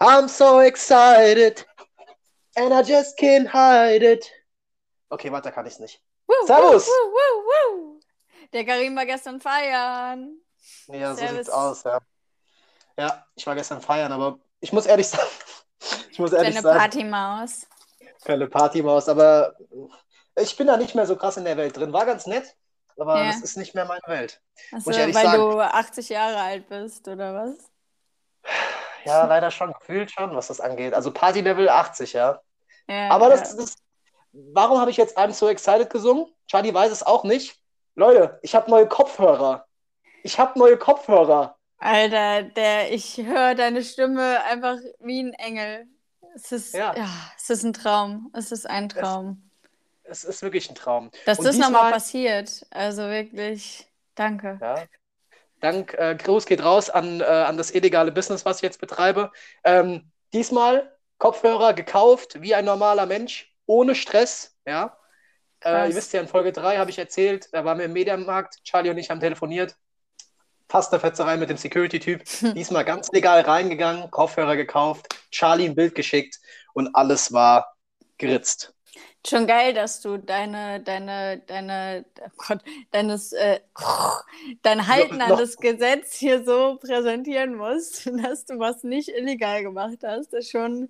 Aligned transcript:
I'm 0.00 0.28
so 0.28 0.60
excited. 0.60 1.64
And 2.56 2.72
I 2.72 2.82
just 2.82 3.18
can't 3.18 3.48
hide 3.48 4.02
it. 4.02 4.30
Okay, 5.10 5.30
weiter 5.30 5.50
kann 5.52 5.66
ich's 5.66 5.78
nicht. 5.78 6.00
Woo, 6.26 6.46
Servus. 6.46 6.86
Woo, 6.86 7.12
woo, 7.12 7.42
woo, 7.44 7.82
woo. 7.94 8.00
Der 8.52 8.64
Karim 8.64 8.96
war 8.96 9.06
gestern 9.06 9.40
feiern. 9.40 10.38
Ja, 10.88 11.10
so 11.14 11.16
Servus. 11.20 11.36
sieht's 11.36 11.50
aus, 11.50 11.84
ja. 11.84 11.98
Ja, 12.98 13.26
ich 13.34 13.46
war 13.46 13.54
gestern 13.54 13.80
feiern, 13.80 14.10
aber 14.12 14.38
ich 14.60 14.72
muss 14.72 14.86
ehrlich 14.86 15.06
sagen, 15.08 15.28
ich 16.10 16.18
muss 16.18 16.32
ehrlich 16.32 16.54
Deine 16.54 16.62
sagen, 16.62 16.78
Partymaus. 16.78 17.66
keine 18.24 18.46
Partymaus, 18.48 19.08
aber 19.08 19.54
ich 20.36 20.56
bin 20.56 20.66
da 20.66 20.76
nicht 20.76 20.94
mehr 20.94 21.06
so 21.06 21.14
krass 21.16 21.36
in 21.36 21.44
der 21.44 21.56
Welt 21.56 21.76
drin. 21.76 21.92
War 21.92 22.06
ganz 22.06 22.26
nett, 22.26 22.56
aber 22.98 23.18
Ja. 23.18 23.26
das 23.26 23.42
ist 23.42 23.56
nicht 23.58 23.74
mehr 23.74 23.84
meine 23.84 24.02
Welt. 24.06 24.40
Achso, 24.72 24.90
ich 24.90 24.96
weil 24.96 25.00
ehrlich 25.02 25.16
sagen. 25.16 25.38
du 25.50 25.60
80 25.60 26.08
Jahre 26.08 26.38
alt 26.40 26.68
bist, 26.68 27.06
oder 27.06 27.34
was? 27.34 27.70
Ja, 29.06 29.24
leider 29.26 29.50
schon, 29.50 29.72
gefühlt 29.72 30.10
schon, 30.10 30.34
was 30.34 30.48
das 30.48 30.60
angeht. 30.60 30.94
Also 30.94 31.12
Party-Level 31.12 31.68
80, 31.68 32.12
ja. 32.12 32.40
Ja, 32.88 33.08
Aber 33.10 33.28
ja. 33.30 33.36
das, 33.36 33.56
das, 33.56 33.76
warum 34.32 34.78
habe 34.80 34.90
ich 34.90 34.96
jetzt 34.96 35.18
I'm 35.18 35.32
So 35.32 35.48
Excited 35.48 35.90
gesungen? 35.90 36.26
Charlie 36.46 36.72
weiß 36.74 36.92
es 36.92 37.02
auch 37.02 37.24
nicht. 37.24 37.58
Leute, 37.94 38.38
ich 38.42 38.54
habe 38.54 38.70
neue 38.70 38.86
Kopfhörer. 38.86 39.66
Ich 40.22 40.38
habe 40.38 40.58
neue 40.58 40.76
Kopfhörer. 40.76 41.56
Alter, 41.78 42.42
der, 42.42 42.92
ich 42.92 43.16
höre 43.18 43.54
deine 43.54 43.82
Stimme 43.82 44.42
einfach 44.44 44.76
wie 45.00 45.22
ein 45.22 45.34
Engel. 45.34 45.86
Es 46.34 46.52
ist, 46.52 46.74
Ja. 46.74 46.94
ja. 46.96 47.08
es 47.36 47.48
ist 47.50 47.64
ein 47.64 47.72
Traum. 47.72 48.30
Es 48.34 48.52
ist 48.52 48.68
ein 48.68 48.88
Traum. 48.88 49.50
Es 50.04 50.24
ist 50.24 50.42
wirklich 50.42 50.70
ein 50.70 50.74
Traum. 50.74 51.10
Dass 51.24 51.38
Und 51.38 51.46
das 51.46 51.56
nochmal 51.56 51.92
passiert. 51.92 52.66
Also 52.70 53.02
wirklich, 53.02 53.86
danke. 54.14 54.58
Ja. 54.60 54.84
Dank, 55.60 55.94
äh, 55.94 56.14
Gruß 56.16 56.46
geht 56.46 56.62
raus 56.62 56.90
an, 56.90 57.20
äh, 57.20 57.24
an 57.24 57.56
das 57.56 57.70
illegale 57.70 58.12
Business, 58.12 58.44
was 58.44 58.58
ich 58.58 58.62
jetzt 58.62 58.80
betreibe. 58.80 59.32
Ähm, 59.64 60.10
diesmal 60.32 60.92
Kopfhörer 61.18 61.72
gekauft, 61.72 62.42
wie 62.42 62.54
ein 62.54 62.64
normaler 62.64 63.06
Mensch, 63.06 63.54
ohne 63.64 63.94
Stress. 63.94 64.56
Ja. 64.66 64.98
Äh, 65.64 65.88
ihr 65.88 65.96
wisst 65.96 66.12
ja, 66.12 66.20
in 66.20 66.28
Folge 66.28 66.52
3 66.52 66.76
habe 66.76 66.90
ich 66.90 66.98
erzählt, 66.98 67.48
da 67.52 67.64
waren 67.64 67.78
wir 67.78 67.86
im 67.86 67.94
Mediamarkt, 67.94 68.62
Charlie 68.64 68.90
und 68.90 68.98
ich 68.98 69.10
haben 69.10 69.20
telefoniert. 69.20 69.76
Fast 70.68 70.92
eine 70.92 71.00
Fetzerei 71.00 71.36
mit 71.36 71.48
dem 71.48 71.56
Security-Typ. 71.56 72.22
Diesmal 72.54 72.84
ganz 72.84 73.10
legal 73.12 73.40
reingegangen, 73.40 74.10
Kopfhörer 74.10 74.56
gekauft, 74.56 75.06
Charlie 75.30 75.64
ein 75.64 75.74
Bild 75.74 75.94
geschickt 75.94 76.38
und 76.74 76.94
alles 76.94 77.32
war 77.32 77.76
geritzt. 78.18 78.75
Schon 79.28 79.46
geil, 79.46 79.74
dass 79.74 80.00
du 80.00 80.18
deine, 80.18 80.80
deine, 80.80 81.38
deine, 81.46 82.04
oh 82.20 82.30
Gott, 82.36 82.60
deines, 82.92 83.32
äh, 83.32 83.58
dein 84.62 84.86
Halten 84.86 85.20
an 85.20 85.36
das 85.36 85.56
Gesetz 85.56 86.14
hier 86.14 86.44
so 86.44 86.76
präsentieren 86.76 87.56
musst, 87.56 88.06
dass 88.22 88.44
du 88.44 88.58
was 88.58 88.84
nicht 88.84 89.08
illegal 89.08 89.62
gemacht 89.62 89.98
hast. 90.04 90.32
Das 90.32 90.44
ist 90.44 90.50
schon, 90.50 90.88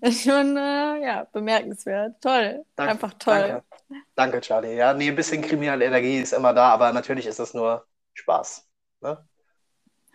das 0.00 0.16
ist 0.16 0.24
schon 0.24 0.56
äh, 0.56 1.02
ja, 1.02 1.26
bemerkenswert. 1.32 2.20
Toll. 2.20 2.64
Danke, 2.76 2.92
Einfach 2.92 3.14
toll. 3.14 3.62
Danke. 3.88 4.04
Danke, 4.14 4.40
Charlie. 4.42 4.76
Ja, 4.76 4.92
nee, 4.92 5.08
ein 5.08 5.16
bisschen 5.16 5.40
kriminelle 5.40 5.86
Energie 5.86 6.18
ist 6.18 6.32
immer 6.34 6.52
da, 6.52 6.68
aber 6.70 6.92
natürlich 6.92 7.24
ist 7.24 7.38
das 7.38 7.54
nur 7.54 7.86
Spaß. 8.12 8.66
Ne? 9.00 9.18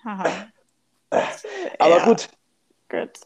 Haha. 0.04 0.48
Aber 1.80 1.98
Ja, 1.98 2.06
gut, 2.06 2.28
Gut. 2.94 3.20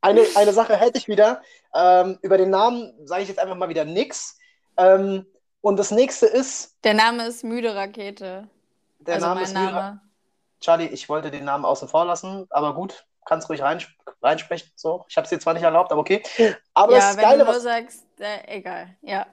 eine, 0.00 0.24
eine 0.36 0.52
Sache 0.52 0.76
hätte 0.76 0.98
ich 0.98 1.08
wieder. 1.08 1.42
Ähm, 1.74 2.18
über 2.22 2.38
den 2.38 2.50
Namen 2.50 2.92
sage 3.04 3.22
ich 3.22 3.28
jetzt 3.28 3.38
einfach 3.40 3.56
mal 3.56 3.68
wieder 3.68 3.84
nix. 3.84 4.38
Ähm, 4.76 5.26
und 5.60 5.76
das 5.76 5.90
nächste 5.90 6.26
ist, 6.26 6.76
Der 6.84 6.94
Name 6.94 7.26
ist 7.26 7.42
Müde 7.42 7.74
Rakete. 7.74 8.48
der 9.00 9.14
also 9.14 9.26
Name 9.26 9.40
mein 9.40 9.44
ist 9.44 9.54
Name. 9.54 10.00
Charlie, 10.60 10.86
ich 10.86 11.08
wollte 11.08 11.30
den 11.32 11.44
Namen 11.44 11.64
außen 11.64 11.88
vor 11.88 12.04
lassen, 12.04 12.46
aber 12.50 12.74
gut, 12.74 13.06
kannst 13.26 13.48
ruhig 13.48 13.60
reins 13.62 13.86
reinsprechen. 14.22 14.70
So. 14.76 15.04
Ich 15.08 15.16
habe 15.16 15.24
es 15.24 15.30
dir 15.30 15.40
zwar 15.40 15.54
nicht 15.54 15.62
erlaubt, 15.64 15.90
aber 15.90 16.00
okay. 16.00 16.22
Aber 16.74 16.92
ja, 16.92 16.98
das 16.98 17.16
wenn 17.16 17.24
Geile, 17.24 17.44
du 17.44 17.50
nur 17.50 17.60
sagst, 17.60 18.04
äh, 18.20 18.56
egal. 18.56 18.96
Ja. 19.02 19.26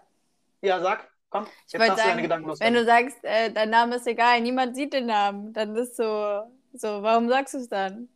Ja, 0.62 0.80
sag, 0.82 1.08
komm, 1.30 1.46
Ich 1.68 1.74
jetzt 1.74 1.88
du 1.90 1.96
deine 1.96 1.98
sagen, 1.98 2.22
Gedanken 2.24 2.46
wenn 2.60 2.74
loswerden. 2.74 2.74
du 2.74 2.86
sagst, 2.86 3.18
äh, 3.24 3.52
dein 3.52 3.70
Name 3.70 3.96
ist 3.98 4.08
egal, 4.08 4.42
niemand 4.42 4.76
sieht 4.76 4.94
den 4.94 5.06
Namen, 5.08 5.54
dann 5.54 5.76
ist 5.76 5.96
so, 5.96 6.44
so, 6.74 7.04
warum 7.04 7.30
sagst 7.30 7.54
du 7.54 7.60
es 7.60 7.70
dann? 7.70 8.10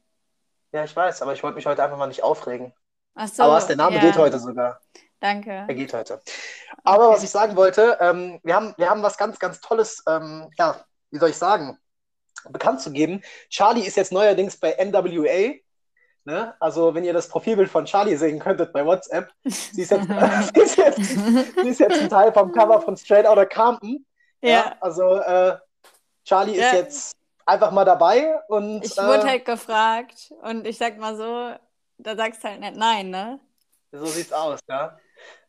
Ja, 0.72 0.84
ich 0.84 0.96
weiß, 0.96 1.22
aber 1.22 1.34
ich 1.34 1.44
wollte 1.44 1.56
mich 1.56 1.66
heute 1.66 1.84
einfach 1.84 1.98
mal 1.98 2.08
nicht 2.08 2.24
aufregen. 2.24 2.74
Ach 3.16 3.28
so, 3.28 3.44
aber 3.44 3.54
was, 3.54 3.68
der 3.68 3.76
Name 3.76 3.96
ja, 3.96 4.02
geht 4.02 4.18
heute 4.18 4.40
sogar. 4.40 4.80
Danke. 5.20 5.66
Er 5.68 5.74
geht 5.74 5.94
heute. 5.94 6.22
Aber 6.84 7.10
was 7.10 7.24
ich 7.24 7.30
sagen 7.30 7.56
wollte, 7.56 7.98
ähm, 8.00 8.40
wir, 8.44 8.56
haben, 8.56 8.74
wir 8.78 8.90
haben 8.90 9.04
was 9.04 9.18
ganz, 9.18 9.40
ganz 9.40 9.60
Tolles, 9.60 10.04
ähm, 10.08 10.50
ja, 10.58 10.80
wie 11.12 11.18
soll 11.18 11.30
ich 11.30 11.38
sagen, 11.38 11.78
bekannt 12.50 12.82
zu 12.82 12.92
geben. 12.92 13.22
Charlie 13.50 13.86
ist 13.86 13.98
jetzt 13.98 14.12
neuerdings 14.12 14.58
bei 14.58 14.72
NWA. 14.74 15.56
Ne? 16.26 16.54
Also, 16.60 16.94
wenn 16.94 17.04
ihr 17.04 17.14
das 17.14 17.28
Profilbild 17.28 17.70
von 17.70 17.86
Charlie 17.86 18.16
sehen 18.16 18.40
könntet 18.40 18.72
bei 18.72 18.86
WhatsApp, 18.86 19.32
sie 19.44 19.82
ist 19.82 19.92
jetzt, 19.92 20.08
sie 20.54 20.62
ist 20.62 20.78
jetzt, 20.78 20.98
sie 20.98 21.70
ist 21.70 21.80
jetzt 21.80 22.00
ein 22.00 22.10
Teil 22.10 22.32
vom 22.32 22.52
Cover 22.52 22.82
von 22.82 22.96
Straight 22.96 23.26
Outta 23.26 23.46
Compton. 23.46 24.06
Ja, 24.42 24.50
Ja, 24.50 24.78
also, 24.80 25.16
äh, 25.16 25.58
Charlie 26.24 26.54
ist 26.54 26.72
Ja. 26.72 26.76
jetzt 26.76 27.18
einfach 27.50 27.72
mal 27.72 27.86
dabei 27.86 28.36
und 28.50 28.82
ich 28.82 28.98
äh, 28.98 29.02
wurde 29.02 29.28
halt 29.28 29.46
gefragt 29.46 30.34
und 30.42 30.66
ich 30.68 30.78
sag 30.78 30.98
mal 31.00 31.16
so, 31.16 31.56
da 31.98 32.16
sagst 32.16 32.44
du 32.44 32.50
halt 32.50 32.60
nicht 32.62 32.76
nein, 32.76 33.10
ne? 33.10 33.40
So 33.92 34.12
sieht's 34.12 34.32
aus, 34.34 34.60
ja. 34.70 34.98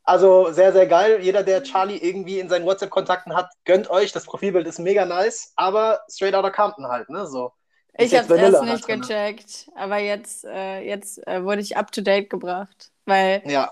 Also 0.04 0.52
sehr, 0.52 0.72
sehr 0.72 0.86
geil. 0.86 1.20
Jeder, 1.22 1.42
der 1.44 1.62
Charlie 1.64 1.98
irgendwie 1.98 2.40
in 2.40 2.48
seinen 2.48 2.66
WhatsApp-Kontakten 2.66 3.36
hat, 3.36 3.50
gönnt 3.64 3.90
euch. 3.90 4.12
Das 4.12 4.24
Profilbild 4.26 4.66
ist 4.66 4.78
mega 4.78 5.06
nice, 5.06 5.52
aber 5.56 6.02
straight 6.10 6.34
outta 6.34 6.50
Compton 6.50 6.88
halt, 6.88 7.10
ne? 7.10 7.26
So. 7.26 7.52
Ist 7.98 8.12
Ich 8.12 8.14
hab's 8.14 8.30
erst 8.30 8.30
Vanilla 8.30 8.64
da 8.64 8.64
nicht 8.64 8.86
drin. 8.86 9.02
gecheckt, 9.02 9.70
aber 9.74 9.98
jetzt, 9.98 10.44
äh, 10.44 10.80
jetzt 10.82 11.26
äh, 11.26 11.44
wurde 11.44 11.60
ich 11.60 11.76
up 11.76 11.92
to 11.92 12.00
date 12.00 12.30
gebracht, 12.30 12.92
weil 13.04 13.42
Ja, 13.42 13.70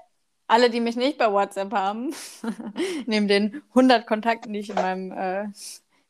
alle, 0.48 0.70
die 0.70 0.80
mich 0.80 0.96
nicht 0.96 1.18
bei 1.18 1.32
WhatsApp 1.32 1.72
haben, 1.72 2.14
neben 3.06 3.28
den 3.28 3.62
100 3.74 4.06
Kontakten, 4.06 4.52
die 4.54 4.60
ich 4.60 4.70
in 4.70 4.76
meinem, 4.76 5.12
äh, 5.12 5.44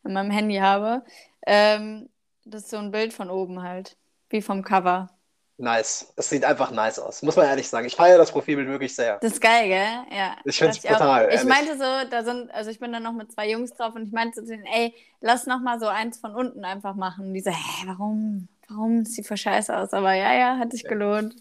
in 0.05 0.13
meinem 0.15 0.31
Handy 0.33 0.57
habe, 0.59 1.05
ähm, 1.49 2.09
das 2.45 2.65
ist 2.65 2.71
so 2.71 2.79
ein 2.79 2.91
Bild 2.93 3.13
von 3.13 3.31
oben 3.31 3.63
halt, 3.63 3.97
wie 4.31 4.43
vom 4.43 4.63
Cover. 4.65 5.11
nice. 5.57 6.13
Es 6.17 6.31
sieht 6.31 6.45
einfach 6.45 6.71
nice 6.71 6.99
aus, 6.99 7.23
muss 7.23 7.37
man 7.37 7.47
ehrlich 7.47 7.69
sagen. 7.69 7.87
Ich 7.87 7.97
feiere 7.97 8.19
das 8.19 8.31
Profilbild 8.33 8.69
wirklich 8.69 8.95
sehr. 8.95 9.19
Das 9.21 9.33
ist 9.33 9.41
geil, 9.41 9.69
gell? 9.69 10.17
Ja. 10.17 10.37
Ich 10.45 10.59
find's 10.59 10.81
dachte 10.81 10.97
auch. 10.97 10.99
brutal, 10.99 11.29
Ich 11.33 11.45
meinte 11.45 11.77
so, 11.77 12.09
da 12.11 12.23
sind, 12.25 12.51
also 12.53 12.71
ich 12.71 12.79
bin 12.79 12.93
dann 12.93 13.03
noch 13.03 13.13
mit 13.13 13.33
zwei 13.33 13.51
Jungs 13.51 13.73
drauf 13.75 13.95
und 13.95 14.07
ich 14.07 14.13
meinte 14.13 14.41
zu 14.41 14.47
denen, 14.47 14.67
ey, 14.67 14.95
lass 15.21 15.47
noch 15.47 15.61
mal 15.61 15.81
so 15.81 15.87
eins 15.89 16.19
von 16.19 16.35
unten 16.35 16.65
einfach 16.65 16.95
machen. 16.95 17.29
Und 17.29 17.35
die 17.35 17.41
so, 17.41 17.51
hä, 17.51 17.87
warum? 17.87 18.49
Warum? 18.69 19.05
Sieht 19.05 19.27
voll 19.27 19.37
scheiße 19.37 19.77
aus. 19.77 19.93
Aber 19.93 20.15
ja, 20.15 20.33
ja, 20.35 20.59
hat 20.59 20.73
sich 20.73 20.87
gelohnt. 20.87 21.35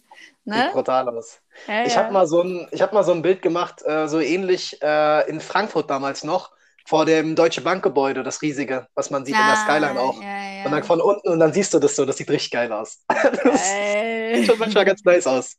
Sieht 0.45 0.45
Ne? 0.45 0.69
brutal 0.69 1.07
aus. 1.09 1.41
Ja, 1.67 1.83
Ich 1.83 1.93
ja. 1.93 1.97
habe 1.97 2.11
mal, 2.11 2.25
so 2.27 2.41
ein, 2.41 2.67
ich 2.71 2.81
hab 2.81 2.93
mal 2.93 3.03
so 3.03 3.11
ein 3.13 3.21
Bild 3.21 3.41
gemacht, 3.41 3.83
äh, 3.85 4.07
so 4.07 4.19
ähnlich 4.19 4.81
äh, 4.81 5.29
in 5.29 5.41
Frankfurt 5.41 5.89
damals 5.89 6.23
noch, 6.23 6.51
vor 6.87 7.05
dem 7.05 7.35
Deutsche 7.35 7.61
Bankgebäude, 7.61 8.23
das 8.23 8.41
riesige, 8.41 8.87
was 8.95 9.09
man 9.09 9.25
sieht 9.25 9.39
in 9.39 9.45
der 9.47 9.55
Ah, 9.55 9.63
Skyline 9.63 9.99
auch. 9.99 10.21
Ja, 10.21 10.27
ja. 10.27 10.65
Und 10.65 10.71
dann 10.71 10.83
von 10.83 11.01
unten 11.01 11.29
und 11.29 11.39
dann 11.39 11.53
siehst 11.53 11.73
du 11.73 11.79
das 11.79 11.95
so, 11.95 12.05
das 12.05 12.17
sieht 12.17 12.29
richtig 12.29 12.51
geil 12.51 12.71
aus. 12.71 13.03
das 13.43 13.43
Geil. 13.43 14.35
sieht 14.35 14.45
schon 14.47 14.59
manchmal 14.59 14.85
ganz 14.85 15.03
nice 15.03 15.27
aus. 15.27 15.57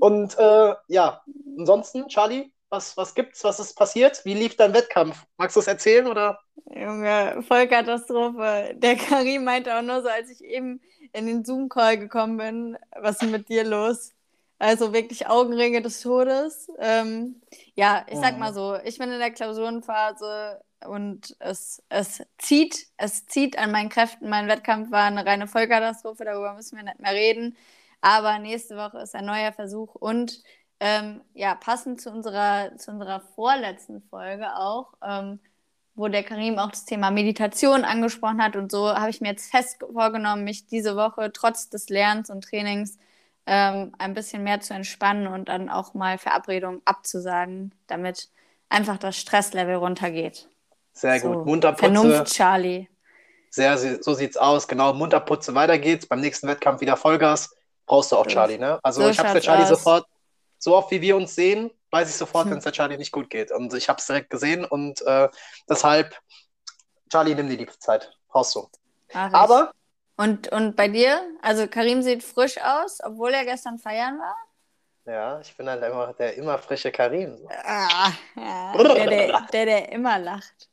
Und 0.00 0.36
äh, 0.38 0.74
ja, 0.88 1.22
ansonsten, 1.58 2.08
Charlie, 2.08 2.52
was, 2.70 2.96
was 2.96 3.14
gibt's? 3.14 3.44
Was 3.44 3.60
ist 3.60 3.74
passiert? 3.74 4.24
Wie 4.24 4.34
lief 4.34 4.56
dein 4.56 4.74
Wettkampf? 4.74 5.24
Magst 5.38 5.56
du 5.56 5.60
es 5.60 5.66
erzählen 5.66 6.06
oder? 6.06 6.38
Junge, 6.74 7.42
Vollkatastrophe. 7.46 8.74
Der 8.76 8.96
Karim 8.96 9.44
meinte 9.44 9.74
auch 9.76 9.82
nur 9.82 10.02
so, 10.02 10.08
als 10.08 10.30
ich 10.30 10.42
eben 10.44 10.80
in 11.12 11.26
den 11.26 11.44
Zoom-Call 11.44 11.98
gekommen 11.98 12.36
bin, 12.36 12.78
was 13.00 13.22
ist 13.22 13.30
mit 13.30 13.48
dir 13.48 13.64
los? 13.64 14.12
Also 14.58 14.92
wirklich 14.92 15.28
Augenringe 15.28 15.82
des 15.82 16.00
Todes. 16.00 16.70
Ähm, 16.78 17.40
ja, 17.76 18.04
ich 18.08 18.18
sag 18.18 18.36
Mhm. 18.36 18.38
mal 18.38 18.52
so, 18.52 18.76
ich 18.84 18.98
bin 18.98 19.10
in 19.10 19.20
der 19.20 19.30
Klausurenphase 19.30 20.60
und 20.86 21.36
es, 21.40 21.82
es 21.88 22.22
zieht, 22.38 22.88
es 22.96 23.26
zieht 23.26 23.56
an 23.58 23.70
meinen 23.70 23.88
Kräften. 23.88 24.28
Mein 24.28 24.48
Wettkampf 24.48 24.90
war 24.90 25.04
eine 25.04 25.24
reine 25.24 25.46
Vollkatastrophe, 25.46 26.24
darüber 26.24 26.54
müssen 26.54 26.76
wir 26.76 26.84
nicht 26.84 26.98
mehr 27.00 27.12
reden. 27.12 27.56
Aber 28.00 28.38
nächste 28.40 28.76
Woche 28.76 28.98
ist 28.98 29.14
ein 29.14 29.26
neuer 29.26 29.52
Versuch 29.52 29.94
und 29.94 30.42
ähm, 30.80 31.22
ja, 31.34 31.54
passend 31.56 32.00
zu 32.00 32.10
unserer, 32.10 32.76
zu 32.76 32.90
unserer 32.92 33.20
vorletzten 33.20 34.00
Folge 34.02 34.56
auch, 34.56 34.94
ähm, 35.04 35.40
wo 35.94 36.08
der 36.08 36.22
Karim 36.22 36.58
auch 36.58 36.70
das 36.70 36.84
Thema 36.84 37.10
Meditation 37.10 37.84
angesprochen 37.84 38.42
hat 38.42 38.54
und 38.56 38.70
so, 38.70 38.88
habe 38.94 39.10
ich 39.10 39.20
mir 39.20 39.30
jetzt 39.30 39.50
fest 39.50 39.78
vorgenommen, 39.92 40.44
mich 40.44 40.66
diese 40.66 40.94
Woche 40.96 41.32
trotz 41.32 41.68
des 41.70 41.88
Lernens 41.88 42.30
und 42.30 42.44
Trainings 42.44 42.98
ähm, 43.48 43.92
ein 43.98 44.14
bisschen 44.14 44.44
mehr 44.44 44.60
zu 44.60 44.74
entspannen 44.74 45.26
und 45.26 45.48
dann 45.48 45.70
auch 45.70 45.94
mal 45.94 46.18
Verabredungen 46.18 46.82
abzusagen, 46.84 47.74
damit 47.86 48.28
einfach 48.68 48.98
das 48.98 49.16
Stresslevel 49.16 49.76
runtergeht. 49.76 50.48
Sehr 50.92 51.18
So, 51.20 51.32
gut. 51.32 51.46
Munterputze. 51.46 51.92
Vernunft, 51.92 52.34
Charlie. 52.34 52.88
Sehr, 53.50 53.78
so 53.78 54.12
sieht's 54.12 54.36
aus. 54.36 54.68
Genau, 54.68 54.92
Munterputze, 54.92 55.54
weiter 55.54 55.78
geht's. 55.78 56.06
Beim 56.06 56.20
nächsten 56.20 56.46
Wettkampf 56.48 56.80
wieder 56.82 56.96
Vollgas. 56.96 57.54
Brauchst 57.86 58.12
du 58.12 58.16
auch 58.16 58.24
So- 58.24 58.30
Charlie, 58.30 58.58
ne? 58.58 58.78
Also 58.82 59.02
so 59.02 59.08
ich 59.08 59.18
hab's 59.18 59.32
der 59.32 59.40
schaut's 59.40 59.46
Charlie 59.46 59.62
aus. 59.62 59.68
sofort, 59.70 60.06
so 60.58 60.76
oft 60.76 60.90
wie 60.90 61.00
wir 61.00 61.16
uns 61.16 61.34
sehen, 61.34 61.70
weiß 61.90 62.10
ich 62.10 62.16
sofort, 62.16 62.44
Hm. 62.44 62.50
wenn 62.50 62.58
es 62.58 62.64
der 62.64 62.72
Charlie 62.72 62.98
nicht 62.98 63.12
gut 63.12 63.30
geht. 63.30 63.50
Und 63.50 63.72
ich 63.72 63.88
hab's 63.88 64.06
direkt 64.06 64.28
gesehen 64.28 64.66
und 64.66 65.00
äh, 65.06 65.28
deshalb, 65.70 66.14
Charlie, 67.10 67.34
nimm 67.34 67.48
dir 67.48 67.56
die 67.56 67.66
Zeit. 67.78 68.12
Brauchst 68.28 68.54
du. 68.54 68.68
Ich. 69.08 69.16
Aber 69.16 69.72
Und, 70.18 70.50
und 70.50 70.74
bei 70.74 70.88
dir? 70.88 71.20
Also 71.42 71.68
Karim 71.68 72.02
sieht 72.02 72.24
frisch 72.24 72.58
aus, 72.60 72.98
obwohl 73.04 73.30
er 73.30 73.44
gestern 73.44 73.78
feiern 73.78 74.18
war? 74.18 74.36
Ja, 75.06 75.40
ich 75.40 75.56
bin 75.56 75.70
halt 75.70 75.82
einfach 75.82 76.12
der 76.16 76.34
immer 76.34 76.58
frische 76.58 76.90
Karim. 76.90 77.38
Ah, 77.64 78.10
ja, 78.36 78.72
der, 78.76 79.06
der, 79.06 79.46
der, 79.52 79.64
der 79.64 79.92
immer 79.92 80.18
lacht. 80.18 80.68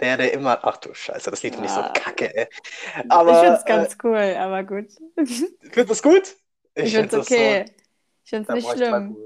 Der, 0.00 0.18
der 0.18 0.32
immer. 0.34 0.58
Ach 0.62 0.76
du 0.76 0.92
Scheiße, 0.92 1.30
das 1.30 1.42
Lied 1.42 1.54
finde 1.54 1.68
ich 1.68 1.74
so 1.74 1.82
kacke, 1.94 2.34
ey. 2.36 2.48
Aber, 3.08 3.32
ich 3.32 3.38
finde 3.38 3.56
es 3.56 3.64
ganz 3.64 3.94
äh, 3.94 3.96
cool, 4.04 4.36
aber 4.38 4.62
gut. 4.64 4.88
Findest 5.16 5.90
es 5.90 6.02
gut? 6.02 6.36
Ich, 6.74 6.84
ich 6.84 6.94
finde 6.94 7.16
es 7.16 7.26
okay. 7.26 7.64
So, 7.66 7.72
ich 8.24 8.30
finde 8.30 8.52
es 8.52 8.54
nicht 8.54 8.70
schlimm. 8.70 9.16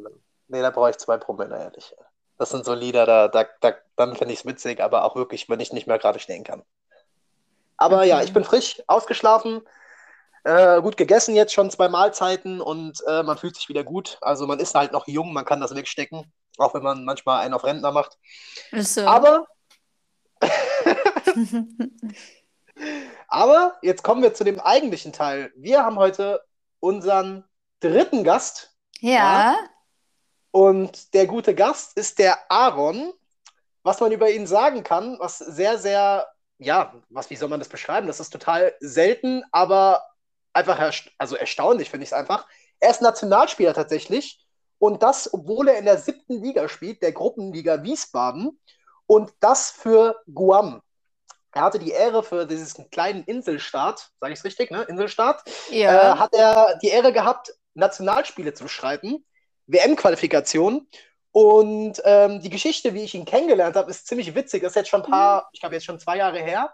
Nee, 0.49 0.62
da 0.62 0.70
brauche 0.70 0.91
ich 0.91 0.99
zwei 0.99 1.19
Promille, 1.19 1.59
ehrlich. 1.59 1.94
Das 2.38 2.50
sind 2.50 2.65
so 2.65 2.75
Lieder, 2.75 3.06
da, 3.06 3.29
da, 3.29 3.44
da 3.61 3.75
dann 3.97 4.15
finde 4.17 4.35
ich 4.35 4.41
es 4.41 4.47
witzig, 4.47 4.81
aber 4.81 5.05
auch 5.05 5.17
wirklich, 5.17 5.49
wenn 5.49 5.61
ich 5.61 5.73
nicht 5.73 5.87
mehr 5.87 5.99
gerade 5.99 6.20
stehen 6.20 6.44
kann. 6.44 6.62
Aber 7.76 7.99
okay. 7.99 8.09
ja, 8.09 8.23
ich 8.23 8.32
bin 8.32 8.44
frisch, 8.44 8.82
ausgeschlafen, 8.87 9.62
äh, 10.44 10.81
gut 10.82 10.97
gegessen 10.97 11.35
jetzt 11.35 11.53
schon 11.53 11.71
zwei 11.71 11.88
Mahlzeiten 11.88 12.61
und 12.61 13.03
äh, 13.06 13.23
man 13.23 13.38
fühlt 13.38 13.56
sich 13.56 13.69
wieder 13.69 13.85
gut. 13.85 14.19
Also 14.21 14.47
man 14.47 14.61
ist 14.61 14.75
halt 14.75 14.93
noch 14.93 15.09
jung, 15.09 15.32
man 15.32 15.44
kann 15.44 15.61
das 15.61 15.75
wegstecken, 15.75 16.32
auch 16.59 16.75
wenn 16.75 16.82
man 16.82 17.05
manchmal 17.05 17.41
einen 17.41 17.55
auf 17.55 17.65
Rentner 17.65 17.93
macht. 17.93 18.19
So. 18.73 19.06
Aber 19.06 19.47
Aber 23.29 23.77
jetzt 23.82 24.03
kommen 24.03 24.23
wir 24.23 24.35
zu 24.35 24.44
dem 24.44 24.61
eigentlichen 24.61 25.12
Teil. 25.12 25.53
Wir 25.56 25.82
haben 25.85 25.97
heute 25.97 26.43
unseren 26.81 27.44
dritten 27.81 28.25
Gast. 28.25 28.77
Ja. 29.00 29.11
ja. 29.11 29.56
Und 30.50 31.15
der 31.15 31.27
gute 31.27 31.55
Gast 31.55 31.97
ist 31.97 32.19
der 32.19 32.50
Aaron. 32.50 33.12
Was 33.82 34.00
man 34.00 34.12
über 34.12 34.31
ihn 34.31 34.47
sagen 34.47 34.82
kann, 34.82 35.19
was 35.19 35.38
sehr, 35.38 35.77
sehr, 35.79 36.27
ja, 36.65 36.95
was, 37.11 37.31
wie 37.31 37.37
soll 37.37 37.49
man 37.49 37.61
das 37.61 37.69
beschreiben? 37.69 38.07
Das 38.07 38.21
ist 38.21 38.31
total 38.31 38.75
selten, 38.81 39.43
aber 39.53 40.03
einfach 40.53 40.79
ersta 40.79 41.11
also 41.19 41.37
erstaunlich, 41.37 41.91
finde 41.91 42.05
ich 42.05 42.11
es 42.11 42.15
einfach. 42.15 42.47
Er 42.81 42.91
ist 42.91 43.03
Nationalspieler 43.03 43.75
tatsächlich. 43.75 44.41
Und 44.79 45.03
das, 45.03 45.33
obwohl 45.33 45.69
er 45.69 45.79
in 45.79 45.85
der 45.85 45.99
siebten 45.99 46.43
Liga 46.43 46.69
spielt, 46.69 47.03
der 47.03 47.13
Gruppenliga 47.13 47.83
Wiesbaden. 47.83 48.61
Und 49.07 49.33
das 49.41 49.71
für 49.71 50.17
Guam. 50.33 50.81
Er 51.53 51.63
hatte 51.63 51.79
die 51.79 51.91
Ehre 51.91 52.23
für 52.23 52.47
diesen 52.47 52.91
kleinen 52.91 53.23
Inselstaat, 53.25 54.11
sage 54.21 54.33
ich 54.33 54.41
es 54.41 54.45
richtig, 54.45 54.71
ne? 54.71 54.83
Inselstaat, 54.83 55.43
ja. 55.71 56.15
äh, 56.15 56.19
hat 56.19 56.35
er 56.35 56.79
die 56.83 56.89
Ehre 56.89 57.13
gehabt, 57.13 57.55
Nationalspiele 57.75 58.55
zu 58.55 58.67
schreiben, 58.67 59.25
WM-Qualifikation. 59.67 60.89
Und 61.35 62.01
ähm, 62.05 62.41
die 62.41 62.49
Geschichte, 62.49 62.95
wie 62.95 63.03
ich 63.03 63.17
ihn 63.17 63.25
kennengelernt 63.25 63.75
habe, 63.75 63.91
ist 63.91 64.07
ziemlich 64.07 64.37
witzig. 64.37 64.63
Das 64.63 64.71
ist 64.71 64.77
jetzt 64.77 64.89
schon 64.89 65.03
ein 65.03 65.11
paar, 65.11 65.41
mhm. 65.41 65.47
ich 65.51 65.59
glaube 65.59 65.75
jetzt 65.75 65.85
schon 65.85 65.99
zwei 65.99 66.17
Jahre 66.17 66.39
her. 66.39 66.73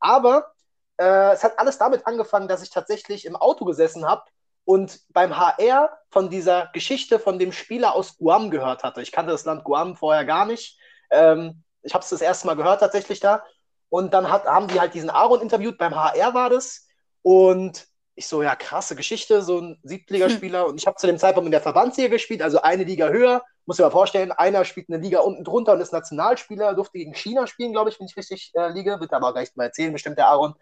Aber 0.00 0.52
äh, 0.96 1.30
es 1.30 1.44
hat 1.44 1.56
alles 1.56 1.78
damit 1.78 2.04
angefangen, 2.04 2.48
dass 2.48 2.64
ich 2.64 2.70
tatsächlich 2.70 3.24
im 3.26 3.36
Auto 3.36 3.64
gesessen 3.64 4.04
habe 4.04 4.24
und 4.64 4.98
beim 5.10 5.38
HR 5.38 5.96
von 6.10 6.30
dieser 6.30 6.68
Geschichte 6.72 7.20
von 7.20 7.38
dem 7.38 7.52
Spieler 7.52 7.94
aus 7.94 8.18
Guam 8.18 8.50
gehört 8.50 8.82
hatte. 8.82 9.02
Ich 9.02 9.12
kannte 9.12 9.30
das 9.30 9.44
Land 9.44 9.62
Guam 9.62 9.94
vorher 9.94 10.24
gar 10.24 10.46
nicht. 10.46 10.80
Ähm, 11.12 11.62
ich 11.82 11.94
habe 11.94 12.02
es 12.02 12.10
das 12.10 12.22
erste 12.22 12.48
Mal 12.48 12.56
gehört 12.56 12.80
tatsächlich 12.80 13.20
da. 13.20 13.44
Und 13.88 14.14
dann 14.14 14.28
hat, 14.28 14.46
haben 14.46 14.66
die 14.66 14.80
halt 14.80 14.94
diesen 14.94 15.10
Aaron 15.10 15.42
interviewt, 15.42 15.78
beim 15.78 15.94
HR 15.94 16.34
war 16.34 16.50
das. 16.50 16.88
Und 17.22 17.86
ich 18.14 18.26
so, 18.26 18.42
ja, 18.42 18.54
krasse 18.54 18.94
Geschichte, 18.94 19.42
so 19.42 19.60
ein 19.60 19.80
Siebtligaspieler. 19.82 20.64
Hm. 20.64 20.70
Und 20.70 20.80
ich 20.80 20.86
habe 20.86 20.96
zu 20.96 21.06
dem 21.06 21.18
Zeitpunkt 21.18 21.46
in 21.46 21.52
der 21.52 21.60
Verbandsliga 21.60 22.08
gespielt, 22.08 22.42
also 22.42 22.60
eine 22.60 22.84
Liga 22.84 23.08
höher. 23.08 23.42
Muss 23.64 23.78
ich 23.78 23.84
mal 23.84 23.90
vorstellen, 23.90 24.32
einer 24.32 24.64
spielt 24.64 24.88
eine 24.90 24.98
Liga 24.98 25.20
unten 25.20 25.44
drunter 25.44 25.72
und 25.72 25.80
ist 25.80 25.92
Nationalspieler, 25.92 26.74
durfte 26.74 26.98
gegen 26.98 27.14
China 27.14 27.46
spielen, 27.46 27.72
glaube 27.72 27.90
ich, 27.90 27.98
wenn 27.98 28.06
ich 28.06 28.16
richtig 28.16 28.52
äh, 28.54 28.68
liege. 28.68 29.00
Wird 29.00 29.12
aber 29.12 29.32
gleich 29.32 29.54
mal 29.56 29.64
erzählen, 29.64 29.92
bestimmt 29.92 30.18
der 30.18 30.28
Aaron. 30.28 30.54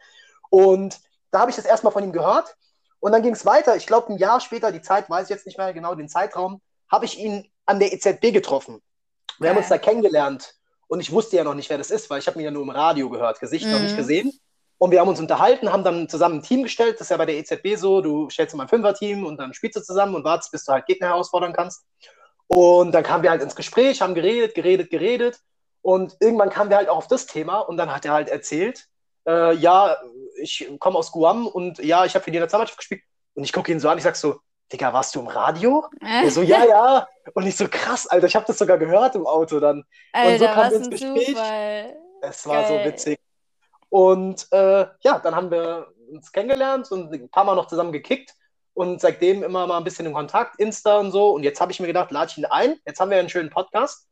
Und 0.50 1.00
da 1.30 1.40
habe 1.40 1.50
ich 1.50 1.56
das 1.56 1.64
erstmal 1.64 1.92
von 1.92 2.04
ihm 2.04 2.12
gehört. 2.12 2.56
Und 3.00 3.12
dann 3.12 3.22
ging 3.22 3.32
es 3.32 3.46
weiter. 3.46 3.76
Ich 3.76 3.86
glaube, 3.86 4.12
ein 4.12 4.18
Jahr 4.18 4.40
später, 4.40 4.70
die 4.70 4.82
Zeit 4.82 5.08
weiß 5.08 5.24
ich 5.24 5.30
jetzt 5.30 5.46
nicht 5.46 5.58
mehr 5.58 5.72
genau, 5.72 5.94
den 5.94 6.08
Zeitraum, 6.08 6.60
habe 6.90 7.06
ich 7.06 7.18
ihn 7.18 7.50
an 7.66 7.78
der 7.78 7.92
EZB 7.92 8.32
getroffen. 8.32 8.80
Wir 9.38 9.50
haben 9.50 9.56
uns 9.56 9.68
da 9.68 9.78
kennengelernt 9.78 10.54
und 10.86 11.00
ich 11.00 11.10
wusste 11.10 11.36
ja 11.36 11.44
noch 11.44 11.54
nicht, 11.54 11.70
wer 11.70 11.78
das 11.78 11.90
ist, 11.90 12.10
weil 12.10 12.18
ich 12.18 12.26
habe 12.26 12.38
ihn 12.38 12.44
ja 12.44 12.50
nur 12.50 12.62
im 12.62 12.70
Radio 12.70 13.08
gehört, 13.08 13.40
Gesicht 13.40 13.64
mhm. 13.64 13.72
noch 13.72 13.80
nicht 13.80 13.92
mhm. 13.92 13.98
gesehen. 13.98 14.40
Und 14.80 14.92
wir 14.92 15.00
haben 15.00 15.08
uns 15.08 15.20
unterhalten, 15.20 15.70
haben 15.70 15.84
dann 15.84 16.08
zusammen 16.08 16.36
ein 16.36 16.42
Team 16.42 16.62
gestellt. 16.62 16.94
Das 16.94 17.02
ist 17.02 17.10
ja 17.10 17.18
bei 17.18 17.26
der 17.26 17.36
EZB 17.36 17.76
so, 17.76 18.00
du 18.00 18.30
stellst 18.30 18.54
immer 18.54 18.62
ein 18.62 18.68
Fünfer-Team 18.68 19.26
und 19.26 19.36
dann 19.36 19.52
spielst 19.52 19.76
du 19.76 19.82
zusammen 19.82 20.14
und 20.14 20.24
wartest, 20.24 20.52
bis 20.52 20.64
du 20.64 20.72
halt 20.72 20.86
Gegner 20.86 21.08
herausfordern 21.08 21.52
kannst. 21.52 21.84
Und 22.46 22.92
dann 22.92 23.02
kamen 23.02 23.22
wir 23.22 23.28
halt 23.28 23.42
ins 23.42 23.54
Gespräch, 23.54 24.00
haben 24.00 24.14
geredet, 24.14 24.54
geredet, 24.54 24.90
geredet. 24.90 25.38
Und 25.82 26.16
irgendwann 26.18 26.48
kamen 26.48 26.70
wir 26.70 26.78
halt 26.78 26.88
auch 26.88 26.96
auf 26.96 27.08
das 27.08 27.26
Thema 27.26 27.58
und 27.58 27.76
dann 27.76 27.94
hat 27.94 28.06
er 28.06 28.14
halt 28.14 28.30
erzählt, 28.30 28.86
äh, 29.28 29.54
ja, 29.54 29.98
ich 30.40 30.66
komme 30.78 30.96
aus 30.96 31.12
Guam 31.12 31.46
und 31.46 31.78
ja, 31.80 32.06
ich 32.06 32.14
habe 32.14 32.24
für 32.24 32.30
die 32.30 32.38
Nationalmannschaft 32.38 32.78
gespielt. 32.78 33.02
Und 33.34 33.44
ich 33.44 33.52
gucke 33.52 33.70
ihn 33.70 33.80
so 33.80 33.88
an, 33.90 33.98
ich 33.98 34.04
sag 34.04 34.16
so, 34.16 34.40
Digga, 34.72 34.94
warst 34.94 35.14
du 35.14 35.20
im 35.20 35.26
Radio? 35.26 35.84
Äh. 36.00 36.24
Er 36.24 36.30
so, 36.30 36.40
ja, 36.40 36.64
ja. 36.64 37.06
Und 37.34 37.46
ich 37.46 37.54
so, 37.54 37.68
krass, 37.68 38.06
Alter, 38.06 38.28
ich 38.28 38.34
habe 38.34 38.46
das 38.46 38.56
sogar 38.56 38.78
gehört 38.78 39.14
im 39.14 39.26
Auto 39.26 39.60
dann. 39.60 39.84
Alter, 40.14 40.32
und 40.32 40.38
so 40.38 40.46
kam 40.46 40.72
ins 40.72 40.88
Gespräch. 40.88 41.26
Zufall. 41.26 41.96
Es 42.22 42.46
war 42.46 42.62
Geil. 42.62 42.84
so 42.84 42.88
witzig. 42.88 43.18
Und 43.90 44.46
äh, 44.52 44.86
ja, 45.00 45.18
dann 45.18 45.36
haben 45.36 45.50
wir 45.50 45.88
uns 46.10 46.32
kennengelernt 46.32 46.90
und 46.90 47.12
ein 47.12 47.28
paar 47.28 47.44
Mal 47.44 47.54
noch 47.54 47.66
zusammen 47.66 47.92
gekickt 47.92 48.34
und 48.72 49.00
seitdem 49.00 49.42
immer 49.42 49.66
mal 49.66 49.76
ein 49.76 49.84
bisschen 49.84 50.06
in 50.06 50.14
Kontakt, 50.14 50.58
Insta 50.58 50.98
und 50.98 51.12
so. 51.12 51.30
Und 51.30 51.42
jetzt 51.42 51.60
habe 51.60 51.72
ich 51.72 51.80
mir 51.80 51.86
gedacht, 51.86 52.10
lade 52.10 52.30
ich 52.30 52.38
ihn 52.38 52.46
ein. 52.46 52.76
Jetzt 52.86 53.00
haben 53.00 53.10
wir 53.10 53.18
einen 53.18 53.28
schönen 53.28 53.50
Podcast. 53.50 54.08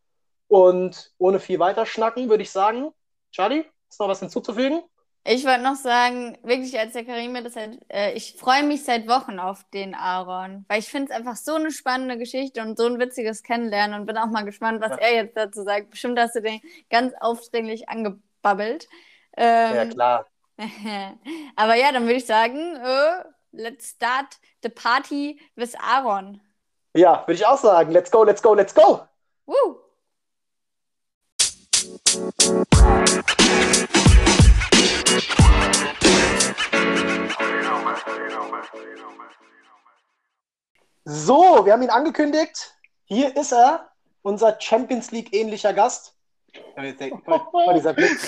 Und 0.49 1.13
ohne 1.19 1.41
viel 1.41 1.59
weiter 1.59 1.87
schnacken, 1.87 2.29
würde 2.29 2.43
ich 2.43 2.51
sagen, 2.51 2.91
Charlie, 3.33 3.65
ist 3.89 4.01
noch 4.01 4.09
was 4.09 4.21
hinzuzufügen? 4.21 4.83
Ich 5.25 5.45
wollte 5.45 5.63
noch 5.63 5.75
sagen, 5.75 6.39
wirklich, 6.43 6.79
als 6.79 6.95
der 6.95 7.05
Karim 7.05 7.33
mir 7.33 7.43
das 7.43 7.55
halt, 7.55 7.79
äh, 7.89 8.15
ich 8.15 8.35
freue 8.39 8.63
mich 8.63 8.85
seit 8.85 9.09
Wochen 9.09 9.39
auf 9.39 9.63
den 9.75 9.95
Aaron, 9.95 10.65
weil 10.69 10.79
ich 10.79 10.89
finde 10.89 11.13
es 11.13 11.17
einfach 11.17 11.37
so 11.37 11.55
eine 11.55 11.71
spannende 11.71 12.17
Geschichte 12.17 12.63
und 12.63 12.79
so 12.79 12.87
ein 12.87 12.99
witziges 12.99 13.43
Kennenlernen 13.43 14.01
und 14.01 14.07
bin 14.07 14.17
auch 14.17 14.31
mal 14.31 14.45
gespannt, 14.45 14.81
was 14.81 14.93
ja. 14.93 14.97
er 14.97 15.15
jetzt 15.15 15.37
dazu 15.37 15.65
sagt. 15.65 15.91
Bestimmt 15.91 16.19
hast 16.19 16.35
du 16.35 16.41
den 16.41 16.61
ganz 16.89 17.13
aufdringlich 17.21 17.91
angebabbelt. 17.91 18.89
Ähm, 19.41 19.75
ja, 19.77 19.87
klar. 19.87 20.27
aber 21.57 21.75
ja, 21.77 21.93
dann 21.93 22.03
würde 22.03 22.17
ich 22.17 22.27
sagen, 22.27 22.75
äh, 22.75 23.23
let's 23.53 23.91
start 23.91 24.37
the 24.65 24.69
party 24.69 25.41
with 25.55 25.77
Aaron. 25.79 26.41
Ja, 26.95 27.23
würde 27.23 27.35
ich 27.35 27.47
auch 27.47 27.59
sagen. 27.59 27.93
Let's 27.93 28.11
go, 28.11 28.25
let's 28.25 28.43
go, 28.43 28.55
let's 28.55 28.75
go. 28.75 29.07
Woo. 29.47 29.77
So, 41.05 41.65
wir 41.65 41.73
haben 41.73 41.83
ihn 41.83 41.91
angekündigt. 41.91 42.75
Hier 43.05 43.37
ist 43.37 43.53
er, 43.53 43.89
unser 44.23 44.61
Champions 44.61 45.13
League 45.13 45.33
ähnlicher 45.33 45.73
Gast. 46.53 47.01
dieser 47.75 47.95
Blick. 47.95 48.19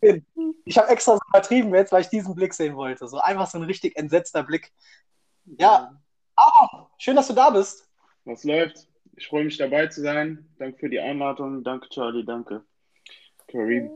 Ich 0.66 0.76
habe 0.76 0.88
extra 0.88 1.14
so 1.14 1.20
übertrieben 1.30 1.74
jetzt, 1.74 1.92
weil 1.92 2.02
ich 2.02 2.08
diesen 2.08 2.34
Blick 2.34 2.52
sehen 2.52 2.76
wollte. 2.76 3.08
So 3.08 3.18
einfach 3.18 3.46
so 3.46 3.56
ein 3.58 3.64
richtig 3.64 3.96
entsetzter 3.96 4.42
Blick. 4.42 4.70
Ja, 5.58 5.98
aber 6.36 6.90
schön, 6.98 7.16
dass 7.16 7.28
du 7.28 7.32
da 7.32 7.48
bist. 7.50 7.88
Was 8.24 8.44
läuft? 8.44 8.86
Ich 9.16 9.28
freue 9.28 9.44
mich 9.44 9.56
dabei 9.56 9.86
zu 9.86 10.02
sein. 10.02 10.46
Danke 10.58 10.78
für 10.78 10.90
die 10.90 11.00
Einladung. 11.00 11.64
Danke, 11.64 11.88
Charlie. 11.88 12.24
Danke. 12.24 12.64
Karim. 13.48 13.90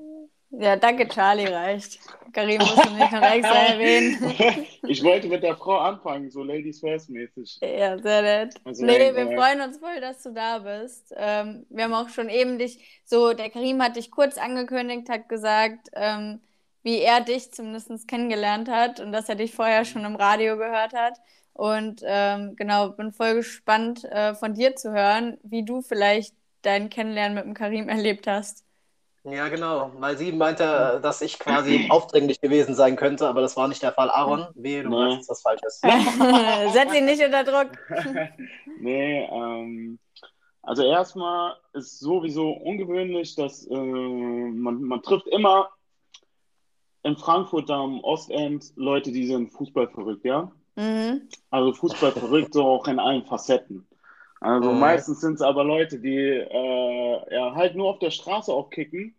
Ja, 0.50 0.76
danke, 0.76 1.06
Charlie, 1.08 1.46
reicht. 1.46 2.00
Karim 2.32 2.58
muss 2.58 2.76
nicht 2.76 3.12
noch 3.12 3.22
extra 3.22 3.54
erwähnen. 3.54 4.66
ich 4.88 5.02
wollte 5.02 5.28
mit 5.28 5.42
der 5.42 5.56
Frau 5.56 5.78
anfangen, 5.78 6.30
so 6.30 6.42
Ladies 6.42 6.80
First 6.80 7.10
mäßig. 7.10 7.58
Ja, 7.60 7.98
sehr 7.98 8.22
nett. 8.22 8.54
Also, 8.64 8.84
nee, 8.84 9.14
wir 9.14 9.30
äh, 9.30 9.36
freuen 9.36 9.60
uns 9.60 9.78
voll, 9.78 10.00
dass 10.00 10.22
du 10.22 10.32
da 10.32 10.58
bist. 10.58 11.12
Ähm, 11.16 11.66
wir 11.68 11.84
haben 11.84 11.94
auch 11.94 12.08
schon 12.08 12.28
eben 12.28 12.58
dich, 12.58 13.02
so, 13.04 13.32
der 13.34 13.50
Karim 13.50 13.82
hat 13.82 13.96
dich 13.96 14.10
kurz 14.10 14.38
angekündigt, 14.38 15.08
hat 15.08 15.28
gesagt, 15.28 15.88
ähm, 15.94 16.40
wie 16.82 17.00
er 17.00 17.20
dich 17.20 17.52
zumindest 17.52 18.08
kennengelernt 18.08 18.68
hat 18.70 19.00
und 19.00 19.12
dass 19.12 19.28
er 19.28 19.34
dich 19.34 19.52
vorher 19.52 19.84
schon 19.84 20.04
im 20.04 20.16
Radio 20.16 20.56
gehört 20.56 20.94
hat. 20.94 21.18
Und 21.52 22.02
ähm, 22.04 22.54
genau, 22.56 22.90
bin 22.90 23.12
voll 23.12 23.34
gespannt 23.34 24.04
äh, 24.04 24.34
von 24.34 24.54
dir 24.54 24.76
zu 24.76 24.92
hören, 24.92 25.38
wie 25.42 25.64
du 25.64 25.82
vielleicht 25.82 26.34
dein 26.62 26.88
Kennenlernen 26.88 27.34
mit 27.34 27.44
dem 27.44 27.54
Karim 27.54 27.88
erlebt 27.90 28.26
hast. 28.26 28.64
Ja, 29.24 29.48
genau, 29.48 29.92
weil 29.98 30.16
sie 30.16 30.32
meinte, 30.32 31.00
dass 31.02 31.20
ich 31.20 31.38
quasi 31.38 31.86
aufdringlich 31.90 32.40
gewesen 32.40 32.74
sein 32.74 32.96
könnte, 32.96 33.28
aber 33.28 33.40
das 33.40 33.56
war 33.56 33.68
nicht 33.68 33.82
der 33.82 33.92
Fall. 33.92 34.10
Aaron, 34.10 34.46
wehe, 34.54 34.82
du 34.82 34.90
nee. 34.90 35.16
weißt, 35.16 35.28
was 35.28 35.42
falsch 35.42 35.60
ist. 35.66 35.80
Setz 36.72 36.94
ihn 36.94 37.04
nicht 37.04 37.22
unter 37.22 37.44
Druck. 37.44 37.70
nee, 38.80 39.24
ähm, 39.30 39.98
also 40.62 40.82
erstmal 40.82 41.56
ist 41.72 41.98
sowieso 41.98 42.50
ungewöhnlich, 42.50 43.34
dass 43.34 43.66
äh, 43.66 43.74
man, 43.74 44.82
man 44.82 45.02
trifft 45.02 45.26
immer 45.28 45.70
in 47.02 47.16
Frankfurt 47.16 47.70
am 47.70 48.00
Ostend 48.04 48.72
Leute, 48.76 49.10
die 49.10 49.26
sind 49.26 49.50
Fußball 49.50 49.88
verrückt, 49.88 50.24
ja? 50.24 50.50
Mhm. 50.76 51.28
Also 51.50 51.72
Fußball 51.72 52.12
verrückt, 52.12 52.54
so 52.54 52.64
auch 52.64 52.86
in 52.86 52.98
allen 52.98 53.24
Facetten. 53.24 53.86
Also 54.40 54.72
mhm. 54.72 54.78
meistens 54.78 55.20
sind 55.20 55.34
es 55.34 55.42
aber 55.42 55.64
Leute, 55.64 55.98
die 55.98 56.16
äh, 56.16 57.34
ja, 57.34 57.54
halt 57.54 57.74
nur 57.74 57.90
auf 57.90 57.98
der 57.98 58.10
Straße 58.10 58.52
auch 58.52 58.70
kicken 58.70 59.14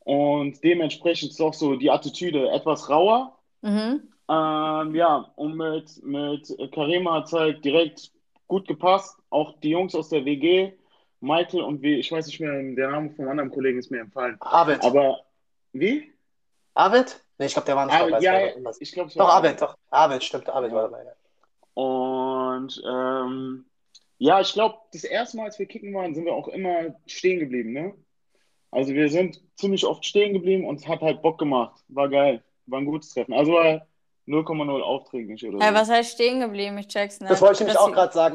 Und 0.00 0.62
dementsprechend 0.62 1.30
ist 1.30 1.40
auch 1.40 1.54
so 1.54 1.76
die 1.76 1.90
Attitüde 1.90 2.50
etwas 2.50 2.90
rauer. 2.90 3.38
Mhm. 3.62 4.08
Ähm, 4.28 4.94
ja, 4.94 5.32
und 5.36 5.56
mit, 5.56 6.02
mit 6.02 6.72
Karima 6.72 7.14
hat 7.14 7.26
es 7.26 7.32
halt 7.32 7.64
direkt 7.64 8.10
gut 8.46 8.68
gepasst. 8.68 9.18
Auch 9.30 9.58
die 9.60 9.70
Jungs 9.70 9.94
aus 9.94 10.10
der 10.10 10.24
WG, 10.24 10.72
Michael 11.20 11.62
und 11.62 11.82
wie, 11.82 11.94
ich 11.94 12.12
weiß 12.12 12.26
nicht 12.26 12.40
mehr, 12.40 12.52
der 12.74 12.90
Name 12.90 13.10
vom 13.10 13.28
anderen 13.28 13.50
Kollegen 13.50 13.78
ist 13.78 13.90
mir 13.90 14.00
empfallen. 14.00 14.36
Arvid. 14.40 14.82
Aber 14.82 15.20
wie? 15.72 16.12
Arvid? 16.74 17.20
Nee, 17.38 17.46
ich 17.46 17.52
glaube, 17.52 17.66
der 17.66 17.76
war 17.76 17.86
nicht 17.86 17.98
dabei. 17.98 18.20
ja, 18.20 18.72
ich 18.78 18.92
glaube, 18.92 19.10
Doch, 19.14 19.28
Arvid, 19.28 19.60
doch. 19.60 19.76
Arvid, 19.90 20.22
stimmt, 20.22 20.48
Arvid 20.48 20.72
war 20.72 20.82
dabei. 20.88 21.04
ja. 21.04 21.12
Und 21.74 22.82
ähm, 22.86 23.64
ja, 24.18 24.40
ich 24.40 24.52
glaube, 24.52 24.76
das 24.92 25.04
erste 25.04 25.36
Mal, 25.36 25.44
als 25.44 25.58
wir 25.58 25.66
kicken 25.66 25.92
waren, 25.94 26.14
sind 26.14 26.24
wir 26.24 26.34
auch 26.34 26.48
immer 26.48 26.94
stehen 27.06 27.40
geblieben, 27.40 27.72
ne? 27.72 27.94
Also 28.70 28.92
wir 28.92 29.08
sind 29.08 29.40
ziemlich 29.56 29.84
oft 29.86 30.04
stehen 30.04 30.32
geblieben 30.32 30.66
und 30.66 30.76
es 30.80 30.88
hat 30.88 31.00
halt 31.00 31.22
Bock 31.22 31.38
gemacht. 31.38 31.80
War 31.88 32.08
geil. 32.08 32.42
War 32.66 32.80
ein 32.80 32.86
gutes 32.86 33.10
Treffen. 33.10 33.32
Also 33.32 33.52
war 33.52 33.86
0,0 34.26 34.80
aufdringlich 34.80 35.46
oder 35.46 35.58
Ja, 35.58 35.68
so. 35.68 35.74
was 35.74 35.90
heißt 35.90 36.12
stehen 36.12 36.40
geblieben? 36.40 36.76
Ich 36.78 36.88
check's 36.88 37.20
nicht. 37.20 37.30
Das 37.30 37.40
wollte 37.40 37.54
ich 37.54 37.60
nämlich 37.60 37.78
auch 37.78 37.92
gerade 37.92 38.12
sagen. 38.12 38.34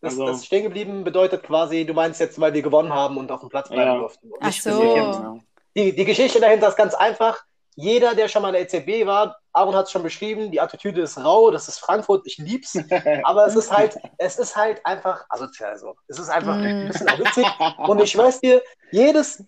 Das, 0.00 0.12
Also- 0.14 0.26
das 0.26 0.44
stehen 0.46 0.64
geblieben 0.64 1.04
bedeutet 1.04 1.42
quasi, 1.44 1.84
du 1.84 1.94
meinst 1.94 2.20
jetzt, 2.20 2.40
weil 2.40 2.52
wir 2.52 2.62
gewonnen 2.62 2.92
haben 2.92 3.16
und 3.16 3.30
auf 3.30 3.40
dem 3.40 3.48
Platz 3.48 3.68
bleiben 3.68 3.92
Ja. 3.92 3.98
durften. 3.98 4.30
Und 4.30 4.38
Ach 4.40 4.52
so. 4.52 4.70
Genau. 4.80 5.40
Die, 5.76 5.94
die 5.94 6.04
Geschichte 6.04 6.40
dahinter 6.40 6.68
ist 6.68 6.76
ganz 6.76 6.94
einfach. 6.94 7.44
Jeder, 7.76 8.14
der 8.14 8.28
schon 8.28 8.42
mal 8.42 8.48
in 8.48 8.54
der 8.54 8.62
EZB 8.62 9.06
war, 9.06 9.36
Aaron 9.56 9.74
hat 9.74 9.86
es 9.86 9.90
schon 9.92 10.02
beschrieben, 10.02 10.50
die 10.50 10.60
Attitüde 10.60 11.00
ist 11.00 11.16
rau, 11.18 11.50
das 11.50 11.66
ist 11.68 11.78
Frankfurt, 11.78 12.26
ich 12.26 12.36
lieb's. 12.38 12.76
Aber 13.24 13.46
es 13.46 13.56
ist 13.56 13.72
halt, 13.74 13.96
es 14.18 14.38
ist 14.38 14.54
halt 14.54 14.84
einfach 14.84 15.24
asozial 15.30 15.78
so. 15.78 15.94
Es 16.08 16.18
ist 16.18 16.28
einfach 16.28 16.56
Mm. 16.56 16.64
ein 16.64 16.88
bisschen 16.88 17.08
auch 17.08 17.18
witzig. 17.18 17.46
Und 17.88 18.00
ich 18.02 18.10
schwör's 18.10 18.38
dir, 18.40 18.62
jedes, 18.92 19.42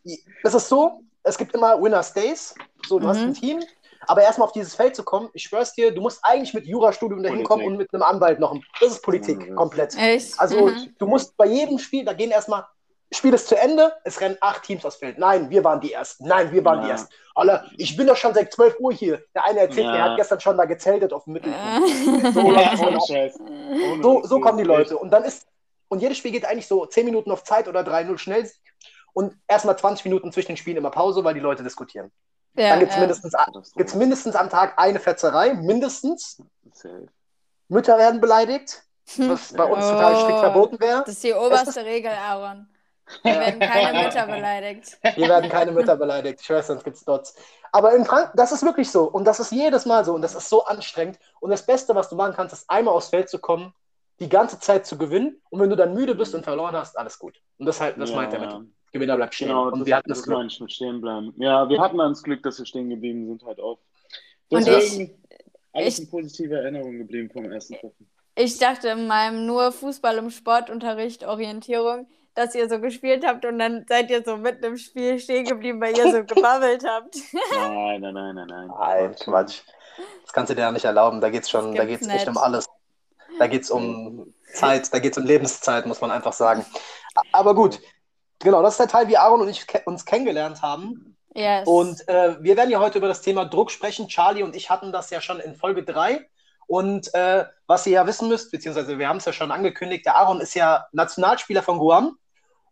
es 0.44 0.54
ist 0.54 0.68
so, 0.68 1.02
es 1.22 1.36
gibt 1.36 1.54
immer 1.54 1.80
Winner 1.82 2.02
Stays. 2.02 2.54
So, 2.86 2.98
du 2.98 3.06
hast 3.06 3.18
Mhm. 3.20 3.26
ein 3.28 3.34
Team. 3.34 3.62
Aber 4.06 4.22
erstmal 4.22 4.46
auf 4.46 4.52
dieses 4.52 4.74
Feld 4.74 4.96
zu 4.96 5.02
kommen, 5.02 5.28
ich 5.34 5.42
schwör's 5.42 5.74
dir, 5.74 5.92
du 5.92 6.00
musst 6.00 6.20
eigentlich 6.22 6.54
mit 6.54 6.66
Jurastudium 6.66 7.22
dahin 7.22 7.44
kommen 7.44 7.66
und 7.66 7.76
mit 7.76 7.92
einem 7.92 8.02
Anwalt 8.04 8.38
noch. 8.40 8.56
Das 8.80 8.92
ist 8.92 9.02
Politik, 9.02 9.46
das- 9.46 9.56
komplett. 9.56 9.94
Echt? 9.98 10.40
Also 10.40 10.68
Mhm. 10.68 10.94
du 10.98 11.06
musst 11.06 11.36
bei 11.36 11.44
jedem 11.46 11.78
Spiel, 11.78 12.04
da 12.06 12.14
gehen 12.14 12.30
erstmal, 12.30 12.64
Spiel 13.10 13.32
ist 13.32 13.48
zu 13.48 13.56
Ende, 13.58 13.92
es 14.04 14.20
rennen 14.20 14.36
acht 14.40 14.64
Teams 14.64 14.84
aufs 14.84 14.96
Feld. 14.96 15.18
Nein, 15.18 15.48
wir 15.50 15.64
waren 15.64 15.80
die 15.80 15.92
Ersten. 15.92 16.26
Nein, 16.28 16.52
wir 16.52 16.64
waren 16.64 16.82
die 16.82 16.88
Ja. 16.88 16.92
Ersten. 16.94 17.12
Alter, 17.34 17.64
ich 17.78 17.96
bin 17.96 18.06
doch 18.06 18.16
schon 18.16 18.34
seit 18.34 18.52
12 18.52 18.76
Uhr 18.80 18.92
hier. 18.92 19.22
Der 19.34 19.46
eine 19.46 19.60
erzählt, 19.60 19.86
Ja. 19.86 19.92
der 19.92 20.02
hat 20.04 20.16
gestern 20.16 20.40
schon 20.40 20.56
da 20.58 20.64
gezeltet 20.66 21.12
auf 21.12 21.24
dem 21.24 21.34
Mittelpunkt. 21.34 22.34
So, 22.34 22.52
Ja, 22.52 22.76
so, 24.02 24.22
so, 24.24 24.40
kommen 24.40 24.58
die. 24.58 24.64
Leute. 24.64 24.98
Und 24.98 25.10
dann 25.10 25.24
ist, 25.24 25.46
und 25.88 26.00
jedes 26.02 26.18
Spiel 26.18 26.32
geht 26.32 26.44
eigentlich 26.44 26.66
so 26.66 26.84
10 26.84 27.04
Minuten 27.06 27.30
auf 27.30 27.44
Zeit 27.44 27.66
oder 27.68 27.80
3-0 27.82 28.18
schnell. 28.18 28.50
Und 29.14 29.34
erstmal 29.48 29.78
20 29.78 30.04
Minuten 30.04 30.30
zwischen 30.32 30.48
den 30.48 30.56
Spielen 30.56 30.76
immer 30.76 30.90
Pause, 30.90 31.24
weil 31.24 31.34
die 31.34 31.40
Leute 31.40 31.62
diskutieren. 31.62 32.10
Ja, 32.54 32.70
dann 32.70 32.80
gibt 32.80 32.90
es 32.90 32.96
ja. 32.96 33.00
mindestens, 33.00 33.34
gibt's 33.76 33.94
mindestens 33.94 34.34
am 34.36 34.50
Tag 34.50 34.74
eine 34.76 34.98
Fetzerei, 35.00 35.54
mindestens. 35.54 36.42
Mütter 37.68 37.98
werden 37.98 38.20
beleidigt, 38.20 38.82
was 39.16 39.52
bei 39.52 39.64
uns 39.64 39.86
total 39.86 40.16
strikt 40.16 40.38
Oh. 40.38 40.42
verboten 40.42 40.80
wäre. 40.80 41.00
Das 41.00 41.14
ist 41.14 41.24
die 41.24 41.32
oberste 41.34 41.84
Regel, 41.84 42.10
Aaron. 42.10 42.68
Hier 43.22 43.34
werden 43.40 43.60
keine 43.60 44.02
Mütter 44.04 44.26
beleidigt. 44.26 44.98
Hier 45.14 45.28
werden 45.28 45.50
keine 45.50 45.72
Mütter 45.72 45.96
beleidigt. 45.96 46.40
Ich 46.42 46.50
weiß, 46.50 46.66
sonst 46.66 46.84
gibt 46.84 46.96
es 46.96 47.04
Dots. 47.04 47.34
Aber 47.72 47.94
in 47.94 48.04
Frank 48.04 48.32
das 48.34 48.52
ist 48.52 48.62
wirklich 48.64 48.90
so. 48.90 49.04
Und 49.04 49.24
das 49.24 49.40
ist 49.40 49.52
jedes 49.52 49.86
Mal 49.86 50.04
so. 50.04 50.14
Und 50.14 50.22
das 50.22 50.34
ist 50.34 50.48
so 50.48 50.64
anstrengend. 50.64 51.18
Und 51.40 51.50
das 51.50 51.64
Beste, 51.64 51.94
was 51.94 52.08
du 52.08 52.16
machen 52.16 52.34
kannst, 52.34 52.52
ist 52.54 52.68
einmal 52.70 52.94
aufs 52.94 53.08
Feld 53.08 53.28
zu 53.28 53.38
kommen, 53.38 53.72
die 54.20 54.28
ganze 54.28 54.58
Zeit 54.60 54.86
zu 54.86 54.98
gewinnen. 54.98 55.40
Und 55.50 55.60
wenn 55.60 55.70
du 55.70 55.76
dann 55.76 55.94
müde 55.94 56.14
bist 56.14 56.34
und 56.34 56.44
verloren 56.44 56.74
hast, 56.76 56.98
alles 56.98 57.18
gut. 57.18 57.40
Und 57.58 57.66
das, 57.66 57.80
halt, 57.80 57.98
das 57.98 58.10
Ja, 58.10 58.16
meint 58.16 58.32
er 58.32 58.42
ja. 58.42 58.58
mit 58.58 58.68
Gewinner 58.92 59.16
bleibt 59.16 59.34
stehen. 59.34 59.48
Genau, 59.48 59.68
und 59.68 59.80
das, 59.80 59.86
wir 59.86 59.96
hatten 59.96 60.08
das 60.08 60.18
das 60.18 60.24
Glück. 60.26 60.36
meine 60.38 60.48
ich 60.48 60.60
mit 60.60 60.72
stehen 60.72 61.00
bleiben. 61.00 61.34
Ja, 61.38 61.68
wir 61.68 61.80
hatten 61.80 61.98
dann 61.98 62.12
das 62.12 62.22
Glück, 62.22 62.42
dass 62.42 62.58
wir 62.58 62.66
stehen 62.66 62.88
geblieben 62.90 63.26
sind 63.26 63.44
halt 63.44 63.60
auch. 63.60 63.78
Und 64.50 64.66
Deswegen 64.66 65.22
alles 65.72 65.98
ich- 65.98 66.04
in 66.04 66.10
positive 66.10 66.54
Erinnerung 66.56 66.98
geblieben 66.98 67.30
vom 67.30 67.50
ersten 67.52 67.74
Treffen. 67.74 68.08
Ich 68.34 68.56
dachte 68.58 68.88
in 68.88 69.06
meinem 69.06 69.46
nur 69.46 69.72
Fußball 69.72 70.16
im 70.16 70.30
Sportunterricht 70.30 71.26
Orientierung, 71.26 72.08
dass 72.38 72.54
ihr 72.54 72.68
so 72.68 72.80
gespielt 72.80 73.26
habt 73.26 73.44
und 73.44 73.58
dann 73.58 73.84
seid 73.88 74.10
ihr 74.10 74.22
so 74.22 74.36
mitten 74.36 74.64
im 74.64 74.78
Spiel 74.78 75.18
stehen 75.18 75.44
geblieben, 75.44 75.80
weil 75.80 75.96
ihr 75.96 76.12
so 76.12 76.24
gebabbelt 76.34 76.84
habt. 76.86 77.16
Nein, 77.32 78.00
nein, 78.00 78.14
nein, 78.14 78.34
nein, 78.36 78.46
nein. 78.48 78.68
Nein, 78.68 79.16
Quatsch. 79.16 79.62
Das 80.22 80.32
kannst 80.32 80.50
du 80.50 80.54
dir 80.54 80.62
ja 80.62 80.70
nicht 80.70 80.84
erlauben. 80.84 81.20
Da 81.20 81.30
geht 81.30 81.42
es 81.42 81.50
schon, 81.50 81.74
da 81.74 81.84
geht's 81.84 82.06
echt 82.06 82.26
nicht. 82.26 82.28
um 82.28 82.38
alles. 82.38 82.68
Da 83.40 83.48
geht 83.48 83.62
es 83.62 83.70
um 83.70 84.32
Zeit, 84.52 84.92
da 84.94 85.00
geht 85.00 85.12
es 85.12 85.18
um 85.18 85.24
Lebenszeit, 85.24 85.86
muss 85.86 86.00
man 86.00 86.12
einfach 86.12 86.32
sagen. 86.32 86.64
Aber 87.32 87.56
gut, 87.56 87.80
genau, 88.38 88.62
das 88.62 88.74
ist 88.74 88.80
der 88.80 88.88
Teil, 88.88 89.08
wie 89.08 89.16
Aaron 89.16 89.40
und 89.40 89.48
ich 89.48 89.66
ke 89.66 89.82
uns 89.84 90.04
kennengelernt 90.04 90.62
haben. 90.62 91.16
Yes. 91.34 91.66
Und 91.66 92.08
äh, 92.08 92.36
wir 92.40 92.56
werden 92.56 92.70
ja 92.70 92.78
heute 92.78 92.98
über 92.98 93.08
das 93.08 93.20
Thema 93.20 93.46
Druck 93.46 93.72
sprechen. 93.72 94.06
Charlie 94.06 94.44
und 94.44 94.54
ich 94.54 94.70
hatten 94.70 94.92
das 94.92 95.10
ja 95.10 95.20
schon 95.20 95.40
in 95.40 95.56
Folge 95.56 95.82
3. 95.82 96.24
Und 96.68 97.12
äh, 97.14 97.46
was 97.66 97.86
ihr 97.86 97.94
ja 97.94 98.06
wissen 98.06 98.28
müsst, 98.28 98.52
beziehungsweise 98.52 98.98
wir 98.98 99.08
haben 99.08 99.16
es 99.16 99.24
ja 99.24 99.32
schon 99.32 99.50
angekündigt, 99.50 100.06
der 100.06 100.16
Aaron 100.16 100.40
ist 100.40 100.54
ja 100.54 100.86
Nationalspieler 100.92 101.62
von 101.62 101.78
Guam. 101.78 102.16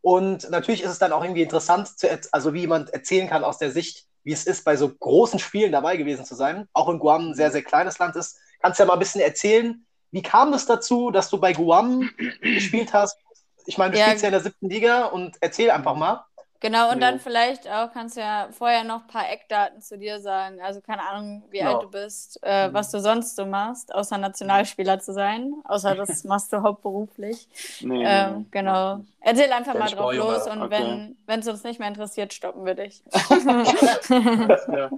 Und 0.06 0.48
natürlich 0.50 0.84
ist 0.84 0.92
es 0.92 1.00
dann 1.00 1.10
auch 1.10 1.24
irgendwie 1.24 1.42
interessant, 1.42 1.98
zu, 1.98 2.06
also 2.30 2.54
wie 2.54 2.60
jemand 2.60 2.90
erzählen 2.90 3.28
kann 3.28 3.42
aus 3.42 3.58
der 3.58 3.72
Sicht, 3.72 4.06
wie 4.22 4.30
es 4.30 4.46
ist, 4.46 4.64
bei 4.64 4.76
so 4.76 4.88
großen 4.88 5.40
Spielen 5.40 5.72
dabei 5.72 5.96
gewesen 5.96 6.24
zu 6.24 6.36
sein. 6.36 6.68
Auch 6.74 6.88
in 6.88 7.00
Guam 7.00 7.30
ein 7.30 7.34
sehr, 7.34 7.50
sehr 7.50 7.64
kleines 7.64 7.98
Land 7.98 8.14
ist. 8.14 8.38
Kannst 8.62 8.78
du 8.78 8.84
ja 8.84 8.86
mal 8.86 8.92
ein 8.92 9.00
bisschen 9.00 9.20
erzählen, 9.20 9.84
wie 10.12 10.22
kam 10.22 10.52
es 10.52 10.64
dazu, 10.64 11.10
dass 11.10 11.28
du 11.28 11.38
bei 11.38 11.52
Guam 11.54 12.08
gespielt 12.40 12.92
hast? 12.92 13.18
Ich 13.66 13.78
meine, 13.78 13.94
du 13.94 13.98
Ja. 13.98 14.04
spielst 14.04 14.22
ja 14.22 14.28
in 14.28 14.32
der 14.34 14.42
siebten 14.42 14.70
Liga 14.70 15.06
und 15.06 15.38
erzähl 15.40 15.72
einfach 15.72 15.96
mal. 15.96 16.24
Genau, 16.60 16.90
und 16.90 17.00
Ja. 17.00 17.10
dann 17.10 17.20
vielleicht 17.20 17.68
auch 17.68 17.92
kannst 17.92 18.16
du 18.16 18.20
ja 18.20 18.48
vorher 18.50 18.82
noch 18.84 19.02
ein 19.02 19.06
paar 19.08 19.30
Eckdaten 19.30 19.82
zu 19.82 19.98
dir 19.98 20.20
sagen. 20.20 20.60
Also 20.60 20.80
keine 20.80 21.02
Ahnung, 21.08 21.42
wie 21.50 21.58
Genau. 21.58 21.74
alt 21.74 21.82
du 21.82 21.90
bist, 21.90 22.42
äh, 22.42 22.72
was 22.72 22.90
du 22.90 23.00
sonst 23.00 23.36
so 23.36 23.44
machst, 23.44 23.94
außer 23.94 24.16
Nationalspieler 24.18 24.98
zu 24.98 25.12
sein. 25.12 25.52
Außer 25.64 25.94
das 25.94 26.24
machst 26.24 26.52
du 26.52 26.62
hauptberuflich. 26.62 27.48
Nee, 27.80 28.02
Ähm, 28.04 28.46
genau. 28.50 29.00
Erzähl 29.20 29.52
einfach 29.52 29.74
mal 29.74 29.88
drauf 29.90 30.14
los 30.14 30.46
und 30.46 30.62
Okay. 30.62 31.14
wenn 31.26 31.40
es 31.40 31.46
uns 31.48 31.62
nicht 31.64 31.78
mehr 31.78 31.88
interessiert, 31.88 32.32
stoppen 32.32 32.64
wir 32.64 32.74
dich. 32.74 33.02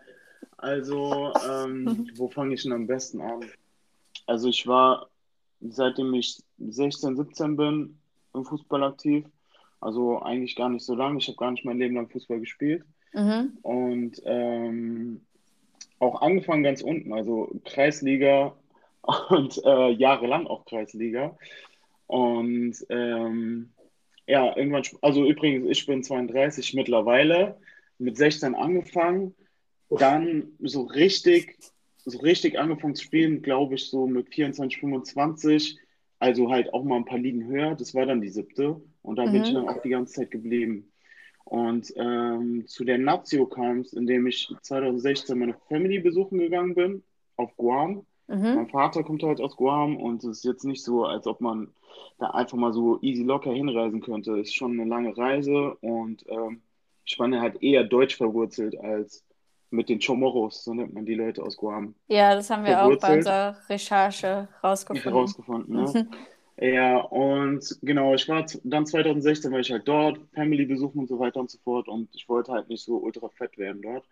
Also, 0.60 1.32
ähm, 1.48 2.08
wo 2.16 2.28
fange 2.28 2.54
ich 2.54 2.64
denn 2.64 2.72
am 2.72 2.86
besten 2.86 3.20
an? 3.20 3.48
Also 4.26 4.48
ich 4.48 4.66
war, 4.66 5.08
seitdem 5.60 6.12
ich 6.14 6.42
16, 6.58 7.16
17 7.16 7.56
bin, 7.56 7.98
im 8.34 8.44
Fußball 8.44 8.82
aktiv. 8.82 9.24
Also 9.80 10.20
eigentlich 10.20 10.56
gar 10.56 10.68
nicht 10.68 10.84
so 10.84 10.94
lange. 10.94 11.18
Ich 11.18 11.28
habe 11.28 11.36
gar 11.36 11.50
nicht 11.50 11.64
mein 11.64 11.78
Leben 11.78 11.94
lang 11.94 12.08
Fußball 12.08 12.40
gespielt. 12.40 12.84
mhm. 13.12 13.58
Und 13.62 14.22
ähm, 14.24 15.20
auch 15.98 16.20
angefangen 16.22 16.62
ganz 16.62 16.82
unten, 16.82 17.12
also 17.12 17.50
Kreisliga 17.64 18.54
und 19.30 19.60
äh, 19.64 19.90
jahrelang 19.90 20.46
auch 20.46 20.64
Kreisliga. 20.64 21.36
Und 22.06 22.74
ähm, 22.88 23.70
ja, 24.26 24.56
irgendwann, 24.56 24.82
also 25.02 25.24
übrigens, 25.26 25.66
ich 25.68 25.86
bin 25.86 26.02
32 26.02 26.74
mittlerweile, 26.74 27.58
mit 27.98 28.16
16 28.16 28.54
angefangen, 28.54 29.34
dann 29.90 30.52
so 30.60 30.82
richtig, 30.82 31.56
so 32.04 32.18
richtig 32.18 32.58
angefangen 32.58 32.94
zu 32.94 33.04
spielen, 33.04 33.42
glaube 33.42 33.74
ich, 33.74 33.88
so 33.88 34.06
mit 34.06 34.32
24, 34.34 34.80
25, 34.80 35.78
also 36.18 36.50
halt 36.50 36.72
auch 36.74 36.84
mal 36.84 36.96
ein 36.96 37.04
paar 37.04 37.18
Ligen 37.18 37.46
höher, 37.46 37.74
das 37.74 37.94
war 37.94 38.06
dann 38.06 38.20
die 38.20 38.28
siebte 38.28 38.80
und 39.02 39.16
da 39.16 39.26
bin 39.26 39.42
Mhm. 39.42 39.42
ich 39.42 39.52
dann 39.52 39.68
auch 39.68 39.80
die 39.82 39.90
ganze 39.90 40.14
Zeit 40.14 40.30
geblieben. 40.30 40.92
Und 41.44 41.92
ähm, 41.96 42.66
zu 42.66 42.84
der 42.84 42.98
Nazio 42.98 43.46
kam 43.46 43.80
es, 43.80 43.92
indem 43.94 44.26
ich 44.26 44.48
2016 44.62 45.38
meine 45.38 45.54
Family 45.68 45.98
besuchen 45.98 46.38
gegangen 46.38 46.74
bin, 46.74 47.02
auf 47.36 47.56
Guam. 47.56 48.06
Mhm. 48.26 48.54
Mein 48.54 48.68
Vater 48.68 49.02
kommt 49.04 49.22
halt 49.22 49.40
aus 49.40 49.56
Guam 49.56 49.96
und 49.96 50.24
es 50.24 50.38
ist 50.38 50.44
jetzt 50.44 50.64
nicht 50.64 50.82
so, 50.84 51.04
als 51.04 51.26
ob 51.26 51.40
man 51.40 51.68
da 52.18 52.30
einfach 52.30 52.58
mal 52.58 52.72
so 52.72 52.98
easy 53.02 53.22
locker 53.22 53.52
hinreisen 53.52 54.00
könnte. 54.00 54.32
Es 54.38 54.48
ist 54.48 54.54
schon 54.56 54.72
eine 54.78 54.88
lange 54.88 55.16
Reise 55.16 55.76
und 55.80 56.24
ähm, 56.28 56.62
ich 57.04 57.18
war 57.18 57.30
halt 57.40 57.62
eher 57.62 57.84
deutsch 57.84 58.16
verwurzelt 58.16 58.78
als 58.78 59.24
mit 59.70 59.88
den 59.88 60.00
Chamorros, 60.00 60.64
so 60.64 60.74
nennt 60.74 60.94
man 60.94 61.04
die 61.06 61.14
Leute 61.14 61.42
aus 61.42 61.56
Guam, 61.56 61.94
Ja, 62.08 62.34
das 62.34 62.50
haben 62.50 62.64
wir 62.64 62.82
auch 62.82 62.98
bei 63.00 63.16
Verwurzelt. 63.16 63.16
unserer 63.18 63.56
Recherche 63.68 64.48
rausgefunden. 64.62 65.12
herausgefunden. 65.12 65.74
Ne? 65.74 66.08
Ja, 66.60 66.98
und 66.98 67.78
genau, 67.82 68.14
ich 68.14 68.28
war 68.28 68.44
dann 68.64 68.86
2016, 68.86 69.52
war 69.52 69.60
ich 69.60 69.70
halt 69.70 69.86
dort, 69.86 70.18
Family 70.34 70.66
besuchen 70.66 70.98
und 71.00 71.08
so 71.08 71.18
weiter 71.20 71.38
und 71.40 71.50
so 71.50 71.58
fort 71.58 71.86
und 71.88 72.08
ich 72.14 72.28
wollte 72.28 72.52
halt 72.52 72.68
nicht 72.68 72.84
so 72.84 72.96
ultra 72.98 73.28
fett 73.28 73.56
werden 73.58 73.80
dort 73.82 74.04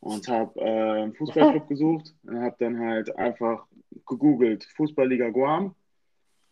und 0.00 0.28
habe 0.28 0.60
äh, 0.60 1.02
einen 1.02 1.14
Fußballclub 1.14 1.68
gesucht 1.68 2.14
und 2.24 2.40
habe 2.42 2.56
dann 2.58 2.78
halt 2.80 3.16
einfach 3.16 3.66
gegoogelt, 4.06 4.64
Fußballliga 4.76 5.30
Guam 5.30 5.74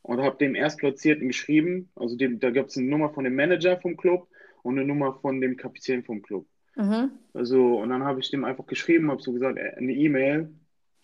und 0.03 0.23
habe 0.23 0.37
dem 0.39 0.55
Erstplatzierten 0.55 1.29
geschrieben, 1.29 1.91
also 1.95 2.17
dem, 2.17 2.41
da 2.41 2.51
gab 2.51 2.69
es 2.69 2.79
eine 2.79 2.87
Nummer 2.87 3.11
von 3.11 3.25
dem 3.25 3.35
Manager 3.35 3.79
vom 3.81 3.97
Club 3.99 4.27
und 4.63 4.79
eine 4.79 4.87
Nummer 4.87 5.13
von 5.21 5.43
dem 5.43 5.59
Kapitän 5.59 6.05
vom 6.05 6.23
Club. 6.23 6.47
Mhm. 6.77 7.11
Also, 7.33 7.79
und 7.79 7.91
dann 7.91 8.05
habe 8.05 8.21
ich 8.21 8.31
dem 8.31 8.45
einfach 8.45 8.67
geschrieben, 8.67 9.11
habe 9.11 9.23
so 9.23 9.33
gesagt, 9.33 9.59
äh, 9.59 9.75
eine 9.77 9.93
E-Mail, 9.93 10.51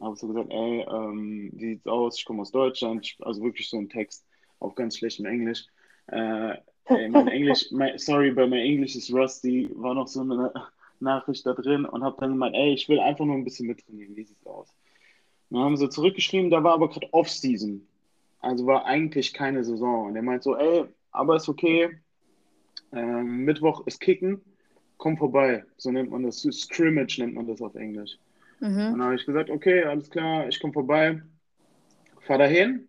habe 0.00 0.16
so 0.16 0.28
gesagt, 0.28 0.50
ey, 0.50 0.86
ähm, 0.88 1.50
wie 1.52 1.66
sieht's 1.74 1.86
aus? 1.86 2.18
Ich 2.18 2.24
komme 2.24 2.42
aus 2.42 2.52
Deutschland, 2.52 3.04
ich, 3.04 3.16
also 3.20 3.42
wirklich 3.42 3.68
so 3.68 3.78
ein 3.78 3.88
Text 3.88 4.24
auf 4.58 4.74
ganz 4.74 4.96
schlechtem 4.96 5.26
Englisch. 5.26 5.66
Äh, 6.06 6.56
ey, 6.86 7.08
mein 7.08 7.28
Englisch, 7.28 7.66
mein, 7.70 7.98
sorry, 7.98 8.30
but 8.30 8.48
my 8.48 8.60
English 8.60 8.96
is 8.96 9.12
rusty, 9.12 9.68
war 9.74 9.94
noch 9.94 10.08
so 10.08 10.20
eine 10.20 10.52
Nachricht 11.00 11.46
da 11.46 11.54
drin 11.54 11.84
und 11.84 12.02
habe 12.02 12.16
dann 12.20 12.30
gemeint, 12.30 12.54
ey, 12.54 12.74
ich 12.74 12.88
will 12.88 13.00
einfach 13.00 13.24
nur 13.24 13.36
ein 13.36 13.44
bisschen 13.44 13.66
mittrainieren, 13.66 14.16
wie 14.16 14.24
sieht's 14.24 14.46
aus? 14.46 14.68
dann 15.50 15.62
haben 15.62 15.76
sie 15.76 15.88
zurückgeschrieben, 15.88 16.50
da 16.50 16.62
war 16.62 16.74
aber 16.74 16.88
gerade 16.88 17.12
Off-Season. 17.12 17.86
Also 18.40 18.66
war 18.66 18.86
eigentlich 18.86 19.32
keine 19.32 19.64
Saison. 19.64 20.06
Und 20.06 20.16
er 20.16 20.22
meint 20.22 20.42
so, 20.42 20.56
ey, 20.56 20.84
aber 21.10 21.36
ist 21.36 21.48
okay. 21.48 21.98
Ähm, 22.92 23.44
Mittwoch 23.44 23.86
ist 23.86 24.00
Kicken, 24.00 24.40
komm 25.00 25.16
vorbei. 25.16 25.64
So 25.76 25.90
nennt 25.90 26.10
man 26.10 26.22
das. 26.22 26.42
Scrimmage 26.42 27.18
nennt 27.18 27.34
man 27.34 27.48
das 27.48 27.60
auf 27.60 27.74
Englisch. 27.74 28.18
Mhm. 28.60 28.68
Und 28.68 28.76
dann 28.76 29.02
habe 29.02 29.16
ich 29.16 29.26
gesagt, 29.26 29.50
okay, 29.50 29.82
alles 29.82 30.08
klar, 30.10 30.46
ich 30.46 30.60
komme 30.60 30.72
vorbei. 30.72 31.20
Fahr 32.20 32.38
dahin. 32.38 32.86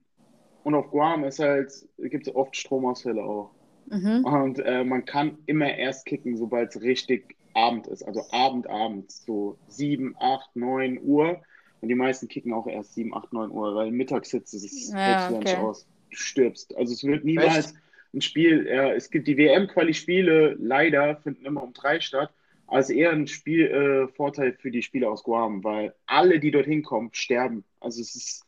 Und 0.63 0.75
auf 0.75 0.91
Guam 0.91 1.23
ist 1.23 1.39
halt, 1.39 1.71
gibt 1.97 2.27
es 2.27 2.35
oft 2.35 2.55
Stromausfälle 2.55 3.23
auch. 3.23 3.51
Mhm. 3.89 4.25
Und 4.25 4.59
äh, 4.59 4.83
man 4.83 5.05
kann 5.05 5.39
immer 5.47 5.73
erst 5.73 6.05
kicken, 6.05 6.37
sobald 6.37 6.75
es 6.75 6.81
richtig 6.81 7.35
Abend 7.53 7.87
ist. 7.87 8.03
Also 8.03 8.21
Abend, 8.31 8.69
Abend. 8.69 9.11
So 9.11 9.57
7, 9.69 10.15
8, 10.19 10.55
9 10.55 10.99
Uhr. 11.01 11.41
Und 11.79 11.87
die 11.87 11.95
meisten 11.95 12.27
kicken 12.27 12.53
auch 12.53 12.67
erst 12.67 12.93
7, 12.93 13.15
8, 13.15 13.33
9 13.33 13.51
Uhr, 13.51 13.73
weil 13.73 13.89
mittags 13.89 14.29
sitzt 14.29 14.53
es 14.53 14.91
ja, 14.91 15.29
okay. 15.29 15.39
nicht 15.39 15.57
aus. 15.57 15.87
Du 16.11 16.17
stirbst. 16.17 16.75
Also 16.77 16.93
es 16.93 17.03
wird 17.03 17.23
niemals 17.23 17.71
Echt? 17.71 17.75
Ein 18.13 18.21
Spiel, 18.21 18.67
ja, 18.67 18.91
es 18.93 19.09
gibt 19.09 19.27
die 19.27 19.37
WM-Quali-Spiele, 19.37 20.57
leider 20.59 21.17
finden 21.17 21.45
immer 21.45 21.63
um 21.63 21.73
drei 21.73 21.99
statt, 21.99 22.31
als 22.67 22.89
eher 22.89 23.11
ein 23.11 23.27
Spielvorteil 23.27 24.49
äh, 24.49 24.53
für 24.53 24.71
die 24.71 24.81
Spieler 24.81 25.11
aus 25.11 25.23
Guam, 25.23 25.63
weil 25.63 25.93
alle, 26.05 26.39
die 26.39 26.51
dorthin 26.51 26.83
kommen, 26.83 27.09
sterben. 27.13 27.63
Also 27.79 28.01
es 28.01 28.15
ist 28.15 28.45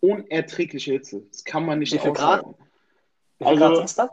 unerträgliche 0.00 0.92
Hitze. 0.92 1.22
Das 1.30 1.44
kann 1.44 1.66
man 1.66 1.78
nicht 1.80 1.92
Wie 1.92 1.98
viel 1.98 2.12
Grad? 2.12 2.44
Wie 3.38 3.44
viel 3.44 3.46
also, 3.46 3.74
Grad 3.74 3.84
ist 3.84 3.98
das? 3.98 4.10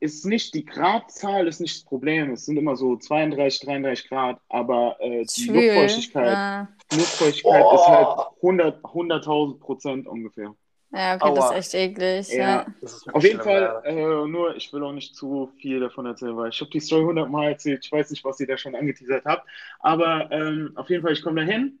ist 0.00 0.26
nicht, 0.26 0.54
die 0.54 0.64
Gradzahl 0.64 1.48
ist 1.48 1.60
nicht 1.60 1.76
das 1.76 1.84
Problem. 1.84 2.32
Es 2.32 2.44
sind 2.44 2.58
immer 2.58 2.76
so 2.76 2.96
32, 2.96 3.60
33 3.66 4.08
Grad, 4.08 4.40
aber 4.48 4.96
äh, 5.00 5.24
die 5.24 5.44
Schwül. 5.44 5.64
Luftfeuchtigkeit, 5.64 6.26
ja. 6.26 6.68
Luftfeuchtigkeit 6.92 7.64
oh. 7.64 7.74
ist 7.74 7.88
halt 7.88 8.18
100, 8.36 8.84
100.000 8.84 9.58
Prozent 9.58 10.06
ungefähr. 10.06 10.54
Ja, 10.92 11.14
okay, 11.14 11.24
Aua. 11.24 11.34
das 11.34 11.66
ist 11.66 11.74
echt 11.74 11.74
eklig. 11.74 12.28
Ja. 12.34 12.66
ja. 12.66 12.66
Auf 13.12 13.24
jeden 13.24 13.40
Fall, 13.40 13.82
äh, 13.84 13.94
nur, 14.26 14.54
ich 14.56 14.70
will 14.72 14.82
auch 14.82 14.92
nicht 14.92 15.16
zu 15.16 15.50
viel 15.58 15.80
davon 15.80 16.04
erzählen, 16.04 16.36
weil 16.36 16.50
ich 16.50 16.60
habe 16.60 16.70
die 16.70 16.80
Story 16.80 17.02
100 17.02 17.30
Mal 17.30 17.48
erzählt. 17.48 17.84
Ich 17.84 17.90
weiß 17.90 18.10
nicht, 18.10 18.22
was 18.24 18.38
ihr 18.40 18.46
da 18.46 18.58
schon 18.58 18.74
angeteasert 18.74 19.24
habt. 19.24 19.48
Aber 19.80 20.30
ähm, 20.30 20.72
auf 20.74 20.90
jeden 20.90 21.02
Fall, 21.02 21.12
ich 21.12 21.22
komme 21.22 21.44
da 21.44 21.50
hin 21.50 21.78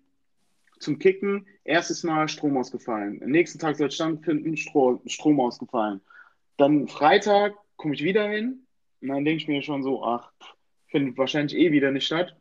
zum 0.78 0.98
Kicken. 0.98 1.46
Erstes 1.64 2.04
Mal 2.04 2.28
Strom 2.28 2.56
ausgefallen. 2.56 3.20
Am 3.22 3.30
nächsten 3.30 3.58
Tag 3.58 3.76
soll 3.76 3.90
Stand 3.90 4.24
finden, 4.24 4.56
Strom, 4.56 5.00
Strom 5.06 5.40
ausgefallen. 5.40 6.00
Dann 6.56 6.88
Freitag 6.88 7.54
komme 7.76 7.94
ich 7.94 8.02
wieder 8.02 8.28
hin 8.28 8.66
und 9.02 9.08
dann 9.08 9.24
denke 9.24 9.42
ich 9.42 9.48
mir 9.48 9.62
schon 9.62 9.82
so, 9.82 10.02
ach, 10.02 10.32
findet 10.88 11.18
wahrscheinlich 11.18 11.56
eh 11.56 11.70
wieder 11.70 11.90
nicht 11.90 12.06
statt. 12.06 12.34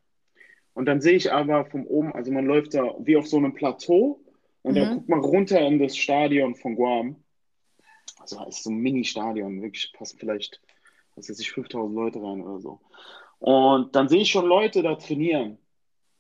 Und 0.73 0.85
dann 0.85 1.01
sehe 1.01 1.17
ich 1.17 1.33
aber 1.33 1.65
von 1.65 1.85
oben, 1.85 2.13
also 2.13 2.31
man 2.31 2.45
läuft 2.45 2.73
da 2.73 2.95
wie 2.99 3.17
auf 3.17 3.27
so 3.27 3.37
einem 3.37 3.53
Plateau 3.53 4.20
und 4.63 4.73
mhm. 4.73 4.75
dann 4.75 4.95
guckt 4.95 5.09
man 5.09 5.19
runter 5.19 5.61
in 5.61 5.79
das 5.79 5.97
Stadion 5.97 6.55
von 6.55 6.75
Guam. 6.75 7.15
Also 8.19 8.39
es 8.47 8.57
ist 8.57 8.63
so 8.63 8.69
ein 8.69 8.77
Mini-Stadion, 8.77 9.61
wirklich 9.61 9.91
passen 9.93 10.17
vielleicht, 10.19 10.61
was 11.15 11.29
weiß 11.29 11.39
ich, 11.39 11.51
5000 11.51 11.95
Leute 11.95 12.21
rein 12.21 12.41
oder 12.41 12.59
so. 12.59 12.79
Und 13.39 13.95
dann 13.95 14.07
sehe 14.07 14.21
ich 14.21 14.29
schon 14.29 14.45
Leute 14.45 14.83
da 14.83 14.95
trainieren 14.95 15.57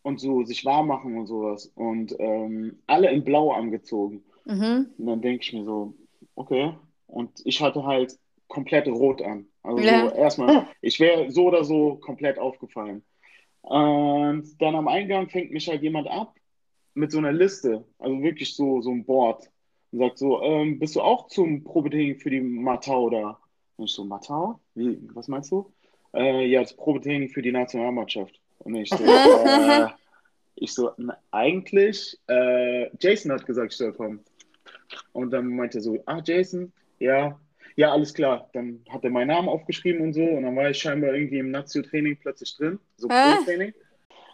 und 0.01 0.19
so 0.19 0.43
sich 0.43 0.65
warm 0.65 0.87
machen 0.87 1.17
und 1.17 1.27
sowas. 1.27 1.71
Und 1.75 2.15
ähm, 2.19 2.79
alle 2.87 3.11
in 3.11 3.23
Blau 3.23 3.51
angezogen. 3.51 4.23
Mhm. 4.45 4.89
Und 4.97 5.05
dann 5.05 5.21
denke 5.21 5.43
ich 5.43 5.53
mir 5.53 5.63
so, 5.63 5.93
okay. 6.33 6.73
Und 7.05 7.41
ich 7.45 7.61
hatte 7.61 7.83
halt 7.83 8.17
komplett 8.47 8.87
rot 8.87 9.21
an. 9.21 9.45
Also 9.61 9.83
ja. 9.83 10.09
so 10.09 10.15
erstmal, 10.15 10.67
ich 10.81 10.99
wäre 10.99 11.29
so 11.29 11.45
oder 11.45 11.63
so 11.63 11.95
komplett 11.97 12.39
aufgefallen. 12.39 13.03
Und 13.61 14.59
dann 14.59 14.75
am 14.75 14.87
Eingang 14.87 15.29
fängt 15.29 15.51
mich 15.51 15.67
halt 15.67 15.83
jemand 15.83 16.07
ab 16.07 16.33
mit 16.93 17.11
so 17.11 17.17
einer 17.17 17.31
Liste, 17.31 17.85
also 17.99 18.21
wirklich 18.21 18.55
so, 18.55 18.81
so 18.81 18.91
ein 18.91 19.05
Board. 19.05 19.49
Und 19.91 19.99
sagt 19.99 20.17
so, 20.17 20.41
ähm, 20.41 20.79
bist 20.79 20.95
du 20.95 21.01
auch 21.01 21.27
zum 21.27 21.63
Probetraining 21.63 22.17
für 22.17 22.29
die 22.29 22.41
Matau 22.41 23.09
da? 23.09 23.39
Und 23.77 23.85
ich 23.85 23.93
so, 23.93 24.05
Matau? 24.05 24.59
Wie, 24.75 24.97
was 25.13 25.27
meinst 25.27 25.51
du? 25.51 25.71
Äh, 26.13 26.45
ja, 26.47 26.61
das 26.61 26.75
Probetraining 26.75 27.29
für 27.29 27.41
die 27.41 27.51
Nationalmannschaft. 27.51 28.39
Und 28.59 28.75
ich 28.75 28.89
so, 28.89 29.03
äh, 29.03 29.87
ich 30.55 30.73
so, 30.73 30.91
na, 30.97 31.17
eigentlich, 31.31 32.19
äh, 32.27 32.89
Jason 32.97 33.31
hat 33.31 33.45
gesagt, 33.45 33.73
ich 33.73 33.77
soll 33.77 33.93
kommen. 33.93 34.21
Und 35.13 35.31
dann 35.31 35.47
meinte 35.47 35.79
er 35.79 35.81
so, 35.81 36.01
ah, 36.05 36.21
Jason, 36.23 36.71
ja, 36.99 37.39
ja, 37.75 37.91
alles 37.91 38.13
klar. 38.13 38.49
Dann 38.53 38.83
hat 38.89 39.03
er 39.03 39.09
meinen 39.09 39.29
Namen 39.29 39.49
aufgeschrieben 39.49 40.01
und 40.01 40.13
so 40.13 40.23
und 40.23 40.43
dann 40.43 40.55
war 40.55 40.69
ich 40.69 40.77
scheinbar 40.77 41.13
irgendwie 41.13 41.39
im 41.39 41.51
Nazio-Training 41.51 42.17
plötzlich 42.17 42.55
drin, 42.55 42.79
so 42.97 43.07
Pro-Training. 43.07 43.73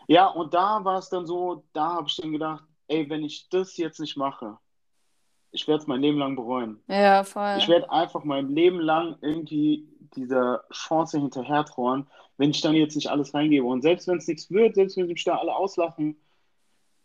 Ja, 0.07 0.27
und 0.27 0.53
da 0.53 0.83
war 0.83 0.97
es 0.97 1.09
dann 1.09 1.25
so, 1.25 1.63
da 1.73 1.95
habe 1.95 2.07
ich 2.07 2.15
dann 2.15 2.31
gedacht, 2.31 2.63
ey, 2.87 3.09
wenn 3.09 3.23
ich 3.23 3.49
das 3.49 3.77
jetzt 3.77 3.99
nicht 3.99 4.17
mache, 4.17 4.57
ich 5.51 5.67
werde 5.67 5.81
es 5.81 5.87
mein 5.87 6.01
Leben 6.01 6.17
lang 6.17 6.35
bereuen. 6.35 6.81
Ja, 6.87 7.23
voll. 7.23 7.55
Ich 7.57 7.67
werde 7.67 7.91
einfach 7.91 8.23
mein 8.23 8.49
Leben 8.49 8.79
lang 8.79 9.17
irgendwie 9.21 9.87
dieser 10.15 10.63
Chance 10.71 11.19
hinterher 11.19 11.65
trauern, 11.65 12.07
wenn 12.37 12.51
ich 12.51 12.61
dann 12.61 12.73
jetzt 12.73 12.95
nicht 12.95 13.09
alles 13.09 13.33
reingebe. 13.33 13.65
Und 13.65 13.81
selbst 13.81 14.07
wenn 14.07 14.17
es 14.17 14.27
nichts 14.27 14.49
wird, 14.51 14.75
selbst 14.75 14.97
wenn 14.97 15.07
mich 15.07 15.23
da 15.23 15.37
alle 15.37 15.55
auslachen, 15.55 16.17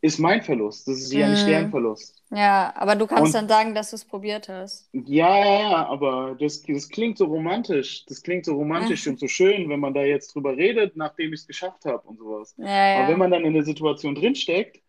ist 0.03 0.19
mein 0.19 0.43
Verlust. 0.43 0.89
Das 0.89 0.99
ist 0.99 1.13
ja 1.13 1.29
nicht 1.29 1.47
deren 1.47 1.67
mhm. 1.67 1.71
Verlust. 1.71 2.21
Ja, 2.31 2.73
aber 2.77 2.97
du 2.97 3.07
kannst 3.07 3.27
und, 3.27 3.35
dann 3.35 3.49
sagen, 3.49 3.75
dass 3.75 3.91
du 3.91 3.97
es 3.97 4.05
probiert 4.05 4.49
hast. 4.49 4.91
Ja, 4.93 5.39
ja, 5.39 5.61
ja, 5.71 5.87
aber 5.87 6.37
das, 6.39 6.63
das 6.63 6.89
klingt 6.89 7.19
so 7.19 7.27
romantisch. 7.27 8.05
Das 8.07 8.21
klingt 8.21 8.45
so 8.45 8.57
romantisch 8.57 9.07
und 9.07 9.21
so 9.21 9.29
schön, 9.29 9.69
wenn 9.69 9.79
man 9.79 9.95
da 9.95 10.03
jetzt 10.03 10.35
drüber 10.35 10.57
redet, 10.57 10.97
nachdem 10.97 11.33
ich 11.33 11.41
es 11.41 11.47
geschafft 11.47 11.85
habe 11.85 12.03
und 12.09 12.19
sowas. 12.19 12.53
Ja, 12.59 12.67
ja. 12.67 12.99
Aber 12.99 13.13
wenn 13.13 13.19
man 13.19 13.31
dann 13.31 13.45
in 13.45 13.55
der 13.55 13.63
Situation 13.63 14.17
drinsteckt, 14.17 14.83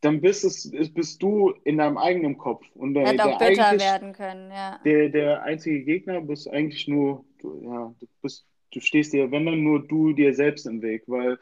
dann 0.00 0.20
bist, 0.20 0.44
es, 0.44 0.70
bist 0.92 1.22
du 1.22 1.54
in 1.64 1.78
deinem 1.78 1.96
eigenen 1.96 2.36
Kopf. 2.36 2.64
Und 2.74 2.94
der, 2.94 3.06
Hätte 3.06 3.26
auch 3.26 3.38
bitter 3.38 3.78
werden 3.78 4.12
können, 4.12 4.50
ja. 4.50 4.80
Der, 4.84 5.08
der 5.08 5.42
einzige 5.44 5.84
Gegner 5.84 6.20
bist 6.20 6.50
eigentlich 6.50 6.88
nur, 6.88 7.24
du, 7.38 7.60
ja, 7.62 7.94
du 8.00 8.06
bist, 8.22 8.44
du 8.72 8.80
stehst 8.80 9.12
dir, 9.12 9.30
wenn 9.30 9.46
dann 9.46 9.62
nur 9.62 9.86
du 9.86 10.12
dir 10.12 10.34
selbst 10.34 10.66
im 10.66 10.82
Weg, 10.82 11.04
weil 11.06 11.38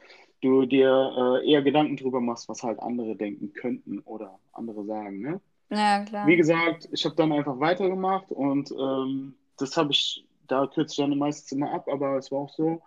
du 0.46 0.66
dir 0.66 1.40
äh, 1.42 1.50
eher 1.50 1.62
Gedanken 1.62 1.96
drüber 1.96 2.20
machst, 2.20 2.48
was 2.48 2.62
halt 2.62 2.80
andere 2.80 3.16
denken 3.16 3.52
könnten 3.52 4.00
oder 4.00 4.38
andere 4.52 4.84
sagen. 4.84 5.20
Ne? 5.20 5.40
Ja, 5.70 6.04
klar. 6.04 6.26
Wie 6.26 6.36
gesagt, 6.36 6.88
ich 6.92 7.04
habe 7.04 7.16
dann 7.16 7.32
einfach 7.32 7.58
weitergemacht 7.58 8.30
und 8.30 8.70
ähm, 8.72 9.34
das 9.58 9.76
habe 9.76 9.92
ich, 9.92 10.24
da 10.46 10.66
kürze 10.66 10.92
ich 10.92 10.96
dann 10.96 11.18
meistens 11.18 11.52
immer 11.52 11.72
ab, 11.72 11.88
aber 11.88 12.16
es 12.16 12.30
war 12.30 12.40
auch 12.40 12.50
so, 12.50 12.82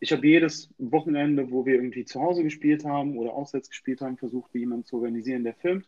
ich 0.00 0.12
habe 0.12 0.26
jedes 0.26 0.70
Wochenende, 0.78 1.50
wo 1.50 1.64
wir 1.64 1.74
irgendwie 1.74 2.04
zu 2.04 2.20
Hause 2.20 2.42
gespielt 2.42 2.84
haben 2.84 3.16
oder 3.18 3.32
auswärts 3.32 3.68
gespielt 3.68 4.00
haben, 4.00 4.16
versucht, 4.16 4.54
jemanden 4.54 4.84
zu 4.84 4.96
organisieren, 4.96 5.44
der 5.44 5.54
filmt. 5.54 5.86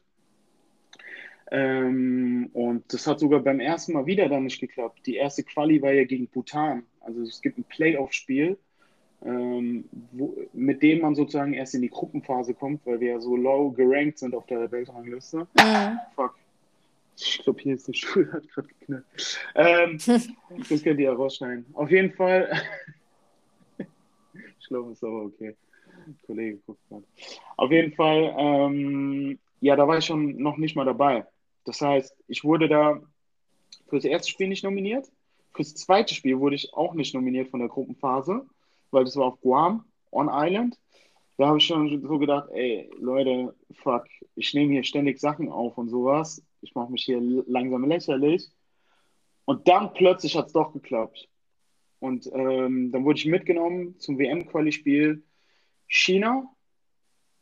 Ähm, 1.50 2.50
und 2.52 2.92
das 2.92 3.06
hat 3.06 3.20
sogar 3.20 3.40
beim 3.40 3.60
ersten 3.60 3.94
Mal 3.94 4.06
wieder 4.06 4.28
dann 4.28 4.44
nicht 4.44 4.60
geklappt. 4.60 5.06
Die 5.06 5.16
erste 5.16 5.42
Quali 5.44 5.80
war 5.80 5.92
ja 5.92 6.04
gegen 6.04 6.28
Bhutan. 6.28 6.84
Also 7.00 7.22
es 7.22 7.40
gibt 7.40 7.58
ein 7.58 7.64
Playoff-Spiel 7.64 8.58
ähm, 9.24 9.84
wo, 10.12 10.36
mit 10.52 10.82
dem 10.82 11.00
man 11.00 11.14
sozusagen 11.14 11.54
erst 11.54 11.74
in 11.74 11.82
die 11.82 11.90
Gruppenphase 11.90 12.54
kommt, 12.54 12.86
weil 12.86 13.00
wir 13.00 13.12
ja 13.12 13.20
so 13.20 13.36
low 13.36 13.70
gerankt 13.70 14.18
sind 14.18 14.34
auf 14.34 14.46
der 14.46 14.70
Weltrangliste. 14.70 15.46
Mhm. 15.58 15.98
Fuck. 16.14 16.34
Ich 17.16 17.40
glaube, 17.42 17.60
hier 17.60 17.74
ist 17.74 17.88
der 17.88 17.94
Stuhl, 17.94 18.32
hat 18.32 18.48
gerade 18.48 18.68
geknallt. 18.68 19.04
Ähm, 19.56 19.98
das 20.68 20.82
könnt 20.82 21.00
ihr 21.00 21.06
ja 21.06 21.12
rausschneiden. 21.12 21.66
Auf 21.72 21.90
jeden 21.90 22.12
Fall. 22.12 22.48
ich 24.60 24.68
glaube, 24.68 24.92
es 24.92 24.98
ist 24.98 25.04
aber 25.04 25.24
okay. 25.24 25.56
Kollege 26.24 26.58
guckt 26.64 26.80
gerade. 26.88 27.04
Auf 27.56 27.70
jeden 27.72 27.92
Fall, 27.92 28.34
ähm, 28.38 29.38
ja, 29.60 29.74
da 29.74 29.88
war 29.88 29.98
ich 29.98 30.04
schon 30.04 30.36
noch 30.36 30.56
nicht 30.56 30.76
mal 30.76 30.84
dabei. 30.84 31.26
Das 31.64 31.80
heißt, 31.80 32.14
ich 32.28 32.44
wurde 32.44 32.68
da 32.68 33.00
für 33.88 33.96
das 33.96 34.04
erste 34.04 34.30
Spiel 34.30 34.48
nicht 34.48 34.64
nominiert. 34.64 35.06
Für 35.52 35.62
das 35.62 35.74
zweite 35.74 36.14
Spiel 36.14 36.38
wurde 36.38 36.54
ich 36.54 36.72
auch 36.72 36.94
nicht 36.94 37.14
nominiert 37.14 37.48
von 37.48 37.60
der 37.60 37.68
Gruppenphase 37.68 38.46
weil 38.90 39.04
das 39.04 39.16
war 39.16 39.26
auf 39.26 39.40
Guam, 39.40 39.84
on 40.10 40.28
Island. 40.30 40.78
Da 41.36 41.46
habe 41.46 41.58
ich 41.58 41.66
schon 41.66 42.02
so 42.02 42.18
gedacht, 42.18 42.48
ey, 42.52 42.90
Leute, 42.98 43.54
fuck, 43.72 44.06
ich 44.34 44.54
nehme 44.54 44.72
hier 44.72 44.82
ständig 44.82 45.20
Sachen 45.20 45.48
auf 45.50 45.78
und 45.78 45.88
sowas. 45.88 46.42
Ich 46.62 46.74
mache 46.74 46.90
mich 46.90 47.04
hier 47.04 47.20
langsam 47.46 47.84
lächerlich. 47.84 48.50
Und 49.44 49.68
dann 49.68 49.94
plötzlich 49.94 50.36
hat 50.36 50.46
es 50.46 50.52
doch 50.52 50.72
geklappt. 50.72 51.28
Und 52.00 52.28
ähm, 52.32 52.90
dann 52.92 53.04
wurde 53.04 53.18
ich 53.18 53.26
mitgenommen 53.26 53.98
zum 53.98 54.18
WM-Quali-Spiel 54.18 55.22
China. 55.86 56.50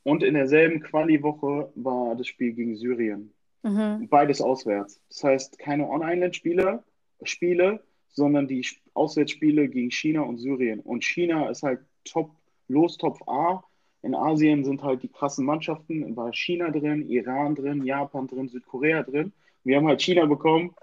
Und 0.02 0.22
in 0.22 0.34
derselben 0.34 0.80
Quali-Woche 0.82 1.72
war 1.74 2.14
das 2.14 2.28
Spiel 2.28 2.52
gegen 2.52 2.76
Syrien. 2.76 3.32
Mhm. 3.62 4.08
Beides 4.08 4.40
auswärts. 4.40 5.00
Das 5.08 5.24
heißt, 5.24 5.58
keine 5.58 5.88
On-Island-Spiele, 5.88 6.84
Spiele, 7.22 7.82
sondern 8.08 8.46
die 8.46 8.64
Auswärtsspiele 8.96 9.68
gegen 9.68 9.90
China 9.90 10.22
und 10.22 10.38
Syrien. 10.38 10.80
Und 10.80 11.04
China 11.04 11.48
ist 11.50 11.62
halt 11.62 11.80
top, 12.04 12.30
los 12.68 12.96
Top 12.96 13.18
A. 13.28 13.62
In 14.02 14.14
Asien 14.14 14.64
sind 14.64 14.82
halt 14.82 15.02
die 15.02 15.08
krassen 15.08 15.44
Mannschaften, 15.44 16.16
war 16.16 16.32
China 16.32 16.70
drin, 16.70 17.08
Iran 17.08 17.54
drin, 17.54 17.84
Japan 17.84 18.26
drin, 18.26 18.48
Südkorea 18.48 19.02
drin. 19.02 19.32
Wir 19.64 19.76
haben 19.76 19.88
halt 19.88 20.00
China 20.00 20.26
bekommen 20.26 20.74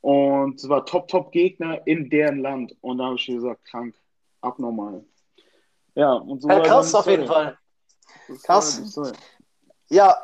und 0.00 0.56
es 0.56 0.68
war 0.68 0.84
Top, 0.84 1.08
Top 1.08 1.32
Gegner 1.32 1.86
in 1.86 2.10
deren 2.10 2.40
Land. 2.40 2.76
Und 2.80 2.98
da 2.98 3.04
habe 3.04 3.16
ich 3.16 3.26
gesagt, 3.26 3.64
krank, 3.64 3.94
abnormal. 4.40 5.04
Ja, 5.94 6.14
und 6.14 6.42
so 6.42 6.48
Ja, 6.48 6.60
krass, 6.60 6.94
auf 6.94 7.06
jeden. 7.06 7.26
Fall. 7.26 7.56
Krass. 8.42 8.98
Ja, 9.88 10.16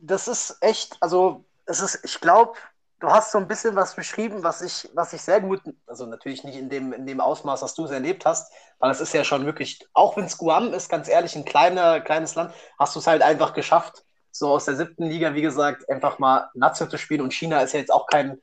das 0.00 0.28
ist 0.28 0.56
echt, 0.60 0.96
also 1.00 1.44
es 1.66 1.80
ist, 1.80 2.00
ich 2.04 2.20
glaube, 2.20 2.54
du 3.00 3.08
hast 3.08 3.32
so 3.32 3.38
ein 3.38 3.48
bisschen 3.48 3.76
was 3.76 3.94
beschrieben, 3.94 4.42
was 4.42 4.62
ich, 4.62 4.88
was 4.94 5.12
ich 5.12 5.22
sehr 5.22 5.40
gut, 5.40 5.60
also 5.86 6.06
natürlich 6.06 6.44
nicht 6.44 6.56
in 6.58 6.68
dem, 6.68 6.92
in 6.92 7.06
dem 7.06 7.20
Ausmaß, 7.20 7.60
dass 7.60 7.74
du 7.74 7.84
es 7.84 7.90
erlebt 7.90 8.26
hast, 8.26 8.52
weil 8.78 8.90
es 8.90 9.00
ist 9.00 9.14
ja 9.14 9.24
schon 9.24 9.46
wirklich, 9.46 9.86
auch 9.92 10.16
wenn 10.16 10.24
es 10.24 10.38
Guam 10.38 10.72
ist, 10.72 10.88
ganz 10.88 11.08
ehrlich, 11.08 11.36
ein 11.36 11.44
kleiner, 11.44 12.00
kleines 12.00 12.34
Land, 12.34 12.52
hast 12.78 12.94
du 12.94 13.00
es 13.00 13.06
halt 13.06 13.22
einfach 13.22 13.52
geschafft, 13.52 14.04
so 14.30 14.50
aus 14.50 14.64
der 14.64 14.76
siebten 14.76 15.04
Liga, 15.04 15.34
wie 15.34 15.42
gesagt, 15.42 15.88
einfach 15.88 16.18
mal 16.18 16.50
Nazio 16.54 16.86
zu 16.86 16.98
spielen. 16.98 17.22
Und 17.22 17.32
China 17.32 17.60
ist 17.60 17.72
ja 17.72 17.80
jetzt 17.80 17.92
auch 17.92 18.06
kein 18.06 18.40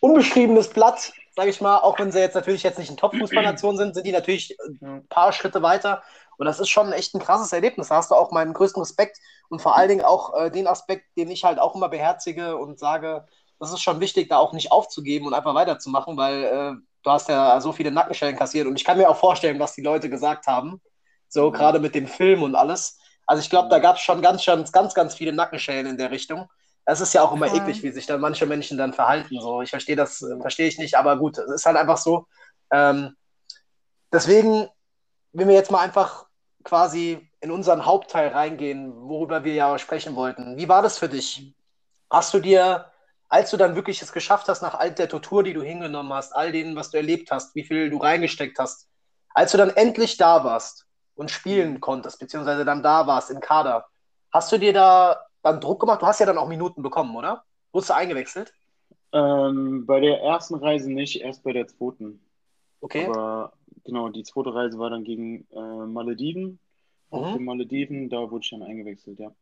unbeschriebenes 0.00 0.68
Blatt, 0.70 1.12
sage 1.34 1.50
ich 1.50 1.60
mal, 1.60 1.78
auch 1.78 1.98
wenn 1.98 2.12
sie 2.12 2.20
jetzt 2.20 2.34
natürlich 2.34 2.62
jetzt 2.62 2.78
nicht 2.78 2.90
ein 2.90 2.96
Top-Fußballnation 2.96 3.76
sind, 3.76 3.94
sind 3.94 4.06
die 4.06 4.12
natürlich 4.12 4.56
ein 4.82 5.06
paar 5.08 5.32
Schritte 5.32 5.62
weiter. 5.62 6.02
Und 6.36 6.46
das 6.46 6.60
ist 6.60 6.68
schon 6.68 6.92
echt 6.92 7.14
ein 7.14 7.20
krasses 7.20 7.52
Erlebnis. 7.52 7.88
Da 7.88 7.96
hast 7.96 8.10
du 8.10 8.14
auch 8.14 8.32
meinen 8.32 8.54
größten 8.54 8.80
Respekt 8.80 9.18
und 9.48 9.62
vor 9.62 9.76
allen 9.76 9.88
Dingen 9.88 10.04
auch 10.04 10.34
äh, 10.34 10.50
den 10.50 10.66
Aspekt, 10.66 11.16
den 11.16 11.30
ich 11.30 11.44
halt 11.44 11.58
auch 11.58 11.74
immer 11.74 11.88
beherzige 11.88 12.56
und 12.56 12.78
sage, 12.78 13.26
das 13.60 13.72
ist 13.72 13.82
schon 13.82 14.00
wichtig, 14.00 14.28
da 14.28 14.38
auch 14.38 14.52
nicht 14.52 14.72
aufzugeben 14.72 15.26
und 15.26 15.34
einfach 15.34 15.54
weiterzumachen, 15.54 16.16
weil 16.16 16.44
äh, 16.44 16.72
du 17.02 17.10
hast 17.10 17.28
ja 17.28 17.60
so 17.60 17.72
viele 17.72 17.90
Nackenschellen 17.90 18.36
kassiert 18.36 18.66
und 18.66 18.76
ich 18.76 18.84
kann 18.84 18.98
mir 18.98 19.08
auch 19.08 19.16
vorstellen, 19.16 19.58
was 19.60 19.74
die 19.74 19.82
Leute 19.82 20.10
gesagt 20.10 20.46
haben. 20.46 20.80
So, 21.28 21.50
Mhm. 21.50 21.52
gerade 21.52 21.78
mit 21.80 21.94
dem 21.94 22.06
Film 22.06 22.42
und 22.42 22.54
alles. 22.54 22.98
Also 23.26 23.42
ich 23.42 23.50
glaube, 23.50 23.68
da 23.68 23.78
gab 23.78 23.96
es 23.96 24.02
schon 24.02 24.22
ganz, 24.22 24.44
ganz, 24.44 24.72
ganz, 24.72 24.94
ganz 24.94 25.14
viele 25.14 25.32
Nackenschellen 25.32 25.86
in 25.86 25.96
der 25.98 26.10
Richtung. 26.10 26.48
Es 26.84 27.00
ist 27.00 27.14
ja 27.14 27.22
auch 27.22 27.32
immer 27.32 27.48
Voll. 27.48 27.58
eklig, 27.60 27.82
wie 27.82 27.90
sich 27.92 28.06
dann 28.06 28.20
manche 28.20 28.46
Menschen 28.46 28.76
dann 28.76 28.92
verhalten. 28.92 29.40
So, 29.40 29.62
ich 29.62 29.70
verstehe 29.70 29.96
das, 29.96 30.20
äh, 30.22 30.38
verstehe 30.40 30.68
ich 30.68 30.78
nicht, 30.78 30.96
aber 30.96 31.16
gut, 31.16 31.38
es 31.38 31.50
ist 31.50 31.66
halt 31.66 31.76
einfach 31.76 31.96
so. 31.96 32.26
Ähm, 32.70 33.14
deswegen, 34.12 34.68
wenn 35.32 35.48
wir 35.48 35.54
jetzt 35.54 35.70
mal 35.70 35.80
einfach 35.80 36.26
quasi 36.64 37.28
in 37.40 37.50
unseren 37.50 37.84
Hauptteil 37.86 38.28
reingehen, 38.28 38.92
worüber 39.08 39.44
wir 39.44 39.54
ja 39.54 39.78
sprechen 39.78 40.16
wollten. 40.16 40.56
Wie 40.56 40.68
war 40.68 40.82
das 40.82 40.98
für 40.98 41.08
dich? 41.08 41.54
Hast 42.10 42.32
du 42.34 42.40
dir, 42.40 42.90
als 43.34 43.50
du 43.50 43.56
dann 43.56 43.74
wirklich 43.74 44.00
es 44.00 44.12
geschafft 44.12 44.48
hast, 44.48 44.62
nach 44.62 44.74
all 44.78 44.92
der 44.92 45.08
Tortur, 45.08 45.42
die 45.42 45.54
du 45.54 45.60
hingenommen 45.60 46.12
hast, 46.12 46.30
all 46.36 46.52
dem, 46.52 46.76
was 46.76 46.90
du 46.92 46.98
erlebt 46.98 47.32
hast, 47.32 47.56
wie 47.56 47.64
viel 47.64 47.90
du 47.90 47.96
reingesteckt 47.98 48.60
hast, 48.60 48.88
als 49.30 49.50
du 49.50 49.58
dann 49.58 49.70
endlich 49.70 50.16
da 50.18 50.44
warst 50.44 50.86
und 51.16 51.32
spielen 51.32 51.80
konntest, 51.80 52.20
beziehungsweise 52.20 52.64
dann 52.64 52.84
da 52.84 53.08
warst 53.08 53.32
im 53.32 53.40
Kader, 53.40 53.86
hast 54.30 54.52
du 54.52 54.58
dir 54.58 54.72
da 54.72 55.20
dann 55.42 55.60
Druck 55.60 55.80
gemacht? 55.80 56.00
Du 56.00 56.06
hast 56.06 56.20
ja 56.20 56.26
dann 56.26 56.38
auch 56.38 56.46
Minuten 56.46 56.82
bekommen, 56.82 57.16
oder? 57.16 57.42
Wurdest 57.72 57.90
du 57.90 57.94
eingewechselt? 57.94 58.54
Ähm, 59.12 59.84
bei 59.84 59.98
der 59.98 60.20
ersten 60.20 60.54
Reise 60.54 60.92
nicht, 60.92 61.20
erst 61.20 61.42
bei 61.42 61.52
der 61.52 61.66
zweiten. 61.66 62.20
Okay. 62.82 63.04
Aber 63.06 63.52
genau, 63.84 64.10
die 64.10 64.22
zweite 64.22 64.54
Reise 64.54 64.78
war 64.78 64.90
dann 64.90 65.02
gegen 65.02 65.44
äh, 65.50 65.86
Malediven. 65.86 66.60
Auf 67.10 67.30
Mhm. 67.30 67.32
den 67.32 67.44
Malediven, 67.46 68.08
da 68.10 68.30
wurde 68.30 68.44
ich 68.44 68.50
dann 68.50 68.62
eingewechselt, 68.62 69.18
ja. 69.18 69.32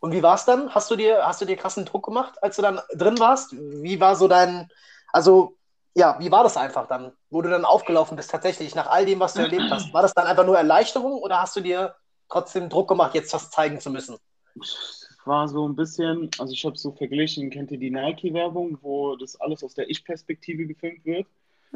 Und 0.00 0.12
wie 0.12 0.22
war 0.22 0.34
es 0.34 0.44
dann? 0.46 0.74
Hast 0.74 0.90
du 0.90 0.96
dir, 0.96 1.26
hast 1.26 1.40
du 1.40 1.44
dir 1.44 1.56
krassen 1.56 1.84
Druck 1.84 2.06
gemacht, 2.06 2.42
als 2.42 2.56
du 2.56 2.62
dann 2.62 2.80
drin 2.94 3.18
warst? 3.18 3.52
Wie 3.52 4.00
war 4.00 4.16
so 4.16 4.28
dein, 4.28 4.68
also 5.12 5.56
ja, 5.94 6.16
wie 6.20 6.30
war 6.30 6.42
das 6.44 6.56
einfach 6.56 6.86
dann, 6.88 7.12
wo 7.30 7.42
du 7.42 7.50
dann 7.50 7.64
aufgelaufen 7.64 8.16
bist 8.16 8.30
tatsächlich 8.30 8.74
nach 8.74 8.86
all 8.86 9.04
dem, 9.04 9.20
was 9.20 9.34
du 9.36 9.42
erlebt 9.42 9.70
hast? 9.70 9.92
War 9.92 10.02
das 10.02 10.14
dann 10.14 10.26
einfach 10.26 10.46
nur 10.46 10.56
Erleichterung 10.56 11.12
oder 11.20 11.40
hast 11.42 11.56
du 11.56 11.60
dir 11.60 11.94
trotzdem 12.28 12.68
Druck 12.68 12.88
gemacht, 12.88 13.14
jetzt 13.14 13.32
was 13.34 13.50
zeigen 13.50 13.80
zu 13.80 13.90
müssen? 13.90 14.16
Es 14.58 15.18
war 15.24 15.48
so 15.48 15.68
ein 15.68 15.76
bisschen, 15.76 16.30
also 16.38 16.52
ich 16.52 16.64
habe 16.64 16.76
so 16.78 16.92
verglichen, 16.92 17.50
kennt 17.50 17.70
ihr 17.70 17.78
die 17.78 17.90
Nike-Werbung, 17.90 18.78
wo 18.82 19.16
das 19.16 19.38
alles 19.40 19.62
aus 19.62 19.74
der 19.74 19.90
Ich-Perspektive 19.90 20.66
gefilmt 20.66 21.04
wird? 21.04 21.26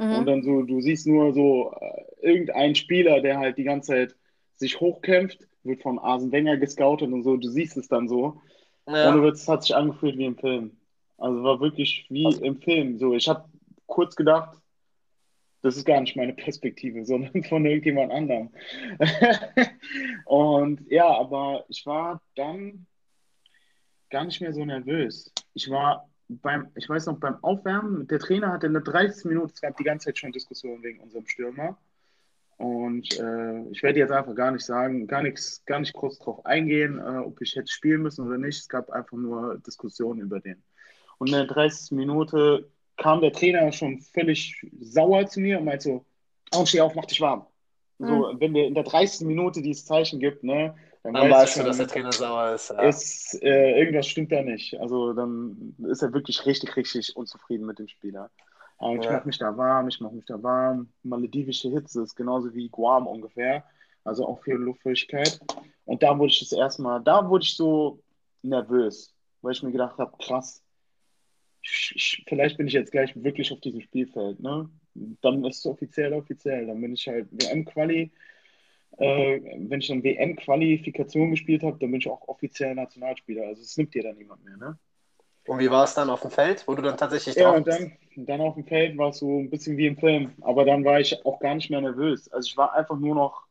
Und 0.09 0.25
Mhm. 0.25 0.27
dann 0.27 0.43
so, 0.43 0.63
du 0.63 0.81
siehst 0.81 1.07
nur 1.07 1.33
so 1.35 1.73
äh, 1.81 2.05
irgendein 2.23 2.75
Spieler, 2.75 3.21
der 3.21 3.39
halt 3.39 3.59
die 3.59 3.65
ganze 3.65 3.93
Zeit 3.93 4.17
sich 4.57 4.81
hochkämpft, 4.81 5.41
wird 5.65 5.83
von 5.83 5.99
Arsene 5.99 6.33
Wenger 6.33 6.57
gescoutet 6.57 7.13
und 7.13 7.23
so, 7.23 7.37
du 7.37 7.49
siehst 7.49 7.77
es 7.77 7.89
dann 7.89 8.09
so. 8.09 8.41
Ohne 8.87 9.23
Witz, 9.23 9.43
es 9.43 9.49
hat 9.49 9.63
sich 9.63 9.75
angefühlt 9.75 10.19
wie 10.19 10.27
im 10.27 10.37
Film. 10.37 10.77
Also 11.17 11.43
war 11.43 11.61
wirklich 11.61 12.07
wie 12.11 12.25
im 12.43 12.61
Film. 12.61 12.99
So, 12.99 13.15
ich 13.15 13.29
habe 13.29 13.49
kurz 13.87 14.15
gedacht, 14.15 14.59
das 15.63 15.77
ist 15.77 15.87
gar 15.87 16.01
nicht 16.01 16.17
meine 16.17 16.35
Perspektive, 16.35 17.05
sondern 17.07 17.43
von 17.45 17.65
irgendjemand 17.65 18.13
anderem. 18.13 18.51
Und 20.27 20.81
ja, 20.91 21.07
aber 21.07 21.65
ich 21.69 21.85
war 21.87 22.21
dann 22.37 22.87
gar 24.11 24.25
nicht 24.25 24.41
mehr 24.41 24.53
so 24.53 24.65
nervös. 24.65 25.33
Ich 25.55 25.71
war 25.71 26.09
beim, 26.29 26.71
ich 26.75 26.89
weiß 26.89 27.07
noch, 27.07 27.19
beim 27.19 27.43
Aufwärmen, 27.43 28.07
der 28.07 28.19
Trainer 28.19 28.53
hatte 28.53 28.67
in 28.67 28.73
der 28.73 28.83
30 28.83 29.25
Minuten, 29.27 29.53
es 29.53 29.61
gab 29.61 29.77
die 29.77 29.85
ganze 29.85 30.07
Zeit 30.07 30.19
schon 30.19 30.33
Diskussionen 30.33 30.83
wegen 30.83 31.01
unserem 31.01 31.27
Stürmer. 31.27 31.79
Und 32.57 33.19
äh, 33.19 33.63
ich 33.71 33.83
werde 33.83 33.99
jetzt 33.99 34.13
einfach 34.13 34.35
gar 34.35 34.51
nicht 34.53 34.65
sagen, 34.65 35.07
gar 35.07 35.23
nichts, 35.23 35.65
gar 35.65 35.81
nicht 35.81 35.93
kurz 35.93 36.19
drauf 36.19 36.45
eingehen, 36.47 36.99
äh, 36.99 37.19
ob 37.19 37.41
ich 37.41 37.57
hätte 37.57 37.71
spielen 37.71 38.03
müssen 38.03 38.27
oder 38.27 38.39
nicht. 38.39 38.59
Es 38.59 38.69
gab 38.69 38.91
einfach 38.91 39.17
nur 39.17 39.59
Diskussionen 39.67 40.21
über 40.21 40.41
den. 40.41 40.63
Und 41.19 41.29
in 41.29 41.35
der 41.35 41.47
30. 41.47 41.93
Minute 41.93 42.69
kam 42.97 43.21
der 43.21 43.33
Trainer 43.33 43.73
schon 43.73 44.01
völlig 44.01 44.65
sauer 44.81 45.27
zu 45.27 45.41
mir 45.41 45.59
und 45.59 45.65
meinte 45.65 45.85
so, 45.85 46.05
oh, 46.55 46.65
steh 46.65 46.81
auf, 46.81 46.95
mach 46.95 47.07
dich 47.07 47.21
warm. 47.21 47.47
So, 47.99 48.35
wenn 48.39 48.55
der 48.55 48.67
in 48.67 48.75
der 48.75 48.83
30. 48.83 49.27
Minute 49.27 49.63
dieses 49.63 49.85
Zeichen 49.85 50.19
gibt, 50.19 50.43
ne, 50.43 50.75
dann, 51.05 51.13
Dann 51.13 51.31
weiß 51.31 51.33
weißt 51.33 51.57
ich 51.57 51.63
du, 51.63 51.69
dass 51.69 51.77
der 51.77 51.85
schon, 51.85 51.93
Trainer 51.93 52.13
sauer 52.13 52.55
ist. 52.55 52.71
Ja. 52.71 52.83
ist, 52.83 53.43
äh, 53.43 53.79
irgendwas 53.79 54.07
stimmt 54.07 54.33
da 54.33 54.43
nicht. 54.43 54.81
Also 54.81 55.13
dann 55.13 55.77
ist 55.87 56.03
er 56.03 56.15
wirklich 56.15 56.47
richtig, 56.47 56.77
richtig 56.77 57.15
unzufrieden 57.15 57.67
mit 57.67 57.79
dem 57.79 57.89
Spieler. 57.89 58.31
Und 58.85 58.99
ich 58.99 59.07
Ja. 59.07 59.13
mache 59.13 59.27
mich 59.27 59.39
da 59.39 59.57
warm, 59.57 59.89
ich 59.89 59.99
mache 60.01 60.15
mich 60.15 60.27
da 60.27 60.43
warm. 60.43 60.89
Maledivische 61.03 61.71
Hitze 61.71 62.03
ist 62.03 62.15
genauso 62.15 62.55
wie 62.55 62.69
Guam 62.69 63.07
ungefähr. 63.07 63.65
Also 64.05 64.27
auch 64.29 64.43
viel 64.43 64.57
Luftfeuchtigkeit. 64.57 65.41
Und 65.87 66.03
da 66.03 66.19
wurde 66.19 66.33
ich 66.33 66.41
das 66.41 66.53
erste 66.53 66.83
Mal, 66.83 67.01
da 67.01 67.27
wurde 67.29 67.45
ich 67.45 67.57
so 67.57 68.03
nervös, 68.43 69.15
weil 69.41 69.53
ich 69.53 69.63
mir 69.63 69.73
gedacht 69.73 69.97
habe, 69.97 70.15
krass, 70.19 70.63
ich, 71.63 71.93
ich, 71.95 72.25
vielleicht 72.29 72.59
bin 72.59 72.67
ich 72.67 72.75
jetzt 72.75 72.93
gleich 72.93 73.11
wirklich 73.17 73.51
auf 73.53 73.61
diesem 73.61 73.81
Spielfeld. 73.81 74.39
Ne? 74.41 74.69
Dann 75.23 75.43
ist 75.47 75.61
es 75.61 75.67
offiziell, 75.67 76.13
offiziell. 76.13 76.67
Dann 76.67 76.79
bin 76.83 76.93
ich 76.93 77.09
halt 77.09 77.27
WM-Quali. 77.31 78.13
Äh, 78.99 79.41
wenn 79.71 79.81
ich 79.81 79.89
dann 79.89 80.05
WM-Qualifikation 80.05 81.31
gespielt 81.31 81.63
habe, 81.63 81.79
dann 81.79 81.91
bin 81.91 82.01
ich 82.01 82.09
auch 82.09 82.29
offiziell 82.29 82.75
Nationalspieler. 82.75 83.47
Also 83.47 83.63
es 83.63 83.79
nimmt 83.79 83.95
dir 83.95 84.03
dann 84.03 84.19
niemand 84.19 84.45
mehr, 84.45 84.59
ne? 84.59 84.79
Und 85.47 85.59
wie 85.59 85.71
war 85.71 85.85
es 85.85 85.95
dann 85.95 86.09
auf 86.11 86.23
dem 86.23 86.31
Feld, 86.31 86.67
wo 86.67 86.75
du 86.75 86.83
dann 86.83 86.97
tatsächlich 86.97 87.37
Ja, 87.37 87.49
drauf 87.49 87.57
und 87.59 87.65
bist? 87.65 87.81
dann, 87.81 87.93
dann 88.27 88.41
auf 88.41 88.55
dem 88.55 88.65
Feld 88.67 88.97
war 88.97 89.11
es 89.11 89.19
so 89.19 89.39
ein 89.41 89.51
bisschen 89.51 89.77
wie 89.77 89.87
im 89.87 89.97
Film. 89.99 90.33
Aber 90.41 90.65
dann 90.65 90.85
war 90.85 91.01
ich 91.01 91.25
auch 91.27 91.39
gar 91.41 91.55
nicht 91.55 91.71
mehr 91.71 91.81
nervös. 91.81 92.33
Also 92.33 92.47
ich 92.49 92.57
war 92.57 92.73
einfach 92.75 92.99
nur 92.99 93.15
noch 93.15 93.43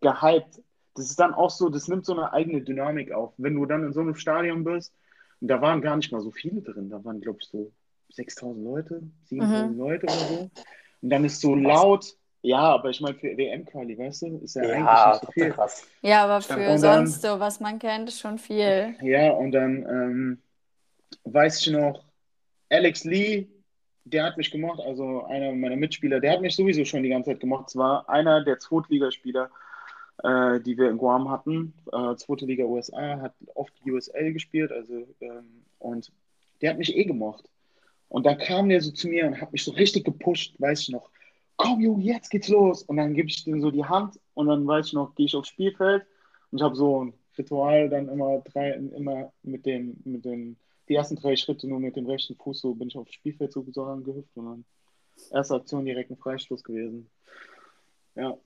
gehypt. 0.00 0.60
Das 0.94 1.06
ist 1.06 1.18
dann 1.18 1.34
auch 1.34 1.50
so, 1.50 1.68
das 1.68 1.88
nimmt 1.88 2.04
so 2.06 2.12
eine 2.12 2.32
eigene 2.32 2.60
Dynamik 2.62 3.12
auf. 3.12 3.32
Wenn 3.38 3.54
du 3.54 3.66
dann 3.66 3.84
in 3.84 3.92
so 3.92 4.00
einem 4.00 4.14
Stadion 4.14 4.64
bist, 4.64 4.92
und 5.40 5.48
da 5.48 5.60
waren 5.62 5.80
gar 5.80 5.96
nicht 5.96 6.12
mal 6.12 6.20
so 6.20 6.30
viele 6.30 6.60
drin, 6.60 6.90
da 6.90 7.02
waren, 7.04 7.20
glaube 7.20 7.38
ich, 7.40 7.48
so 7.48 7.72
6000 8.10 8.62
Leute, 8.64 9.02
7000 9.24 9.78
Leute 9.78 10.04
oder 10.06 10.14
so. 10.28 10.50
Und 11.02 11.10
dann 11.10 11.24
ist 11.24 11.40
so 11.40 11.54
laut, 11.54 12.14
ja, 12.42 12.58
aber 12.60 12.90
ich 12.90 13.00
meine, 13.00 13.16
für 13.16 13.36
WM-Quali, 13.36 13.96
weißt 13.98 14.22
du, 14.22 14.38
ist 14.44 14.54
ja, 14.54 14.62
eigentlich 14.62 14.84
Ja, 14.86 15.10
nicht 15.12 15.20
so 15.24 15.32
viel. 15.32 15.50
krass. 15.50 15.86
Ja, 16.02 16.24
aber 16.24 16.40
für 16.42 16.60
dann- 16.66 16.78
sonst 16.78 17.22
so, 17.22 17.40
was 17.40 17.60
man 17.60 17.78
kennt, 17.78 18.08
ist 18.10 18.20
schon 18.20 18.38
viel. 18.38 18.94
Ja, 19.02 19.30
und 19.32 19.52
dann 19.52 19.86
ähm, 19.88 20.38
weiß 21.24 21.60
ich 21.60 21.72
noch, 21.72 22.04
Alex 22.68 23.04
Lee, 23.04 23.48
der 24.04 24.24
hat 24.24 24.36
mich 24.36 24.50
gemacht, 24.50 24.80
also 24.80 25.24
einer 25.24 25.52
meiner 25.52 25.76
Mitspieler, 25.76 26.20
der 26.20 26.32
hat 26.32 26.40
mich 26.40 26.54
sowieso 26.54 26.84
schon 26.84 27.02
die 27.02 27.08
ganze 27.08 27.30
Zeit 27.30 27.40
gemacht. 27.40 27.66
Es 27.68 27.76
war 27.76 28.08
einer 28.08 28.42
der 28.44 28.58
Zweitligaspieler, 28.58 29.50
äh, 30.22 30.60
die 30.60 30.76
wir 30.76 30.90
in 30.90 30.98
Guam 30.98 31.30
hatten. 31.30 31.74
Äh, 31.92 32.16
Zweite 32.16 32.46
Liga 32.46 32.64
USA, 32.64 33.20
hat 33.20 33.34
oft 33.54 33.72
USL 33.84 34.32
gespielt, 34.32 34.72
also 34.72 35.06
ähm, 35.20 35.64
und 35.78 36.12
der 36.60 36.70
hat 36.70 36.78
mich 36.78 36.96
eh 36.96 37.04
gemacht. 37.04 37.44
Und 38.08 38.26
dann 38.26 38.38
kam 38.38 38.68
der 38.68 38.80
so 38.80 38.90
zu 38.90 39.08
mir 39.08 39.26
und 39.26 39.40
hat 39.40 39.52
mich 39.52 39.64
so 39.64 39.70
richtig 39.72 40.04
gepusht, 40.04 40.54
weiß 40.58 40.82
ich 40.82 40.88
noch. 40.90 41.10
Komm, 41.56 41.80
Junge, 41.80 42.02
jetzt 42.02 42.30
geht's 42.30 42.48
los. 42.48 42.82
Und 42.82 42.96
dann 42.96 43.14
gebe 43.14 43.28
ich 43.28 43.44
dem 43.44 43.60
so 43.60 43.70
die 43.70 43.84
Hand 43.84 44.18
und 44.34 44.48
dann 44.48 44.66
weiß 44.66 44.88
ich 44.88 44.92
noch, 44.94 45.14
gehe 45.14 45.26
ich 45.26 45.36
aufs 45.36 45.48
Spielfeld 45.48 46.04
und 46.50 46.58
ich 46.58 46.64
habe 46.64 46.74
so 46.74 47.04
ein 47.04 47.14
Ritual 47.38 47.88
dann 47.88 48.08
immer 48.08 48.40
drei, 48.40 48.72
immer 48.72 49.32
mit 49.42 49.64
dem, 49.64 49.96
mit 50.04 50.24
den, 50.24 50.56
die 50.90 50.96
ersten 50.96 51.14
drei 51.14 51.36
Schritte 51.36 51.68
nur 51.68 51.78
mit 51.78 51.94
dem 51.94 52.06
rechten 52.06 52.34
Fuß, 52.34 52.60
so 52.60 52.74
bin 52.74 52.88
ich 52.88 52.98
aufs 52.98 53.12
Spielfeld 53.12 53.52
so 53.52 53.62
gehüpft 53.62 54.36
und 54.36 54.44
dann 54.44 54.64
erste 55.30 55.54
Aktion 55.54 55.84
direkt 55.84 56.10
ein 56.10 56.16
Freistoß 56.16 56.64
gewesen. 56.64 57.08
Ja. 58.16 58.36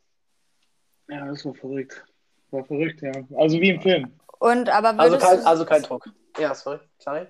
Ja, 1.08 1.26
das 1.26 1.44
war 1.46 1.54
verrückt. 1.54 2.04
War 2.50 2.64
verrückt, 2.64 3.00
ja. 3.00 3.12
Also 3.36 3.58
wie 3.58 3.70
im 3.70 3.80
Film. 3.80 4.12
Und 4.40 4.68
aber 4.68 4.98
Also 5.00 5.16
kein, 5.16 5.44
also 5.46 5.64
kein 5.64 5.82
Druck. 5.82 6.06
Ja, 6.38 6.54
sorry. 6.54 6.80
Sorry. 6.98 7.26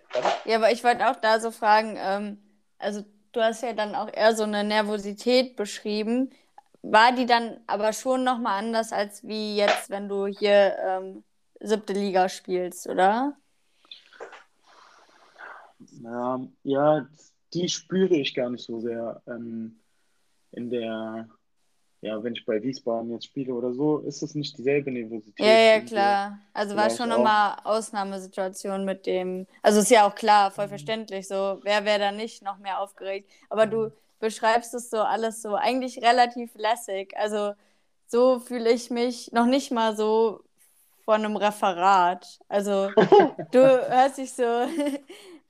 Ja, 0.47 0.57
aber 0.57 0.73
ich 0.73 0.83
wollte 0.83 1.09
auch 1.09 1.17
da 1.17 1.39
so 1.39 1.53
fragen, 1.53 1.97
ähm, 1.97 2.39
also 2.79 3.05
du 3.31 3.41
hast 3.41 3.63
ja 3.63 3.73
dann 3.73 3.95
auch 3.95 4.13
eher 4.13 4.35
so 4.35 4.43
eine 4.43 4.65
Nervosität 4.65 5.55
beschrieben. 5.55 6.31
War 6.83 7.13
die 7.13 7.27
dann 7.27 7.61
aber 7.69 7.93
schon 7.93 8.25
nochmal 8.25 8.59
anders 8.59 8.93
als 8.93 9.23
wie 9.23 9.57
jetzt, 9.57 9.91
wenn 9.91 10.09
du 10.09 10.27
hier 10.27 10.77
ähm, 10.85 11.25
siebte 11.61 11.93
Liga 11.93 12.29
spielst, 12.29 12.89
oder? 12.89 13.37
Ja, 16.03 16.41
ja, 16.63 17.07
die 17.53 17.69
spüre 17.69 18.17
ich 18.17 18.35
gar 18.35 18.51
nicht 18.51 18.65
so 18.65 18.81
sehr 18.81 19.23
ähm, 19.27 19.77
in 20.53 20.71
der, 20.71 21.29
ja, 22.01 22.23
wenn 22.23 22.35
ich 22.35 22.45
bei 22.45 22.63
Wiesbaden 22.63 23.11
jetzt 23.13 23.27
spiele 23.27 23.55
oder 23.55 23.73
so, 23.73 23.99
ist 23.99 24.23
es 24.23 24.35
nicht 24.35 24.59
dieselbe 24.59 24.91
Nervosität. 24.91 25.47
Ja, 25.47 25.75
ja, 25.75 25.81
klar. 25.81 26.39
Also 26.53 26.77
war 26.77 26.91
schon 26.91 27.09
nochmal 27.09 27.57
Ausnahmesituation 27.65 28.85
mit 28.85 29.07
dem. 29.07 29.47
Also 29.63 29.81
ist 29.81 29.91
ja 29.91 30.07
auch 30.07 30.15
klar, 30.15 30.51
voll 30.51 30.69
verständlich. 30.69 31.27
So, 31.29 31.61
wer 31.63 31.85
wäre 31.85 31.99
da 31.99 32.13
nicht 32.13 32.43
noch 32.43 32.59
mehr 32.59 32.81
aufgeregt? 32.81 33.31
Aber 33.49 33.67
du 33.67 33.91
beschreibst 34.19 34.75
es 34.75 34.91
so 34.91 34.99
alles 34.99 35.43
so 35.43 35.55
eigentlich 35.55 36.03
relativ 36.03 36.55
lässig. 36.57 37.17
Also 37.17 37.55
so 38.07 38.39
fühle 38.39 38.71
ich 38.71 38.91
mich 38.91 39.33
noch 39.33 39.47
nicht 39.47 39.71
mal 39.71 39.97
so 39.97 40.41
von 41.05 41.25
einem 41.25 41.37
Referat. 41.37 42.39
Also 42.49 42.91
du 43.53 43.61
hörst 43.61 44.19
dich 44.19 44.33
so 44.33 44.43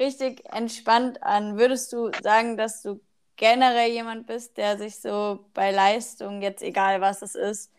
richtig 0.01 0.45
entspannt 0.53 1.23
an. 1.23 1.59
Würdest 1.59 1.93
du 1.93 2.11
sagen, 2.23 2.57
dass 2.57 2.83
du 2.83 3.01
generell 3.37 3.91
jemand 3.91 4.27
bist, 4.27 4.57
der 4.57 4.79
sich 4.79 5.01
so 5.01 5.47
bei 5.55 5.71
Leistung, 5.73 6.43
jetzt 6.43 6.63
egal 6.63 7.01
was 7.01 7.23
es 7.23 7.35
ist, 7.35 7.73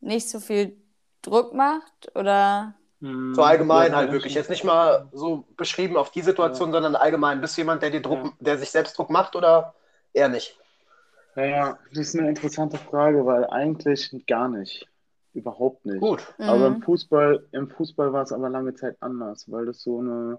nicht 0.00 0.28
so 0.28 0.40
viel 0.40 0.76
Druck 1.22 1.54
macht? 1.54 2.14
Oder? 2.16 2.74
Hm, 3.00 3.34
So 3.34 3.42
allgemein 3.42 3.90
ja, 3.90 3.96
halt 3.96 4.08
ja, 4.08 4.12
wirklich. 4.12 4.34
Jetzt 4.34 4.50
nicht 4.50 4.64
mal 4.64 5.08
so 5.12 5.44
beschrieben 5.56 5.96
auf 5.96 6.10
die 6.10 6.22
Situation, 6.22 6.72
sondern 6.72 6.96
allgemein. 6.96 7.40
Bist 7.40 7.56
du 7.56 7.60
jemand, 7.62 7.82
der 7.82 7.90
dir 7.90 8.02
Druck, 8.02 8.18
Ja. 8.18 8.32
der 8.40 8.58
sich 8.58 8.70
selbst 8.70 8.96
Druck 8.98 9.10
macht 9.10 9.36
oder 9.36 9.74
eher 10.12 10.28
nicht? 10.28 10.58
Ja, 11.36 11.44
ja, 11.44 11.78
das 11.90 11.98
ist 12.08 12.16
eine 12.16 12.28
interessante 12.28 12.78
Frage, 12.78 13.26
weil 13.26 13.46
eigentlich 13.50 14.10
gar 14.26 14.48
nicht. 14.48 14.88
Überhaupt 15.32 15.84
nicht. 15.84 16.00
Gut. 16.00 16.32
Aber 16.38 16.66
im 16.68 16.76
Mhm. 16.76 16.82
Fußball, 16.82 17.44
im 17.52 17.68
Fußball 17.68 18.12
war 18.12 18.22
es 18.22 18.32
aber 18.32 18.48
lange 18.48 18.74
Zeit 18.74 18.96
anders, 19.00 19.50
weil 19.50 19.66
das 19.66 19.82
so 19.82 19.98
eine 19.98 20.38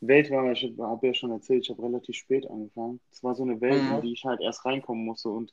Welt 0.00 0.30
war. 0.30 0.50
Ich 0.52 0.62
habe 0.78 1.06
ja 1.06 1.14
schon 1.14 1.30
erzählt, 1.30 1.64
ich 1.64 1.70
habe 1.70 1.82
relativ 1.82 2.16
spät 2.16 2.48
angefangen. 2.50 3.00
Es 3.10 3.22
war 3.24 3.34
so 3.34 3.42
eine 3.42 3.60
Welt, 3.60 3.82
Mhm. 3.84 3.92
in 3.92 4.00
die 4.02 4.12
ich 4.12 4.24
halt 4.24 4.40
erst 4.40 4.64
reinkommen 4.64 5.04
musste. 5.04 5.28
Und 5.30 5.52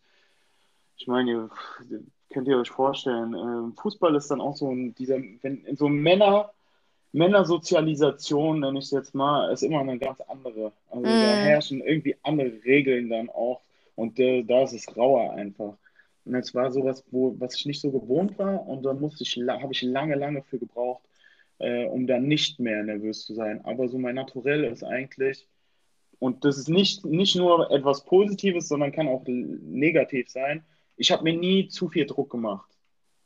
ich 0.97 1.07
meine, 1.07 1.31
ihr- 1.31 1.49
könnt 2.29 2.47
ihr 2.47 2.57
euch 2.57 2.69
vorstellen, 2.71 3.33
ähm, 3.35 3.73
Fußball 3.79 4.15
ist 4.15 4.29
dann 4.31 4.41
auch 4.41 4.55
so 4.55 4.69
ein, 4.71 4.95
dieser, 4.95 5.17
wenn 5.41 5.63
in 5.65 5.75
so 5.75 5.87
Männer, 5.87 6.51
Männersozialisation, 7.11 8.59
nenne 8.59 8.79
ich 8.79 8.85
es 8.85 8.91
jetzt 8.91 9.13
mal, 9.15 9.51
ist 9.51 9.63
immer 9.63 9.79
eine 9.81 9.97
ganz 9.99 10.19
andere. 10.21 10.71
Also 10.89 11.03
da 11.03 11.11
Mhm. 11.11 11.39
herrschen 11.41 11.81
irgendwie 11.81 12.15
andere 12.23 12.51
Regeln 12.65 13.09
dann 13.09 13.29
auch. 13.29 13.61
Und 13.95 14.19
äh, 14.19 14.43
da 14.43 14.63
ist 14.63 14.73
es 14.73 14.97
rauer 14.97 15.33
einfach. 15.33 15.77
Und 16.25 16.35
es 16.35 16.55
war 16.55 16.71
sowas, 16.71 17.03
wo, 17.11 17.35
was 17.39 17.55
ich 17.55 17.65
nicht 17.65 17.81
so 17.81 17.91
gewohnt 17.91 18.37
war. 18.39 18.65
Und 18.67 18.83
da 18.83 18.93
musste 18.93 19.23
ich, 19.23 19.35
habe 19.47 19.71
ich 19.73 19.81
lange, 19.83 20.15
lange 20.15 20.41
für 20.41 20.57
gebraucht, 20.57 21.03
äh, 21.59 21.85
um 21.85 22.07
dann 22.07 22.27
nicht 22.27 22.59
mehr 22.59 22.83
nervös 22.83 23.25
zu 23.25 23.33
sein. 23.33 23.63
Aber 23.65 23.87
so 23.87 23.97
mein 23.97 24.15
Naturell 24.15 24.63
ist 24.63 24.83
eigentlich, 24.83 25.47
und 26.19 26.45
das 26.45 26.57
ist 26.57 26.69
nicht, 26.69 27.05
nicht 27.05 27.35
nur 27.35 27.69
etwas 27.71 28.05
Positives, 28.05 28.69
sondern 28.69 28.91
kann 28.91 29.09
auch 29.09 29.23
negativ 29.25 30.29
sein. 30.29 30.63
Ich 30.95 31.11
habe 31.11 31.23
mir 31.23 31.37
nie 31.37 31.67
zu 31.67 31.89
viel 31.89 32.05
Druck 32.05 32.29
gemacht. 32.29 32.69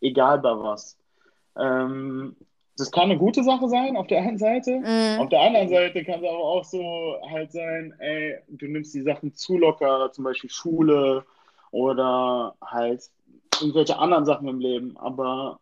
Egal 0.02 0.40
bei 0.40 0.52
was. 0.58 0.98
Ähm, 1.56 2.36
das 2.78 2.92
kann 2.92 3.06
eine 3.06 3.18
gute 3.18 3.44
Sache 3.44 3.68
sein 3.70 3.98
auf 3.98 4.08
der 4.08 4.22
einen 4.22 4.38
Seite. 4.38 4.80
Mhm. 4.80 5.20
Auf 5.20 5.30
der 5.30 5.42
anderen 5.42 5.70
Seite 5.70 6.04
kann 6.04 6.24
es 6.24 6.30
aber 6.30 6.38
auch 6.38 6.64
so 6.64 7.18
halt 7.30 7.52
sein, 7.52 7.94
ey, 8.00 8.38
du 8.48 8.68
nimmst 8.68 8.94
die 8.94 9.02
Sachen 9.02 9.34
zu 9.34 9.58
locker, 9.58 10.12
zum 10.12 10.24
Beispiel 10.24 10.50
Schule 10.50 11.26
oder 11.72 12.56
halt 12.62 13.10
irgendwelche 13.60 13.98
anderen 13.98 14.26
Sachen 14.26 14.48
im 14.48 14.60
Leben. 14.60 14.96
Aber 14.98 15.60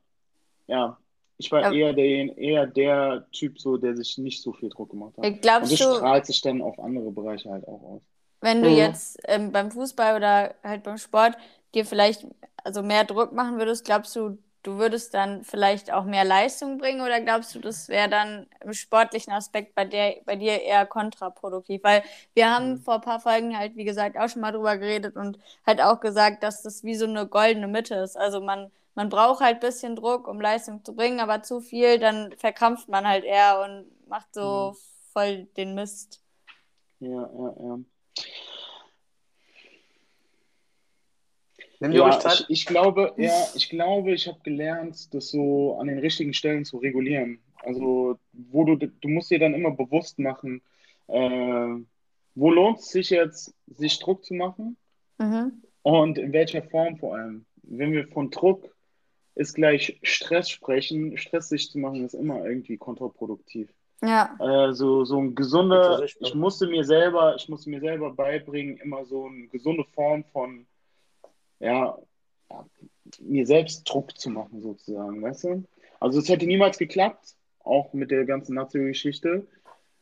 ja, 0.68 0.98
ich 1.38 1.52
war 1.52 1.70
eher 1.70 1.94
der, 1.94 2.38
eher 2.38 2.68
der 2.68 3.28
Typ, 3.32 3.60
so, 3.60 3.78
der 3.78 3.96
sich 3.96 4.18
nicht 4.18 4.42
so 4.42 4.54
viel 4.54 4.70
Druck 4.70 4.92
gemacht 4.92 5.18
hat. 5.18 5.32
Und 5.60 5.72
Glaubst 5.72 5.80
das 5.80 5.82
du, 5.82 5.86
strahlt 5.86 6.26
sich 6.26 6.42
dann 6.42 6.62
auf 6.62 6.80
andere 6.80 7.12
Bereiche 7.12 7.50
halt 7.52 7.68
auch 7.68 7.82
aus. 7.84 8.02
wenn 8.42 8.64
du 8.64 8.70
Mhm. 8.70 8.70
jetzt 8.70 9.18
ähm, 9.26 9.52
beim 9.52 9.72
Fußball 9.72 10.16
oder 10.16 10.56
halt 10.64 10.84
beim 10.84 10.98
Sport 10.98 11.36
dir 11.74 11.86
vielleicht 11.86 12.26
also 12.64 12.82
mehr 12.84 13.04
Druck 13.04 13.32
machen 13.34 13.58
würdest, 13.58 13.86
glaubst 13.86 14.16
du, 14.16 14.38
du 14.64 14.78
würdest 14.78 15.14
dann 15.14 15.44
vielleicht 15.44 15.92
auch 15.92 16.06
mehr 16.06 16.24
Leistung 16.26 16.78
bringen 16.78 17.02
oder 17.02 17.22
glaubst 17.22 17.54
du, 17.56 17.60
das 17.60 17.90
wäre 17.90 18.10
dann 18.10 18.48
im 18.62 18.74
sportlichen 18.74 19.34
Aspekt 19.34 19.76
bei 19.76 19.86
der, 19.86 20.18
bei 20.26 20.36
dir 20.36 20.62
eher 20.62 20.86
kontraproduktiv? 20.86 21.84
Weil 21.84 22.04
wir 22.34 22.50
haben 22.52 22.78
Mhm. 22.78 22.80
vor 22.80 22.96
ein 22.96 23.02
paar 23.02 23.20
Folgen 23.20 23.58
halt, 23.58 23.76
wie 23.76 23.84
gesagt, 23.86 24.18
auch 24.18 24.30
schon 24.30 24.42
mal 24.42 24.52
drüber 24.52 24.78
geredet 24.78 25.16
und 25.16 25.38
halt 25.66 25.82
auch 25.82 26.00
gesagt, 26.00 26.44
dass 26.44 26.62
das 26.64 26.84
wie 26.84 26.96
so 26.96 27.06
eine 27.06 27.28
goldene 27.28 27.68
Mitte 27.68 27.96
ist. 27.96 28.16
Also 28.18 28.42
man, 28.42 28.72
man 28.96 29.10
braucht 29.10 29.42
halt 29.42 29.56
ein 29.56 29.60
bisschen 29.60 29.96
Druck, 29.96 30.28
um 30.28 30.40
Leistung 30.42 30.84
zu 30.84 30.96
bringen, 30.96 31.20
aber 31.20 31.44
zu 31.44 31.62
viel, 31.62 32.00
dann 32.00 32.34
verkrampft 32.38 32.90
man 32.90 33.08
halt 33.08 33.24
eher 33.26 33.62
und 33.62 33.86
macht 34.10 34.34
so 34.34 34.72
Mhm. 34.72 34.78
voll 35.14 35.44
den 35.58 35.76
Mist. 35.76 36.22
Ja, 37.00 37.10
ja, 37.10 37.54
ja. 37.60 37.80
Nimm 41.80 41.92
dir 41.92 41.98
Ja, 41.98 42.04
ruhig 42.06 42.20
Zeit. 42.20 42.46
ich, 42.50 42.62
ich 42.62 42.66
glaube, 42.66 43.14
ja, 43.18 43.48
ich 43.56 43.70
glaube, 43.70 44.14
ich 44.14 44.28
habe 44.28 44.40
gelernt, 44.44 45.14
das 45.14 45.30
so 45.30 45.78
an 45.78 45.88
den 45.88 46.00
richtigen 46.00 46.34
Stellen 46.34 46.66
zu 46.66 46.78
regulieren. 46.78 47.40
Also, 47.64 48.18
wo 48.34 48.64
du, 48.66 48.76
du 48.78 49.08
musst 49.10 49.32
dir 49.32 49.40
dann 49.40 49.54
immer 49.54 49.72
bewusst 49.72 50.20
machen, 50.20 50.62
äh, 51.08 51.76
wo 52.36 52.52
lohnt 52.52 52.80
es 52.80 52.90
sich 52.90 53.10
jetzt, 53.10 53.54
sich 53.68 54.00
Druck 54.00 54.24
zu 54.26 54.34
machen 54.34 54.78
Mhm. 55.18 55.64
und 55.84 56.18
in 56.18 56.34
welcher 56.34 56.62
Form 56.64 56.98
vor 56.98 57.16
allem. 57.16 57.46
Wenn 57.64 57.92
wir 57.94 58.08
von 58.10 58.30
Druck 58.32 58.75
ist 59.36 59.54
gleich 59.54 60.00
Stress 60.02 60.50
sprechen, 60.50 61.18
Stress 61.18 61.50
sich 61.50 61.70
zu 61.70 61.78
machen, 61.78 62.06
ist 62.06 62.14
immer 62.14 62.46
irgendwie 62.46 62.78
kontraproduktiv. 62.78 63.70
Ja. 64.02 64.36
Äh, 64.40 64.74
so, 64.74 65.06
so 65.06 65.20
ein 65.20 65.36
gesunder, 65.36 66.04
ich 66.04 66.36
musste 66.36 66.68
mir 66.68 66.84
selber, 66.84 67.36
ich 67.38 67.48
musste 67.50 67.70
mir 67.70 67.80
selber 67.80 68.12
beibringen, 68.14 68.78
immer 68.78 69.06
so 69.06 69.26
eine 69.26 69.48
gesunde 69.48 69.84
Form 69.94 70.24
von, 70.32 70.66
ja, 71.60 71.98
ja, 72.50 72.66
mir 73.20 73.46
selbst 73.46 73.84
Druck 73.86 74.18
zu 74.18 74.30
machen, 74.30 74.62
sozusagen, 74.62 75.22
weißt 75.22 75.46
du? 75.46 75.64
Also 76.00 76.20
es 76.20 76.30
hätte 76.30 76.46
niemals 76.46 76.78
geklappt, 76.78 77.36
auch 77.64 77.94
mit 77.94 78.12
der 78.12 78.26
ganzen 78.26 78.56
Nazio-Geschichte, 78.56 79.48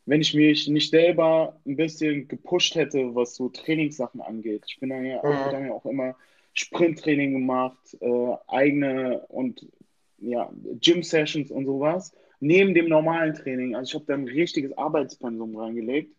wenn 0.05 0.21
ich 0.21 0.33
mich 0.33 0.67
nicht 0.67 0.89
selber 0.91 1.59
ein 1.65 1.77
bisschen 1.77 2.27
gepusht 2.27 2.75
hätte, 2.75 3.15
was 3.15 3.35
so 3.35 3.49
Trainingssachen 3.49 4.21
angeht. 4.21 4.65
Ich 4.67 4.79
bin 4.79 4.89
dann 4.89 5.05
ja, 5.05 5.23
Mhm. 5.23 5.51
dann 5.51 5.65
ja 5.67 5.71
auch 5.71 5.85
immer 5.85 6.15
Sprinttraining 6.53 7.33
gemacht, 7.33 7.97
äh, 7.99 8.35
eigene 8.47 9.19
und 9.27 9.65
ja, 10.19 10.51
Gym-Sessions 10.79 11.51
und 11.51 11.65
sowas, 11.65 12.13
neben 12.39 12.73
dem 12.73 12.87
normalen 12.87 13.33
Training. 13.33 13.75
Also 13.75 13.89
ich 13.89 13.95
habe 13.95 14.05
da 14.05 14.13
ein 14.13 14.27
richtiges 14.27 14.77
Arbeitspensum 14.77 15.55
reingelegt. 15.57 16.15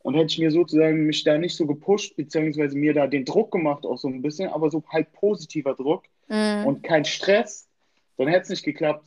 Und 0.00 0.14
hätte 0.14 0.26
ich 0.26 0.38
mir 0.38 0.50
sozusagen 0.50 1.06
mich 1.06 1.24
da 1.24 1.38
nicht 1.38 1.56
so 1.56 1.66
gepusht, 1.66 2.14
beziehungsweise 2.16 2.76
mir 2.76 2.92
da 2.92 3.06
den 3.06 3.24
Druck 3.24 3.50
gemacht, 3.52 3.86
auch 3.86 3.96
so 3.96 4.06
ein 4.06 4.20
bisschen, 4.20 4.50
aber 4.50 4.70
so 4.70 4.82
halt 4.90 5.10
positiver 5.12 5.74
Druck 5.74 6.04
Mhm. 6.28 6.66
und 6.66 6.82
kein 6.82 7.04
Stress, 7.04 7.68
dann 8.16 8.28
hätte 8.28 8.42
es 8.42 8.48
nicht 8.50 8.64
geklappt. 8.64 9.06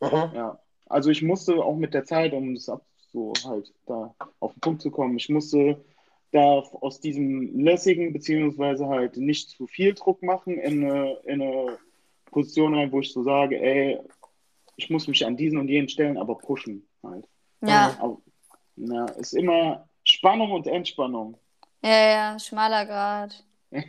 Mhm. 0.00 0.30
Ja. 0.34 0.58
Also 0.86 1.10
ich 1.10 1.22
musste 1.22 1.56
auch 1.56 1.76
mit 1.76 1.94
der 1.94 2.04
Zeit, 2.04 2.32
um 2.32 2.54
das 2.54 2.68
ab 2.68 2.84
so 3.12 3.32
halt 3.46 3.72
da 3.86 4.14
auf 4.40 4.52
den 4.52 4.60
Punkt 4.60 4.82
zu 4.82 4.90
kommen, 4.90 5.16
ich 5.16 5.28
musste 5.28 5.84
da 6.32 6.40
aus 6.40 7.00
diesem 7.00 7.58
lässigen, 7.58 8.12
beziehungsweise 8.12 8.86
halt 8.88 9.16
nicht 9.16 9.50
zu 9.50 9.66
viel 9.66 9.94
Druck 9.94 10.22
machen 10.22 10.58
in 10.58 10.84
eine, 10.84 11.12
in 11.24 11.42
eine 11.42 11.78
Position 12.30 12.74
rein, 12.74 12.92
wo 12.92 13.00
ich 13.00 13.12
so 13.12 13.22
sage, 13.22 13.60
ey, 13.60 13.98
ich 14.76 14.90
muss 14.90 15.08
mich 15.08 15.24
an 15.24 15.36
diesen 15.36 15.58
und 15.58 15.68
jenen 15.68 15.88
Stellen 15.88 16.18
aber 16.18 16.36
pushen 16.36 16.86
halt. 17.02 17.26
Ja. 17.62 17.96
Aber, 18.00 18.18
na, 18.76 19.06
ist 19.12 19.32
immer 19.32 19.88
Spannung 20.04 20.52
und 20.52 20.66
Entspannung. 20.66 21.38
Ja, 21.82 22.10
ja, 22.10 22.38
schmaler 22.38 22.86
Grad. 22.86 23.44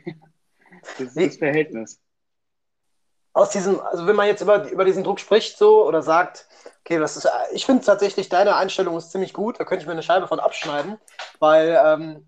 Das 0.99 1.15
ist 1.15 1.17
das 1.17 1.37
Verhältnis. 1.37 1.99
Aus 3.37 3.51
diesem, 3.51 3.79
also 3.79 4.07
wenn 4.07 4.15
man 4.15 4.25
jetzt 4.25 4.41
über, 4.41 4.67
über 4.67 4.83
diesen 4.83 5.03
Druck 5.03 5.19
spricht 5.19 5.59
so 5.59 5.85
oder 5.85 6.01
sagt, 6.01 6.47
okay, 6.79 6.97
das 6.97 7.17
ist, 7.17 7.29
ich 7.51 7.67
finde 7.67 7.85
tatsächlich, 7.85 8.29
deine 8.29 8.55
Einstellung 8.55 8.97
ist 8.97 9.11
ziemlich 9.11 9.31
gut, 9.31 9.59
da 9.59 9.63
könnte 9.63 9.83
ich 9.83 9.85
mir 9.85 9.91
eine 9.93 10.01
Scheibe 10.01 10.27
von 10.27 10.39
abschneiden, 10.39 10.97
weil 11.37 11.79
ähm, 11.85 12.27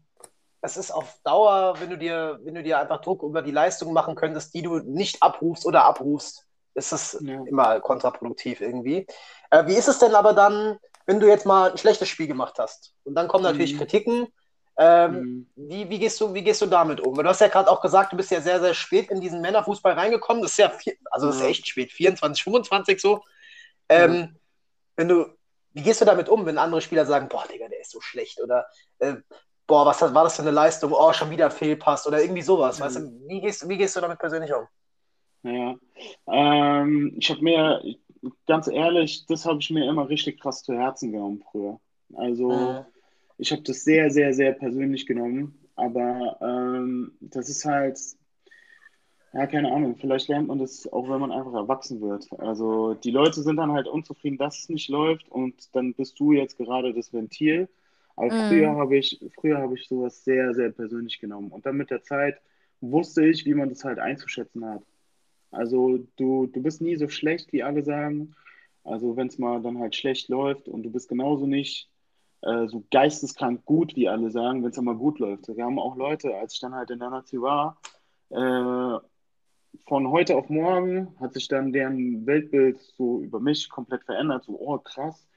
es 0.61 0.77
ist 0.77 0.91
auf 0.91 1.17
Dauer, 1.23 1.73
wenn 1.79 1.89
du 1.89 1.97
dir, 1.97 2.39
wenn 2.43 2.53
du 2.53 2.61
dir 2.61 2.77
einfach 2.77 3.01
Druck 3.01 3.23
über 3.23 3.41
die 3.41 3.49
Leistung 3.49 3.91
machen 3.91 4.13
könntest, 4.13 4.53
die 4.53 4.61
du 4.61 4.77
nicht 4.77 5.23
abrufst 5.23 5.65
oder 5.65 5.83
abrufst, 5.83 6.45
ist 6.75 6.91
es 6.91 7.17
Ja. 7.21 7.41
immer 7.45 7.79
kontraproduktiv 7.79 8.61
irgendwie. 8.61 9.07
Äh, 9.49 9.65
wie 9.65 9.73
ist 9.73 9.87
es 9.87 9.97
denn 9.97 10.13
aber 10.13 10.33
dann, 10.33 10.77
wenn 11.07 11.19
du 11.19 11.27
jetzt 11.27 11.47
mal 11.47 11.71
ein 11.71 11.77
schlechtes 11.79 12.07
Spiel 12.07 12.27
gemacht 12.27 12.59
hast? 12.59 12.93
Und 13.03 13.15
dann 13.15 13.27
kommen 13.27 13.43
natürlich 13.43 13.73
Mhm. 13.73 13.79
Kritiken. 13.79 14.27
Ähm, 14.81 15.13
Mhm. 15.13 15.47
wie, 15.57 15.89
wie, 15.89 15.99
gehst 15.99 16.21
du, 16.21 16.33
wie 16.33 16.43
gehst 16.43 16.61
du 16.61 16.65
damit 16.67 17.01
um? 17.01 17.15
Weil 17.17 17.23
Du 17.23 17.29
hast 17.29 17.41
ja 17.41 17.49
gerade 17.49 17.69
auch 17.69 17.81
gesagt, 17.81 18.13
du 18.13 18.17
bist 18.17 18.31
ja 18.31 18.39
sehr, 18.41 18.61
sehr 18.61 18.73
spät 18.73 19.11
in 19.11 19.19
diesen 19.21 19.41
Männerfußball 19.41 19.93
reingekommen. 19.93 20.41
Das 20.41 20.51
ist 20.51 20.57
ja, 20.57 20.69
viel, 20.69 20.97
also 21.11 21.27
das 21.27 21.37
ist 21.37 21.47
echt 21.47 21.67
spät, 21.67 21.91
24, 21.91 22.43
25 22.43 23.01
so. 23.01 23.21
Ähm, 23.89 24.37
Wenn 24.95 25.07
du, 25.09 25.25
wie 25.73 25.83
gehst 25.83 26.01
du 26.01 26.05
damit 26.05 26.29
um, 26.29 26.45
wenn 26.45 26.57
andere 26.57 26.81
Spieler 26.81 27.05
sagen, 27.05 27.29
boah, 27.29 27.45
Digga, 27.51 27.67
der 27.67 27.81
ist 27.81 27.91
so 27.91 28.01
schlecht 28.01 28.41
oder 28.41 28.67
äh, 28.99 29.15
boah, 29.67 29.85
was 29.85 30.01
war 30.01 30.23
das 30.23 30.35
für 30.37 30.43
eine 30.43 30.51
Leistung? 30.51 30.93
Oh, 30.93 31.13
schon 31.13 31.29
wieder 31.29 31.51
Fehlpass 31.51 32.07
oder 32.07 32.21
irgendwie 32.21 32.41
sowas. 32.41 32.79
Mhm. 32.79 32.83
Weißt 32.83 32.95
du, 32.97 33.01
wie 33.27 33.41
gehst, 33.41 33.67
wie 33.69 33.77
gehst 33.77 33.95
du 33.95 34.01
damit 34.01 34.19
persönlich 34.19 34.53
um? 34.53 34.67
Ja, 35.43 35.75
ähm, 36.27 37.15
ich 37.17 37.29
habe 37.29 37.41
mir, 37.41 37.81
ganz 38.45 38.67
ehrlich, 38.67 39.25
das 39.27 39.45
habe 39.45 39.59
ich 39.59 39.69
mir 39.69 39.87
immer 39.89 40.09
richtig 40.09 40.41
krass 40.41 40.63
zu 40.63 40.73
Herzen 40.73 41.11
genommen 41.11 41.43
früher. 41.51 41.79
Also, 42.15 42.49
Mhm. 42.49 42.85
Ich 43.39 43.51
habe 43.53 43.63
das 43.63 43.83
sehr, 43.85 44.11
sehr, 44.11 44.33
sehr 44.33 44.53
persönlich 44.53 45.07
genommen, 45.07 45.59
aber 45.75 46.39
ähm, 46.41 47.13
das 47.21 47.49
ist 47.49 47.65
halt, 47.65 47.99
Ja, 49.33 49.45
keine 49.45 49.71
Ahnung. 49.71 49.95
Vielleicht 49.97 50.27
lernt 50.27 50.47
man 50.47 50.57
das 50.59 50.87
auch, 50.91 51.07
wenn 51.09 51.19
man 51.21 51.31
einfach 51.31 51.53
erwachsen 51.53 52.01
wird. 52.01 52.27
Also 52.39 52.95
die 52.95 53.11
Leute 53.11 53.43
sind 53.43 53.57
dann 53.57 53.71
halt 53.71 53.87
unzufrieden, 53.87 54.37
dass 54.39 54.57
es 54.59 54.69
nicht 54.69 54.89
läuft 54.89 55.29
und 55.29 55.75
dann 55.75 55.93
bist 55.93 56.19
du 56.19 56.31
jetzt 56.33 56.57
gerade 56.57 56.93
das 56.93 57.13
Ventil. 57.13 57.69
Aber 58.15 58.31
Mhm. 58.31 58.33
früher 58.33 58.75
habe 58.75 58.97
ich, 58.97 59.19
früher 59.39 59.59
habe 59.59 59.75
ich 59.75 59.87
sowas 59.87 60.23
sehr, 60.23 60.53
sehr 60.55 60.71
persönlich 60.71 61.19
genommen. 61.19 61.51
Und 61.51 61.65
dann 61.65 61.77
mit 61.77 61.91
der 61.91 62.01
Zeit 62.01 62.41
wusste 62.81 63.25
ich, 63.25 63.45
wie 63.45 63.53
man 63.53 63.69
das 63.69 63.83
halt 63.83 63.99
einzuschätzen 63.99 64.65
hat. 64.65 64.83
Also 65.51 65.99
du, 66.17 66.47
du 66.47 66.61
bist 66.63 66.81
nie 66.81 66.95
so 66.97 67.07
schlecht, 67.09 67.53
wie 67.53 67.63
alle 67.63 67.83
sagen. 67.83 68.35
Also 68.83 69.17
wenn 69.17 69.27
es 69.27 69.37
mal 69.39 69.61
dann 69.61 69.79
halt 69.79 69.95
schlecht 69.95 70.29
läuft 70.29 70.67
und 70.67 70.83
du 70.83 70.91
bist 70.91 71.09
genauso 71.09 71.47
nicht 71.47 71.89
äh, 72.41 72.67
so 72.67 72.83
geisteskrank 72.91 73.65
gut, 73.65 73.95
wie 73.95 74.07
alle 74.09 74.31
sagen, 74.31 74.63
wenn 74.63 74.71
es 74.71 74.81
mal 74.81 74.95
gut 74.95 75.19
läuft. 75.19 75.47
Wir 75.55 75.65
haben 75.65 75.79
auch 75.79 75.95
Leute, 75.95 76.35
als 76.35 76.53
ich 76.53 76.59
dann 76.59 76.73
halt 76.75 76.89
in 76.89 76.99
der 76.99 77.09
Nazi 77.09 77.41
war, 77.41 77.77
äh, 78.29 78.99
von 79.87 80.09
heute 80.09 80.35
auf 80.35 80.49
morgen 80.49 81.13
hat 81.19 81.33
sich 81.33 81.47
dann 81.47 81.71
deren 81.71 82.25
Weltbild 82.25 82.79
so 82.97 83.21
über 83.21 83.39
mich 83.39 83.69
komplett 83.69 84.03
verändert. 84.03 84.43
So, 84.45 84.59
oh 84.59 84.77
krass, 84.79 85.27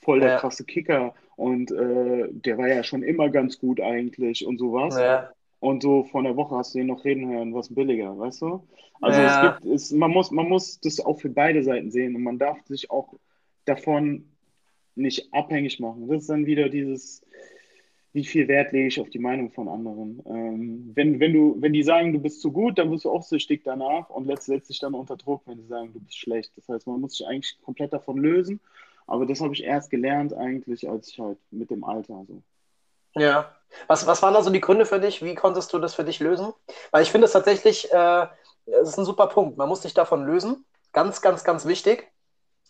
voll 0.00 0.20
der 0.20 0.30
Ja. 0.30 0.38
krasse 0.38 0.64
Kicker 0.64 1.14
und 1.36 1.70
äh, 1.70 2.28
der 2.30 2.58
war 2.58 2.68
ja 2.68 2.82
schon 2.82 3.02
immer 3.02 3.28
ganz 3.28 3.58
gut 3.58 3.80
eigentlich 3.80 4.46
und 4.46 4.58
sowas. 4.58 4.98
Ja. 4.98 5.30
Und 5.60 5.82
so 5.82 6.04
vor 6.04 6.20
einer 6.20 6.36
Woche 6.36 6.56
hast 6.56 6.74
du 6.74 6.80
ihn 6.80 6.88
noch 6.88 7.04
reden 7.04 7.28
hören, 7.30 7.54
was 7.54 7.72
billiger, 7.72 8.18
weißt 8.18 8.42
du? 8.42 8.66
Also 9.00 9.20
Ja. 9.20 9.26
es 9.26 9.60
gibt, 9.62 9.74
es, 9.74 9.92
man 9.92 10.10
muss, 10.10 10.30
man 10.30 10.48
muss 10.48 10.80
das 10.80 10.98
auch 11.00 11.20
für 11.20 11.28
beide 11.28 11.62
Seiten 11.62 11.90
sehen 11.90 12.16
und 12.16 12.22
man 12.22 12.38
darf 12.38 12.58
sich 12.66 12.90
auch 12.90 13.14
davon 13.64 14.31
nicht 14.94 15.32
abhängig 15.32 15.80
machen. 15.80 16.08
Das 16.08 16.22
ist 16.22 16.30
dann 16.30 16.46
wieder 16.46 16.68
dieses, 16.68 17.22
wie 18.12 18.24
viel 18.24 18.48
Wert 18.48 18.72
lege 18.72 18.88
ich 18.88 19.00
auf 19.00 19.10
die 19.10 19.18
Meinung 19.18 19.50
von 19.50 19.68
anderen. 19.68 20.22
Ähm, 20.26 20.92
wenn, 20.94 21.18
wenn 21.18 21.32
du, 21.32 21.56
wenn 21.60 21.72
die 21.72 21.82
sagen, 21.82 22.12
du 22.12 22.18
bist 22.18 22.40
zu 22.40 22.52
gut, 22.52 22.78
dann 22.78 22.90
wirst 22.90 23.04
du 23.04 23.10
auch 23.10 23.22
süchtig 23.22 23.62
danach 23.64 24.10
und 24.10 24.26
letztlich 24.26 24.64
dich 24.64 24.78
dann 24.80 24.94
unter 24.94 25.16
Druck, 25.16 25.42
wenn 25.46 25.58
die 25.58 25.66
sagen, 25.66 25.92
du 25.92 26.00
bist 26.00 26.18
schlecht. 26.18 26.52
Das 26.56 26.68
heißt, 26.68 26.86
man 26.86 27.00
muss 27.00 27.16
sich 27.16 27.26
eigentlich 27.26 27.58
komplett 27.62 27.92
davon 27.92 28.18
lösen. 28.18 28.60
Aber 29.06 29.26
das 29.26 29.40
habe 29.40 29.54
ich 29.54 29.64
erst 29.64 29.90
gelernt 29.90 30.34
eigentlich, 30.34 30.88
als 30.88 31.08
ich 31.08 31.18
halt 31.18 31.38
mit 31.50 31.70
dem 31.70 31.84
Alter 31.84 32.24
so. 32.28 32.42
Ja. 33.14 33.54
Was, 33.86 34.06
was 34.06 34.22
waren 34.22 34.34
da 34.34 34.42
so 34.42 34.50
die 34.50 34.60
Gründe 34.60 34.86
für 34.86 35.00
dich? 35.00 35.24
Wie 35.24 35.34
konntest 35.34 35.72
du 35.72 35.78
das 35.78 35.94
für 35.94 36.04
dich 36.04 36.20
lösen? 36.20 36.52
Weil 36.90 37.02
ich 37.02 37.10
finde 37.10 37.26
es 37.26 37.32
tatsächlich, 37.32 37.90
äh, 37.92 38.26
ist 38.66 38.98
ein 38.98 39.04
super 39.04 39.26
Punkt. 39.26 39.56
Man 39.56 39.68
muss 39.68 39.82
sich 39.82 39.94
davon 39.94 40.24
lösen. 40.24 40.64
Ganz, 40.92 41.22
ganz, 41.22 41.44
ganz 41.44 41.66
wichtig. 41.66 42.10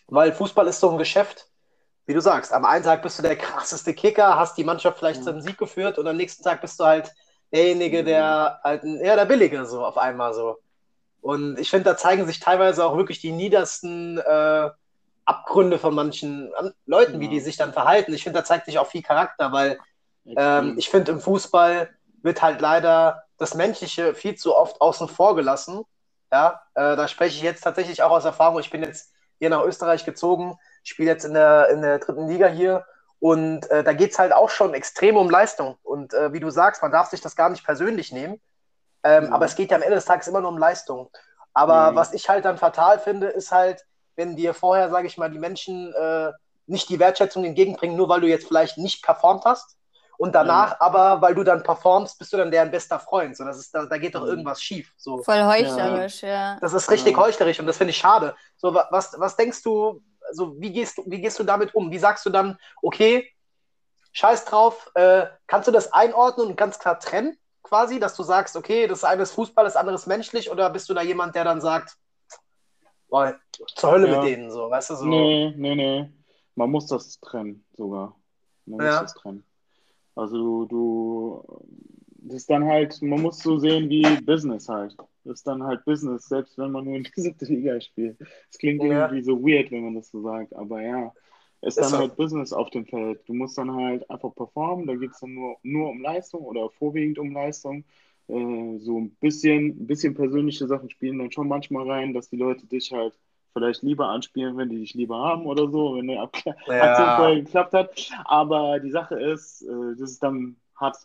Weil 0.06 0.32
Fußball 0.32 0.66
ist 0.68 0.80
so 0.80 0.90
ein 0.90 0.98
Geschäft, 0.98 1.48
wie 2.06 2.14
du 2.14 2.20
sagst. 2.20 2.52
Am 2.52 2.64
einen 2.64 2.84
Tag 2.84 3.02
bist 3.02 3.18
du 3.18 3.22
der 3.22 3.36
krasseste 3.36 3.94
Kicker, 3.94 4.36
hast 4.38 4.56
die 4.56 4.64
Mannschaft 4.64 4.98
vielleicht 4.98 5.24
zum 5.24 5.40
Sieg 5.40 5.58
geführt 5.58 5.98
und 5.98 6.06
am 6.06 6.16
nächsten 6.16 6.42
Tag 6.42 6.60
bist 6.60 6.78
du 6.80 6.84
halt 6.84 7.12
derjenige, 7.52 8.02
der 8.02 8.60
halt, 8.64 8.82
ja, 8.84 9.14
der 9.16 9.26
Billige 9.26 9.66
so 9.66 9.84
auf 9.84 9.98
einmal 9.98 10.34
so. 10.34 10.58
Und 11.20 11.58
ich 11.58 11.70
finde, 11.70 11.84
da 11.84 11.96
zeigen 11.96 12.26
sich 12.26 12.40
teilweise 12.40 12.84
auch 12.84 12.96
wirklich 12.96 13.20
die 13.20 13.30
niedersten 13.30 14.18
äh, 14.18 14.70
Abgründe 15.24 15.78
von 15.78 15.94
manchen 15.94 16.52
an- 16.54 16.74
Leuten, 16.86 17.20
wie 17.20 17.26
Ja. 17.26 17.30
die 17.30 17.40
sich 17.40 17.56
dann 17.56 17.72
verhalten. 17.72 18.12
Ich 18.12 18.24
finde, 18.24 18.40
da 18.40 18.44
zeigt 18.44 18.66
sich 18.66 18.78
auch 18.78 18.88
viel 18.88 19.02
Charakter, 19.02 19.52
weil 19.52 19.78
ähm, 20.24 20.74
ich 20.78 20.88
finde, 20.90 21.12
im 21.12 21.20
Fußball 21.20 21.90
wird 22.22 22.42
halt 22.42 22.60
leider 22.60 23.22
das 23.38 23.54
Menschliche 23.54 24.14
viel 24.14 24.34
zu 24.34 24.56
oft 24.56 24.80
außen 24.80 25.08
vor 25.08 25.36
gelassen. 25.36 25.84
Ja, 26.32 26.62
äh, 26.74 26.96
da 26.96 27.06
spreche 27.06 27.36
ich 27.36 27.42
jetzt 27.42 27.62
tatsächlich 27.62 28.02
auch 28.02 28.10
aus 28.10 28.24
Erfahrung. 28.24 28.58
Ich 28.58 28.70
bin 28.70 28.82
jetzt 28.82 29.12
hier 29.42 29.50
nach 29.50 29.64
Österreich 29.64 30.04
gezogen, 30.04 30.56
spiele 30.84 31.10
jetzt 31.10 31.24
in 31.24 31.34
der, 31.34 31.68
in 31.70 31.82
der 31.82 31.98
dritten 31.98 32.28
Liga 32.28 32.46
hier 32.46 32.86
und 33.18 33.68
äh, 33.72 33.82
da 33.82 33.92
geht 33.92 34.12
es 34.12 34.18
halt 34.20 34.32
auch 34.32 34.50
schon 34.50 34.72
extrem 34.72 35.16
um 35.16 35.28
Leistung. 35.28 35.78
Und 35.82 36.14
äh, 36.14 36.32
wie 36.32 36.38
du 36.38 36.48
sagst, 36.50 36.80
man 36.80 36.92
darf 36.92 37.08
sich 37.08 37.20
das 37.20 37.34
gar 37.34 37.50
nicht 37.50 37.64
persönlich 37.64 38.12
nehmen. 38.12 38.40
Ähm, 39.02 39.24
Ja. 39.24 39.32
Aber 39.32 39.44
es 39.46 39.56
geht 39.56 39.72
ja 39.72 39.78
am 39.78 39.82
Ende 39.82 39.96
des 39.96 40.04
Tages 40.04 40.28
immer 40.28 40.40
nur 40.40 40.50
um 40.50 40.58
Leistung. 40.58 41.10
Aber 41.54 41.74
Ja. 41.74 41.96
was 41.96 42.12
ich 42.12 42.28
halt 42.28 42.44
dann 42.44 42.56
fatal 42.56 43.00
finde, 43.00 43.26
ist 43.26 43.50
halt, 43.50 43.84
wenn 44.14 44.36
dir 44.36 44.54
vorher, 44.54 44.90
sage 44.90 45.08
ich 45.08 45.18
mal, 45.18 45.28
die 45.28 45.40
Menschen 45.40 45.92
äh, 45.92 46.30
nicht 46.68 46.88
die 46.88 47.00
Wertschätzung 47.00 47.44
entgegenbringen, 47.44 47.96
nur 47.96 48.08
weil 48.08 48.20
du 48.20 48.28
jetzt 48.28 48.46
vielleicht 48.46 48.78
nicht 48.78 49.02
performt 49.02 49.44
hast. 49.44 49.76
Und 50.22 50.36
danach 50.36 50.78
aber, 50.78 51.20
weil 51.20 51.34
du 51.34 51.42
dann 51.42 51.64
performst, 51.64 52.16
bist 52.16 52.32
du 52.32 52.36
dann 52.36 52.52
deren 52.52 52.70
bester 52.70 53.00
Freund. 53.00 53.36
So, 53.36 53.44
das 53.44 53.58
ist, 53.58 53.74
da, 53.74 53.86
da 53.86 53.98
geht 53.98 54.14
doch 54.14 54.22
Mhm. 54.22 54.28
irgendwas 54.28 54.62
schief. 54.62 54.92
So. 54.96 55.20
Voll 55.24 55.42
heuchlerisch, 55.42 56.22
ja. 56.22 56.58
Das 56.60 56.72
ist 56.74 56.88
richtig 56.92 57.16
Ja. 57.16 57.22
heuchlerisch 57.24 57.58
und 57.58 57.66
das 57.66 57.76
finde 57.76 57.90
ich 57.90 57.96
schade. 57.96 58.36
So, 58.56 58.72
wa- 58.72 58.86
was, 58.92 59.18
was 59.18 59.34
denkst 59.34 59.64
du, 59.64 60.00
also 60.28 60.54
wie 60.60 60.72
gehst 60.72 60.98
du, 60.98 61.02
wie 61.06 61.20
gehst 61.20 61.40
du 61.40 61.42
damit 61.42 61.74
um? 61.74 61.90
Wie 61.90 61.98
sagst 61.98 62.24
du 62.24 62.30
dann, 62.30 62.56
okay, 62.82 63.28
scheiß 64.12 64.44
drauf, 64.44 64.92
äh, 64.94 65.26
kannst 65.48 65.66
du 65.66 65.72
das 65.72 65.92
einordnen 65.92 66.46
und 66.46 66.56
ganz 66.56 66.78
klar 66.78 67.00
trennen, 67.00 67.36
quasi, 67.64 67.98
dass 67.98 68.14
du 68.14 68.22
sagst, 68.22 68.54
okay, 68.56 68.86
das 68.86 69.02
eine 69.02 69.22
ist 69.24 69.32
Fußball, 69.32 69.64
das 69.64 69.74
andere 69.74 69.96
ist 69.96 70.06
menschlich, 70.06 70.52
oder 70.52 70.70
bist 70.70 70.88
du 70.88 70.94
da 70.94 71.02
jemand, 71.02 71.34
der 71.34 71.42
dann 71.42 71.60
sagt, 71.60 71.96
boah, 73.08 73.34
zur 73.74 73.90
Hölle 73.90 74.08
Ja. 74.08 74.20
mit 74.20 74.28
denen, 74.30 74.52
so, 74.52 74.70
weißt 74.70 74.90
du, 74.90 74.94
so. 74.94 75.04
Nee, 75.04 75.52
nee, 75.56 75.74
nee. 75.74 76.08
Man 76.54 76.70
muss 76.70 76.86
das 76.86 77.18
trennen 77.18 77.64
sogar. 77.76 78.14
Man 78.66 78.86
Ja. 78.86 78.92
muss 79.02 79.12
das 79.12 79.14
trennen. 79.20 79.44
Also 80.14 80.36
du, 80.36 80.66
du, 80.66 81.64
das 82.24 82.36
ist 82.42 82.50
dann 82.50 82.64
halt, 82.66 83.00
man 83.02 83.20
muss 83.22 83.42
so 83.42 83.58
sehen 83.58 83.88
wie 83.88 84.16
Business 84.18 84.68
halt. 84.68 84.94
Das 85.24 85.38
ist 85.40 85.46
dann 85.46 85.62
halt 85.62 85.84
Business, 85.84 86.28
selbst 86.28 86.58
wenn 86.58 86.70
man 86.72 86.84
nur 86.84 86.96
in 86.96 87.04
die 87.04 87.12
siebte 87.20 87.46
Liga 87.46 87.80
spielt. 87.80 88.18
Es 88.50 88.58
klingt 88.58 88.82
Ja. 88.82 88.82
irgendwie 88.84 89.22
so 89.22 89.40
weird, 89.42 89.70
wenn 89.70 89.84
man 89.84 89.94
das 89.94 90.10
so 90.10 90.22
sagt, 90.22 90.54
aber 90.54 90.82
ja. 90.82 91.12
Es 91.60 91.74
ist 91.74 91.80
Ist 91.80 91.80
dann 91.80 91.94
so. 91.94 91.96
halt 91.96 92.16
Business 92.16 92.52
auf 92.52 92.70
dem 92.70 92.86
Feld. 92.86 93.20
Du 93.28 93.34
musst 93.34 93.56
dann 93.56 93.72
halt 93.72 94.08
einfach 94.10 94.34
performen, 94.34 94.86
da 94.86 94.96
geht 94.96 95.12
es 95.12 95.20
dann 95.20 95.32
nur, 95.34 95.56
nur 95.62 95.90
um 95.90 96.00
Leistung 96.02 96.42
oder 96.44 96.68
vorwiegend 96.70 97.18
um 97.18 97.32
Leistung. 97.32 97.84
Äh, 98.28 98.78
so 98.78 98.98
ein 99.00 99.10
bisschen, 99.20 99.68
ein 99.82 99.86
bisschen 99.86 100.14
persönliche 100.14 100.66
Sachen 100.66 100.90
spielen 100.90 101.18
dann 101.18 101.30
schon 101.32 101.48
manchmal 101.48 101.88
rein, 101.88 102.14
dass 102.14 102.28
die 102.28 102.36
Leute 102.36 102.66
dich 102.66 102.92
halt 102.92 103.16
vielleicht 103.52 103.82
lieber 103.82 104.08
anspielen, 104.08 104.56
wenn 104.56 104.68
die 104.68 104.78
dich 104.78 104.94
lieber 104.94 105.16
haben 105.18 105.46
oder 105.46 105.68
so, 105.70 105.94
wenn 105.96 106.08
eine 106.10 106.20
Ab 106.20 106.34
Aktion 106.46 107.08
Ja. 107.08 107.16
vorher 107.16 107.36
geklappt 107.42 107.74
hat. 107.74 108.10
Aber 108.24 108.80
die 108.80 108.90
Sache 108.90 109.20
ist, 109.20 109.62
äh, 109.62 109.96
das 109.98 110.10
ist 110.12 110.22
dann 110.22 110.56
hat, 110.76 110.96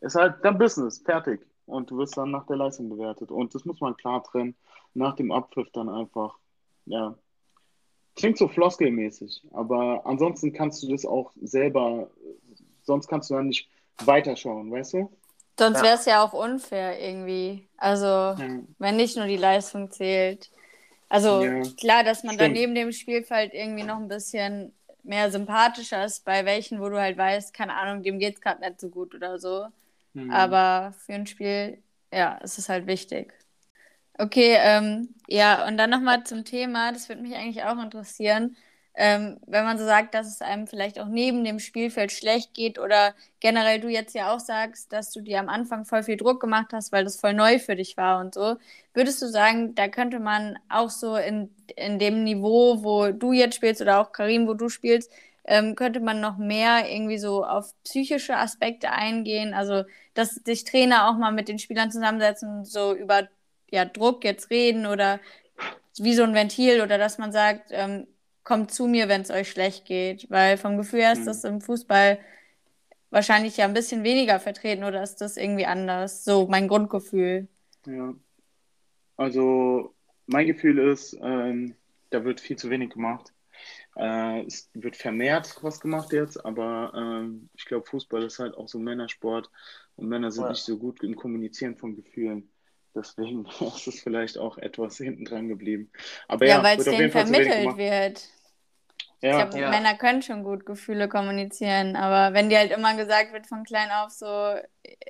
ist 0.00 0.14
halt 0.14 0.36
dann 0.44 0.58
Business, 0.58 0.98
fertig. 0.98 1.40
Und 1.66 1.90
du 1.90 1.98
wirst 1.98 2.16
dann 2.16 2.30
nach 2.30 2.46
der 2.46 2.56
Leistung 2.56 2.88
bewertet. 2.88 3.30
Und 3.30 3.54
das 3.54 3.64
muss 3.64 3.80
man 3.80 3.96
klar 3.96 4.22
trennen. 4.24 4.54
Nach 4.94 5.14
dem 5.14 5.30
Abpfiff 5.32 5.68
dann 5.72 5.88
einfach, 5.88 6.36
ja. 6.86 7.14
Klingt 8.16 8.36
so 8.38 8.48
floskelmäßig, 8.48 9.42
aber 9.52 10.02
ansonsten 10.04 10.52
kannst 10.52 10.82
du 10.82 10.88
das 10.88 11.06
auch 11.06 11.30
selber, 11.40 12.10
sonst 12.82 13.06
kannst 13.06 13.30
du 13.30 13.34
dann 13.34 13.46
nicht 13.46 13.68
weiterschauen, 14.04 14.72
weißt 14.72 14.94
du? 14.94 15.12
Sonst 15.56 15.78
Ja. 15.78 15.84
wäre 15.84 15.94
es 15.94 16.04
ja 16.04 16.24
auch 16.24 16.32
unfair 16.32 17.00
irgendwie. 17.00 17.68
Also, 17.76 18.06
Ja. 18.06 18.36
wenn 18.78 18.96
nicht 18.96 19.16
nur 19.16 19.26
die 19.26 19.36
Leistung 19.36 19.90
zählt. 19.92 20.50
Also 21.08 21.44
Ja. 21.44 21.62
klar, 21.78 22.04
dass 22.04 22.22
man 22.24 22.36
dann 22.38 22.52
Stimmt. 22.52 22.60
neben 22.60 22.74
dem 22.74 22.92
Spielfeld 22.92 23.54
irgendwie 23.54 23.82
noch 23.84 23.96
ein 23.98 24.08
bisschen 24.08 24.72
mehr 25.02 25.30
sympathischer 25.30 26.04
ist 26.04 26.24
bei 26.24 26.44
welchen, 26.44 26.80
wo 26.80 26.88
du 26.88 27.00
halt 27.00 27.16
weißt, 27.16 27.54
keine 27.54 27.74
Ahnung, 27.74 28.02
dem 28.02 28.18
geht 28.18 28.34
es 28.36 28.40
gerade 28.40 28.60
nicht 28.60 28.80
so 28.80 28.90
gut 28.90 29.14
oder 29.14 29.38
so. 29.38 29.68
Mhm. 30.14 30.30
Aber 30.32 30.92
für 31.06 31.14
ein 31.14 31.26
Spiel, 31.26 31.82
ja, 32.12 32.36
ist 32.38 32.58
es 32.58 32.68
halt 32.68 32.86
wichtig. 32.86 33.32
Okay, 34.18 34.56
ähm, 34.60 35.14
ja, 35.28 35.66
und 35.68 35.76
dann 35.78 35.90
nochmal 35.90 36.24
zum 36.24 36.44
Thema, 36.44 36.92
das 36.92 37.08
würde 37.08 37.22
mich 37.22 37.34
eigentlich 37.34 37.64
auch 37.64 37.78
interessieren, 37.82 38.56
ähm, 39.00 39.38
wenn 39.46 39.64
man 39.64 39.78
so 39.78 39.84
sagt, 39.84 40.12
dass 40.14 40.26
es 40.26 40.42
einem 40.42 40.66
vielleicht 40.66 40.98
auch 40.98 41.06
neben 41.06 41.44
dem 41.44 41.60
Spielfeld 41.60 42.10
schlecht 42.10 42.52
geht 42.52 42.80
oder 42.80 43.14
generell 43.38 43.78
du 43.78 43.88
jetzt 43.88 44.12
ja 44.12 44.34
auch 44.34 44.40
sagst, 44.40 44.92
dass 44.92 45.12
du 45.12 45.20
dir 45.20 45.38
am 45.38 45.48
Anfang 45.48 45.84
voll 45.84 46.02
viel 46.02 46.16
Druck 46.16 46.40
gemacht 46.40 46.72
hast, 46.72 46.90
weil 46.90 47.04
das 47.04 47.20
voll 47.20 47.32
neu 47.32 47.60
für 47.60 47.76
dich 47.76 47.96
war 47.96 48.18
und 48.18 48.34
so, 48.34 48.56
würdest 48.94 49.22
du 49.22 49.28
sagen, 49.28 49.76
da 49.76 49.86
könnte 49.86 50.18
man 50.18 50.58
auch 50.68 50.90
so 50.90 51.14
in, 51.14 51.54
in 51.76 52.00
dem 52.00 52.24
Niveau, 52.24 52.82
wo 52.82 53.12
du 53.12 53.32
jetzt 53.32 53.54
spielst 53.54 53.80
oder 53.80 54.00
auch 54.00 54.10
Karim, 54.10 54.48
wo 54.48 54.54
du 54.54 54.68
spielst, 54.68 55.12
ähm, 55.44 55.76
könnte 55.76 56.00
man 56.00 56.20
noch 56.20 56.36
mehr 56.36 56.90
irgendwie 56.90 57.18
so 57.18 57.44
auf 57.44 57.72
psychische 57.84 58.36
Aspekte 58.36 58.90
eingehen, 58.90 59.54
also 59.54 59.84
dass 60.14 60.34
sich 60.44 60.64
Trainer 60.64 61.08
auch 61.08 61.16
mal 61.16 61.30
mit 61.30 61.46
den 61.46 61.60
Spielern 61.60 61.92
zusammensetzen 61.92 62.50
und 62.50 62.66
so 62.66 62.94
über 62.96 63.28
ja, 63.70 63.84
Druck 63.84 64.24
jetzt 64.24 64.50
reden 64.50 64.86
oder 64.86 65.20
wie 65.98 66.14
so 66.14 66.24
ein 66.24 66.34
Ventil 66.34 66.80
oder 66.80 66.98
dass 66.98 67.18
man 67.18 67.30
sagt, 67.30 67.68
ähm, 67.70 68.08
kommt 68.48 68.72
zu 68.72 68.86
mir, 68.88 69.08
wenn 69.08 69.22
es 69.22 69.30
euch 69.30 69.50
schlecht 69.50 69.84
geht. 69.86 70.30
Weil 70.30 70.56
vom 70.58 70.78
Gefühl 70.78 71.00
her 71.02 71.12
ist 71.12 71.20
Mhm. 71.22 71.26
das 71.26 71.44
im 71.44 71.60
Fußball 71.60 72.18
wahrscheinlich 73.10 73.56
ja 73.58 73.66
ein 73.66 73.74
bisschen 73.74 74.04
weniger 74.04 74.40
vertreten 74.40 74.84
oder 74.84 75.02
ist 75.02 75.16
das 75.20 75.36
irgendwie 75.36 75.66
anders? 75.66 76.24
So 76.24 76.46
mein 76.48 76.68
Grundgefühl. 76.68 77.48
Ja. 77.86 78.14
Also 79.16 79.94
mein 80.26 80.46
Gefühl 80.46 80.78
ist, 80.78 81.16
ähm, 81.22 81.74
da 82.10 82.24
wird 82.24 82.40
viel 82.40 82.56
zu 82.56 82.70
wenig 82.70 82.90
gemacht. 82.90 83.32
Äh, 83.96 84.44
es 84.46 84.70
wird 84.74 84.96
vermehrt 84.96 85.58
was 85.62 85.80
gemacht 85.80 86.12
jetzt, 86.12 86.44
aber 86.44 86.92
ähm, 86.96 87.50
ich 87.54 87.64
glaube, 87.66 87.86
Fußball 87.86 88.24
ist 88.24 88.38
halt 88.38 88.56
auch 88.56 88.68
so 88.68 88.78
ein 88.78 88.84
Männersport 88.84 89.50
und 89.96 90.08
Männer 90.08 90.30
sind 90.30 90.44
Ja. 90.44 90.50
nicht 90.50 90.64
so 90.64 90.78
gut 90.78 91.02
im 91.02 91.16
Kommunizieren 91.16 91.76
von 91.76 91.96
Gefühlen. 91.96 92.50
Deswegen 92.94 93.46
ist 93.60 93.88
es 93.88 94.00
vielleicht 94.00 94.38
auch 94.38 94.58
etwas 94.58 94.98
hinten 94.98 95.24
dran 95.24 95.48
geblieben. 95.48 95.90
Aber 96.28 96.46
Ja, 96.46 96.58
ja, 96.58 96.62
weil 96.62 96.78
es 96.78 96.86
wird 96.86 96.88
auf 96.88 96.94
denen 96.94 97.00
jeden 97.02 97.12
Fall 97.12 97.26
zu 97.26 97.32
wenig 97.32 97.54
vermittelt 97.54 97.78
gemacht. 97.78 97.78
Wird. 99.22 99.32
Ich 99.32 99.38
Ja, 99.38 99.44
glaube, 99.44 99.58
Ja. 99.58 99.70
Männer 99.70 99.96
können 99.96 100.22
schon 100.22 100.44
gut 100.44 100.66
Gefühle 100.66 101.08
kommunizieren, 101.08 101.96
aber 101.96 102.34
wenn 102.34 102.48
dir 102.48 102.58
halt 102.58 102.72
immer 102.72 102.94
gesagt 102.94 103.32
wird 103.32 103.46
von 103.46 103.64
klein 103.64 103.90
auf 103.90 104.10
so, 104.10 104.54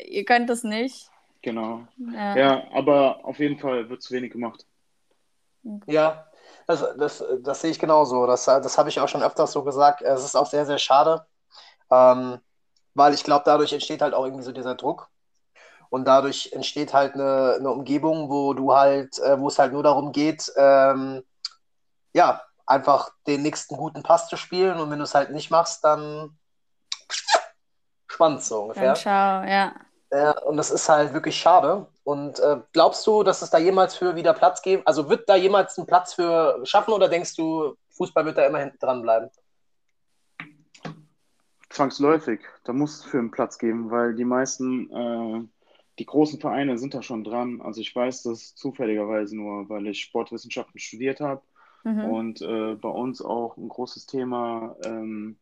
ihr 0.07 0.25
könnt 0.25 0.51
es 0.51 0.65
nicht, 0.65 1.11
Genau. 1.43 1.87
Ja. 2.15 2.37
Ja, 2.37 2.65
aber 2.73 3.25
auf 3.25 3.39
jeden 3.39 3.59
Fall 3.59 3.89
wird 3.89 4.03
zu 4.03 4.13
wenig 4.13 4.33
gemacht. 4.33 4.67
Ja, 5.87 6.27
das, 6.67 6.85
das, 6.99 7.25
das 7.41 7.61
sehe 7.61 7.71
ich 7.71 7.79
genauso. 7.79 8.27
Das, 8.27 8.45
das 8.45 8.79
habe 8.79 8.89
ich 8.89 9.01
auch 9.01 9.09
schon 9.09 9.23
öfters 9.23 9.53
so 9.53 9.63
gesagt. 9.63 10.03
Es 10.03 10.25
ist 10.25 10.35
auch 10.37 10.47
sehr, 10.47 10.67
sehr 10.67 10.79
schade, 10.79 11.27
ähm, 11.91 12.39
weil 12.95 13.15
ich 13.15 13.25
glaube, 13.25 13.43
dadurch 13.47 13.73
entsteht 13.73 14.03
halt 14.03 14.15
auch 14.15 14.25
irgendwie 14.25 14.45
so 14.45 14.53
dieser 14.53 14.75
Druck. 14.75 15.09
Und 15.91 16.07
dadurch 16.07 16.53
entsteht 16.53 16.93
halt 16.93 17.15
eine, 17.15 17.57
eine 17.59 17.71
Umgebung, 17.71 18.29
wo 18.29 18.55
du 18.55 18.75
halt, 18.75 19.19
äh, 19.21 19.41
wo 19.41 19.49
es 19.49 19.59
halt 19.59 19.73
nur 19.73 19.83
darum 19.83 20.13
geht, 20.13 20.53
ähm, 20.57 21.23
ja, 22.15 22.43
einfach 22.69 23.11
den 23.27 23.43
nächsten 23.43 23.77
guten 23.77 24.03
Pass 24.03 24.29
zu 24.29 24.37
spielen. 24.37 24.79
Und 24.79 24.91
wenn 24.91 24.99
du 24.99 25.05
es 25.05 25.14
halt 25.14 25.31
nicht 25.31 25.51
machst, 25.51 25.83
dann 25.85 26.37
spannend 28.07 28.43
so 28.43 28.62
ungefähr. 28.62 28.95
Dann 28.95 28.97
schau, 28.97 29.51
ja. 29.51 29.75
Ja, 30.11 30.39
und 30.43 30.57
das 30.57 30.71
ist 30.71 30.89
halt 30.89 31.12
wirklich 31.12 31.37
schade. 31.37 31.87
Und 32.05 32.39
äh, 32.41 32.61
glaubst 32.73 33.07
du, 33.07 33.23
dass 33.23 33.43
es 33.43 33.51
da 33.51 33.59
jemals 33.59 33.95
für 33.95 34.16
wieder 34.16 34.33
Platz 34.33 34.62
geben? 34.62 34.83
Also 34.87 35.11
wird 35.11 35.29
da 35.29 35.37
jemals 35.37 35.77
ein 35.77 35.87
Platz 35.87 36.14
für 36.14 36.61
schaffen 36.64 36.95
oder 36.95 37.09
denkst 37.09 37.37
du, 37.37 37.75
Fußball 37.91 38.25
wird 38.25 38.39
da 38.39 38.47
immer 38.47 38.59
hinten 38.59 38.79
dran 38.79 39.03
bleiben? 39.03 39.29
Zwangsläufig. 41.69 42.41
Da 42.64 42.73
muss 42.73 43.01
es 43.01 43.05
für 43.05 43.19
einen 43.19 43.31
Platz 43.31 43.59
geben, 43.59 43.91
weil 43.91 44.14
die 44.14 44.25
meisten, 44.25 44.91
äh, 44.91 45.47
die 45.99 46.07
großen 46.07 46.41
Vereine 46.41 46.79
sind 46.79 46.95
da 46.95 47.03
schon 47.03 47.25
dran. 47.25 47.61
Also 47.61 47.83
ich 47.83 47.95
weiß 47.95 48.23
das 48.23 48.55
zufälligerweise 48.55 49.37
nur, 49.37 49.69
weil 49.69 49.87
ich 49.89 50.01
Sportwissenschaften 50.01 50.81
studiert 50.81 51.21
habe 51.21 51.43
Mhm. 51.89 52.05
und 52.05 52.43
äh, 52.43 52.74
bei 52.74 52.89
uns 52.89 53.22
auch 53.22 53.57
ein 53.57 53.68
großes 53.68 54.07
Thema 54.07 54.76
ähm, 54.84 55.36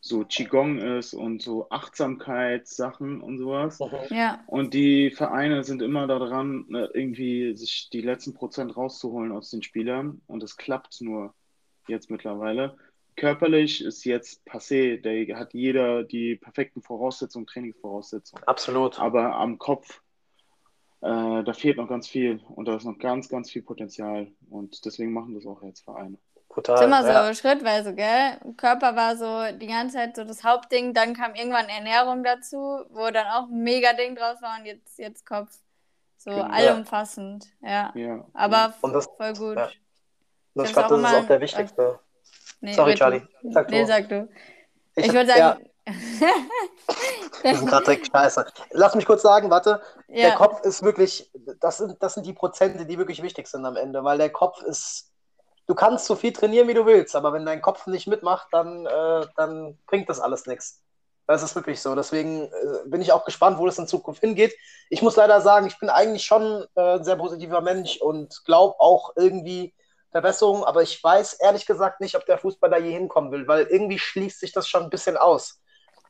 so 0.00 0.24
Qigong 0.24 0.78
ist 0.78 1.12
und 1.12 1.42
so 1.42 1.68
Achtsamkeitssachen 1.68 3.20
und 3.20 3.38
sowas. 3.38 3.78
Ja. 4.08 4.42
Und 4.46 4.72
die 4.72 5.10
Vereine 5.10 5.62
sind 5.62 5.82
immer 5.82 6.06
daran, 6.06 6.66
äh, 6.74 6.88
irgendwie 6.94 7.54
sich 7.54 7.90
die 7.92 8.00
letzten 8.00 8.32
Prozent 8.32 8.76
rauszuholen 8.76 9.32
aus 9.32 9.50
den 9.50 9.62
Spielern. 9.62 10.22
Und 10.26 10.42
es 10.42 10.56
klappt 10.56 11.00
nur 11.02 11.34
jetzt 11.86 12.10
mittlerweile. 12.10 12.76
Körperlich 13.16 13.84
ist 13.84 14.04
jetzt 14.04 14.46
passé. 14.46 15.00
Da 15.02 15.38
hat 15.38 15.52
jeder 15.52 16.02
die 16.04 16.36
perfekten 16.36 16.80
Voraussetzungen, 16.80 17.46
Trainingsvoraussetzungen. 17.46 18.42
Absolut. 18.44 18.98
Aber 18.98 19.34
am 19.34 19.58
Kopf, 19.58 20.00
äh, 21.02 21.42
da 21.44 21.52
fehlt 21.52 21.76
noch 21.76 21.88
ganz 21.88 22.06
viel. 22.08 22.40
Und 22.54 22.66
da 22.68 22.76
ist 22.76 22.84
noch 22.84 22.98
ganz, 22.98 23.28
ganz 23.28 23.50
viel 23.50 23.62
Potenzial. 23.62 24.28
Und 24.50 24.84
deswegen 24.84 25.12
machen 25.12 25.34
das 25.34 25.46
auch 25.46 25.62
jetzt 25.62 25.80
Vereine. 25.84 26.18
Brutal. 26.48 26.74
Ist 26.76 26.82
immer 26.84 27.02
so 27.02 27.08
ja. 27.08 27.34
schrittweise, 27.34 27.94
gell? 27.94 28.38
Körper 28.56 28.96
war 28.96 29.16
so 29.16 29.56
die 29.56 29.68
ganze 29.68 29.96
Zeit 29.96 30.16
so 30.16 30.24
das 30.24 30.42
Hauptding, 30.42 30.94
dann 30.94 31.14
kam 31.14 31.34
irgendwann 31.36 31.68
Ernährung 31.68 32.24
dazu, 32.24 32.56
wo 32.90 33.08
dann 33.10 33.26
auch 33.28 33.48
ein 33.48 33.62
mega 33.62 33.92
Ding 33.92 34.16
draus 34.16 34.42
war 34.42 34.58
und 34.58 34.66
jetzt, 34.66 34.98
jetzt 34.98 35.24
Kopf. 35.24 35.56
So 36.16 36.30
Genau. 36.30 36.42
allumfassend, 36.44 37.46
ja. 37.62 37.92
Ja. 37.94 38.26
Aber 38.34 38.74
Und 38.82 38.92
das- 38.92 39.08
voll 39.16 39.32
gut. 39.34 39.56
ja. 39.56 39.70
Und 40.54 40.64
ich 40.64 40.70
Ich 40.70 40.72
glaube, 40.76 40.88
hab's 40.96 41.02
das 41.02 41.04
auch 41.12 41.16
ist 41.18 41.22
auch 41.22 41.28
der 41.28 41.40
wichtigste. 41.40 41.98
Nee, 42.60 42.72
Sorry, 42.74 42.94
Charlie. 42.96 43.22
du. 43.42 43.52
Sag 43.52 43.68
du. 43.68 43.74
Nee, 43.74 43.84
sag 43.84 44.08
du. 44.08 44.28
Ich, 44.96 45.06
hab- 45.08 45.14
würde 45.14 45.30
Ja, 45.30 45.36
sagen, 45.36 45.69
wir 47.42 47.56
sind 47.56 47.68
gerade 47.68 47.84
direkt 47.84 48.08
scheiße. 48.12 48.46
Lass 48.70 48.94
mich 48.94 49.06
kurz 49.06 49.22
sagen, 49.22 49.50
warte. 49.50 49.80
Der 50.08 50.28
ja, 50.28 50.34
Kopf 50.36 50.60
ist 50.62 50.82
wirklich, 50.82 51.30
das 51.60 51.78
sind, 51.78 52.02
das 52.02 52.14
sind 52.14 52.26
die 52.26 52.32
Prozente, 52.32 52.86
die 52.86 52.98
wirklich 52.98 53.22
wichtig 53.22 53.46
sind 53.46 53.64
am 53.64 53.76
Ende, 53.76 54.04
weil 54.04 54.18
der 54.18 54.30
Kopf 54.30 54.62
ist, 54.62 55.12
du 55.66 55.74
kannst 55.74 56.06
so 56.06 56.16
viel 56.16 56.32
trainieren, 56.32 56.68
wie 56.68 56.74
du 56.74 56.86
willst, 56.86 57.16
aber 57.16 57.32
wenn 57.32 57.46
dein 57.46 57.62
Kopf 57.62 57.86
nicht 57.86 58.06
mitmacht, 58.06 58.48
dann, 58.52 58.86
äh, 58.86 59.26
dann 59.36 59.78
bringt 59.86 60.08
das 60.08 60.20
alles 60.20 60.46
nichts. 60.46 60.82
Das 61.26 61.42
ist 61.42 61.54
wirklich 61.54 61.80
so. 61.80 61.94
Deswegen 61.94 62.46
äh, 62.46 62.50
bin 62.86 63.00
ich 63.00 63.12
auch 63.12 63.24
gespannt, 63.24 63.58
wo 63.58 63.66
das 63.66 63.78
in 63.78 63.86
Zukunft 63.86 64.20
hingeht. 64.20 64.54
Ich 64.88 65.00
muss 65.00 65.16
leider 65.16 65.40
sagen, 65.40 65.66
ich 65.66 65.78
bin 65.78 65.88
eigentlich 65.88 66.24
schon 66.24 66.66
äh, 66.74 66.96
ein 66.96 67.04
sehr 67.04 67.16
positiver 67.16 67.60
Mensch 67.60 67.98
und 67.98 68.44
glaube 68.44 68.74
auch 68.80 69.12
irgendwie 69.16 69.72
Verbesserungen, 70.10 70.64
aber 70.64 70.82
ich 70.82 71.02
weiß 71.02 71.34
ehrlich 71.34 71.66
gesagt 71.66 72.00
nicht, 72.00 72.16
ob 72.16 72.26
der 72.26 72.38
Fußball 72.38 72.68
da 72.68 72.78
je 72.78 72.90
hinkommen 72.90 73.30
will, 73.30 73.46
weil 73.46 73.66
irgendwie 73.66 73.98
schließt 73.98 74.40
sich 74.40 74.52
das 74.52 74.66
schon 74.68 74.82
ein 74.82 74.90
bisschen 74.90 75.16
aus. 75.16 75.60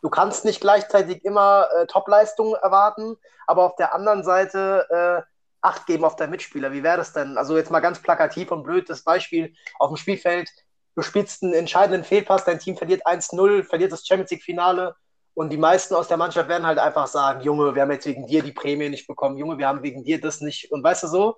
Du 0.02 0.08
kannst 0.10 0.44
nicht 0.44 0.60
gleichzeitig 0.60 1.24
immer 1.24 1.68
äh, 1.72 1.86
Topleistungen 1.86 2.54
erwarten, 2.54 3.16
aber 3.46 3.64
auf 3.64 3.76
der 3.76 3.94
anderen 3.94 4.24
Seite 4.24 4.86
äh, 5.26 5.30
Acht 5.62 5.86
geben 5.86 6.04
auf 6.06 6.16
deinen 6.16 6.30
Mitspieler. 6.30 6.72
Wie 6.72 6.82
wäre 6.82 6.96
das 6.96 7.12
denn? 7.12 7.36
Also 7.36 7.56
jetzt 7.56 7.70
mal 7.70 7.80
ganz 7.80 8.00
plakativ 8.00 8.50
und 8.50 8.62
blöd, 8.62 8.88
das 8.88 9.02
Beispiel 9.04 9.54
auf 9.78 9.90
dem 9.90 9.96
Spielfeld. 9.98 10.50
Du 10.94 11.02
spielst 11.02 11.42
einen 11.42 11.52
entscheidenden 11.52 12.02
Fehlpass, 12.04 12.44
dein 12.44 12.58
Team 12.58 12.76
verliert 12.78 13.06
1-0, 13.06 13.62
verliert 13.64 13.92
das 13.92 14.06
Champions 14.06 14.30
League-Finale 14.30 14.96
und 15.34 15.50
die 15.50 15.58
meisten 15.58 15.94
aus 15.94 16.08
der 16.08 16.16
Mannschaft 16.16 16.48
werden 16.48 16.66
halt 16.66 16.78
einfach 16.78 17.06
sagen, 17.06 17.42
Junge, 17.42 17.74
wir 17.74 17.82
haben 17.82 17.92
jetzt 17.92 18.06
wegen 18.06 18.26
dir 18.26 18.42
die 18.42 18.52
Prämie 18.52 18.88
nicht 18.88 19.06
bekommen, 19.06 19.36
Junge, 19.36 19.58
wir 19.58 19.68
haben 19.68 19.82
wegen 19.82 20.02
dir 20.02 20.20
das 20.20 20.40
nicht. 20.40 20.72
Und 20.72 20.82
weißt 20.82 21.02
du 21.02 21.06
so, 21.08 21.36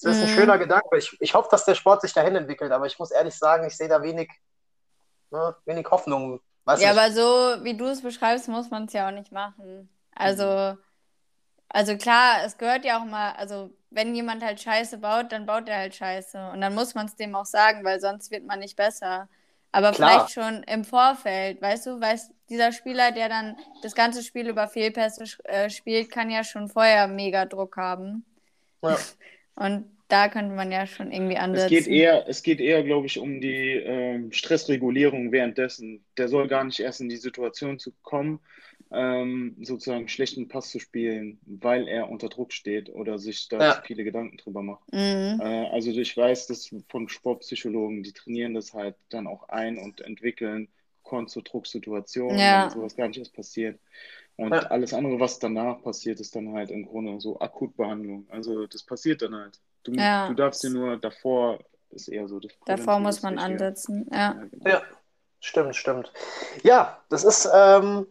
das 0.00 0.16
ist 0.16 0.22
ein 0.22 0.28
Mhm. 0.30 0.34
schöner 0.34 0.58
Gedanke. 0.58 0.96
Ich, 0.96 1.16
ich 1.20 1.34
hoffe, 1.34 1.48
dass 1.50 1.64
der 1.64 1.74
Sport 1.74 2.00
sich 2.02 2.12
dahin 2.12 2.36
entwickelt, 2.36 2.70
aber 2.72 2.86
ich 2.86 2.98
muss 2.98 3.10
ehrlich 3.10 3.36
sagen, 3.36 3.66
ich 3.66 3.76
sehe 3.76 3.88
da 3.88 4.02
wenig, 4.02 4.30
ne, 5.30 5.56
wenig 5.64 5.86
Hoffnung. 5.90 6.40
Weißt 6.64 6.82
ja, 6.82 6.92
du, 6.92 7.00
aber 7.00 7.12
so 7.12 7.64
wie 7.64 7.76
du 7.76 7.86
es 7.86 8.02
beschreibst, 8.02 8.48
muss 8.48 8.70
man 8.70 8.84
es 8.84 8.92
ja 8.92 9.08
auch 9.08 9.12
nicht 9.12 9.32
machen. 9.32 9.88
Also, 10.14 10.76
also 11.68 11.96
klar, 11.96 12.44
es 12.44 12.56
gehört 12.56 12.84
ja 12.84 13.00
auch 13.00 13.04
mal, 13.04 13.32
also 13.32 13.70
wenn 13.90 14.14
jemand 14.14 14.42
halt 14.42 14.60
Scheiße 14.60 14.98
baut, 14.98 15.32
dann 15.32 15.46
baut 15.46 15.68
er 15.68 15.78
halt 15.78 15.94
Scheiße. 15.94 16.50
Und 16.52 16.60
dann 16.60 16.74
muss 16.74 16.94
man 16.94 17.06
es 17.06 17.16
dem 17.16 17.34
auch 17.34 17.46
sagen, 17.46 17.84
weil 17.84 18.00
sonst 18.00 18.30
wird 18.30 18.44
man 18.44 18.60
nicht 18.60 18.76
besser. 18.76 19.28
Aber 19.72 19.92
Klar. 19.92 20.10
vielleicht 20.10 20.32
schon 20.32 20.62
im 20.64 20.84
Vorfeld, 20.84 21.60
weißt 21.60 21.86
du, 21.86 22.00
weiß 22.00 22.30
dieser 22.48 22.72
Spieler, 22.72 23.10
der 23.12 23.28
dann 23.28 23.56
das 23.82 23.94
ganze 23.94 24.22
Spiel 24.22 24.48
über 24.48 24.68
Fehlpässe 24.68 25.24
äh, 25.44 25.68
spielt, 25.68 26.10
kann 26.10 26.30
ja 26.30 26.44
schon 26.44 26.68
vorher 26.68 27.08
mega 27.08 27.44
Druck 27.44 27.76
haben. 27.76 28.24
Ja. 28.82 28.96
Und 29.56 29.93
da 30.08 30.28
könnte 30.28 30.54
man 30.54 30.70
ja 30.72 30.86
schon 30.86 31.10
irgendwie 31.12 31.36
Es 31.36 31.40
ansetzen. 31.40 31.68
geht 31.68 31.86
eher, 31.86 32.28
es 32.28 32.42
geht 32.42 32.60
eher, 32.60 32.82
glaube 32.82 33.06
ich, 33.06 33.18
um 33.18 33.40
die 33.40 33.72
ähm, 33.76 34.32
Stressregulierung 34.32 35.30
währenddessen. 35.32 36.04
Der 36.18 36.28
soll 36.28 36.48
gar 36.48 36.64
nicht 36.64 36.80
erst 36.80 37.00
in 37.00 37.08
die 37.08 37.16
Situation 37.16 37.78
zu 37.78 37.92
kommen, 38.02 38.40
ähm, 38.90 39.56
sozusagen 39.60 39.98
einen 40.00 40.08
schlechten 40.08 40.48
Pass 40.48 40.70
zu 40.70 40.78
spielen, 40.80 41.38
weil 41.46 41.88
er 41.88 42.08
unter 42.10 42.28
Druck 42.28 42.52
steht 42.52 42.90
oder 42.90 43.18
sich 43.18 43.48
da 43.48 43.60
Ja. 43.60 43.82
viele 43.86 44.04
Gedanken 44.04 44.36
drüber 44.36 44.62
macht. 44.62 44.92
Mhm. 44.92 45.40
Äh, 45.40 45.44
also 45.68 45.90
ich 45.90 46.16
weiß 46.16 46.46
das 46.48 46.70
von 46.88 47.08
Sportpsychologen, 47.08 48.02
die 48.02 48.12
trainieren 48.12 48.54
das 48.54 48.72
halt 48.74 48.96
dann 49.10 49.26
auch 49.26 49.48
ein 49.48 49.78
und 49.78 50.00
entwickeln 50.00 50.68
Kontra-Drucksituationen, 51.02 52.38
Ja. 52.38 52.60
damit 52.60 52.72
sowas 52.72 52.96
gar 52.96 53.08
nicht 53.08 53.18
erst 53.18 53.34
passiert. 53.34 53.78
Und 54.36 54.52
Ja. 54.52 54.60
alles 54.66 54.92
andere, 54.94 55.20
was 55.20 55.38
danach 55.38 55.82
passiert, 55.82 56.18
ist 56.20 56.34
dann 56.34 56.52
halt 56.52 56.70
im 56.70 56.84
Grunde 56.86 57.20
so 57.20 57.38
Akutbehandlung. 57.40 58.26
Also 58.30 58.66
das 58.66 58.82
passiert 58.82 59.22
dann 59.22 59.34
halt. 59.34 59.60
Du, 59.84 59.92
Ja. 59.92 60.28
du 60.28 60.34
darfst 60.34 60.62
dir 60.62 60.70
nur 60.70 60.96
davor, 60.96 61.58
ist 61.90 62.08
eher 62.08 62.26
so 62.26 62.40
das 62.40 62.52
Davor 62.66 62.98
muss 62.98 63.22
man 63.22 63.38
ansetzen. 63.38 64.08
Ja. 64.12 64.32
genau. 64.32 64.68
Ja, 64.70 64.82
stimmt, 65.40 65.76
stimmt. 65.76 66.12
Ja, 66.62 67.02
das 67.10 67.22
ist, 67.24 67.48
ähm, 67.54 68.06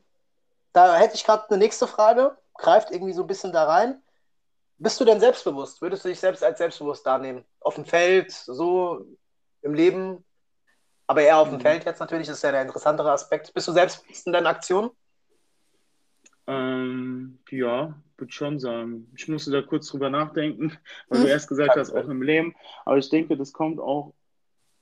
da 0.72 0.96
hätte 0.98 1.16
ich 1.16 1.26
gerade 1.26 1.50
eine 1.50 1.58
nächste 1.58 1.88
Frage, 1.88 2.38
greift 2.56 2.92
irgendwie 2.92 3.14
so 3.14 3.22
ein 3.24 3.28
bisschen 3.28 3.52
da 3.52 3.66
rein. 3.66 4.02
Bist 4.78 5.00
du 5.00 5.06
denn 5.06 5.20
selbstbewusst? 5.20 5.82
Würdest 5.82 6.04
du 6.06 6.10
dich 6.10 6.20
selbst 6.20 6.44
als 6.44 6.58
selbstbewusst 6.58 7.06
wahrnehmen? 7.06 7.44
Auf 7.60 7.76
dem 7.76 7.86
Feld, 7.86 8.32
so 8.32 9.06
im 9.62 9.74
Leben, 9.74 10.24
aber 11.08 11.22
eher 11.22 11.38
auf 11.38 11.50
dem 11.50 11.58
Mhm. 11.58 11.62
Feld 11.62 11.86
jetzt 11.86 12.00
natürlich, 12.00 12.28
das 12.28 12.38
ist 12.38 12.44
ja 12.44 12.52
der 12.52 12.62
interessantere 12.62 13.12
Aspekt. 13.12 13.54
Bist 13.54 13.68
du 13.68 13.72
selbstbewusst 13.72 14.28
in 14.28 14.34
deinen 14.34 14.48
Aktionen? 14.48 14.92
Ähm, 16.48 17.40
ja, 17.50 17.96
würde 18.18 18.32
schon 18.32 18.60
sagen. 18.60 19.12
Ich 19.16 19.28
musste 19.28 19.52
da 19.52 19.62
kurz 19.62 19.88
drüber 19.88 20.10
nachdenken, 20.10 20.78
weil 21.10 21.24
du 21.24 21.28
erst 21.28 21.50
gesagt 21.50 21.76
hast, 21.76 21.92
auch 21.92 22.08
im 22.08 22.22
Leben. 22.22 22.56
Aber 22.86 22.98
ich 22.98 23.10
denke, 23.10 23.38
das 23.38 23.54
kommt 23.54 23.80
auch, 23.80 24.14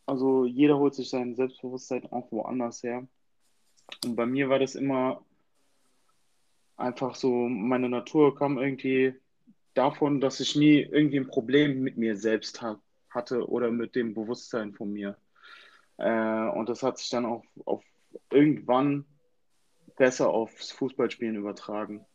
also 0.05 0.45
jeder 0.45 0.78
holt 0.78 0.95
sich 0.95 1.09
sein 1.09 1.36
Selbstbewusstsein 1.36 2.12
auch 2.12 2.32
woanders 2.32 2.84
her. 2.84 3.07
Und 4.05 4.16
bei 4.16 4.26
mir 4.26 4.49
war 4.49 4.59
das 4.59 4.76
immer 4.76 5.24
einfach 6.78 7.16
so, 7.16 7.47
meine 7.47 7.89
Natur 7.89 8.36
kam 8.36 8.57
irgendwie 8.57 9.14
davon, 9.74 10.20
dass 10.20 10.39
ich 10.39 10.55
nie 10.55 10.80
irgendwie 10.80 11.20
ein 11.20 11.28
Problem 11.28 11.82
mit 11.82 11.97
mir 11.97 12.18
selbst 12.18 12.62
ha 12.62 12.80
hatte 13.09 13.49
oder 13.49 13.72
mit 13.72 13.95
dem 13.95 14.14
Bewusstsein 14.14 14.74
von 14.74 14.93
mir. 14.93 15.18
Äh, 15.97 16.47
und 16.49 16.70
das 16.70 16.82
hat 16.82 16.97
sich 16.97 17.09
dann 17.09 17.26
auch 17.26 17.43
auf 17.66 17.84
irgendwann 18.30 19.05
besser 20.02 20.30
aufs 20.30 20.72
Fußballspielen 20.72 21.36
übertragen. 21.36 22.06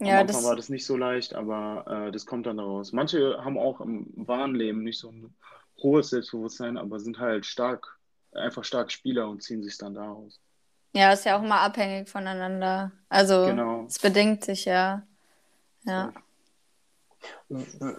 Am 0.00 0.06
Ja, 0.08 0.20
Anfang 0.20 0.26
das, 0.26 0.44
war 0.44 0.56
das 0.56 0.68
nicht 0.70 0.86
so 0.86 0.96
leicht, 0.96 1.34
aber 1.34 1.84
äh, 2.08 2.12
das 2.12 2.26
kommt 2.26 2.46
dann 2.46 2.56
daraus. 2.56 2.92
Manche 2.92 3.44
haben 3.44 3.58
auch 3.58 3.80
im 3.80 4.06
wahren 4.16 4.54
Leben 4.54 4.82
nicht 4.82 4.98
so 4.98 5.10
ein 5.10 5.34
hohes 5.82 6.10
Selbstbewusstsein, 6.10 6.78
aber 6.78 7.00
sind 7.00 7.18
halt 7.18 7.46
stark, 7.46 7.98
einfach 8.32 8.64
stark 8.64 8.90
Spieler 8.92 9.28
und 9.28 9.42
ziehen 9.42 9.62
sich 9.62 9.76
dann 9.78 9.94
daraus. 9.94 10.40
ja, 10.94 11.12
ist 11.12 11.24
ja 11.24 11.38
auch 11.38 11.42
immer 11.42 11.60
abhängig 11.60 12.08
voneinander. 12.08 12.92
Also, 13.08 13.44
Genau. 13.46 13.84
es 13.86 13.98
bedingt 13.98 14.44
sich 14.44 14.64
ja. 14.64 15.06
Ja. 15.84 16.12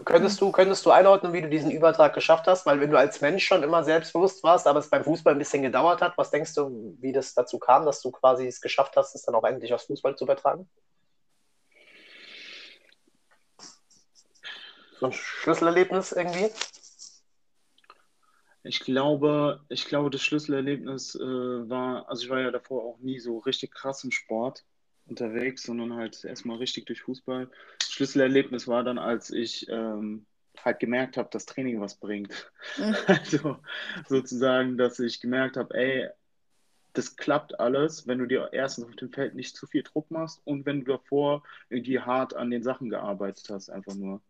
Könntest 0.05 0.39
du, 0.41 0.51
könntest 0.51 0.85
du 0.85 0.91
einordnen, 0.91 1.33
wie 1.33 1.41
du 1.41 1.49
diesen 1.49 1.71
Übertrag 1.71 2.13
geschafft 2.13 2.47
hast? 2.47 2.65
Weil 2.65 2.79
wenn 2.79 2.89
du 2.89 2.97
als 2.97 3.21
Mensch 3.21 3.45
schon 3.45 3.63
immer 3.63 3.83
selbstbewusst 3.83 4.43
warst, 4.43 4.65
aber 4.65 4.79
es 4.79 4.89
beim 4.89 5.03
Fußball 5.03 5.33
ein 5.33 5.39
bisschen 5.39 5.61
gedauert 5.61 6.01
hat, 6.01 6.17
was 6.17 6.31
denkst 6.31 6.55
du, 6.55 6.95
wie 6.99 7.11
das 7.11 7.33
dazu 7.33 7.59
kam, 7.59 7.85
dass 7.85 8.01
du 8.01 8.11
quasi 8.11 8.47
es 8.47 8.61
geschafft 8.61 8.95
hast, 8.95 9.13
es 9.13 9.23
dann 9.23 9.35
auch 9.35 9.43
endlich 9.43 9.73
aufs 9.73 9.85
Fußball 9.85 10.15
zu 10.15 10.23
übertragen? 10.23 10.69
So 14.99 15.07
ein 15.07 15.13
Schlüsselerlebnis 15.13 16.11
irgendwie? 16.11 16.49
Ich 18.63 18.79
glaube, 18.81 19.65
ich 19.69 19.85
glaube, 19.85 20.11
das 20.11 20.21
Schlüsselerlebnis 20.21 21.15
äh, 21.15 21.19
war, 21.19 22.07
also 22.07 22.23
ich 22.23 22.29
war 22.29 22.39
ja 22.39 22.51
davor 22.51 22.83
auch 22.83 22.99
nie 22.99 23.19
so 23.19 23.39
richtig 23.39 23.73
krass 23.73 24.03
im 24.03 24.11
Sport 24.11 24.63
unterwegs, 25.07 25.63
sondern 25.63 25.95
halt 25.95 26.23
erstmal 26.23 26.57
richtig 26.57 26.85
durch 26.85 27.01
Fußball. 27.01 27.49
Schlüsselerlebnis 27.83 28.67
war 28.67 28.83
dann, 28.83 28.97
als 28.97 29.29
ich 29.29 29.67
ähm, 29.69 30.25
halt 30.57 30.79
gemerkt 30.79 31.17
habe, 31.17 31.29
dass 31.31 31.45
Training 31.45 31.81
was 31.81 31.95
bringt. 31.95 32.51
Mhm. 32.77 32.95
Also 33.07 33.57
sozusagen, 34.07 34.77
dass 34.77 34.99
ich 34.99 35.19
gemerkt 35.19 35.57
habe, 35.57 35.73
ey, 35.75 36.09
das 36.93 37.15
klappt 37.15 37.59
alles, 37.59 38.05
wenn 38.07 38.19
du 38.19 38.25
dir 38.25 38.49
erstens 38.51 38.85
auf 38.85 38.95
dem 38.95 39.11
Feld 39.11 39.33
nicht 39.33 39.55
zu 39.55 39.65
viel 39.65 39.83
Druck 39.83 40.11
machst 40.11 40.41
und 40.43 40.65
wenn 40.65 40.83
du 40.83 40.91
davor 40.91 41.43
irgendwie 41.69 41.99
hart 41.99 42.35
an 42.35 42.51
den 42.51 42.63
Sachen 42.63 42.89
gearbeitet 42.89 43.49
hast, 43.49 43.69
einfach 43.69 43.95
nur. 43.95 44.21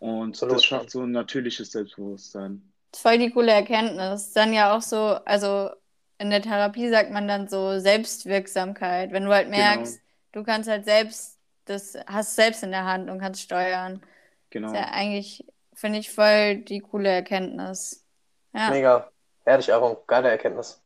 Und 0.00 0.30
Absolut. 0.30 0.56
das 0.56 0.64
schafft 0.64 0.90
so 0.90 1.02
ein 1.02 1.12
natürliches 1.12 1.70
Selbstbewusstsein 1.70 2.74
voll 2.96 3.18
die 3.18 3.30
coole 3.30 3.52
Erkenntnis. 3.52 4.32
Dann 4.32 4.52
ja 4.52 4.74
auch 4.74 4.82
so, 4.82 4.98
also 5.24 5.70
in 6.18 6.30
der 6.30 6.42
Therapie 6.42 6.88
sagt 6.90 7.10
man 7.10 7.28
dann 7.28 7.48
so 7.48 7.78
Selbstwirksamkeit. 7.78 9.12
Wenn 9.12 9.24
du 9.24 9.32
halt 9.32 9.46
genau. 9.46 9.58
merkst, 9.58 9.94
genau. 9.94 10.04
du 10.32 10.44
kannst 10.44 10.68
halt 10.68 10.84
selbst, 10.84 11.38
das 11.64 11.96
hast 12.06 12.36
selbst 12.36 12.62
in 12.62 12.70
der 12.70 12.84
Hand 12.84 13.10
und 13.10 13.20
kannst 13.20 13.42
steuern. 13.42 14.02
Genau. 14.50 14.68
Das 14.68 14.78
ist 14.78 14.84
ja 14.84 14.92
eigentlich, 14.92 15.44
finde 15.74 15.98
ich, 15.98 16.10
voll 16.12 16.56
die 16.56 16.80
coole 16.80 17.08
Erkenntnis. 17.08 18.04
Ja. 18.52 18.70
Mega. 18.70 19.10
Ehrlich, 19.44 19.72
aber 19.72 20.02
geile 20.06 20.30
Erkenntnis. 20.30 20.80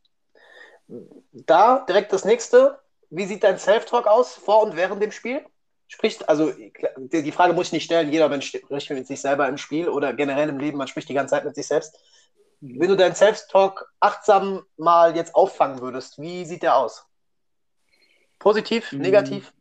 Da 1.31 1.85
direkt 1.87 2.11
das 2.11 2.25
nächste. 2.25 2.79
Wie 3.09 3.25
sieht 3.25 3.43
dein 3.43 3.57
Self-Talk 3.57 4.07
aus 4.07 4.33
vor 4.33 4.63
und 4.63 4.75
während 4.75 5.01
dem 5.01 5.11
Spiel? 5.11 5.43
spricht, 5.89 6.29
also 6.29 6.53
die 6.97 7.31
Frage 7.31 7.53
muss 7.53 7.67
ich 7.67 7.73
nicht 7.73 7.85
stellen, 7.85 8.11
jeder 8.11 8.29
Mensch 8.29 8.47
spricht 8.47 8.89
mit 8.91 9.07
sich 9.07 9.19
selber 9.19 9.47
im 9.47 9.57
Spiel 9.57 9.89
oder 9.89 10.13
generell 10.13 10.47
im 10.47 10.59
Leben, 10.59 10.77
man 10.77 10.87
spricht 10.87 11.09
die 11.09 11.15
ganze 11.15 11.31
Zeit 11.31 11.45
mit 11.45 11.55
sich 11.55 11.67
selbst. 11.67 11.99
Wenn 12.61 12.89
du 12.89 12.97
deinen 12.97 13.15
Self-Talk 13.15 13.91
achtsam 13.99 14.63
mal 14.77 15.15
jetzt 15.15 15.33
auffangen 15.33 15.81
würdest, 15.81 16.19
wie 16.19 16.45
sieht 16.45 16.63
der 16.63 16.75
aus? 16.75 17.05
Positiv, 18.37 18.91
mhm. 18.91 18.99
negativ? 18.99 19.53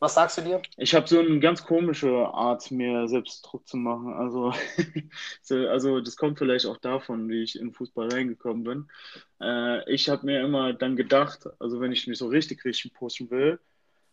Was 0.00 0.14
sagst 0.14 0.38
du 0.38 0.42
dir? 0.42 0.62
Ich 0.76 0.94
habe 0.94 1.08
so 1.08 1.18
eine 1.18 1.40
ganz 1.40 1.64
komische 1.64 2.28
Art, 2.28 2.70
mir 2.70 3.08
selbst 3.08 3.42
Druck 3.42 3.66
zu 3.66 3.76
machen. 3.76 4.12
Also, 4.12 4.52
also 5.68 6.00
das 6.00 6.16
kommt 6.16 6.38
vielleicht 6.38 6.66
auch 6.66 6.76
davon, 6.76 7.28
wie 7.28 7.42
ich 7.42 7.58
in 7.58 7.72
Fußball 7.72 8.08
reingekommen 8.08 8.62
bin. 8.62 8.88
Äh, 9.40 9.92
ich 9.92 10.08
habe 10.08 10.24
mir 10.24 10.40
immer 10.40 10.72
dann 10.72 10.94
gedacht, 10.94 11.48
also 11.58 11.80
wenn 11.80 11.90
ich 11.90 12.06
mich 12.06 12.18
so 12.18 12.28
richtig, 12.28 12.64
richtig 12.64 12.94
pushen 12.94 13.28
will, 13.30 13.58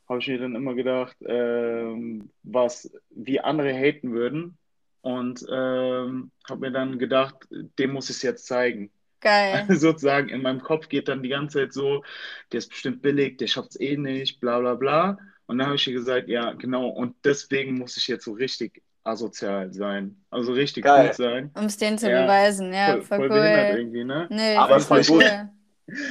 habe 0.10 0.20
ich 0.20 0.28
mir 0.28 0.40
dann 0.40 0.56
immer 0.56 0.74
gedacht, 0.74 1.18
ähm, 1.22 2.32
was, 2.42 2.92
wie 3.12 3.40
andere 3.40 3.72
haten 3.72 4.12
würden. 4.12 4.58
Und 5.06 5.46
ähm, 5.52 6.32
habe 6.50 6.62
mir 6.62 6.72
dann 6.72 6.98
gedacht, 6.98 7.36
dem 7.52 7.94
muss 7.94 8.10
ich 8.10 8.16
es 8.16 8.22
jetzt 8.24 8.48
zeigen. 8.48 8.90
Geil. 9.22 9.66
Also 9.68 9.76
sozusagen 9.92 10.30
in 10.30 10.42
meinem 10.42 10.64
Kopf 10.64 10.90
geht 10.90 11.08
dann 11.08 11.22
die 11.22 11.30
ganze 11.30 11.60
Zeit 11.60 11.74
so, 11.74 12.04
der 12.52 12.58
ist 12.58 12.70
bestimmt 12.70 13.04
billig, 13.04 13.38
der 13.38 13.46
schafft 13.46 13.70
es 13.70 13.80
eh 13.80 13.98
nicht, 13.98 14.40
bla 14.40 14.60
bla 14.60 14.74
bla. 14.74 15.20
Und 15.46 15.60
dann 15.60 15.68
habe 15.68 15.76
ich 15.76 15.86
mir 15.86 15.94
gesagt, 15.94 16.28
ja, 16.28 16.54
genau, 16.54 16.88
und 16.88 17.16
deswegen 17.24 17.78
muss 17.78 17.98
ich 17.98 18.08
jetzt 18.08 18.26
so 18.26 18.34
richtig 18.34 18.82
asozial 19.04 19.72
sein. 19.72 20.18
Also 20.32 20.54
richtig 20.54 20.86
Geil. 20.86 21.10
gut 21.10 21.18
sein. 21.18 21.52
Um 21.54 21.66
es 21.66 21.78
denen 21.78 22.00
zu 22.00 22.10
ja, 22.10 22.24
beweisen, 22.24 22.74
ja. 22.74 22.94
Voll, 22.94 23.02
voll, 23.04 23.28
voll 23.28 23.38
cool. 23.38 23.78
irgendwie, 23.78 24.04
ne? 24.04 24.28
Nee, 24.32 24.56
Aber 24.56 24.80
voll, 24.80 25.04
voll 25.04 25.18
cool. 25.18 25.50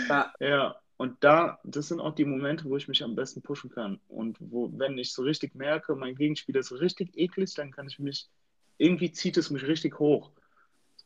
Ja. 0.09 0.33
ja. 0.39 0.77
Und 0.99 1.17
da, 1.25 1.59
das 1.65 1.89
sind 1.89 1.99
auch 1.99 2.15
die 2.15 2.25
Momente, 2.25 2.65
wo 2.67 2.77
ich 2.77 2.87
mich 2.87 3.03
am 3.03 3.17
besten 3.17 3.43
pushen 3.43 3.71
kann. 3.71 3.99
Und 4.07 4.37
wo, 4.39 4.71
wenn 4.79 4.97
ich 4.97 5.13
so 5.13 5.23
richtig 5.23 5.57
merke, 5.57 5.97
mein 5.97 6.15
Gegenspieler 6.15 6.61
ist 6.61 6.69
so 6.69 6.77
richtig 6.77 7.11
eklig, 7.17 7.53
dann 7.55 7.73
kann 7.73 7.89
ich 7.89 7.99
mich, 7.99 8.29
irgendwie 8.85 9.12
zieht 9.12 9.37
es 9.37 9.51
mich 9.51 9.66
richtig 9.66 9.99
hoch. 9.99 10.30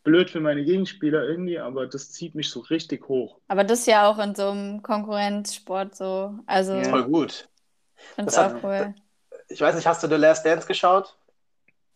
Blöd 0.05 0.31
für 0.31 0.41
meine 0.41 0.65
Gegenspieler 0.65 1.25
irgendwie, 1.25 1.59
aber 1.59 1.87
das 1.87 2.13
zieht 2.13 2.35
mich 2.35 2.51
so 2.51 2.61
richtig 2.61 3.09
hoch. 3.09 3.39
Aber 3.49 3.65
das 3.65 3.81
ist 3.81 3.87
ja 3.87 4.09
auch 4.09 4.19
in 4.19 4.35
so 4.35 4.51
einem 4.51 4.83
Konkurrenzsport 4.83 5.95
so. 5.95 6.35
Also, 6.47 6.75
ja. 6.75 6.85
Voll 6.85 7.05
gut. 7.05 7.49
Finde 8.15 8.31
es 8.31 8.39
auch 8.39 8.55
cool. 8.63 8.95
Ich 9.49 9.61
weiß 9.61 9.75
nicht, 9.75 9.87
hast 9.87 10.03
du 10.03 10.09
The 10.09 10.15
Last 10.15 10.47
Dance 10.47 10.67
geschaut? 10.67 11.17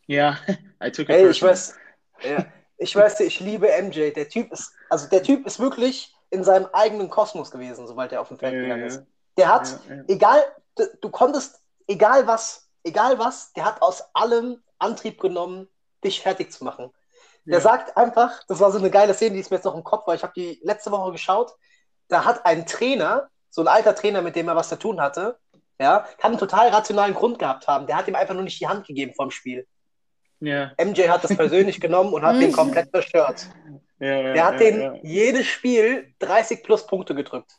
Ja, 0.06 0.38
I 0.82 0.90
took 0.90 1.08
it 1.08 1.10
Ey, 1.10 1.30
ich 1.30 1.42
weiß, 1.42 1.76
ja, 2.22 2.44
ich 2.76 2.94
weiß, 2.94 3.20
ich 3.20 3.40
liebe 3.40 3.68
MJ. 3.82 4.10
Der 4.10 4.28
Typ 4.28 4.52
ist, 4.52 4.72
also 4.90 5.08
der 5.08 5.22
Typ 5.22 5.46
ist 5.46 5.60
wirklich 5.60 6.14
in 6.30 6.44
seinem 6.44 6.66
eigenen 6.72 7.08
Kosmos 7.08 7.50
gewesen, 7.50 7.86
sobald 7.86 8.12
er 8.12 8.20
auf 8.20 8.28
dem 8.28 8.38
Feld 8.38 8.54
ja, 8.54 8.62
gegangen 8.62 8.86
ist. 8.86 9.04
Der 9.36 9.48
hat, 9.48 9.78
ja, 9.88 10.02
egal, 10.08 10.42
du, 10.76 10.84
du, 11.00 11.10
konntest, 11.10 11.62
egal 11.86 12.26
was, 12.26 12.68
egal 12.84 13.18
was, 13.18 13.52
der 13.52 13.64
hat 13.64 13.80
aus 13.80 14.02
allem 14.14 14.62
Antrieb 14.82 15.20
genommen, 15.20 15.68
dich 16.04 16.20
fertig 16.20 16.52
zu 16.52 16.64
machen. 16.64 16.90
Der 17.44 17.60
sagt 17.60 17.96
einfach, 17.96 18.44
das 18.46 18.60
war 18.60 18.70
so 18.70 18.78
eine 18.78 18.90
geile 18.90 19.14
Szene, 19.14 19.34
die 19.34 19.40
ist 19.40 19.50
mir 19.50 19.56
jetzt 19.56 19.64
noch 19.64 19.74
im 19.74 19.82
Kopf, 19.82 20.06
weil 20.06 20.16
ich 20.16 20.22
habe 20.22 20.32
die 20.36 20.60
letzte 20.62 20.92
Woche 20.92 21.12
geschaut, 21.12 21.52
da 22.08 22.24
hat 22.24 22.46
ein 22.46 22.66
Trainer, 22.66 23.28
so 23.50 23.62
ein 23.62 23.68
alter 23.68 23.94
Trainer, 23.94 24.22
mit 24.22 24.36
dem 24.36 24.48
er 24.48 24.54
was 24.54 24.68
zu 24.68 24.78
tun 24.78 25.00
hatte, 25.00 25.38
ja, 25.80 26.06
kann 26.18 26.32
einen 26.32 26.38
total 26.38 26.68
rationalen 26.68 27.14
Grund 27.14 27.38
gehabt 27.38 27.66
haben. 27.66 27.86
Der 27.86 27.96
hat 27.96 28.06
ihm 28.06 28.14
einfach 28.14 28.34
nur 28.34 28.44
nicht 28.44 28.60
die 28.60 28.68
Hand 28.68 28.86
gegeben 28.86 29.14
vom 29.14 29.30
Spiel. 29.30 29.66
Ja. 30.38 30.72
MJ 30.78 31.08
hat 31.08 31.24
das 31.24 31.36
persönlich 31.36 31.80
genommen 31.80 32.12
und 32.12 32.22
hat 32.22 32.40
den 32.40 32.52
komplett 32.52 32.90
zerstört. 32.90 33.48
Ja, 33.98 34.16
ja, 34.16 34.32
der 34.32 34.44
hat 34.44 34.60
ja, 34.60 34.70
den 34.70 35.00
jedes 35.02 35.46
Spiel 35.46 36.14
30 36.20 36.62
plus 36.62 36.86
Punkte 36.86 37.14
gedrückt. 37.14 37.52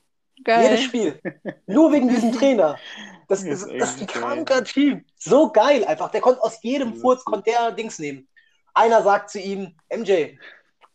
Geil. 0.43 0.63
Jedes 0.63 0.84
Spiel. 0.84 1.19
Nur 1.65 1.91
wegen 1.91 2.09
diesem 2.09 2.32
Trainer. 2.38 2.78
Das, 3.34 3.62
das, 3.62 3.68
das 3.68 3.96
ist 3.96 4.02
ein 4.02 4.08
kranker 4.08 4.64
Typ. 4.64 5.04
So 5.18 5.52
geil 5.52 5.86
einfach. 5.86 6.10
Der 6.12 6.22
konnte 6.22 6.42
aus 6.42 6.62
jedem 6.62 6.96
Furz 6.96 7.24
konnte 7.24 7.52
der 7.52 7.72
Dings 7.72 8.00
nehmen. 8.00 8.28
Einer 8.74 9.04
sagt 9.04 9.30
zu 9.30 9.40
ihm, 9.40 9.76
MJ, 9.96 10.38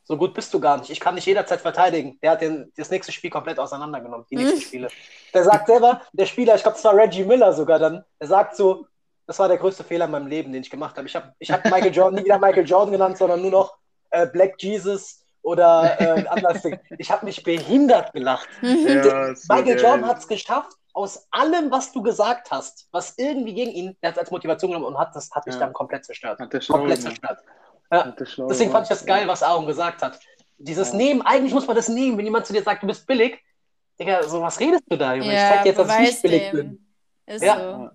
so 0.08 0.16
gut 0.16 0.32
bist 0.32 0.52
du 0.54 0.58
gar 0.58 0.78
nicht. 0.78 0.90
Ich 0.90 1.00
kann 1.00 1.16
dich 1.16 1.26
jederzeit 1.26 1.60
verteidigen. 1.60 2.18
Der 2.22 2.32
hat 2.32 2.40
den, 2.40 2.72
das 2.76 2.90
nächste 2.90 3.12
Spiel 3.12 3.30
komplett 3.30 3.58
auseinandergenommen, 3.58 4.26
die 4.30 4.36
nächsten 4.36 4.60
Spiele. 4.62 4.88
Der 5.34 5.44
sagt 5.44 5.66
selber, 5.66 6.00
der 6.12 6.24
Spieler, 6.24 6.54
ich 6.54 6.62
glaube, 6.62 6.78
es 6.78 6.84
war 6.84 6.96
Reggie 6.96 7.24
Miller 7.24 7.52
sogar 7.52 7.78
dann, 7.78 8.02
der 8.18 8.28
sagt 8.28 8.56
so, 8.56 8.86
das 9.26 9.38
war 9.38 9.48
der 9.48 9.58
größte 9.58 9.84
Fehler 9.84 10.06
in 10.06 10.10
meinem 10.10 10.26
Leben, 10.26 10.50
den 10.50 10.62
ich 10.62 10.70
gemacht 10.70 10.96
habe. 10.96 11.06
Ich 11.06 11.14
habe 11.14 11.34
ich 11.38 11.50
hab 11.50 11.62
Michael 11.66 11.94
Jordan 11.94 12.14
nie 12.14 12.24
wieder 12.24 12.38
Michael 12.38 12.66
Jordan 12.66 12.92
genannt, 12.92 13.18
sondern 13.18 13.42
nur 13.42 13.50
noch 13.50 13.76
äh, 14.08 14.26
Black 14.26 14.54
Jesus 14.58 15.22
oder 15.42 16.00
äh, 16.00 16.26
anders. 16.26 16.62
Ich 16.96 17.10
habe 17.10 17.26
mich 17.26 17.42
behindert 17.42 18.14
gelacht. 18.14 18.48
Ja, 18.62 19.34
Michael 19.50 19.78
Jordan 19.78 20.06
hat 20.06 20.18
es 20.18 20.26
geschafft, 20.26 20.77
aus 20.98 21.28
allem, 21.30 21.70
was 21.70 21.92
du 21.92 22.02
gesagt 22.02 22.50
hast, 22.50 22.88
was 22.90 23.14
irgendwie 23.18 23.54
gegen 23.54 23.70
ihn, 23.70 23.96
er 24.00 24.08
hat 24.08 24.16
es 24.16 24.18
als 24.18 24.30
Motivation 24.32 24.72
genommen 24.72 24.86
und 24.86 24.98
hat 24.98 25.14
das 25.14 25.30
hat 25.30 25.46
mich 25.46 25.54
ja. 25.54 25.60
dann 25.60 25.72
komplett 25.72 26.04
zerstört. 26.04 26.38
komplett 26.68 27.02
zerstört. 27.02 27.38
Ja. 27.92 28.14
Deswegen 28.18 28.72
fand 28.72 28.82
ich 28.82 28.88
das 28.88 29.06
geil, 29.06 29.28
was 29.28 29.44
Aaron 29.44 29.66
gesagt 29.66 30.02
hat. 30.02 30.18
Dieses 30.58 30.90
ja. 30.90 30.96
Nehmen, 30.96 31.22
eigentlich 31.22 31.54
muss 31.54 31.68
man 31.68 31.76
das 31.76 31.88
nehmen, 31.88 32.18
wenn 32.18 32.24
jemand 32.24 32.46
zu 32.46 32.52
dir 32.52 32.64
sagt, 32.64 32.82
du 32.82 32.88
bist 32.88 33.06
billig. 33.06 33.40
Digga, 34.00 34.24
so 34.24 34.42
was 34.42 34.58
redest 34.58 34.82
du 34.88 34.96
da, 34.96 35.14
Junge? 35.14 35.32
ich 35.32 35.38
zeig 35.38 35.62
dir 35.62 35.68
jetzt, 35.68 35.78
dass 35.78 35.94
ich 35.94 36.00
nicht 36.00 36.22
billig 36.22 36.50
dem. 36.50 36.56
bin. 36.56 36.86
Ist 37.26 37.44
ja. 37.44 37.58
so. 37.60 37.90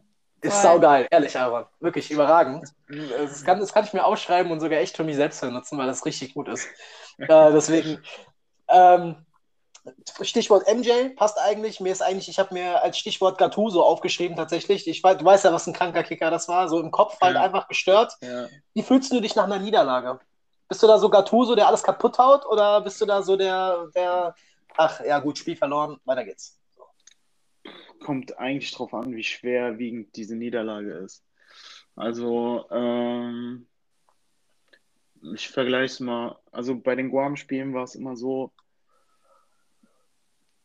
Ist 0.47 0.61
saugeil, 0.61 1.07
ehrlich, 1.11 1.37
Aaron. 1.37 1.65
Wirklich 1.81 2.09
überragend. 2.09 2.69
Das 2.87 3.43
kann, 3.43 3.59
das 3.59 3.73
kann 3.73 3.83
ich 3.83 3.93
mir 3.93 4.05
ausschreiben 4.05 4.51
und 4.51 4.61
sogar 4.61 4.79
echt 4.79 4.95
für 4.95 5.03
mich 5.03 5.17
selbst 5.17 5.41
benutzen, 5.41 5.77
weil 5.77 5.87
das 5.87 6.05
richtig 6.05 6.33
gut 6.33 6.47
ist. 6.47 6.67
äh, 7.17 7.51
deswegen, 7.51 8.01
ähm, 8.69 9.25
Stichwort 10.21 10.65
MJ 10.73 11.09
passt 11.15 11.37
eigentlich. 11.39 11.79
Mir 11.79 11.91
ist 11.91 12.01
eigentlich, 12.01 12.29
ich 12.29 12.39
habe 12.39 12.53
mir 12.53 12.81
als 12.83 12.97
Stichwort 12.97 13.37
Gattuso 13.37 13.83
aufgeschrieben 13.83 14.37
tatsächlich. 14.37 14.87
Ich 14.87 15.03
weiß, 15.03 15.17
du 15.17 15.25
weißt 15.25 15.45
ja, 15.45 15.53
was 15.53 15.67
ein 15.67 15.73
kranker 15.73 16.03
Kicker 16.03 16.31
das 16.31 16.47
war. 16.47 16.69
So 16.69 16.79
im 16.79 16.91
Kopf 16.91 17.19
halt 17.21 17.35
ja. 17.35 17.43
einfach 17.43 17.67
gestört. 17.67 18.13
Ja. 18.21 18.47
Wie 18.73 18.83
fühlst 18.83 19.11
du 19.11 19.19
dich 19.19 19.35
nach 19.35 19.43
einer 19.43 19.59
Niederlage? 19.59 20.19
Bist 20.69 20.81
du 20.81 20.87
da 20.87 20.97
so 20.97 21.09
Gattuso, 21.09 21.55
der 21.55 21.67
alles 21.67 21.83
kaputt 21.83 22.17
haut, 22.17 22.45
oder 22.45 22.81
bist 22.81 22.99
du 23.01 23.05
da 23.05 23.21
so 23.21 23.35
der, 23.35 23.89
der, 23.93 24.33
ach 24.75 25.01
ja 25.01 25.19
gut, 25.19 25.37
Spiel 25.37 25.55
verloren, 25.55 25.99
weiter 26.05 26.23
geht's? 26.23 26.59
Kommt 27.99 28.37
eigentlich 28.39 28.71
drauf 28.71 28.93
an, 28.93 29.15
wie 29.15 29.23
schwerwiegend 29.23 30.15
diese 30.15 30.35
Niederlage 30.35 30.93
ist. 30.93 31.23
Also 31.95 32.65
ähm, 32.71 33.67
ich 35.35 35.49
vergleiche 35.49 35.85
es 35.85 35.99
mal, 35.99 36.39
also 36.51 36.75
bei 36.75 36.95
den 36.95 37.09
Guam-Spielen 37.09 37.73
war 37.73 37.83
es 37.83 37.95
immer 37.95 38.15
so, 38.15 38.51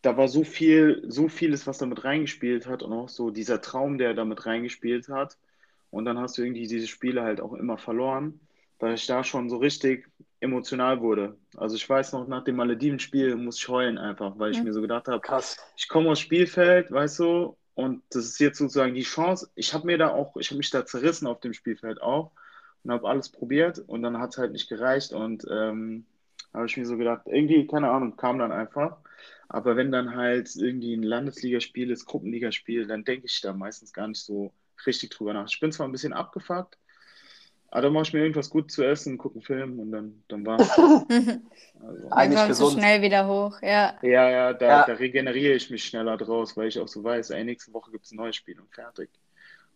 da 0.08 0.16
war 0.16 0.26
so 0.26 0.42
viel, 0.42 1.04
so 1.06 1.28
vieles, 1.28 1.66
was 1.66 1.76
damit 1.76 2.02
reingespielt 2.02 2.66
hat 2.66 2.82
und 2.82 2.94
auch 2.94 3.10
so 3.10 3.28
dieser 3.28 3.60
Traum, 3.60 3.98
der 3.98 4.14
damit 4.14 4.46
reingespielt 4.46 5.10
hat. 5.10 5.36
Und 5.90 6.06
dann 6.06 6.18
hast 6.18 6.38
du 6.38 6.42
irgendwie 6.42 6.66
diese 6.66 6.86
Spiele 6.86 7.22
halt 7.22 7.42
auch 7.42 7.52
immer 7.52 7.76
verloren, 7.76 8.40
weil 8.78 8.94
ich 8.94 9.06
da 9.06 9.22
schon 9.22 9.50
so 9.50 9.58
richtig 9.58 10.08
emotional 10.40 11.02
wurde. 11.02 11.36
Also 11.58 11.76
ich 11.76 11.86
weiß 11.86 12.12
noch, 12.12 12.26
nach 12.26 12.42
dem 12.42 12.56
Malediven-Spiel 12.56 13.36
muss 13.36 13.58
ich 13.58 13.68
heulen 13.68 13.98
einfach, 13.98 14.38
weil 14.38 14.52
ich 14.52 14.58
mhm. 14.60 14.64
mir 14.64 14.72
so 14.72 14.80
gedacht 14.80 15.08
habe, 15.08 15.20
krass, 15.20 15.58
ich 15.76 15.88
komme 15.88 16.10
aufs 16.10 16.20
Spielfeld, 16.20 16.90
weißt 16.90 17.18
du, 17.18 17.58
und 17.74 18.02
das 18.08 18.24
ist 18.24 18.40
jetzt 18.40 18.56
sozusagen 18.56 18.94
die 18.94 19.02
Chance. 19.02 19.50
Ich 19.56 19.74
habe 19.74 19.86
mir 19.86 19.98
da 19.98 20.08
auch, 20.08 20.36
ich 20.38 20.48
habe 20.48 20.56
mich 20.56 20.70
da 20.70 20.86
zerrissen 20.86 21.26
auf 21.26 21.40
dem 21.40 21.52
Spielfeld 21.52 22.00
auch 22.00 22.30
und 22.82 22.92
habe 22.92 23.06
alles 23.06 23.28
probiert 23.28 23.78
und 23.78 24.02
dann 24.02 24.18
hat 24.18 24.30
es 24.30 24.38
halt 24.38 24.52
nicht 24.52 24.70
gereicht 24.70 25.12
und 25.12 25.46
ähm, 25.50 26.06
habe 26.54 26.64
ich 26.64 26.78
mir 26.78 26.86
so 26.86 26.96
gedacht, 26.96 27.26
irgendwie, 27.26 27.66
keine 27.66 27.90
Ahnung, 27.90 28.16
kam 28.16 28.38
dann 28.38 28.52
einfach. 28.52 28.96
Aber 29.48 29.76
wenn 29.76 29.90
dann 29.92 30.14
halt 30.16 30.54
irgendwie 30.56 30.94
ein 30.94 31.02
Landesligaspiel 31.02 31.90
ist, 31.90 32.06
Gruppenligaspiel, 32.06 32.86
dann 32.86 33.04
denke 33.04 33.26
ich 33.26 33.40
da 33.40 33.52
meistens 33.52 33.92
gar 33.92 34.08
nicht 34.08 34.20
so 34.22 34.52
richtig 34.86 35.10
drüber 35.10 35.32
nach. 35.34 35.48
Ich 35.50 35.60
bin 35.60 35.72
zwar 35.72 35.88
ein 35.88 35.92
bisschen 35.92 36.12
abgefuckt, 36.12 36.78
Aber 37.70 37.82
dann 37.82 37.92
mache 37.92 38.04
ich 38.04 38.12
mir 38.14 38.20
irgendwas 38.20 38.50
gut 38.50 38.70
zu 38.70 38.82
essen, 38.84 39.18
gucke 39.18 39.36
einen 39.36 39.42
Film 39.42 39.78
und 39.80 39.92
dann, 39.92 40.24
dann 40.28 40.46
war's. 40.46 40.68
Also, 41.80 42.08
Eigentlich 42.10 42.44
kommst 42.44 42.60
du 42.60 42.64
gesund. 42.64 42.72
schnell 42.72 43.02
wieder 43.02 43.28
hoch, 43.28 43.60
ja. 43.62 43.98
ja, 44.02 44.30
ja, 44.30 44.52
da, 44.54 44.66
Ja. 44.68 44.84
da 44.84 44.94
regeneriere 44.94 45.54
ich 45.54 45.70
mich 45.70 45.84
schneller 45.84 46.16
draus, 46.16 46.56
weil 46.56 46.68
ich 46.68 46.78
auch 46.80 46.88
so 46.88 47.04
weiß, 47.04 47.30
ey, 47.30 47.44
nächste 47.44 47.72
Woche 47.72 47.90
gibt 47.92 48.04
es 48.06 48.12
ein 48.12 48.16
neues 48.16 48.36
Spiel 48.36 48.58
und 48.60 48.72
fertig. 48.74 49.10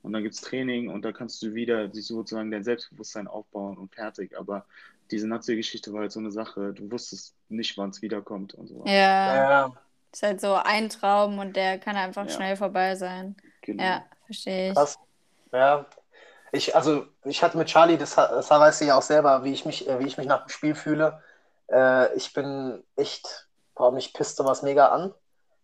Und 0.03 0.13
dann 0.13 0.23
gibt 0.25 0.35
es 0.35 0.41
Training 0.41 0.89
und 0.91 1.05
da 1.05 1.13
kannst 1.13 1.43
du 1.43 1.55
wieder 1.55 1.87
die, 1.89 2.01
sozusagen 2.01 2.51
dein 2.51 2.65
Selbstbewusstsein 2.65 3.29
aufbauen 3.29 3.77
und 3.79 3.95
fertig. 3.95 4.37
Aber 4.39 4.67
diese 5.13 5.29
Nazi-Geschichte 5.29 5.93
war 5.93 6.01
halt 6.01 6.13
so 6.13 6.19
eine 6.21 6.33
Sache, 6.33 6.73
du 6.73 6.91
wusstest 6.91 7.37
nicht, 7.49 7.77
wann 7.79 7.91
es 7.91 8.03
wiederkommt 8.03 8.55
und 8.55 8.67
so. 8.67 8.83
Ja, 8.87 9.35
Ja, 9.37 9.73
ist 10.11 10.23
halt 10.23 10.41
so 10.41 10.55
ein 10.55 10.89
Traum 10.89 11.39
und 11.39 11.55
der 11.55 11.79
kann 11.79 11.97
einfach 11.97 12.25
Ja. 12.25 12.31
schnell 12.31 12.57
vorbei 12.57 12.97
sein. 12.97 13.37
Genau. 13.61 13.83
Ja, 13.83 14.05
verstehe 14.27 14.71
ich. 14.71 14.75
krass. 14.75 14.99
Ja. 15.53 15.87
Ich, 16.51 16.75
also, 16.77 17.07
ich 17.25 17.43
hatte 17.43 17.57
mit 17.57 17.69
Charlie, 17.69 17.97
das, 17.97 18.15
das 18.15 18.51
weißt 18.51 18.81
du 18.81 18.85
ja 18.87 18.97
auch 18.99 19.03
selber, 19.03 19.45
wie 19.45 19.53
ich 19.53 19.65
mich, 19.65 19.89
äh, 19.89 19.99
wie 20.01 20.07
ich 20.07 20.19
mich 20.19 20.27
nach 20.27 20.45
dem 20.45 20.49
Spiel 20.49 20.75
fühle. 20.75 21.23
Äh, 21.71 22.15
ich 22.17 22.33
bin 22.35 22.83
echt, 22.97 23.49
boah, 23.75 23.93
mich 23.93 24.13
pisst 24.13 24.37
sowas 24.37 24.63
mega 24.63 24.89
an. 24.89 25.15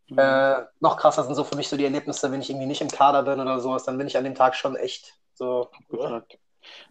Mhm. 0.08 0.18
Äh, 0.18 0.64
noch 0.80 0.96
krasser 0.96 1.24
sind 1.24 1.34
so 1.34 1.44
für 1.44 1.56
mich 1.56 1.68
so 1.68 1.76
die 1.76 1.84
Erlebnisse, 1.84 2.30
wenn 2.32 2.40
ich 2.40 2.48
irgendwie 2.48 2.66
nicht 2.66 2.80
im 2.80 2.88
Kader 2.90 3.22
bin 3.22 3.40
oder 3.40 3.60
sowas, 3.60 3.84
dann 3.84 3.98
bin 3.98 4.06
ich 4.06 4.16
an 4.16 4.24
dem 4.24 4.34
Tag 4.34 4.54
schon 4.54 4.76
echt 4.76 5.14
so 5.34 5.70
Gefragt. 5.90 6.38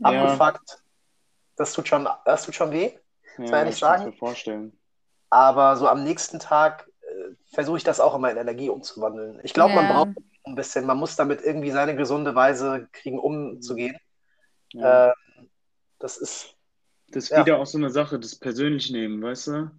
abgefuckt. 0.04 0.84
Das 1.58 1.74
tut 1.74 1.88
schon, 1.88 2.08
das 2.26 2.46
tut 2.46 2.56
schon 2.56 2.72
weh. 2.72 2.98
Ja, 3.38 3.46
soll 3.48 3.68
ich 3.68 3.70
ich 3.70 3.80
sagen? 3.80 4.06
mir 4.06 4.14
vorstellen. 4.14 4.80
Aber 5.30 5.76
so 5.78 5.88
am 5.88 6.04
nächsten 6.04 6.40
Tag 6.40 6.90
äh, 7.02 7.36
versuche 7.54 7.78
ich 7.78 7.84
das 7.84 8.00
auch 8.00 8.16
immer 8.16 8.32
in 8.32 8.38
Energie 8.38 8.70
umzuwandeln. 8.70 9.40
Ich 9.44 9.54
glaube, 9.54 9.76
man 9.76 9.88
Ja. 9.88 9.94
braucht 9.94 10.10
ein 10.46 10.56
bisschen, 10.56 10.86
man 10.86 10.98
muss 10.98 11.16
damit 11.16 11.42
irgendwie 11.42 11.72
seine 11.72 11.96
gesunde 11.96 12.36
Weise 12.36 12.88
kriegen, 12.94 13.20
umzugehen. 13.20 13.98
Ja. 14.74 15.10
Äh, 15.10 15.14
das 16.00 16.18
ist, 16.18 16.56
Das 17.12 17.26
ist 17.26 17.32
Ja. 17.32 17.42
wieder 17.42 17.58
auch 17.60 17.66
so 17.66 17.78
eine 17.78 17.90
Sache, 17.90 18.20
das 18.20 18.36
persönlich 18.36 18.92
nehmen, 18.92 19.22
weißt 19.22 19.48
du? 19.48 19.72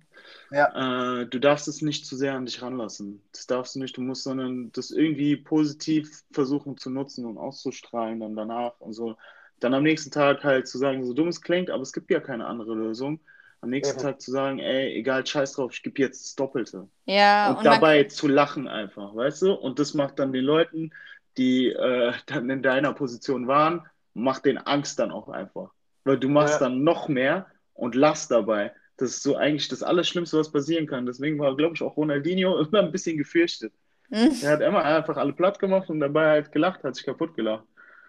Ja. 0.51 1.22
Äh, 1.22 1.26
du 1.26 1.39
darfst 1.41 1.68
es 1.68 1.83
nicht 1.83 2.07
zu 2.07 2.16
sehr 2.16 2.35
an 2.35 2.47
dich 2.47 2.62
ranlassen. 2.62 3.22
Das 3.33 3.47
darfst 3.47 3.74
du 3.74 3.81
nicht, 3.81 3.97
du 3.97 4.03
musst, 4.03 4.24
sondern 4.24 4.72
das 4.72 4.91
irgendwie 4.91 5.37
positiv 5.37 6.24
versuchen 6.33 6.76
zu 6.79 6.91
nutzen 6.91 7.26
und 7.26 7.39
auszustrahlen 7.39 8.20
dann 8.20 8.37
danach 8.37 8.79
und 8.81 8.93
so. 8.95 9.16
Dann 9.61 9.74
am 9.74 9.82
nächsten 9.82 10.11
Tag 10.11 10.44
halt 10.44 10.68
zu 10.68 10.78
sagen, 10.78 11.04
so 11.04 11.12
dumm 11.14 11.28
es 11.28 11.40
klingt, 11.42 11.70
aber 11.70 11.82
es 11.82 11.92
gibt 11.92 12.11
ja 12.11 12.20
keine 12.20 12.46
andere 12.46 12.74
Lösung. 12.74 13.20
Am 13.61 13.70
nächsten 13.70 13.98
Eben. 13.98 14.06
Tag 14.09 14.20
zu 14.20 14.30
sagen, 14.30 14.59
ey, 14.61 14.94
egal, 14.94 15.26
scheiß 15.26 15.54
drauf, 15.54 15.72
ich 15.74 15.82
gebe 15.82 16.00
jetzt 16.00 16.24
das 16.24 16.34
Doppelte. 16.36 16.88
Ja, 17.06 17.50
und, 17.50 17.59
und 17.59 17.64
man, 17.64 17.80
dabei 17.80 18.04
zu 18.04 18.28
lachen 18.28 18.68
einfach, 18.68 19.14
weißt 19.14 19.42
du? 19.42 19.52
Und 19.54 19.78
das 19.78 19.94
macht 19.94 20.18
dann 20.18 20.32
den 20.32 20.44
Leuten, 20.44 20.92
die 21.36 21.68
äh, 21.68 22.12
dann 22.26 22.48
in 22.50 22.62
deiner 22.62 22.92
Position 22.94 23.46
waren, 23.48 23.86
macht 24.14 24.44
den 24.44 24.59
Angst 24.59 24.98
dann 24.98 25.11
auch 25.11 25.28
einfach. 25.28 25.72
Weil 26.04 26.18
du 26.18 26.28
machst 26.28 26.61
Ja. 26.61 26.61
dann 26.61 26.84
noch 26.84 27.09
mehr 27.09 27.46
und 27.74 27.94
lachst 27.94 28.30
dabei. 28.30 28.72
Das 28.96 29.11
ist 29.11 29.22
so 29.22 29.36
eigentlich 29.36 29.68
das 29.68 29.82
Allerschlimmste, 29.82 30.38
was 30.38 30.50
passieren 30.52 30.86
kann. 30.86 31.06
Deswegen 31.06 31.38
war, 31.38 31.56
glaube 31.56 31.74
ich, 31.74 31.82
auch 31.82 31.96
Ronaldinho 31.96 32.59
immer 32.61 32.80
ein 32.80 32.92
bisschen 32.92 33.16
gefürchtet. 33.18 33.72
Hm? 34.11 34.36
Er 34.40 34.52
hat 34.52 34.61
immer 34.62 34.84
einfach 34.84 35.16
alle 35.16 35.32
platt 35.32 35.59
gemacht 35.59 35.90
und 35.90 36.00
dabei 36.00 36.28
halt 36.30 36.52
gelacht, 36.52 36.84
hat 36.84 36.96
sich 36.96 37.04
kaputt 37.04 37.34
gelacht. 37.34 37.66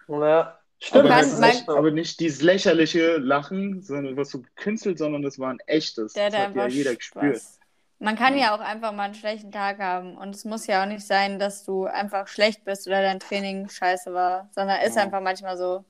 ja, 0.07 0.58
stimmt, 0.79 1.05
aber, 1.05 1.19
ist 1.21 1.39
man- 1.39 1.49
echt 1.49 1.69
aber 1.69 1.91
nicht 1.91 2.19
dieses 2.19 2.41
lächerliche 2.41 3.17
Lachen, 3.17 3.81
sondern 3.81 4.15
was 4.17 4.29
so 4.31 4.41
gekünstelt, 4.41 4.97
sondern 4.97 5.21
das 5.21 5.39
war 5.39 5.49
ein 5.51 5.59
echtes. 5.67 6.13
der 6.13 6.29
das 6.29 6.39
hat 6.39 6.55
ja 6.55 6.67
jeder 6.67 6.95
gespürt. 6.95 7.37
Spaß. 7.37 7.59
Man 8.01 8.15
kann 8.15 8.37
ja 8.37 8.55
auch 8.55 8.61
einfach 8.61 8.93
mal 8.93 9.03
einen 9.03 9.13
schlechten 9.13 9.51
Tag 9.51 9.79
haben 9.79 10.17
und 10.17 10.33
es 10.33 10.45
muss 10.45 10.67
ja 10.67 10.81
auch 10.81 10.87
nicht 10.87 11.05
sein, 11.05 11.37
dass 11.37 11.65
du 11.65 11.83
einfach 11.85 12.27
schlecht 12.29 12.63
bist 12.63 12.87
oder 12.87 13.01
dein 13.01 13.19
Training 13.19 13.67
scheiße 13.67 14.13
war, 14.13 14.49
sondern 14.55 14.79
ist 14.81 14.95
Ja. 14.95 15.03
einfach 15.03 15.19
manchmal 15.21 15.57
so. 15.57 15.83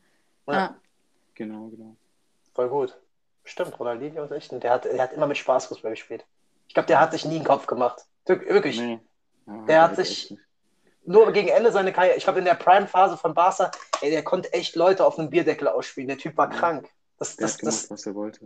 Ja. 0.48 0.54
Ja. 0.54 0.76
Genau, 1.36 1.68
genau. 1.68 1.96
Voll 2.56 2.68
gut. 2.70 2.98
Stimmt, 3.44 3.80
Ronaldinho 3.80 4.24
ist 4.26 4.32
echt, 4.32 4.52
der 4.52 4.72
hat, 4.72 4.86
der 4.86 5.02
hat 5.02 5.14
immer 5.14 5.28
mit 5.28 5.38
Spaß 5.38 5.68
Fußball 5.68 5.92
gespielt. 5.92 6.26
Ich 6.68 6.74
glaube, 6.74 6.88
der 6.88 7.00
hat 7.00 7.12
sich 7.12 7.26
nie 7.26 7.36
einen 7.36 7.46
Kopf 7.46 7.68
gemacht. 7.68 8.02
Wir- 8.26 8.42
Wirklich. 8.42 8.80
Nee. 8.80 9.00
Ja, 9.48 9.66
Der 9.68 9.82
hat 9.84 9.98
echt 10.00 10.08
sich- 10.08 10.32
nicht. 10.32 10.42
Nur 11.12 11.32
gegen 11.32 11.48
Ende 11.50 11.72
seiner 11.72 11.92
Karriere, 11.92 12.18
ich 12.18 12.24
glaube, 12.24 12.38
in 12.38 12.46
der 12.46 12.54
Prime-Phase 12.54 13.18
von 13.18 13.34
Barca, 13.34 13.72
ey, 14.02 14.12
der 14.12 14.24
konnte 14.24 14.54
echt 14.54 14.76
Leute 14.76 15.04
auf 15.04 15.18
einem 15.18 15.32
Bierdeckel 15.32 15.68
ausspielen. 15.68 16.08
Der 16.08 16.20
Typ 16.20 16.38
war 16.38 16.52
Ja. 16.54 16.60
krank. 16.60 16.88
Das, 17.18 17.36
Der 17.36 17.48
das, 17.48 17.54
hat 17.56 17.60
gemacht, 17.62 17.76
das, 17.84 17.90
was 17.92 18.06
er 18.06 18.14
wollte. 18.16 18.40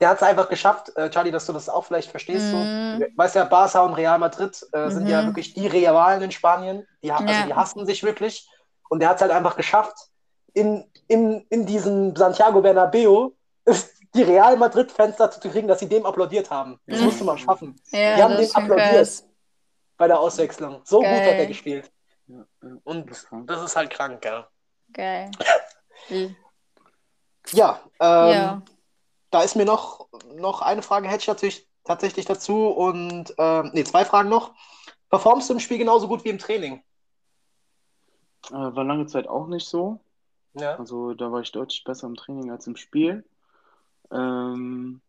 der 0.00 0.08
hat 0.10 0.18
es 0.18 0.22
einfach 0.22 0.50
geschafft, 0.50 0.94
äh, 0.96 1.08
Charlie, 1.08 1.30
dass 1.30 1.46
du 1.46 1.54
das 1.54 1.70
auch 1.70 1.84
vielleicht 1.86 2.10
verstehst. 2.10 2.52
Mhm. 2.52 2.98
So. 3.00 3.06
Weißt 3.16 3.34
ja, 3.34 3.44
Barca 3.44 3.80
und 3.80 3.94
Real 3.94 4.18
Madrid 4.18 4.64
äh, 4.72 4.90
sind 4.90 5.04
Mhm. 5.04 5.08
ja 5.10 5.24
wirklich 5.24 5.54
die 5.54 5.66
Rivalen 5.66 6.20
in 6.22 6.30
Spanien. 6.32 6.86
Die, 7.02 7.10
ha- 7.10 7.20
Ja. 7.22 7.26
also 7.28 7.46
die 7.46 7.54
hassen 7.54 7.86
sich 7.86 8.02
wirklich. 8.02 8.46
Und 8.90 9.00
der 9.00 9.08
hat 9.08 9.16
es 9.16 9.22
halt 9.22 9.32
einfach 9.32 9.56
geschafft, 9.56 9.96
in, 10.52 10.84
in, 11.08 11.46
in 11.48 11.64
diesem 11.64 12.14
Santiago 12.14 12.60
Bernabeo 12.60 13.34
die 14.14 14.22
Real 14.22 14.56
Madrid-Fans 14.58 15.16
dazu 15.16 15.40
zu 15.40 15.48
kriegen, 15.50 15.66
dass 15.66 15.78
sie 15.80 15.88
dem 15.88 16.04
applaudiert 16.06 16.50
haben. 16.50 16.78
Das 16.86 16.98
Mhm. 17.00 17.04
musste 17.06 17.24
man 17.24 17.38
schaffen 17.38 17.74
Ja, 17.90 18.16
Die 18.16 18.22
haben 18.22 18.36
dem 18.36 18.50
applaudiert. 18.54 18.90
krass. 18.96 19.24
Bei 19.96 20.06
der 20.06 20.20
Auswechslung. 20.20 20.80
So 20.84 20.98
gut 20.98 21.06
Geil. 21.06 21.20
hat 21.32 21.38
er 21.38 21.46
gespielt. 21.46 21.92
Ja, 22.26 22.44
ja. 22.62 22.76
Und 22.84 23.10
Das 23.10 23.18
ist 23.18 23.28
krank. 23.28 23.46
das 23.46 23.62
ist 23.62 23.76
halt 23.76 23.90
krank, 23.90 24.24
ja. 24.24 24.48
Geil. 24.92 25.30
Ja, 27.52 27.80
ähm, 28.00 28.32
ja. 28.32 28.62
da 29.30 29.42
ist 29.42 29.54
mir 29.54 29.64
noch, 29.64 30.08
noch 30.34 30.62
eine 30.62 30.82
Frage, 30.82 31.08
hätte 31.08 31.22
ich 31.22 31.28
natürlich 31.28 31.68
tatsächlich 31.84 32.26
dazu. 32.26 32.68
Und 32.68 33.34
ähm, 33.38 33.70
nee, 33.72 33.84
zwei 33.84 34.04
Fragen 34.04 34.28
noch. 34.28 34.52
Performst 35.10 35.48
du 35.48 35.54
im 35.54 35.60
Spiel 35.60 35.78
genauso 35.78 36.08
gut 36.08 36.24
wie 36.24 36.30
im 36.30 36.38
Training? 36.38 36.82
Äh, 38.50 38.54
war 38.54 38.84
lange 38.84 39.06
Zeit 39.06 39.28
auch 39.28 39.46
nicht 39.46 39.68
so. 39.68 40.00
Ja. 40.54 40.76
Also 40.76 41.14
da 41.14 41.30
war 41.30 41.40
ich 41.40 41.52
deutlich 41.52 41.84
besser 41.84 42.06
im 42.06 42.16
Training 42.16 42.50
als 42.50 42.66
im 42.66 42.76
Spiel. 42.76 43.24
Ähm, 44.10 45.00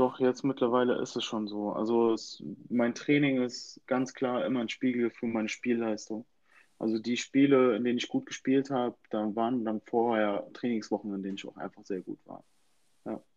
doch 0.00 0.18
jetzt 0.18 0.42
mittlerweile 0.42 1.00
ist 1.00 1.14
es 1.16 1.24
schon 1.24 1.46
so. 1.46 1.72
Also 1.72 2.12
es, 2.12 2.42
mein 2.68 2.94
Training 2.94 3.42
ist 3.42 3.80
ganz 3.86 4.14
klar 4.14 4.44
immer 4.44 4.60
ein 4.60 4.68
Spiegel 4.68 5.10
für 5.10 5.26
meine 5.26 5.48
Spielleistung. 5.48 6.24
Also 6.78 6.98
die 6.98 7.16
Spiele, 7.18 7.76
in 7.76 7.84
denen 7.84 7.98
ich 7.98 8.08
gut 8.08 8.26
gespielt 8.26 8.70
habe, 8.70 8.96
da 9.10 9.34
waren 9.36 9.64
dann 9.64 9.82
vorher 9.82 10.46
Trainingswochen, 10.54 11.14
in 11.14 11.22
denen 11.22 11.34
ich 11.36 11.46
auch 11.46 11.56
einfach 11.56 11.84
sehr 11.84 12.00
gut 12.00 12.18
war. 12.24 12.42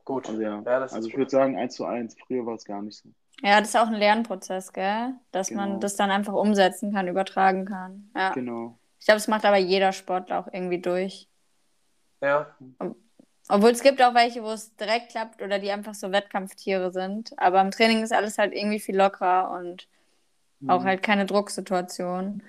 Gut. 0.06 0.28
Also 0.28 0.42
ja, 0.42 0.62
Ja, 0.66 0.80
also 0.82 1.08
ich 1.08 1.16
würde 1.16 1.32
sagen 1.32 1.58
eins 1.58 1.76
zu 1.76 1.86
eins. 1.86 2.16
Früher 2.28 2.46
war 2.46 2.56
es 2.56 2.66
gar 2.66 2.82
nicht 2.82 2.98
so. 2.98 3.10
Ja, 3.42 3.60
das 3.60 3.70
ist 3.70 3.78
auch 3.78 3.88
ein 3.88 3.94
Lernprozess, 3.94 4.74
gell? 4.74 5.14
Dass 5.32 5.50
man 5.52 5.70
Genau. 5.70 5.80
das 5.80 5.96
dann 5.96 6.12
einfach 6.12 6.34
umsetzen 6.34 6.94
kann, 6.94 7.08
übertragen 7.08 7.66
kann. 7.66 8.10
Ja. 8.16 8.32
Genau. 8.34 8.78
Ich 9.00 9.06
glaube, 9.06 9.18
das 9.18 9.28
macht 9.28 9.46
aber 9.46 9.58
jeder 9.58 9.92
Sportler 9.92 10.40
auch 10.40 10.48
irgendwie 10.52 10.80
durch. 10.80 11.30
Ja. 12.22 12.56
Obwohl 13.50 13.72
es 13.72 13.82
gibt 13.84 14.02
auch 14.02 14.14
welche, 14.14 14.44
wo 14.44 14.52
es 14.52 14.76
direkt 14.76 15.12
klappt 15.12 15.42
oder 15.42 15.60
die 15.60 15.72
einfach 15.72 15.94
so 15.94 16.12
Wettkampftiere 16.12 16.92
sind. 16.92 17.34
Aber 17.38 17.62
im 17.62 17.72
Training 17.72 18.04
ist 18.04 18.14
alles 18.14 18.38
halt 18.38 18.54
irgendwie 18.54 18.80
viel 18.80 18.96
lockerer 18.98 19.52
und 19.52 19.88
auch 20.68 20.82
Mhm. 20.82 20.86
halt 20.86 21.04
keine 21.04 21.26
Drucksituation. 21.26 22.42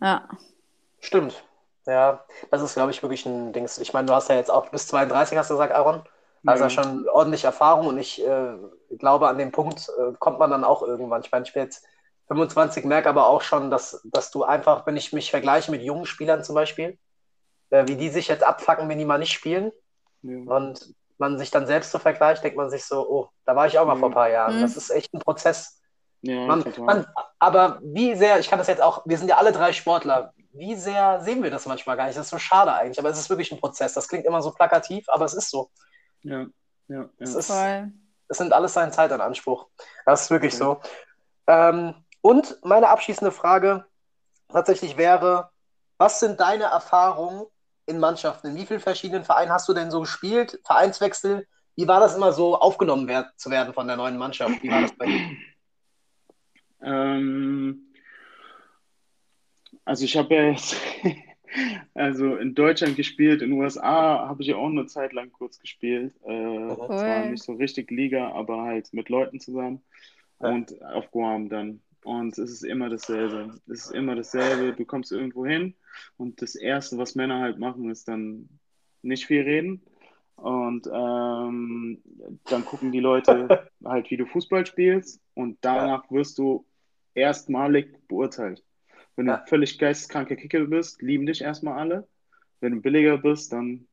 Ja. 0.00 0.28
Stimmt. 1.00 1.42
Ja, 1.86 2.24
das 2.50 2.62
ist, 2.62 2.74
glaube 2.74 2.90
ich, 2.92 3.02
wirklich 3.02 3.26
ein 3.26 3.52
Ding. 3.52 3.64
Ich 3.80 3.92
meine, 3.92 4.06
du 4.06 4.14
hast 4.14 4.28
ja 4.28 4.36
jetzt 4.36 4.50
auch 4.50 4.68
bis 4.70 4.86
32, 4.86 5.36
hast 5.38 5.50
du 5.50 5.54
gesagt, 5.54 5.74
Aaron. 5.74 6.02
Also 6.46 6.64
Ja. 6.64 6.70
schon 6.70 7.08
ordentlich 7.08 7.44
Erfahrung 7.44 7.86
und 7.88 7.98
ich 7.98 8.24
äh, 8.26 8.56
glaube, 8.98 9.28
an 9.28 9.38
dem 9.38 9.52
Punkt 9.52 9.88
äh, 9.98 10.12
kommt 10.18 10.38
man 10.38 10.50
dann 10.50 10.64
auch 10.64 10.82
irgendwann. 10.82 11.22
Ich 11.22 11.30
meine, 11.32 11.44
ich 11.44 11.52
bin 11.52 11.64
jetzt 11.64 11.84
25, 12.28 12.84
merke 12.84 13.08
aber 13.08 13.26
auch 13.26 13.42
schon, 13.42 13.70
dass, 13.70 14.00
dass 14.04 14.30
du 14.30 14.44
einfach, 14.44 14.86
wenn 14.86 14.96
ich 14.96 15.12
mich 15.12 15.30
vergleiche 15.30 15.70
mit 15.70 15.82
jungen 15.82 16.06
Spielern 16.06 16.44
zum 16.44 16.54
Beispiel, 16.54 16.98
äh, 17.70 17.86
wie 17.88 17.96
die 17.96 18.08
sich 18.10 18.28
jetzt 18.28 18.44
abfacken, 18.44 18.88
wenn 18.88 18.98
die 18.98 19.04
mal 19.04 19.18
nicht 19.18 19.32
spielen 19.32 19.72
Ja. 20.22 20.54
und 20.54 20.94
man 21.18 21.38
sich 21.38 21.50
dann 21.50 21.66
selbst 21.66 21.92
so 21.92 21.98
vergleicht, 21.98 22.42
denkt 22.42 22.56
man 22.56 22.70
sich 22.70 22.84
so, 22.84 23.06
oh, 23.08 23.28
da 23.44 23.54
war 23.54 23.66
ich 23.66 23.78
auch 23.78 23.86
mal 23.86 23.96
vor 23.96 24.08
ein 24.08 24.14
paar 24.14 24.30
Jahren. 24.30 24.56
Mhm. 24.56 24.62
Das 24.62 24.76
ist 24.76 24.90
echt 24.90 25.12
ein 25.12 25.20
Prozess. 25.20 25.80
Ja, 26.22 26.46
Man, 26.46 26.64
man, 26.78 27.06
aber 27.38 27.78
wie 27.82 28.14
sehr, 28.14 28.38
ich 28.38 28.48
kann 28.48 28.58
das 28.58 28.68
jetzt 28.68 28.82
auch, 28.82 29.02
wir 29.06 29.16
sind 29.18 29.28
ja 29.28 29.36
alle 29.36 29.52
drei 29.52 29.72
Sportler, 29.72 30.32
wie 30.52 30.74
sehr 30.74 31.20
sehen 31.20 31.42
wir 31.42 31.50
das 31.50 31.66
manchmal 31.66 31.96
gar 31.96 32.06
nicht? 32.06 32.18
Das 32.18 32.26
ist 32.26 32.30
so 32.30 32.38
schade 32.38 32.72
eigentlich, 32.72 32.98
aber 32.98 33.08
es 33.10 33.18
ist 33.18 33.30
wirklich 33.30 33.52
ein 33.52 33.60
Prozess. 33.60 33.94
Das 33.94 34.08
klingt 34.08 34.26
immer 34.26 34.42
so 34.42 34.50
plakativ, 34.50 35.08
aber 35.08 35.24
es 35.24 35.34
ist 35.34 35.50
so. 35.50 35.70
Ja, 36.22 36.46
ja, 36.88 37.08
Es 37.18 37.32
ja. 37.34 37.38
ist, 37.38 37.46
Voll. 37.46 37.92
es 38.28 38.40
nimmt 38.40 38.52
alles 38.52 38.72
seine 38.74 38.90
Zeit 38.90 39.12
in 39.12 39.20
Anspruch. 39.20 39.68
Das 40.04 40.22
ist 40.22 40.30
wirklich 40.30 40.56
so. 40.56 40.80
Ähm, 41.46 41.94
und 42.20 42.58
meine 42.62 42.88
abschließende 42.88 43.32
Frage 43.32 43.84
tatsächlich 44.48 44.96
wäre, 44.96 45.50
was 45.98 46.20
sind 46.20 46.40
deine 46.40 46.64
Erfahrungen 46.64 47.46
in 47.90 47.98
Mannschaften? 47.98 48.48
In 48.48 48.56
wie 48.56 48.66
vielen 48.66 48.80
verschiedenen 48.80 49.24
Vereinen 49.24 49.50
hast 49.52 49.68
du 49.68 49.74
denn 49.74 49.90
so 49.90 50.00
gespielt? 50.00 50.58
Vereinswechsel? 50.64 51.46
Wie 51.76 51.86
war 51.88 52.00
das 52.00 52.16
immer 52.16 52.32
so, 52.32 52.56
aufgenommen 52.56 53.08
wer- 53.08 53.32
zu 53.36 53.50
werden 53.50 53.74
von 53.74 53.86
der 53.86 53.96
neuen 53.96 54.16
Mannschaft? 54.16 54.62
Wie 54.62 54.70
war 54.70 54.82
das 54.82 54.92
bei 54.92 55.06
dir? 55.06 55.20
Ähm, 56.82 57.86
also 59.84 60.04
ich 60.04 60.16
habe 60.16 60.34
ja 60.34 60.42
jetzt 60.50 60.76
also 61.94 62.36
in 62.36 62.54
Deutschland 62.54 62.96
gespielt, 62.96 63.42
in 63.42 63.50
den 63.50 63.60
USA 63.60 64.28
habe 64.28 64.42
ich 64.42 64.48
ja 64.48 64.56
auch 64.56 64.68
eine 64.68 64.86
Zeit 64.86 65.12
lang 65.12 65.32
kurz 65.32 65.58
gespielt. 65.58 66.14
Äh, 66.24 66.74
zwar 66.76 67.22
Cool. 67.22 67.30
nicht 67.30 67.42
so 67.42 67.52
richtig 67.54 67.90
Liga, 67.90 68.32
aber 68.32 68.62
halt 68.62 68.92
mit 68.92 69.08
Leuten 69.08 69.40
zusammen 69.40 69.82
Ja. 70.40 70.48
und 70.50 70.82
auf 70.82 71.10
Guam 71.10 71.48
dann. 71.48 71.80
Und 72.02 72.38
es 72.38 72.50
ist 72.50 72.64
immer 72.64 72.88
dasselbe. 72.88 73.60
Es 73.66 73.86
ist 73.86 73.90
immer 73.92 74.14
dasselbe. 74.14 74.72
Du 74.72 74.84
kommst 74.86 75.12
irgendwo 75.12 75.44
hin 75.44 75.74
und 76.16 76.42
das 76.42 76.54
Erste, 76.54 76.98
was 76.98 77.14
Männer 77.14 77.40
halt 77.40 77.58
machen, 77.58 77.90
ist 77.90 78.08
dann 78.08 78.48
nicht 79.02 79.26
viel 79.26 79.42
reden. 79.42 79.82
Und 80.36 80.86
ähm, 80.86 82.00
dann 82.46 82.64
gucken 82.64 82.92
die 82.92 83.00
Leute 83.00 83.68
halt, 83.84 84.10
wie 84.10 84.16
du 84.16 84.26
Fußball 84.26 84.64
spielst. 84.66 85.20
Und 85.34 85.58
danach 85.60 86.10
wirst 86.10 86.38
du 86.38 86.64
erstmalig 87.14 87.96
beurteilt. 88.08 88.62
Wenn 89.16 89.26
du 89.26 89.32
Ja. 89.32 89.44
völlig 89.46 89.78
geisteskranker 89.78 90.36
Kicker 90.36 90.64
bist, 90.64 91.02
lieben 91.02 91.26
dich 91.26 91.42
erstmal 91.42 91.78
alle. 91.78 92.08
Wenn 92.60 92.72
du 92.76 92.80
billiger 92.80 93.18
bist, 93.18 93.52
dann 93.52 93.86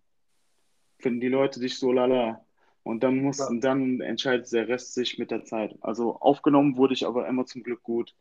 finden 0.99 1.19
die 1.19 1.27
Leute 1.29 1.59
dich 1.59 1.77
so 1.77 1.91
lala. 1.91 2.45
Und 2.83 3.03
dann 3.03 3.17
muss, 3.17 3.39
Ja. 3.39 3.49
dann 3.59 3.99
entscheidet 3.99 4.51
der 4.53 4.69
Rest 4.69 4.93
sich 4.93 5.17
mit 5.19 5.31
der 5.31 5.43
Zeit. 5.43 5.75
Also 5.81 6.15
aufgenommen 6.19 6.77
wurde 6.77 6.93
ich 6.93 7.05
aber 7.05 7.27
immer 7.27 7.45
zum 7.45 7.63
Glück 7.63 7.83
gut. 7.83 8.13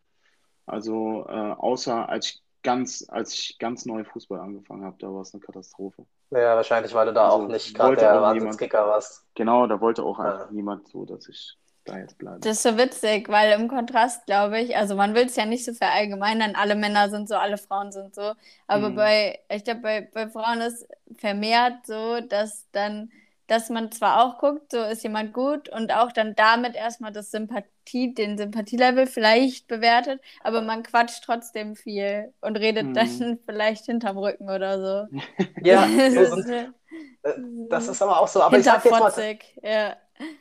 Also 0.66 1.24
äh, 1.28 1.32
außer 1.32 2.08
als 2.08 2.30
ich 2.30 2.42
ganz, 2.66 3.04
als 3.08 3.32
ich 3.34 3.58
ganz 3.58 3.86
neu 3.86 4.04
Fußball 4.04 4.40
angefangen 4.40 4.84
habe, 4.84 4.96
da 4.98 5.08
war 5.08 5.22
es 5.22 5.32
eine 5.34 5.40
Katastrophe. 5.42 6.06
Ja, 6.30 6.56
wahrscheinlich, 6.56 6.92
weil 6.92 7.06
du 7.06 7.12
da 7.14 7.26
Also, 7.26 7.44
auch 7.44 7.48
nicht 7.48 7.74
gerade 7.74 7.96
der 7.96 8.20
Wahnsinnskicker 8.20 8.86
warst. 8.86 9.24
Genau, 9.34 9.66
da 9.66 9.80
wollte 9.80 10.02
auch 10.02 10.18
Ja. 10.18 10.24
einfach 10.28 10.50
niemand 10.50 10.88
so, 10.88 11.04
dass 11.04 11.28
ich 11.28 11.56
da 11.84 11.98
jetzt 11.98 12.18
bleibe. 12.18 12.40
Das 12.40 12.58
ist 12.58 12.62
so 12.64 12.76
witzig, 12.78 13.28
weil 13.28 13.52
im 13.58 13.68
Kontrast, 13.68 14.26
glaube 14.26 14.60
ich, 14.60 14.76
also 14.76 14.94
man 14.96 15.14
will 15.14 15.26
es 15.26 15.36
ja 15.36 15.46
nicht 15.46 15.64
so 15.64 15.72
verallgemeinern, 15.72 16.54
alle 16.54 16.74
Männer 16.76 17.08
sind 17.10 17.28
so, 17.28 17.36
alle 17.36 17.58
Frauen 17.58 17.92
sind 17.92 18.14
so, 18.14 18.32
aber 18.66 18.90
Mhm. 18.90 18.96
bei, 18.96 19.38
ich 19.48 19.64
glaube, 19.64 19.80
bei, 19.80 20.00
bei 20.12 20.28
Frauen 20.28 20.60
ist 20.60 20.86
vermehrt 21.18 21.86
so, 21.86 22.20
dass 22.20 22.66
dann, 22.72 23.10
dass 23.46 23.70
man 23.70 23.92
zwar 23.92 24.22
auch 24.24 24.38
guckt, 24.38 24.72
so 24.72 24.82
ist 24.82 25.02
jemand 25.04 25.32
gut 25.32 25.68
und 25.68 25.92
auch 25.92 26.12
dann 26.12 26.34
damit 26.34 26.74
erstmal 26.76 27.12
das 27.12 27.30
Sympathie, 27.30 28.14
den 28.14 28.38
Sympathielevel 28.38 29.06
vielleicht 29.06 29.68
bewertet, 29.68 30.20
aber 30.42 30.62
man 30.62 30.82
quatscht 30.82 31.24
trotzdem 31.24 31.76
viel 31.76 32.32
und 32.40 32.56
redet 32.56 32.86
Mhm. 32.88 32.94
dann 32.94 33.38
vielleicht 33.46 33.86
hinterm 33.86 34.18
Rücken 34.18 34.50
oder 34.50 34.80
so. 34.80 35.08
Ja, 35.62 35.86
das, 36.14 36.30
so 36.30 36.36
ist, 36.36 36.48
äh, 36.50 36.68
das 37.68 37.88
ist 37.88 38.02
aber 38.02 38.20
auch 38.20 38.28
so. 38.28 38.42
Aber 38.42 38.58
ich 38.58 38.64
sag, 38.64 38.84
jetzt 38.84 39.00
mal, 39.00 39.12
ja. 39.62 39.96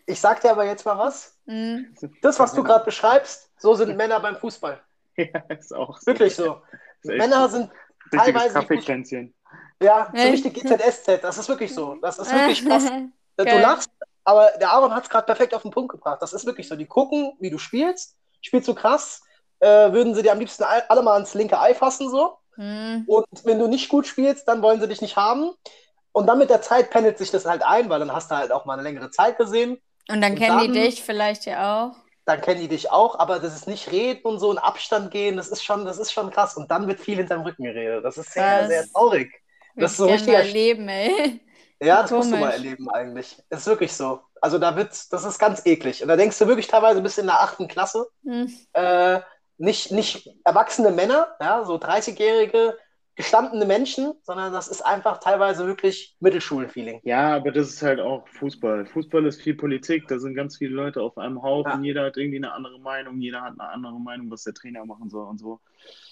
ich 0.05 0.19
sag 0.19 0.41
dir 0.41 0.51
aber 0.51 0.65
jetzt 0.65 0.85
mal 0.85 0.97
was. 0.97 1.37
Mhm. 1.45 1.95
Das, 2.21 2.39
was 2.39 2.53
du 2.55 2.63
gerade 2.63 2.85
beschreibst, 2.85 3.51
so 3.57 3.75
sind 3.75 3.97
Männer 3.97 4.19
beim 4.21 4.37
Fußball. 4.37 4.81
Ja, 5.17 5.39
ist 5.49 5.73
auch 5.73 5.99
so. 5.99 6.07
Wirklich 6.07 6.35
so. 6.35 6.61
Männer 7.03 7.49
sind 7.49 7.71
teilweise 8.11 8.53
Kaffeekränzchen. 8.53 9.34
Ja, 9.81 10.11
so 10.15 10.21
richtig 10.21 10.53
GZSZ, 10.53 11.21
das 11.21 11.37
ist 11.37 11.49
wirklich 11.49 11.73
so. 11.73 11.95
Das 12.01 12.17
ist 12.17 12.31
wirklich 12.31 12.65
krass. 12.67 12.85
Du 13.37 13.43
lachst, 13.59 13.89
aber 14.23 14.51
der 14.59 14.71
Aaron 14.71 14.93
hat 14.95 15.03
es 15.03 15.09
gerade 15.09 15.25
perfekt 15.25 15.53
auf 15.53 15.61
den 15.63 15.71
Punkt 15.71 15.91
gebracht. 15.91 16.21
Das 16.21 16.33
ist 16.33 16.45
wirklich 16.45 16.67
so. 16.67 16.75
Die 16.75 16.85
gucken, 16.85 17.33
wie 17.39 17.49
du 17.49 17.57
spielst. 17.57 18.15
Spielst 18.41 18.67
du 18.67 18.75
krass, 18.75 19.21
äh, 19.59 19.91
würden 19.91 20.13
sie 20.15 20.21
dir 20.23 20.31
am 20.31 20.39
liebsten 20.39 20.63
all- 20.63 20.83
alle 20.87 21.01
mal 21.01 21.13
ans 21.15 21.33
linke 21.33 21.59
Ei 21.59 21.73
fassen, 21.73 22.09
so. 22.09 22.37
Hm. 22.55 23.03
Und 23.07 23.25
wenn 23.43 23.59
du 23.59 23.67
nicht 23.67 23.89
gut 23.89 24.07
spielst, 24.07 24.47
dann 24.47 24.61
wollen 24.61 24.79
sie 24.79 24.87
dich 24.87 25.01
nicht 25.01 25.17
haben. 25.17 25.51
Und 26.13 26.27
dann 26.27 26.37
mit 26.37 26.49
der 26.49 26.61
Zeit 26.61 26.89
pendelt 26.91 27.17
sich 27.17 27.31
das 27.31 27.45
halt 27.45 27.63
ein, 27.63 27.89
weil 27.89 27.99
dann 27.99 28.13
hast 28.13 28.31
du 28.31 28.35
halt 28.35 28.51
auch 28.53 28.65
mal 28.65 28.73
eine 28.73 28.83
längere 28.83 29.09
Zeit 29.11 29.37
gesehen. 29.37 29.81
Und 30.07 30.21
dann 30.21 30.33
Und 30.33 30.37
kennen 30.39 30.59
die 30.59 30.65
dann- 30.67 30.73
dich 30.73 31.03
vielleicht 31.03 31.45
ja 31.45 31.87
auch. 31.89 31.95
Dann 32.25 32.39
kennen 32.41 32.61
die 32.61 32.67
dich 32.69 32.89
auch, 32.91 33.19
aber 33.19 33.39
das 33.39 33.53
ist 33.55 33.67
nicht 33.67 33.91
reden 33.91 34.21
und 34.25 34.39
so 34.39 34.51
in 34.51 34.57
Abstand 34.57 35.11
gehen, 35.11 35.37
das 35.37 35.49
ist 35.49 35.63
schon, 35.63 35.85
das 35.85 35.97
ist 35.99 36.11
schon 36.13 36.31
krass. 36.31 36.55
Und 36.55 36.71
dann 36.71 36.87
wird 36.87 36.99
viel 36.99 37.17
hinterm 37.17 37.41
Rücken 37.41 37.63
geredet. 37.65 38.03
Das 38.05 38.17
ist 38.17 38.31
sehr, 38.31 38.59
Krass. 38.59 38.67
sehr 38.69 38.87
traurig. 38.91 39.31
Das 39.77 39.91
ist 39.91 39.97
so 39.97 40.07
richtiger 40.07 40.43
mal 40.43 40.43
leben, 40.43 40.87
ey. 40.89 41.41
Ja, 41.81 42.01
das 42.01 42.13
musst 42.13 42.31
du 42.31 42.37
Komisch. 42.37 42.39
mal 42.39 42.51
erleben 42.51 42.89
eigentlich. 42.89 43.37
Ist 43.49 43.67
wirklich 43.67 43.93
so. 43.93 44.21
Also 44.41 44.59
da 44.59 44.75
wird's, 44.75 45.09
das 45.09 45.25
ist 45.25 45.39
ganz 45.39 45.65
eklig. 45.65 46.01
Und 46.01 46.07
da 46.09 46.15
denkst 46.15 46.37
du 46.39 46.47
wirklich 46.47 46.67
teilweise 46.67 47.01
bis 47.01 47.17
in 47.17 47.25
der 47.27 47.41
achten 47.41 47.67
Klasse, 47.67 48.07
Hm. 48.25 48.51
äh, 48.73 49.21
nicht, 49.57 49.91
nicht 49.91 50.29
erwachsene 50.45 50.91
Männer, 50.91 51.35
ja, 51.41 51.63
so 51.65 51.77
30-jährige, 51.77 52.77
gestandene 53.15 53.65
Menschen, 53.65 54.13
sondern 54.23 54.51
das 54.51 54.67
ist 54.67 54.81
einfach 54.81 55.19
teilweise 55.19 55.65
wirklich 55.67 56.15
Mittelschulen-Feeling. 56.19 56.99
Ja, 57.03 57.35
aber 57.35 57.51
das 57.51 57.69
ist 57.69 57.81
halt 57.81 57.99
auch 57.99 58.27
Fußball. 58.27 58.85
Fußball 58.85 59.25
ist 59.25 59.41
viel 59.41 59.55
Politik, 59.55 60.07
da 60.07 60.19
sind 60.19 60.35
ganz 60.35 60.57
viele 60.57 60.75
Leute 60.75 61.01
auf 61.01 61.17
einem 61.17 61.41
Haufen, 61.41 61.71
Ja. 61.71 61.81
jeder 61.81 62.05
hat 62.05 62.17
irgendwie 62.17 62.37
eine 62.37 62.51
andere 62.51 62.79
Meinung, 62.79 63.19
jeder 63.21 63.41
hat 63.41 63.53
eine 63.59 63.69
andere 63.69 63.99
Meinung, 63.99 64.29
was 64.31 64.43
der 64.43 64.53
Trainer 64.53 64.85
machen 64.85 65.09
soll 65.09 65.25
und 65.27 65.39
so. 65.39 65.61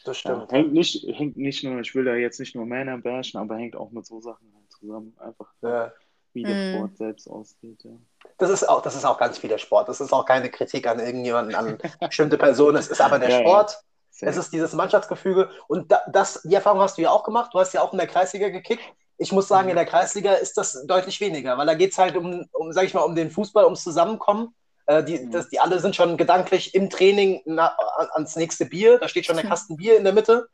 Das 0.05 0.23
Ja, 0.23 0.47
hängt 0.49 0.73
nicht, 0.73 1.05
hängt 1.17 1.37
nicht 1.37 1.63
nur, 1.63 1.79
ich 1.81 1.93
will 1.95 2.05
da 2.05 2.15
jetzt 2.15 2.39
nicht 2.39 2.55
nur 2.55 2.65
Männer 2.65 2.97
bashen, 2.97 3.39
aber 3.39 3.55
hängt 3.57 3.75
auch 3.75 3.91
mit 3.91 4.05
so 4.05 4.21
Sachen 4.21 4.51
halt 4.55 4.71
zusammen, 4.71 5.15
einfach 5.19 5.51
Ja. 5.61 5.91
wie 6.33 6.43
der 6.43 6.55
Mhm. 6.55 6.69
Sport 6.69 6.97
selbst 6.97 7.27
aussieht. 7.29 7.83
Ja. 7.83 7.91
Das 8.37 8.49
ist 8.49 8.67
auch, 8.67 8.81
das 8.81 8.95
ist 8.95 9.05
auch 9.05 9.17
ganz 9.17 9.37
viel 9.37 9.49
der 9.49 9.57
Sport. 9.57 9.89
Das 9.89 10.01
ist 10.01 10.11
auch 10.13 10.25
keine 10.25 10.49
Kritik 10.49 10.87
an 10.87 10.99
irgendjemanden, 10.99 11.53
an 11.55 11.77
bestimmte 11.99 12.37
Personen. 12.37 12.77
Es 12.77 12.87
ist 12.87 13.01
aber 13.01 13.19
der 13.19 13.29
Ja, 13.29 13.35
ja. 13.39 13.41
Sport. 13.41 13.83
Es 14.25 14.37
ist 14.37 14.51
dieses 14.53 14.73
Mannschaftsgefüge. 14.73 15.49
Und 15.67 15.91
da, 15.91 16.01
das, 16.11 16.41
die 16.43 16.55
Erfahrung 16.55 16.81
hast 16.81 16.97
du 16.97 17.01
ja 17.01 17.11
auch 17.11 17.23
gemacht. 17.23 17.51
Du 17.53 17.59
hast 17.59 17.73
ja 17.73 17.81
auch 17.81 17.91
in 17.93 17.97
der 17.99 18.07
Kreisliga 18.07 18.49
gekickt. 18.49 18.83
Ich 19.17 19.31
muss 19.31 19.47
sagen, 19.47 19.69
in 19.69 19.75
der 19.75 19.85
Kreisliga 19.85 20.33
ist 20.33 20.57
das 20.57 20.85
deutlich 20.87 21.21
weniger, 21.21 21.57
weil 21.57 21.67
da 21.67 21.75
geht 21.75 21.91
es 21.91 21.97
halt 21.97 22.17
um, 22.17 22.45
um, 22.51 22.71
sag 22.73 22.85
ich 22.85 22.93
mal, 22.93 23.01
um 23.01 23.15
den 23.15 23.29
Fußball, 23.31 23.63
ums 23.65 23.83
Zusammenkommen. 23.83 24.53
Äh, 24.85 25.03
die, 25.03 25.19
Mhm. 25.19 25.31
das, 25.31 25.49
die 25.49 25.59
alle 25.59 25.79
sind 25.79 25.95
schon 25.95 26.17
gedanklich 26.17 26.73
im 26.75 26.89
Training 26.89 27.41
na, 27.45 27.67
an- 27.97 28.09
ans 28.13 28.35
nächste 28.35 28.65
Bier. 28.65 28.97
Da 28.99 29.07
steht 29.07 29.25
schon 29.25 29.37
der 29.37 29.45
Kasten 29.45 29.77
Bier 29.77 29.97
in 29.97 30.03
der 30.03 30.13
Mitte. 30.13 30.47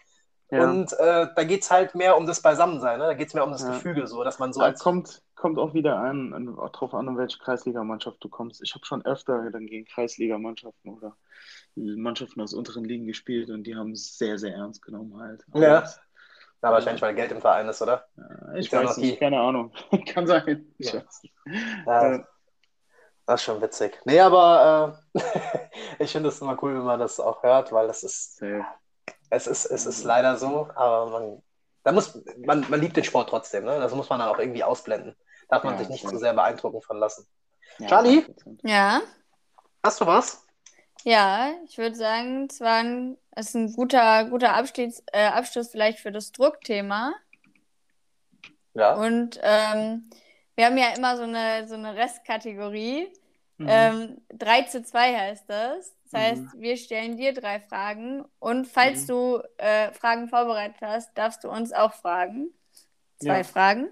Ja. 0.51 0.69
Und 0.69 0.93
äh, 0.93 1.27
da 1.35 1.43
geht 1.43 1.61
es 1.63 1.71
halt 1.71 1.95
mehr 1.95 2.17
um 2.17 2.25
das 2.25 2.41
Beisammensein. 2.41 2.99
Ne? 2.99 3.05
Da 3.05 3.13
geht 3.13 3.27
es 3.27 3.33
mehr 3.33 3.43
um 3.43 3.51
das 3.51 3.61
Ja. 3.63 3.69
Gefüge, 3.71 4.07
so 4.07 4.23
dass 4.23 4.39
man 4.39 4.51
so 4.53 4.61
als. 4.61 4.79
kommt, 4.81 5.21
kommt 5.35 5.57
auch 5.59 5.73
wieder 5.73 5.97
an, 5.97 6.33
an, 6.33 6.45
drauf 6.71 6.93
an, 6.93 7.07
in 7.07 7.17
welche 7.17 7.37
Kreisligamannschaft 7.39 8.23
du 8.23 8.29
kommst. 8.29 8.61
Ich 8.63 8.73
habe 8.75 8.85
schon 8.85 9.05
öfter 9.05 9.49
dann 9.51 9.67
gegen 9.67 9.85
Kreisligamannschaften 9.85 10.91
oder 10.93 11.15
Mannschaften 11.75 12.41
aus 12.41 12.53
unteren 12.53 12.83
Ligen 12.83 13.05
gespielt 13.05 13.49
und 13.49 13.63
die 13.63 13.75
haben 13.75 13.91
es 13.91 14.17
sehr, 14.17 14.37
sehr 14.37 14.53
ernst 14.55 14.81
genommen 14.81 15.17
halt. 15.19 15.45
Aber 15.51 15.61
Ja. 15.63 15.81
das- 15.81 16.01
Ja, 16.61 16.71
wahrscheinlich, 16.73 17.01
weil 17.01 17.15
Geld 17.15 17.31
im 17.31 17.39
Verein 17.39 17.69
ist, 17.69 17.81
oder? 17.81 18.05
Ja, 18.17 18.53
ich 18.55 18.69
weiß 18.73 18.97
nicht, 18.97 19.13
die- 19.13 19.17
keine 19.17 19.39
Ahnung. 19.39 19.71
Kann 20.13 20.27
sein. 20.27 20.65
Ja. 20.77 21.03
Ja, 21.85 22.13
Äh, 22.15 22.23
Das 23.25 23.39
ist 23.39 23.45
schon 23.45 23.61
witzig. 23.61 23.97
Nee, 24.05 24.19
aber 24.19 24.99
äh, 25.13 25.19
ich 25.99 26.11
finde 26.11 26.29
es 26.29 26.41
immer 26.41 26.57
cool, 26.61 26.73
wenn 26.75 26.83
man 26.83 26.99
das 26.99 27.19
auch 27.19 27.43
hört, 27.43 27.71
weil 27.71 27.87
das 27.87 28.03
ist, 28.03 28.37
safe. 28.37 28.65
Es 29.29 29.47
ist, 29.47 29.65
es 29.65 29.85
ist 29.85 30.03
leider 30.03 30.37
so, 30.37 30.69
aber 30.75 31.09
man, 31.11 31.43
da 31.83 31.91
muss, 31.91 32.19
man, 32.45 32.65
man 32.69 32.81
liebt 32.81 32.97
den 32.97 33.03
Sport 33.03 33.29
trotzdem, 33.29 33.65
ne? 33.65 33.79
Das 33.79 33.93
muss 33.95 34.09
man 34.09 34.19
dann 34.19 34.29
auch 34.29 34.39
irgendwie 34.39 34.63
ausblenden. 34.63 35.15
Darf 35.49 35.63
man 35.63 35.77
Ja, 35.77 35.79
sich 35.79 35.89
nicht 35.89 36.07
zu 36.07 36.17
sehr 36.17 36.33
beeindrucken 36.33 36.81
von 36.81 36.97
lassen. 36.99 37.27
Ja, 37.77 37.87
Charlie? 37.87 38.25
100%. 38.25 38.59
Ja, 38.63 39.01
Hast 39.83 39.99
du 40.01 40.05
was? 40.05 40.45
ja, 41.03 41.51
ich 41.65 41.77
würde 41.77 41.95
sagen, 41.95 42.47
es 42.49 42.59
war 42.61 42.77
ein, 42.83 43.17
es 43.31 43.49
ist 43.49 43.55
ein 43.55 43.73
guter, 43.73 44.25
guter 44.25 44.53
Abschluss, 44.55 45.03
äh, 45.13 45.25
Abschluss 45.27 45.69
vielleicht 45.71 45.99
für 45.99 46.11
das 46.11 46.31
Druckthema. 46.31 47.13
Ja. 48.73 49.05
Und 49.05 49.39
ähm, 49.43 50.09
wir 50.55 50.65
haben 50.65 50.77
ja 50.77 50.89
immer 50.95 51.15
so 51.17 51.23
eine, 51.23 51.67
so 51.67 51.75
eine 51.75 51.95
Restkategorie. 51.95 53.11
Mhm. 53.59 53.67
Ähm, 53.69 54.21
3 54.33 54.61
zu 54.63 54.81
2 54.83 55.15
heißt 55.15 55.49
das. 55.49 55.93
Das 56.11 56.19
heißt, 56.21 56.41
Mhm. 56.55 56.61
wir 56.61 56.77
stellen 56.77 57.17
dir 57.17 57.33
drei 57.33 57.59
Fragen 57.59 58.25
und 58.39 58.65
falls 58.65 59.03
Mhm. 59.03 59.07
du 59.07 59.41
äh, 59.57 59.91
Fragen 59.91 60.27
vorbereitet 60.29 60.77
hast, 60.81 61.15
darfst 61.17 61.43
du 61.43 61.49
uns 61.49 61.71
auch 61.73 61.93
fragen. 61.93 62.49
Zwei 63.19 63.39
Ja. 63.39 63.43
Fragen. 63.43 63.89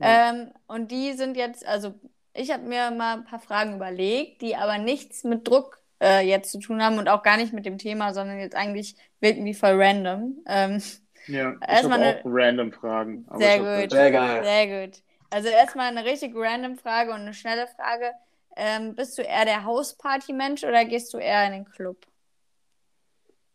Ja. 0.00 0.30
Ähm, 0.30 0.52
und 0.66 0.90
die 0.90 1.12
sind 1.14 1.36
jetzt, 1.36 1.66
also 1.66 1.94
ich 2.34 2.50
habe 2.52 2.64
mir 2.64 2.90
mal 2.90 3.14
ein 3.18 3.24
paar 3.24 3.38
Fragen 3.40 3.76
überlegt, 3.76 4.42
die 4.42 4.56
aber 4.56 4.78
nichts 4.78 5.24
mit 5.24 5.46
Druck 5.48 5.80
äh, 6.02 6.20
jetzt 6.26 6.52
zu 6.52 6.58
tun 6.60 6.82
haben 6.82 6.98
und 6.98 7.08
auch 7.08 7.22
gar 7.22 7.36
nicht 7.36 7.52
mit 7.52 7.66
dem 7.66 7.78
Thema, 7.78 8.12
sondern 8.14 8.38
jetzt 8.38 8.54
eigentlich 8.54 8.96
wirken 9.20 9.44
die 9.44 9.54
voll 9.54 9.80
random. 9.82 10.42
Ähm, 10.46 10.82
Ja, 11.26 11.54
ich 11.60 11.82
habe 11.84 11.94
eine- 11.94 12.18
auch 12.18 12.22
random 12.24 12.72
Fragen. 12.72 13.24
aber 13.28 13.38
Sehr 13.38 13.58
gut. 13.82 13.90
Sehr 13.92 14.10
geil. 14.12 14.44
Sehr 14.44 14.86
gut. 14.86 15.02
Also 15.30 15.48
erstmal 15.48 15.88
eine 15.88 16.04
richtig 16.04 16.32
random 16.36 16.76
Frage 16.78 17.10
und 17.12 17.20
eine 17.20 17.34
schnelle 17.34 17.66
Frage. 17.68 18.12
Ähm, 18.60 18.96
bist 18.96 19.16
du 19.16 19.22
eher 19.22 19.44
der 19.44 19.64
Hausparty-Mensch 19.64 20.64
oder 20.64 20.84
gehst 20.84 21.14
du 21.14 21.18
eher 21.18 21.46
in 21.46 21.52
den 21.52 21.64
Club? 21.64 21.96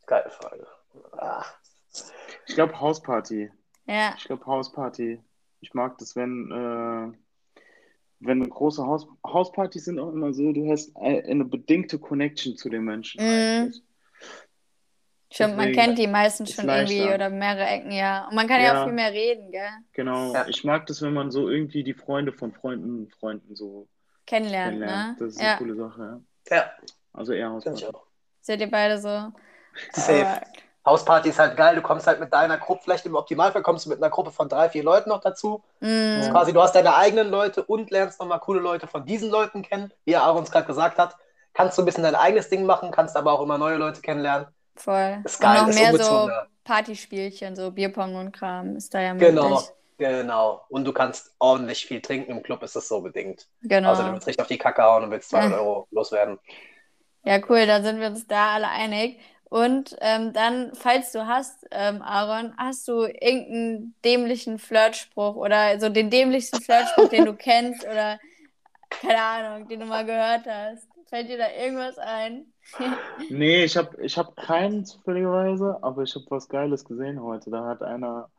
Geile 0.06 0.30
Frage. 0.30 0.66
Ah. 1.18 1.44
Ich 2.48 2.56
glaube 2.56 2.80
Hausparty. 2.80 3.52
Ja, 3.86 4.16
Ich 4.18 4.24
glaube 4.24 4.46
Hausparty. 4.46 5.20
Ich 5.60 5.74
mag 5.74 5.98
das, 5.98 6.16
wenn, 6.16 6.50
äh, 6.52 7.18
wenn 8.20 8.50
große 8.50 8.86
Haus 8.86 9.08
Hauspartys 9.26 9.86
sind 9.86 10.00
auch 10.00 10.12
immer 10.14 10.34
so, 10.34 10.54
du 10.54 10.72
hast 10.72 10.96
ein- 10.96 11.26
eine 11.26 11.46
bedingte 11.46 12.00
Connection 12.00 12.56
zu 12.56 12.70
den 12.70 12.84
Menschen 12.86 13.22
Mhm. 13.22 13.74
stimmt, 15.32 15.58
man 15.58 15.74
kennt 15.74 15.98
die 15.98 16.08
meistens 16.08 16.52
ist 16.52 16.56
schon 16.56 16.70
irgendwie 16.70 17.14
oder 17.14 17.30
mehrere 17.30 17.66
Ecken, 17.66 17.92
ja. 17.92 18.28
Und 18.30 18.36
man 18.36 18.48
kann 18.48 18.62
ja, 18.62 18.74
Ja. 18.74 18.82
auch 18.82 18.86
viel 18.86 18.94
mehr 18.94 19.12
reden, 19.12 19.52
gell? 19.52 19.70
Genau. 19.94 20.34
Ja. 20.34 20.48
Ich 20.48 20.64
mag 20.64 20.86
das, 20.88 21.02
wenn 21.02 21.14
man 21.14 21.32
so 21.32 21.50
irgendwie 21.50 21.84
die 21.84 21.94
Freunde 21.94 22.32
von 22.32 22.54
Freunden, 22.54 23.10
Freunden 23.10 23.56
so 23.56 23.88
Kennenlernt, 24.26 24.82
kennenlernt. 24.82 25.10
ne? 25.10 25.16
Das 25.18 25.30
ist 25.30 25.40
Ja, 25.40 25.48
eine 25.50 25.58
coole 25.58 25.76
Sache, 25.76 26.22
Ja, 26.50 26.56
ja. 26.58 26.72
Also 27.14 27.34
eher 27.34 27.50
Hausparty. 27.52 27.86
auch. 27.88 28.08
seid 28.42 28.62
ihr 28.62 28.70
beide 28.72 29.00
so? 29.00 29.32
Safe. 29.94 30.42
Hausparty 30.86 31.30
ist 31.30 31.40
halt 31.40 31.56
geil. 31.56 31.76
Du 31.76 31.82
kommst 31.82 32.08
halt 32.08 32.20
mit 32.20 32.34
deiner 32.34 32.58
Gruppe, 32.58 32.82
vielleicht 32.84 33.06
im 33.06 33.16
Optimalfall 33.16 33.62
kommst 33.64 33.86
du 33.86 33.90
mit 33.90 34.00
einer 34.00 34.10
Gruppe 34.10 34.32
von 34.32 34.50
drei, 34.50 34.70
vier 34.70 34.84
Leuten 34.84 35.10
noch 35.10 35.22
dazu. 35.22 35.64
Mm, 35.80 36.30
quasi, 36.32 36.52
du 36.54 36.62
hast 36.62 36.74
deine 36.76 36.96
eigenen 36.96 37.30
Leute 37.30 37.64
und 37.64 37.90
lernst 37.92 38.20
nochmal 38.20 38.40
coole 38.42 38.60
Leute 38.60 38.88
von 38.88 39.06
diesen 39.06 39.30
Leuten 39.30 39.62
kennen. 39.62 39.94
Wie 40.06 40.16
Aaron 40.18 40.44
es 40.44 40.52
gerade 40.52 40.68
gesagt 40.68 40.98
hat, 40.98 41.16
kannst 41.54 41.78
du 41.78 41.82
ein 41.84 41.86
bisschen 41.86 42.04
dein 42.04 42.16
eigenes 42.16 42.50
Ding 42.50 42.66
machen, 42.66 42.92
kannst 42.92 43.16
aber 43.16 43.32
auch 43.32 43.42
immer 43.42 43.58
neue 43.58 43.78
Leute 43.78 44.02
kennenlernen. 44.02 44.48
voll. 44.76 45.22
Ist 45.24 45.40
Und 45.40 45.42
geil, 45.42 45.62
noch 45.62 45.68
ist 45.70 45.76
mehr 45.80 45.94
so. 45.96 46.30
Partyspielchen, 46.64 47.56
so 47.56 47.72
Bierpong 47.72 48.16
und 48.16 48.32
Kram 48.34 48.76
ist 48.76 48.94
da 48.94 49.02
ja 49.02 49.14
möglich. 49.14 49.30
Genau. 49.30 49.62
Genau. 49.98 50.62
Und 50.70 50.86
du 50.86 50.94
kannst 50.94 51.34
ordentlich 51.40 51.86
viel 51.86 52.02
trinken. 52.02 52.32
Im 52.32 52.44
Club 52.44 52.64
ist 52.64 52.76
es 52.76 52.88
so 52.88 53.02
bedingt. 53.02 53.48
Genau. 53.62 53.90
Also 53.90 54.04
du 54.04 54.12
willst 54.12 54.28
richtig 54.28 54.42
auf 54.42 54.48
die 54.48 54.58
Kacke 54.58 54.84
hauen 54.84 55.04
und 55.04 55.12
willst 55.12 55.30
200 55.30 55.60
Euro 55.60 55.88
loswerden. 55.92 56.40
Ja, 57.26 57.40
cool, 57.50 57.66
da 57.66 57.82
sind 57.82 58.00
wir 58.00 58.08
uns 58.08 58.28
da 58.28 58.56
alle 58.56 58.68
einig. 58.68 59.20
Und 59.54 59.96
ähm, 60.02 60.34
dann, 60.34 60.72
falls 60.74 61.12
du 61.12 61.28
hast, 61.28 61.68
ähm, 61.70 62.02
Aaron, 62.02 62.56
hast 62.58 62.88
du 62.88 63.04
irgendeinen 63.04 63.96
dämlichen 64.04 64.58
Flirtspruch 64.58 65.36
oder 65.36 65.80
so 65.80 65.90
den 65.90 66.10
dämlichsten 66.10 66.60
Flirtspruch, 66.60 67.10
den 67.10 67.26
du 67.26 67.34
kennst 67.38 67.84
oder 67.86 68.20
keine 68.90 69.22
Ahnung, 69.22 69.68
den 69.68 69.82
du 69.82 69.86
mal 69.86 70.06
gehört 70.06 70.48
hast? 70.48 70.88
Fällt 71.06 71.30
dir 71.30 71.38
da 71.38 71.52
irgendwas 71.52 72.00
ein? 72.00 72.52
Nee, 73.30 73.66
ich 73.66 73.78
habe 73.78 74.04
ich 74.04 74.18
hab 74.18 74.36
keinen 74.36 74.86
zufälligerweise, 74.86 75.78
aber 75.84 76.02
ich 76.02 76.16
habe 76.16 76.26
was 76.30 76.50
Geiles 76.50 76.84
gesehen 76.84 77.22
heute. 77.22 77.52
Da 77.52 77.66
hat 77.66 77.84
einer, 77.84 78.32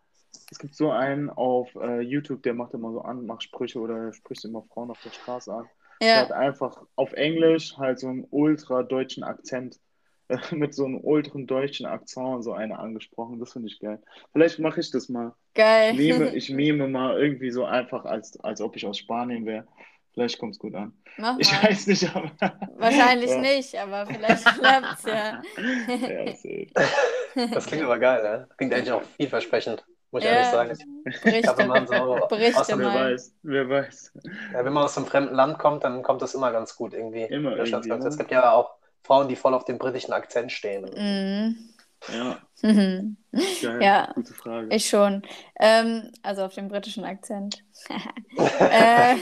es 0.51 0.59
gibt 0.59 0.75
so 0.75 0.91
einen 0.91 1.31
auf 1.31 1.75
äh, 1.77 2.01
YouTube, 2.01 2.43
der 2.43 2.55
macht 2.55 2.75
immer 2.75 2.93
so 2.93 3.01
Anmachsprüche 3.03 3.79
oder 3.81 4.13
spricht 4.13 4.45
immer 4.45 4.63
Frauen 4.63 4.91
auf 4.91 5.01
der 5.01 5.11
Straße 5.13 5.53
an. 5.53 5.71
Der 6.13 6.23
hat 6.23 6.31
Ja, 6.31 6.37
einfach 6.37 6.83
auf 6.97 7.13
Englisch 7.15 7.77
halt 7.79 7.99
so 7.99 8.09
einen 8.09 8.27
ultra 8.31 8.83
deutschen 8.83 9.25
Akzent, 9.25 9.81
äh, 10.29 10.39
mit 10.55 10.75
so 10.75 10.85
einem 10.85 11.01
ultra 11.03 11.39
deutschen 11.41 11.87
Akzent 11.87 12.45
so 12.45 12.53
eine 12.53 12.79
angesprochen. 12.79 13.39
Das 13.41 13.53
finde 13.53 13.69
ich 13.69 13.79
geil. 13.81 14.03
Vielleicht 14.33 14.59
mache 14.59 14.81
ich 14.81 14.91
das 14.91 15.09
mal. 15.09 15.35
geil. 15.55 15.95
Meme, 15.95 16.31
ich 16.35 16.51
meme 16.51 16.89
mal 16.89 17.19
irgendwie 17.19 17.51
so 17.51 17.65
einfach, 17.65 18.05
als, 18.05 18.39
als 18.41 18.61
ob 18.61 18.77
ich 18.77 18.87
aus 18.87 18.99
Spanien 18.99 19.47
wäre. 19.47 19.67
Vielleicht 20.13 20.39
kommt 20.39 20.53
es 20.55 20.59
gut 20.61 20.75
an. 20.75 20.93
Mach 21.17 21.39
Ich 21.39 21.51
mal. 21.51 21.63
weiß 21.65 21.87
nicht, 21.89 22.15
aber. 22.15 22.31
Wahrscheinlich 22.77 23.31
Ja. 23.31 23.41
nicht, 23.41 23.75
aber 23.77 24.07
vielleicht 24.07 24.45
klappt's 24.55 25.05
ja. 25.05 25.43
Ja, 26.07 26.33
safe. 26.33 26.67
Das 27.53 27.67
klingt 27.67 27.83
aber 27.85 27.99
geil, 27.99 28.23
ne? 28.23 28.49
Klingt 28.57 28.73
eigentlich 28.75 28.93
auch 28.93 29.03
vielversprechend, 29.17 29.85
muss 30.15 30.23
ich 30.23 30.29
Ja. 30.31 30.37
ehrlich 30.37 30.79
sagen. 30.79 31.03
Ich 31.05 31.43
glaube, 31.43 31.59
wenn 31.59 31.69
man 31.69 31.87
so 31.87 31.95
aus 32.23 32.29
berichte 32.29 32.65
dem, 32.69 32.79
Wer 32.79 32.95
weiß, 32.95 33.35
wer 33.43 33.69
weiß. 33.69 34.13
ja, 34.53 34.65
wenn 34.65 34.73
man 34.73 34.85
aus 34.85 34.97
einem 34.97 35.07
fremden 35.07 35.35
Land 35.35 35.59
kommt, 35.59 35.83
dann 35.85 36.03
kommt 36.03 36.23
das 36.23 36.35
immer 36.35 36.53
ganz 36.53 36.77
gut 36.77 36.95
irgendwie. 36.95 37.23
Immer 37.25 37.57
irgendwie, 37.57 37.89
ja. 37.89 37.97
Es 37.97 38.17
gibt 38.17 38.31
ja 38.31 38.53
auch 38.53 38.75
Frauen, 39.03 39.29
die 39.29 39.37
voll 39.37 39.53
auf 39.55 39.65
den 39.65 39.77
britischen 39.77 40.13
Akzent 40.15 40.53
stehen. 40.53 40.85
Mhm. 40.97 41.57
Ja, 42.13 42.39
Mhm. 42.63 43.17
geil. 43.33 43.83
Ja. 43.83 44.13
Gute 44.15 44.35
Frage. 44.35 44.69
Ich 44.75 44.89
schon. 44.89 45.23
Ähm, 45.59 46.13
also 46.23 46.45
auf 46.45 46.55
dem 46.55 46.69
britischen 46.69 47.05
Akzent. 47.05 47.65
äh, 48.61 49.17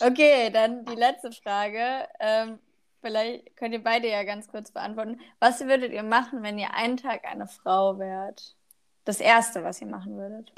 okay, 0.00 0.50
dann 0.50 0.84
die 0.86 0.94
letzte 0.96 1.30
Frage. 1.32 2.08
Ähm, 2.20 2.58
vielleicht 3.00 3.54
könnt 3.56 3.74
ihr 3.74 3.82
beide 3.82 4.08
ja 4.08 4.24
ganz 4.24 4.48
kurz 4.48 4.70
beantworten. 4.72 5.20
Was 5.40 5.60
würdet 5.60 5.92
ihr 5.92 6.02
machen, 6.02 6.42
wenn 6.42 6.58
ihr 6.58 6.74
einen 6.74 6.96
Tag 6.96 7.24
eine 7.24 7.46
Frau 7.46 7.98
wärt? 7.98 8.54
Das 9.04 9.20
Erste, 9.20 9.64
was 9.64 9.80
ihr 9.80 9.88
machen 9.88 10.16
würdet. 10.16 10.52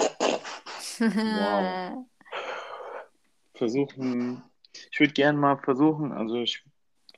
Wow. 0.98 2.06
Versuchen, 3.54 4.42
ich 4.90 4.98
würde 5.00 5.12
gerne 5.12 5.38
mal 5.38 5.56
versuchen, 5.58 6.12
also 6.12 6.36
ich 6.42 6.64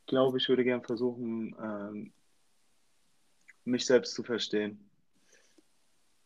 glaube, 0.07 0.37
ich 0.39 0.49
würde 0.49 0.65
gerne 0.65 0.83
versuchen, 0.83 1.57
ähm, 1.63 2.13
mich 3.65 3.87
selbst 3.87 4.15
zu 4.15 4.23
verstehen. 4.23 4.89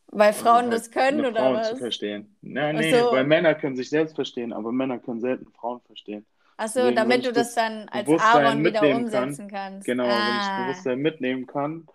Weil 0.08 0.28
Also 0.28 0.42
Frauen 0.42 0.64
halt 0.64 0.72
das 0.72 0.90
können 0.90 1.24
oder 1.24 1.40
Frauen 1.40 1.62
zu 1.62 1.72
was? 1.72 1.78
verstehen. 1.78 2.36
Nein, 2.42 2.76
nee, 2.76 2.90
so. 2.92 3.12
weil 3.12 3.24
Männer 3.24 3.54
können 3.54 3.76
sich 3.76 3.88
selbst 3.88 4.16
verstehen, 4.16 4.52
aber 4.52 4.72
Männer 4.72 4.98
können 4.98 5.20
selten 5.20 5.50
Frauen 5.52 5.80
verstehen. 5.82 6.26
Achso, 6.56 6.90
damit 6.90 7.24
du 7.24 7.32
das 7.32 7.54
dann 7.54 7.88
als 7.88 8.04
Bewusstsein 8.06 8.44
Aaron 8.46 8.64
wieder 8.64 8.82
mitnehmen 8.82 9.10
kann, 9.10 9.22
umsetzen 9.28 9.48
kannst. 9.48 9.86
Genau, 9.86 10.04
wenn 10.08 10.36
ich 10.36 10.44
Ah, 10.44 10.62
Bewusstsein 10.62 10.98
mitnehmen 10.98 11.46
kann, 11.46 11.86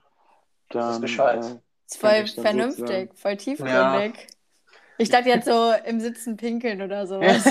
Das 0.69 0.85
ist 0.85 0.93
dann 0.93 1.01
Bescheid. 1.01 1.45
äh, 1.45 1.59
ist 1.87 1.97
voll 1.99 2.27
vernünftig, 2.27 2.79
sozusagen- 2.79 3.15
voll 3.15 3.37
tiefgründig. 3.37 4.27
Ich 4.97 5.09
dachte 5.09 5.27
jetzt 5.27 5.45
so 5.45 5.73
im 5.85 5.99
Sitzen 5.99 6.37
pinkeln 6.37 6.81
oder 6.81 7.05
sowas. 7.07 7.43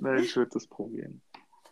Nein, 0.00 0.18
ich 0.22 0.36
würde 0.36 0.50
das 0.52 0.66
probieren. 0.66 1.20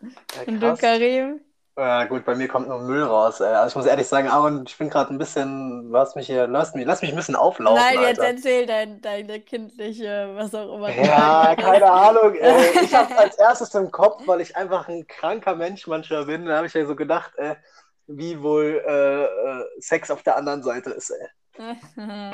Ja, 0.02 0.08
Und 0.46 0.60
du. 0.60 0.74
Karim? 0.76 1.40
Ja, 1.76 2.04
gut, 2.06 2.24
bei 2.24 2.34
mir 2.34 2.48
kommt 2.48 2.66
nur 2.66 2.80
Müll 2.80 3.04
raus. 3.04 3.38
Ey. 3.40 3.46
Also 3.54 3.68
ich 3.68 3.76
muss 3.76 3.86
ehrlich 3.86 4.08
sagen, 4.08 4.26
Aaron, 4.26 4.64
ich 4.66 4.76
bin 4.76 4.90
gerade 4.90 5.14
ein 5.14 5.18
bisschen, 5.18 5.88
lass 5.92 6.16
mich 6.16 6.26
hier, 6.26 6.48
lass 6.48 6.74
mich, 6.74 6.84
lass 6.84 7.02
mich 7.02 7.10
ein 7.12 7.16
bisschen 7.16 7.36
auflaufen, 7.36 7.80
Nein, 7.80 8.00
jetzt 8.02 8.18
Alter. 8.20 8.34
erzähl 8.34 8.66
dein, 8.66 9.00
deine 9.00 9.38
kindliche, 9.40 10.32
was 10.34 10.52
auch 10.56 10.74
immer. 10.74 10.90
Ja, 10.90 11.54
keine 11.54 11.88
Ahnung. 11.88 12.34
Ey. 12.34 12.80
Ich 12.82 12.92
habe 12.92 13.16
als 13.18 13.36
erstes 13.38 13.72
im 13.76 13.92
Kopf, 13.92 14.26
weil 14.26 14.40
ich 14.40 14.56
einfach 14.56 14.88
ein 14.88 15.06
kranker 15.06 15.54
Mensch 15.54 15.86
manchmal 15.86 16.24
bin, 16.26 16.46
da 16.46 16.56
habe 16.56 16.66
ich 16.66 16.74
ja 16.74 16.84
so 16.84 16.96
gedacht, 16.96 17.36
äh, 17.36 17.54
wie 18.08 18.40
wohl 18.42 18.82
äh, 18.86 19.24
äh, 19.24 19.64
Sex 19.78 20.10
auf 20.10 20.22
der 20.22 20.36
anderen 20.36 20.62
Seite 20.62 20.90
ist. 20.90 21.10
Ey. 21.10 21.28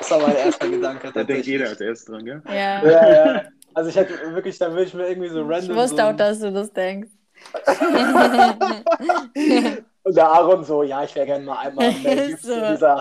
Das 0.00 0.10
war 0.10 0.18
mein 0.26 0.36
erster 0.36 0.68
Gedanke. 0.68 1.12
Da 1.14 1.22
denkt 1.24 1.46
jeder 1.46 1.68
als 1.68 1.80
erstes 1.80 2.06
dran, 2.06 2.24
gell? 2.24 2.42
ja. 2.48 2.84
Ja, 2.84 3.08
ja. 3.34 3.42
Also 3.72 3.90
ich 3.90 3.96
hätte 3.96 4.34
wirklich, 4.34 4.58
dann 4.58 4.72
würde 4.72 4.84
ich 4.84 4.92
mir 4.94 5.06
irgendwie 5.08 5.28
so 5.28 5.42
Ich 5.42 5.48
random. 5.48 5.76
wusste 5.76 5.96
so 5.96 6.02
auch, 6.02 6.16
dass 6.16 6.40
du 6.40 6.52
das 6.52 6.72
denkst. 6.72 7.10
Und 10.06 10.16
der 10.16 10.26
Aaron 10.28 10.64
so, 10.64 10.82
ja, 10.82 11.02
ich 11.04 11.14
wäre 11.14 11.24
gerne 11.26 11.44
mal 11.44 11.58
einmal 11.58 11.90
So. 12.42 12.54
dieser, 12.72 13.00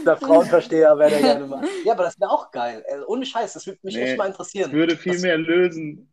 dieser 0.00 0.16
Frauenversteher, 0.16 0.96
wäre 0.98 1.10
der 1.10 1.20
gerne 1.20 1.46
mal. 1.46 1.62
Ja, 1.84 1.92
aber 1.92 2.04
das 2.04 2.18
wäre 2.18 2.30
auch 2.30 2.50
geil. 2.50 2.82
Äh, 2.88 3.00
Ohne 3.06 3.26
Scheiß, 3.26 3.52
das 3.52 3.66
würde 3.66 3.78
mich 3.82 3.94
Nee, 3.96 4.02
echt 4.04 4.16
mal 4.18 4.24
Es 4.24 4.30
interessieren. 4.30 4.72
würde 4.72 4.96
viel 4.96 5.12
Das- 5.12 5.22
mehr 5.22 5.36
lösen 5.36 6.10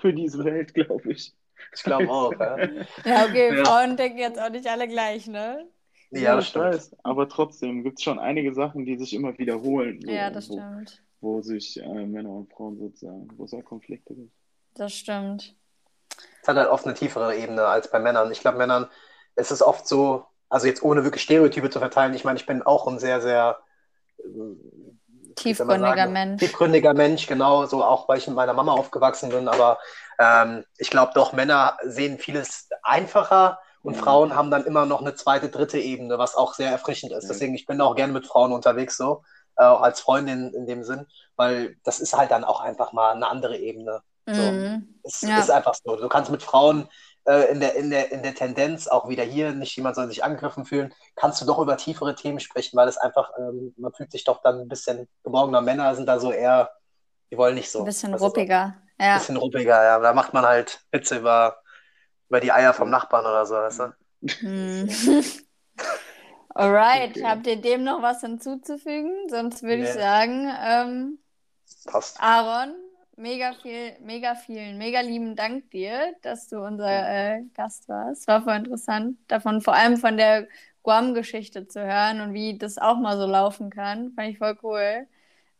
für 0.00 0.12
diese 0.12 0.44
Welt, 0.44 0.74
glaube 0.74 1.12
ich. 1.12 1.32
Ich 1.74 1.82
glaube 1.84 2.10
auch, 2.10 2.38
ja. 2.40 2.58
Ja, 3.04 3.24
okay, 3.26 3.54
Ja. 3.56 3.64
Frauen 3.64 3.96
denken 3.96 4.18
jetzt 4.18 4.38
auch 4.38 4.50
nicht 4.50 4.66
alle 4.66 4.86
gleich, 4.88 5.26
ne? 5.26 5.68
Ja, 6.10 6.36
das 6.36 6.46
ich 6.46 6.48
stimmt. 6.48 6.54
weiß. 6.54 6.96
Aber 7.02 7.28
trotzdem 7.28 7.82
gibt 7.84 7.98
es 7.98 8.04
schon 8.04 8.18
einige 8.18 8.54
Sachen, 8.54 8.84
die 8.86 8.96
sich 8.98 9.12
immer 9.14 9.36
wiederholen. 9.38 10.00
So, 10.02 10.10
Ja, 10.12 10.30
das 10.30 10.46
wo, 10.48 10.54
stimmt. 10.54 11.02
wo 11.20 11.42
sich 11.42 11.78
äh, 11.80 12.06
Männer 12.06 12.30
und 12.30 12.52
Frauen 12.52 12.78
sozusagen, 12.78 13.28
wo 13.36 13.44
es 13.44 13.54
auch 13.54 13.64
Konflikte 13.64 14.14
gibt. 14.14 14.32
Das 14.74 14.94
stimmt. 14.94 15.54
Es 16.42 16.48
hat 16.48 16.56
halt 16.56 16.68
oft 16.68 16.84
eine 16.86 16.94
tiefere 16.94 17.36
Ebene 17.36 17.64
als 17.66 17.90
bei 17.90 17.98
Männern. 17.98 18.30
Ich 18.32 18.40
glaube, 18.40 18.58
Männern, 18.58 18.88
es 19.34 19.50
ist 19.50 19.62
oft 19.62 19.86
so, 19.86 20.24
also 20.48 20.66
jetzt 20.66 20.82
ohne 20.82 21.04
wirklich 21.04 21.22
Stereotype 21.22 21.70
zu 21.70 21.78
verteilen, 21.78 22.14
ich 22.14 22.24
meine, 22.24 22.38
ich 22.38 22.46
bin 22.46 22.62
auch 22.62 22.86
ein 22.86 22.98
sehr, 22.98 23.20
sehr 23.20 23.58
Tiefgründiger 25.42 26.06
Mensch. 26.06 26.40
tiefgründiger 26.40 26.94
Mensch, 26.94 27.26
genau, 27.26 27.66
so 27.66 27.84
auch, 27.84 28.08
weil 28.08 28.18
ich 28.18 28.26
mit 28.26 28.36
meiner 28.36 28.52
Mama 28.54 28.72
aufgewachsen 28.72 29.30
bin, 29.30 29.48
aber 29.48 29.78
ähm, 30.18 30.64
ich 30.78 30.90
glaube 30.90 31.12
doch, 31.14 31.32
Männer 31.32 31.76
sehen 31.84 32.18
vieles 32.18 32.68
einfacher 32.82 33.60
und 33.82 33.96
Mhm. 33.96 34.00
Frauen 34.00 34.34
haben 34.36 34.50
dann 34.50 34.64
immer 34.66 34.86
noch 34.86 35.00
eine 35.00 35.14
zweite, 35.14 35.48
dritte 35.48 35.78
Ebene, 35.78 36.18
was 36.18 36.34
auch 36.34 36.54
sehr 36.54 36.70
erfrischend 36.70 37.12
ist. 37.12 37.24
Ja. 37.24 37.28
Deswegen, 37.28 37.54
ich 37.54 37.66
bin 37.66 37.80
auch 37.80 37.94
gerne 37.94 38.12
mit 38.12 38.26
Frauen 38.26 38.52
unterwegs, 38.52 38.96
so, 38.96 39.22
äh, 39.56 39.62
als 39.64 40.00
Freundin 40.00 40.52
in 40.54 40.66
dem 40.66 40.82
Sinn, 40.84 41.06
weil 41.36 41.76
das 41.84 42.00
ist 42.00 42.16
halt 42.16 42.30
dann 42.30 42.44
auch 42.44 42.60
einfach 42.60 42.92
mal 42.92 43.12
eine 43.12 43.28
andere 43.28 43.56
Ebene. 43.56 44.02
So. 44.26 44.42
Mhm. 44.42 45.00
Es 45.04 45.22
Ja. 45.22 45.38
ist 45.38 45.50
einfach 45.50 45.74
so. 45.74 45.96
Du 45.96 46.08
kannst 46.08 46.30
mit 46.30 46.42
Frauen 46.42 46.88
äh, 47.28 47.52
in 47.52 47.60
der, 47.60 47.76
in 47.76 47.90
der, 47.90 48.12
in 48.12 48.22
der 48.22 48.34
Tendenz, 48.34 48.88
auch 48.88 49.08
wieder 49.08 49.24
hier, 49.24 49.52
nicht 49.52 49.76
jemand 49.76 49.96
soll 49.96 50.08
sich 50.08 50.24
angegriffen 50.24 50.64
fühlen, 50.64 50.94
kannst 51.16 51.40
du 51.42 51.46
doch 51.46 51.58
über 51.60 51.76
tiefere 51.76 52.14
Themen 52.14 52.40
sprechen, 52.40 52.76
weil 52.76 52.88
es 52.88 52.96
einfach, 52.98 53.32
ähm, 53.38 53.74
man 53.76 53.92
fühlt 53.94 54.12
sich 54.12 54.24
doch 54.24 54.42
dann 54.42 54.60
ein 54.60 54.68
bisschen 54.68 55.08
geborgener. 55.24 55.60
Männer 55.60 55.94
sind 55.94 56.06
da 56.06 56.18
so 56.20 56.32
eher, 56.32 56.70
die 57.30 57.36
wollen 57.38 57.54
nicht 57.56 57.70
so. 57.70 57.80
Ein 57.80 57.86
bisschen 57.86 58.12
Das 58.12 58.20
ist 58.20 58.22
so 58.22 58.26
ruppiger. 58.28 58.76
Ein 58.98 59.06
Ja. 59.06 59.18
bisschen 59.18 59.36
ruppiger, 59.36 59.84
ja. 59.84 59.98
Da 60.00 60.12
macht 60.14 60.34
man 60.34 60.46
halt 60.46 60.80
Witze 60.92 61.18
über, 61.18 61.58
über 62.28 62.40
die 62.40 62.52
Eier 62.52 62.74
vom 62.74 62.90
Nachbarn 62.90 63.26
oder 63.26 63.46
so, 63.46 63.54
weißt 63.56 63.80
du? 63.80 63.92
Hm. 64.40 64.88
Alright, 66.54 67.10
Okay. 67.10 67.22
habt 67.24 67.46
ihr 67.46 67.60
dem 67.60 67.84
noch 67.84 68.02
was 68.02 68.20
hinzuzufügen? 68.20 69.28
Sonst 69.28 69.62
würde 69.62 69.82
ich 69.82 69.88
Nee. 69.88 69.94
sagen, 69.94 70.50
ähm, 70.60 71.18
Passt. 71.86 72.18
Aaron, 72.20 72.74
mega 73.18 73.52
viel, 73.54 73.92
mega 74.00 74.34
vielen, 74.34 74.78
mega 74.78 75.00
lieben 75.00 75.36
Dank 75.36 75.70
dir, 75.70 76.14
dass 76.22 76.48
du 76.48 76.60
unser 76.60 76.88
äh, 76.88 77.42
Gast 77.54 77.88
warst. 77.88 78.26
War 78.28 78.42
voll 78.42 78.56
interessant, 78.56 79.18
davon 79.28 79.60
vor 79.60 79.74
allem 79.74 79.96
von 79.96 80.16
der 80.16 80.48
Guam-Geschichte 80.82 81.68
zu 81.68 81.84
hören 81.84 82.20
und 82.20 82.32
wie 82.32 82.56
das 82.56 82.78
auch 82.78 82.96
mal 82.96 83.18
so 83.18 83.26
laufen 83.26 83.70
kann. 83.70 84.12
Fand 84.12 84.28
ich 84.30 84.38
voll 84.38 84.56
cool. 84.62 85.06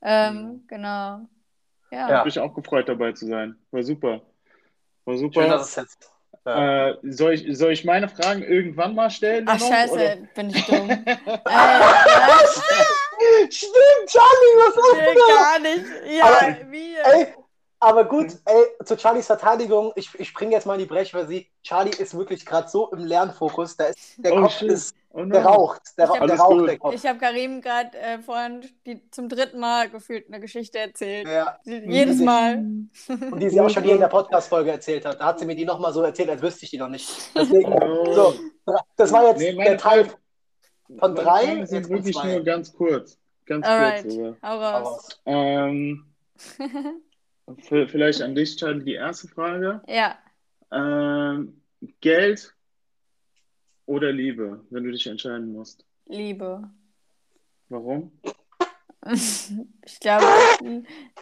Ähm, 0.00 0.64
genau. 0.68 1.20
Ja. 1.90 2.08
Ja. 2.08 2.08
Hab 2.18 2.24
mich 2.24 2.38
auch 2.38 2.54
gefreut, 2.54 2.88
dabei 2.88 3.12
zu 3.12 3.26
sein. 3.26 3.56
War 3.70 3.82
super. 3.82 4.22
War 5.04 5.16
super. 5.16 5.42
Schön, 5.42 5.50
dass 5.50 5.68
es 5.68 5.76
jetzt. 5.76 6.10
Ja. 6.46 6.90
Äh, 6.90 6.98
soll, 7.02 7.34
ich, 7.34 7.58
soll 7.58 7.72
ich 7.72 7.84
meine 7.84 8.08
Fragen 8.08 8.42
irgendwann 8.42 8.94
mal 8.94 9.10
stellen? 9.10 9.44
Ach, 9.48 9.58
noch, 9.58 9.68
scheiße, 9.68 9.94
oder? 9.94 10.16
bin 10.34 10.50
ich 10.50 10.64
dumm. 10.64 10.90
äh? 10.90 11.16
Stimmt, 13.50 14.06
Charlie, 14.06 14.56
was 14.56 14.76
hast 14.76 14.92
du 14.92 14.96
Nee, 14.96 15.14
da? 15.14 15.42
gar 15.42 15.58
nicht. 15.58 15.84
Ja, 16.16 16.24
Aber, 16.24 16.72
wie? 16.72 16.94
Ey, 16.96 17.34
aber 17.80 18.04
gut, 18.04 18.26
ey, 18.44 18.84
zu 18.84 18.96
Charlies 18.98 19.26
Verteidigung, 19.26 19.92
ich, 19.96 20.10
ich 20.18 20.28
springe 20.28 20.52
jetzt 20.52 20.66
mal 20.66 20.74
in 20.74 20.80
die 20.80 20.86
Breche, 20.86 21.16
weil 21.16 21.28
sie, 21.28 21.48
Charlie 21.62 21.90
ist 21.96 22.16
wirklich 22.16 22.44
gerade 22.44 22.68
so 22.68 22.90
im 22.90 23.04
Lernfokus, 23.04 23.76
da 23.76 23.86
ist, 23.86 23.98
der 24.18 24.32
Oh, 24.34 24.42
Kopf 24.42 24.58
shit. 24.58 24.70
ist, 24.72 24.94
Oh 25.10 25.24
der 25.24 25.44
raucht, 25.44 25.80
der, 25.96 26.04
Ich 26.04 26.10
hab- 26.10 26.20
Ra- 26.20 26.26
der 26.26 26.36
raucht, 26.38 26.58
gut. 26.58 26.68
der 26.68 26.78
Kopf. 26.78 26.94
Ich 26.94 27.06
habe 27.06 27.18
Karim 27.18 27.60
gerade 27.62 27.96
äh, 27.98 28.18
vorhin 28.18 28.68
die, 28.86 29.08
zum 29.10 29.28
dritten 29.28 29.58
Mal 29.58 29.88
gefühlt 29.88 30.26
eine 30.28 30.38
Geschichte 30.38 30.78
erzählt. 30.78 31.26
Ja. 31.26 31.58
Jedes 31.64 32.18
die- 32.18 32.24
Mal. 32.24 32.56
Und 32.56 33.40
die 33.40 33.48
sie 33.48 33.60
auch 33.60 33.70
schon 33.70 33.84
hier 33.84 33.94
in 33.94 34.00
der 34.00 34.08
Podcast-Folge 34.08 34.70
erzählt 34.70 35.06
hat. 35.06 35.18
Da 35.20 35.24
hat 35.26 35.38
sie 35.38 35.46
mir 35.46 35.56
die 35.56 35.64
nochmal 35.64 35.92
so 35.92 36.02
erzählt, 36.02 36.28
als 36.30 36.42
wüsste 36.42 36.64
ich 36.66 36.70
die 36.70 36.78
noch 36.78 36.88
nicht. 36.90 37.08
Deswegen, 37.34 37.72
Oh. 37.72 38.12
so, 38.12 38.34
das 38.96 39.10
war 39.12 39.26
jetzt 39.28 39.38
Nee, 39.40 39.54
der 39.54 39.78
Teil 39.78 40.08
von 40.98 41.14
drei, 41.14 41.44
jetzt 41.56 41.70
sind 41.70 41.88
wirklich 41.88 42.16
zwei. 42.16 42.34
nur 42.34 42.44
ganz 42.44 42.72
kurz. 42.72 43.18
Ganz 43.46 43.66
Alright, 43.66 44.02
kurz 44.04 44.16
hau 44.42 44.48
Hau 44.48 44.60
raus. 44.60 45.08
Ähm, 45.24 46.04
vielleicht 47.56 48.22
an 48.22 48.34
dich, 48.34 48.56
Charlie, 48.56 48.84
die 48.84 48.94
erste 48.94 49.28
Frage. 49.28 49.80
Ja, 49.88 50.18
Ähm, 50.70 51.62
Geld 52.00 52.54
oder 53.86 54.12
Liebe, 54.12 54.64
wenn 54.70 54.84
du 54.84 54.90
dich 54.90 55.06
entscheiden 55.06 55.52
musst. 55.52 55.84
Liebe. 56.06 56.68
Warum? 57.68 58.12
Ich 59.10 60.00
glaube, 60.00 60.24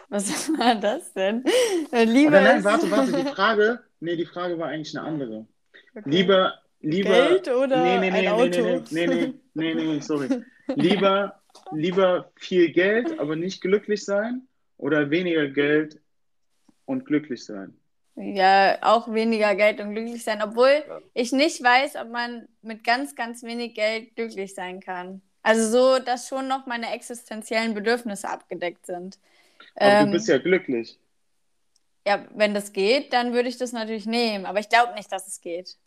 was 0.09 0.49
war 0.57 0.75
das 0.75 1.13
denn? 1.13 1.43
Liebe 1.91 2.29
Oder 2.29 2.41
nein, 2.41 2.63
warte, 2.63 2.89
warte, 2.91 3.13
die 3.13 3.23
Frage, 3.35 3.79
nee, 4.01 4.17
die 4.17 4.25
Frage 4.25 4.57
war 4.59 4.67
eigentlich 4.67 4.97
eine 4.97 5.07
andere. 5.07 5.47
Okay. 5.95 6.09
Lieber, 6.09 6.59
lieber, 6.81 7.09
Geld 7.09 7.47
oder 7.47 7.81
nee, 7.83 7.99
nee, 7.99 8.11
nee, 8.11 8.27
ein 8.27 8.49
nee, 8.49 8.59
Auto? 8.59 8.85
nee, 8.89 9.07
nee, 9.07 9.07
nee, 9.07 9.33
nee, 9.53 9.73
nee, 9.73 9.83
nee, 9.85 9.99
sorry. 10.01 10.27
Lieber, 10.75 11.39
lieber 11.71 12.31
viel 12.35 12.71
Geld, 12.73 13.17
aber 13.19 13.37
nicht 13.37 13.61
glücklich 13.61 14.03
sein 14.03 14.47
oder 14.77 15.09
weniger 15.09 15.47
Geld 15.47 16.01
und 16.87 17.05
glücklich 17.05 17.45
sein? 17.45 17.79
Ja, 18.15 18.79
auch 18.81 19.13
weniger 19.13 19.53
Geld 19.55 19.79
und 19.79 19.91
glücklich 19.93 20.23
sein, 20.23 20.41
obwohl 20.41 20.83
Ja. 20.89 20.99
ich 21.13 21.31
nicht 21.31 21.61
weiß, 21.63 21.97
ob 21.97 22.09
man 22.09 22.47
mit 22.63 22.83
ganz, 22.83 23.15
ganz 23.15 23.43
wenig 23.43 23.75
Geld 23.75 24.15
glücklich 24.15 24.55
sein 24.55 24.79
kann. 24.79 25.21
Also 25.43 25.69
so, 25.69 26.03
dass 26.03 26.27
schon 26.27 26.47
noch 26.47 26.65
meine 26.65 26.91
existenziellen 26.93 27.75
Bedürfnisse 27.75 28.27
abgedeckt 28.29 28.87
sind. 28.87 29.19
Aber 29.79 29.91
Ähm, 29.91 30.05
du 30.05 30.11
bist 30.13 30.27
ja 30.27 30.37
glücklich. 30.39 30.99
ja, 32.07 32.25
wenn 32.33 32.53
das 32.53 32.73
geht, 32.73 33.13
dann 33.13 33.33
würde 33.33 33.49
ich 33.49 33.57
das 33.57 33.71
natürlich 33.71 34.05
nehmen, 34.05 34.45
aber 34.45 34.59
ich 34.59 34.69
glaube 34.69 34.93
nicht, 34.95 35.11
dass 35.11 35.27
es 35.27 35.41
geht. 35.41 35.77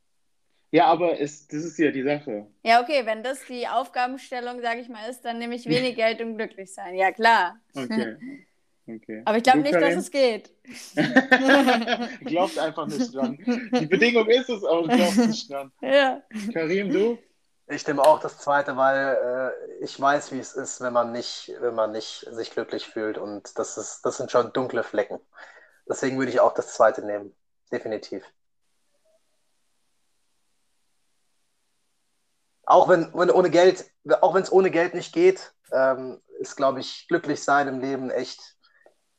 Ja, 0.72 0.86
aber 0.86 1.20
es, 1.20 1.48
das 1.48 1.64
ist 1.64 1.78
ja 1.78 1.90
die 1.90 2.02
Sache. 2.04 2.46
Ja, 2.62 2.82
okay, 2.82 3.06
wenn 3.06 3.22
das 3.22 3.44
die 3.46 3.66
Aufgabenstellung, 3.66 4.60
sage 4.60 4.80
ich 4.80 4.88
mal, 4.88 5.08
ist, 5.08 5.22
dann 5.24 5.38
nehme 5.38 5.54
ich 5.54 5.66
wenig 5.66 5.96
Geld 5.96 6.20
und 6.20 6.36
glücklich 6.36 6.72
sein. 6.72 6.94
Ja, 6.94 7.10
klar. 7.12 7.58
Okay. 7.74 8.16
okay. 8.96 9.22
Aber 9.24 9.36
ich 9.36 9.42
glaube 9.42 9.60
nicht, 9.60 9.74
dass 9.74 9.94
es 9.94 10.10
geht. 10.10 10.50
Glaubt 12.24 12.58
einfach 12.58 12.86
nicht 12.86 13.14
dran. 13.14 13.38
Die 13.78 13.86
Bedingung 13.86 14.26
ist 14.28 14.48
es, 14.48 14.64
aber 14.64 14.82
du 14.82 14.96
glaubst 14.96 15.18
nicht 15.18 15.50
dran. 15.50 15.72
Ja. 15.80 16.22
Karim, 16.52 16.92
du? 16.92 17.18
Ich 17.66 17.86
nehme 17.86 18.02
auch 18.02 18.20
das 18.20 18.38
zweite, 18.38 18.76
weil 18.76 19.16
äh, 19.78 19.84
ich 19.84 20.00
weiß, 20.00 20.32
wie 20.32 20.40
es 20.40 20.54
ist, 20.54 20.80
wenn 20.80 20.92
man 20.92 21.12
nicht, 21.12 21.52
wenn 21.60 21.74
man 21.74 21.92
nicht 21.92 22.26
sich 22.30 22.50
glücklich 22.50 22.86
fühlt. 22.88 23.16
Und 23.16 23.58
das 23.58 23.78
ist, 23.78 24.02
das 24.02 24.16
sind 24.16 24.30
schon 24.30 24.52
dunkle 24.52 24.82
Flecken. 24.82 25.20
Deswegen 25.88 26.18
würde 26.18 26.32
ich 26.32 26.40
auch 26.40 26.54
das 26.54 26.74
zweite 26.74 27.04
nehmen. 27.04 27.34
Definitiv. 27.70 28.24
Auch 32.64 32.88
wenn, 32.88 33.12
wenn 33.14 33.30
ohne 33.30 33.50
Geld, 33.50 33.90
auch 34.20 34.34
wenn 34.34 34.42
es 34.42 34.52
ohne 34.52 34.70
Geld 34.70 34.94
nicht 34.94 35.12
geht, 35.12 35.52
ähm, 35.72 36.20
ist, 36.38 36.56
glaube 36.56 36.80
ich, 36.80 37.06
glücklich 37.08 37.42
sein 37.42 37.68
im 37.68 37.80
Leben 37.80 38.10
echt, 38.10 38.56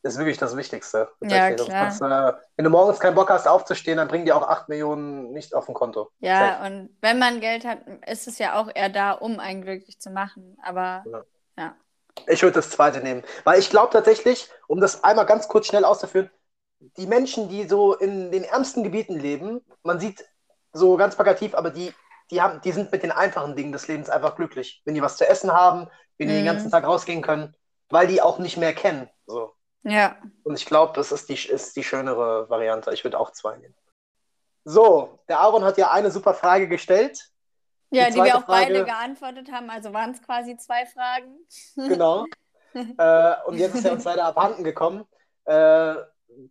ist 0.03 0.17
wirklich 0.17 0.37
das 0.37 0.57
Wichtigste. 0.57 1.09
Ja, 1.21 1.51
klar. 1.51 1.89
Sonst, 1.89 2.01
äh, 2.01 2.33
wenn 2.55 2.63
du 2.65 2.69
morgens 2.69 2.99
keinen 2.99 3.15
Bock 3.15 3.29
hast, 3.29 3.47
aufzustehen, 3.47 3.97
dann 3.97 4.07
bringen 4.07 4.25
dir 4.25 4.35
auch 4.35 4.47
8 4.47 4.69
Millionen 4.69 5.31
nicht 5.31 5.53
auf 5.53 5.65
dem 5.65 5.75
Konto. 5.75 6.11
Ja, 6.19 6.65
und 6.65 6.95
wenn 7.01 7.17
man 7.19 7.39
Geld 7.41 7.65
hat, 7.65 7.79
ist 8.07 8.27
es 8.27 8.37
ja 8.37 8.59
auch 8.59 8.69
eher 8.73 8.89
da, 8.89 9.11
um 9.13 9.39
einen 9.39 9.61
glücklich 9.63 9.99
zu 9.99 10.11
machen. 10.11 10.55
Aber 10.61 11.03
Ich 12.27 12.41
würde 12.43 12.55
das 12.55 12.69
zweite 12.69 13.01
nehmen. 13.01 13.23
Weil 13.43 13.59
ich 13.59 13.69
glaube 13.69 13.91
tatsächlich, 13.91 14.49
um 14.67 14.79
das 14.79 15.03
einmal 15.03 15.25
ganz 15.25 15.47
kurz 15.47 15.67
schnell 15.67 15.85
auszuführen, 15.85 16.29
die 16.97 17.07
Menschen, 17.07 17.49
die 17.49 17.67
so 17.67 17.95
in 17.95 18.31
den 18.31 18.43
ärmsten 18.43 18.83
Gebieten 18.83 19.19
leben, 19.19 19.61
man 19.83 19.99
sieht 19.99 20.25
so 20.73 20.97
ganz 20.97 21.15
plakativ, 21.15 21.53
aber 21.55 21.69
die, 21.71 21.93
die, 22.31 22.41
haben, 22.41 22.61
die 22.61 22.71
sind 22.71 22.91
mit 22.91 23.03
den 23.03 23.11
einfachen 23.11 23.55
Dingen 23.55 23.71
des 23.71 23.87
Lebens 23.87 24.09
einfach 24.09 24.35
glücklich. 24.35 24.81
Wenn 24.85 24.95
die 24.95 25.01
was 25.01 25.17
zu 25.17 25.27
essen 25.27 25.51
haben, 25.53 25.87
wenn 26.17 26.27
die 26.27 26.35
den 26.35 26.45
Mhm. 26.45 26.45
ganzen 26.45 26.71
Tag 26.71 26.85
rausgehen 26.85 27.21
können, 27.21 27.55
weil 27.89 28.07
die 28.07 28.21
auch 28.21 28.39
nicht 28.39 28.57
mehr 28.57 28.73
kennen. 28.73 29.09
So. 29.27 29.53
Ja, 29.83 30.17
Und 30.43 30.55
ich 30.55 30.65
glaube, 30.65 30.93
das 30.95 31.11
ist 31.11 31.29
die, 31.29 31.33
ist 31.33 31.75
die 31.75 31.83
schönere 31.83 32.49
Variante. 32.49 32.93
Ich 32.93 33.03
würde 33.03 33.19
auch 33.19 33.31
zwei 33.31 33.57
nehmen. 33.57 33.75
So, 34.63 35.19
der 35.27 35.39
Aaron 35.39 35.63
hat 35.63 35.77
ja 35.77 35.91
eine 35.91 36.11
super 36.11 36.33
Frage 36.33 36.67
gestellt. 36.67 37.31
ja 37.89 38.05
Die 38.07 38.13
die 38.13 38.23
wir 38.23 38.37
auch 38.37 38.43
beide 38.43 38.75
Frage- 38.75 38.85
geantwortet 38.85 39.51
haben. 39.51 39.69
Also 39.69 39.91
waren 39.93 40.11
es 40.11 40.21
quasi 40.21 40.55
zwei 40.57 40.85
Fragen. 40.85 41.35
Genau. 41.75 42.25
äh, 42.73 43.33
und 43.45 43.57
jetzt 43.57 43.75
ist 43.75 43.85
er 43.85 43.93
uns 43.93 44.03
leider 44.03 44.25
abhanden 44.25 44.63
gekommen. 44.63 45.05
Äh, 45.45 45.95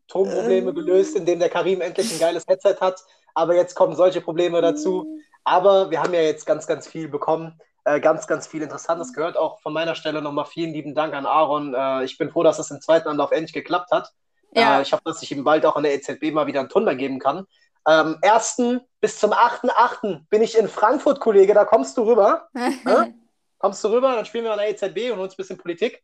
Tonprobleme 0.08 0.74
gelöst, 0.74 1.16
indem 1.16 1.38
der 1.38 1.48
Karim 1.48 1.80
endlich 1.80 2.12
ein 2.12 2.18
geiles 2.18 2.44
Headset 2.46 2.76
hat. 2.80 3.00
Aber 3.34 3.54
jetzt 3.54 3.74
kommen 3.74 3.94
solche 3.94 4.20
Probleme 4.20 4.60
dazu. 4.60 5.18
Aber 5.44 5.90
wir 5.90 6.02
haben 6.02 6.12
ja 6.12 6.20
jetzt 6.20 6.44
ganz, 6.46 6.66
ganz 6.66 6.86
viel 6.86 7.08
bekommen. 7.08 7.58
Äh, 7.91 8.01
ganz, 8.01 8.26
ganz 8.28 8.47
viel 8.47 8.62
Interessantes 8.62 9.12
gehört. 9.12 9.36
Auch 9.36 9.61
von 9.61 9.72
meiner 9.72 9.97
Stelle 9.97 10.22
nochmal 10.22 10.45
vielen 10.45 10.72
lieben 10.72 10.95
Dank 10.95 11.12
an 11.12 11.26
Aaron. 11.26 11.74
Äh, 11.74 12.05
ich 12.05 12.18
bin 12.18 12.30
froh, 12.30 12.45
dass 12.45 12.59
es 12.61 12.70
im 12.70 12.80
zweiten 12.80 13.09
Anlauf 13.09 13.32
endlich 13.32 13.53
geklappt 13.53 13.91
hat. 13.91 14.12
Ja. 14.55 14.78
Äh, 14.78 14.82
ich 14.82 14.93
hoffe, 14.93 15.03
dass 15.05 15.22
ich 15.22 15.32
ihm 15.32 15.43
bald 15.43 15.66
auch 15.66 15.74
an 15.74 15.82
der 15.82 15.95
EZB 15.95 16.30
mal 16.32 16.47
wieder 16.47 16.61
einen 16.61 16.68
Tunder 16.68 16.95
geben 16.95 17.18
kann. 17.18 17.47
Ähm, 17.88 18.18
1. 18.22 18.80
bis 19.01 19.18
zum 19.18 19.32
8.8. 19.32 20.26
bin 20.28 20.43
ich 20.43 20.57
in 20.57 20.68
Frankfurt, 20.68 21.18
Kollege. 21.18 21.53
Da 21.53 21.64
kommst 21.64 21.97
du 21.97 22.03
rüber. 22.03 22.49
Hä? 22.55 22.72
Kommst 23.59 23.84
du 23.84 23.88
rüber, 23.88 24.14
dann 24.14 24.24
spielen 24.24 24.45
wir 24.45 24.53
an 24.53 24.59
der 24.59 24.70
EZB 24.70 25.12
und 25.12 25.20
uns 25.20 25.34
ein 25.34 25.36
bisschen 25.36 25.59
Politik. 25.59 26.03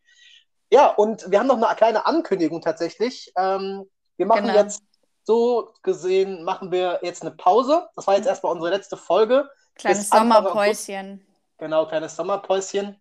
Ja, 0.70 0.88
und 0.88 1.30
wir 1.30 1.38
haben 1.38 1.46
noch 1.46 1.56
eine 1.56 1.74
kleine 1.74 2.04
Ankündigung 2.04 2.60
tatsächlich. 2.60 3.32
Ähm, 3.34 3.88
wir 4.18 4.26
machen 4.26 4.44
Genau. 4.44 4.58
jetzt 4.58 4.82
so 5.24 5.72
gesehen, 5.82 6.44
machen 6.44 6.70
wir 6.70 6.98
jetzt 7.02 7.22
eine 7.22 7.30
Pause. 7.30 7.88
Das 7.96 8.06
war 8.06 8.14
jetzt 8.14 8.26
erstmal 8.26 8.52
unsere 8.52 8.70
letzte 8.70 8.98
Folge. 8.98 9.48
Kleines 9.74 10.10
Sommerpäuschen. 10.10 11.26
Genau, 11.58 11.86
kleines 11.86 12.16
Sommerpäuschen. 12.16 12.96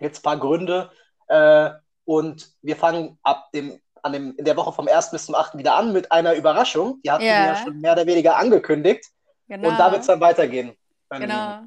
Jetzt 0.00 0.20
ein 0.20 0.22
paar 0.22 0.38
Gründe. 0.38 0.90
Äh, 1.28 1.70
und 2.04 2.50
wir 2.62 2.76
fangen 2.76 3.18
ab 3.22 3.50
dem, 3.52 3.80
an 4.02 4.12
dem, 4.12 4.34
in 4.36 4.44
der 4.44 4.56
Woche 4.56 4.72
vom 4.72 4.88
1. 4.88 5.10
bis 5.10 5.26
zum 5.26 5.34
8. 5.34 5.58
wieder 5.58 5.74
an 5.74 5.92
mit 5.92 6.10
einer 6.12 6.34
Überraschung. 6.34 7.00
Die 7.02 7.10
hatten 7.10 7.24
wir 7.24 7.28
Ja. 7.28 7.56
schon 7.56 7.80
mehr 7.80 7.92
oder 7.92 8.06
weniger 8.06 8.36
angekündigt. 8.36 9.04
Genau. 9.48 9.68
Und 9.68 9.78
da 9.78 9.90
wird 9.90 10.02
es 10.02 10.06
dann 10.06 10.20
weitergehen. 10.20 10.76
Genau. 11.10 11.62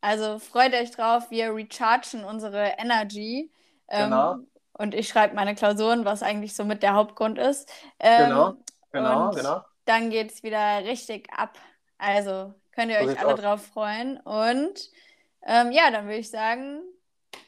Also 0.00 0.38
freut 0.38 0.74
euch 0.74 0.90
drauf, 0.90 1.30
wir 1.30 1.54
rechargen 1.54 2.24
unsere 2.24 2.74
Energy. 2.78 3.50
Ähm, 3.88 4.10
Genau. 4.10 4.36
Und 4.76 4.94
ich 4.94 5.08
schreibe 5.08 5.34
meine 5.34 5.54
Klausuren, 5.54 6.04
was 6.04 6.22
eigentlich 6.22 6.54
so 6.54 6.64
mit 6.64 6.82
der 6.82 6.94
Hauptgrund 6.94 7.38
ist. 7.38 7.70
Ähm, 8.00 8.28
Genau, 8.28 8.54
Genau, 8.92 9.28
und 9.28 9.36
genau. 9.36 9.62
Dann 9.86 10.10
geht 10.10 10.30
es 10.32 10.42
wieder 10.42 10.84
richtig 10.84 11.28
ab. 11.32 11.58
Also 11.98 12.54
könnt 12.72 12.90
ihr 12.90 13.00
So 13.00 13.06
euch 13.08 13.18
alle 13.20 13.34
aus. 13.34 13.40
drauf 13.40 13.66
freuen. 13.66 14.18
Und 14.18 14.90
ähm, 15.46 15.72
ja, 15.72 15.90
dann 15.90 16.06
würde 16.06 16.18
ich 16.18 16.30
sagen, 16.30 16.80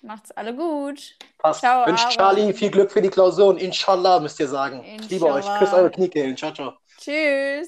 macht's 0.02 0.30
alle 0.32 0.54
gut. 0.54 1.16
Passt. 1.38 1.60
Ciao, 1.60 1.86
Wünscht 1.86 2.04
Aaron. 2.04 2.16
Charlie 2.16 2.52
viel 2.52 2.70
Glück 2.70 2.90
für 2.90 3.02
die 3.02 3.10
Klausuren. 3.10 3.56
Inshallah, 3.58 4.20
müsst 4.20 4.40
ihr 4.40 4.48
sagen. 4.48 4.84
Ich 4.84 5.08
liebe 5.10 5.26
euch. 5.26 5.36
Inshallah. 5.36 5.58
Küsst 5.58 5.74
eure 5.74 5.90
Kniekehlen. 5.90 6.36
Ciao, 6.36 6.52
ciao. 6.52 6.74
Tschüss. 6.98 7.64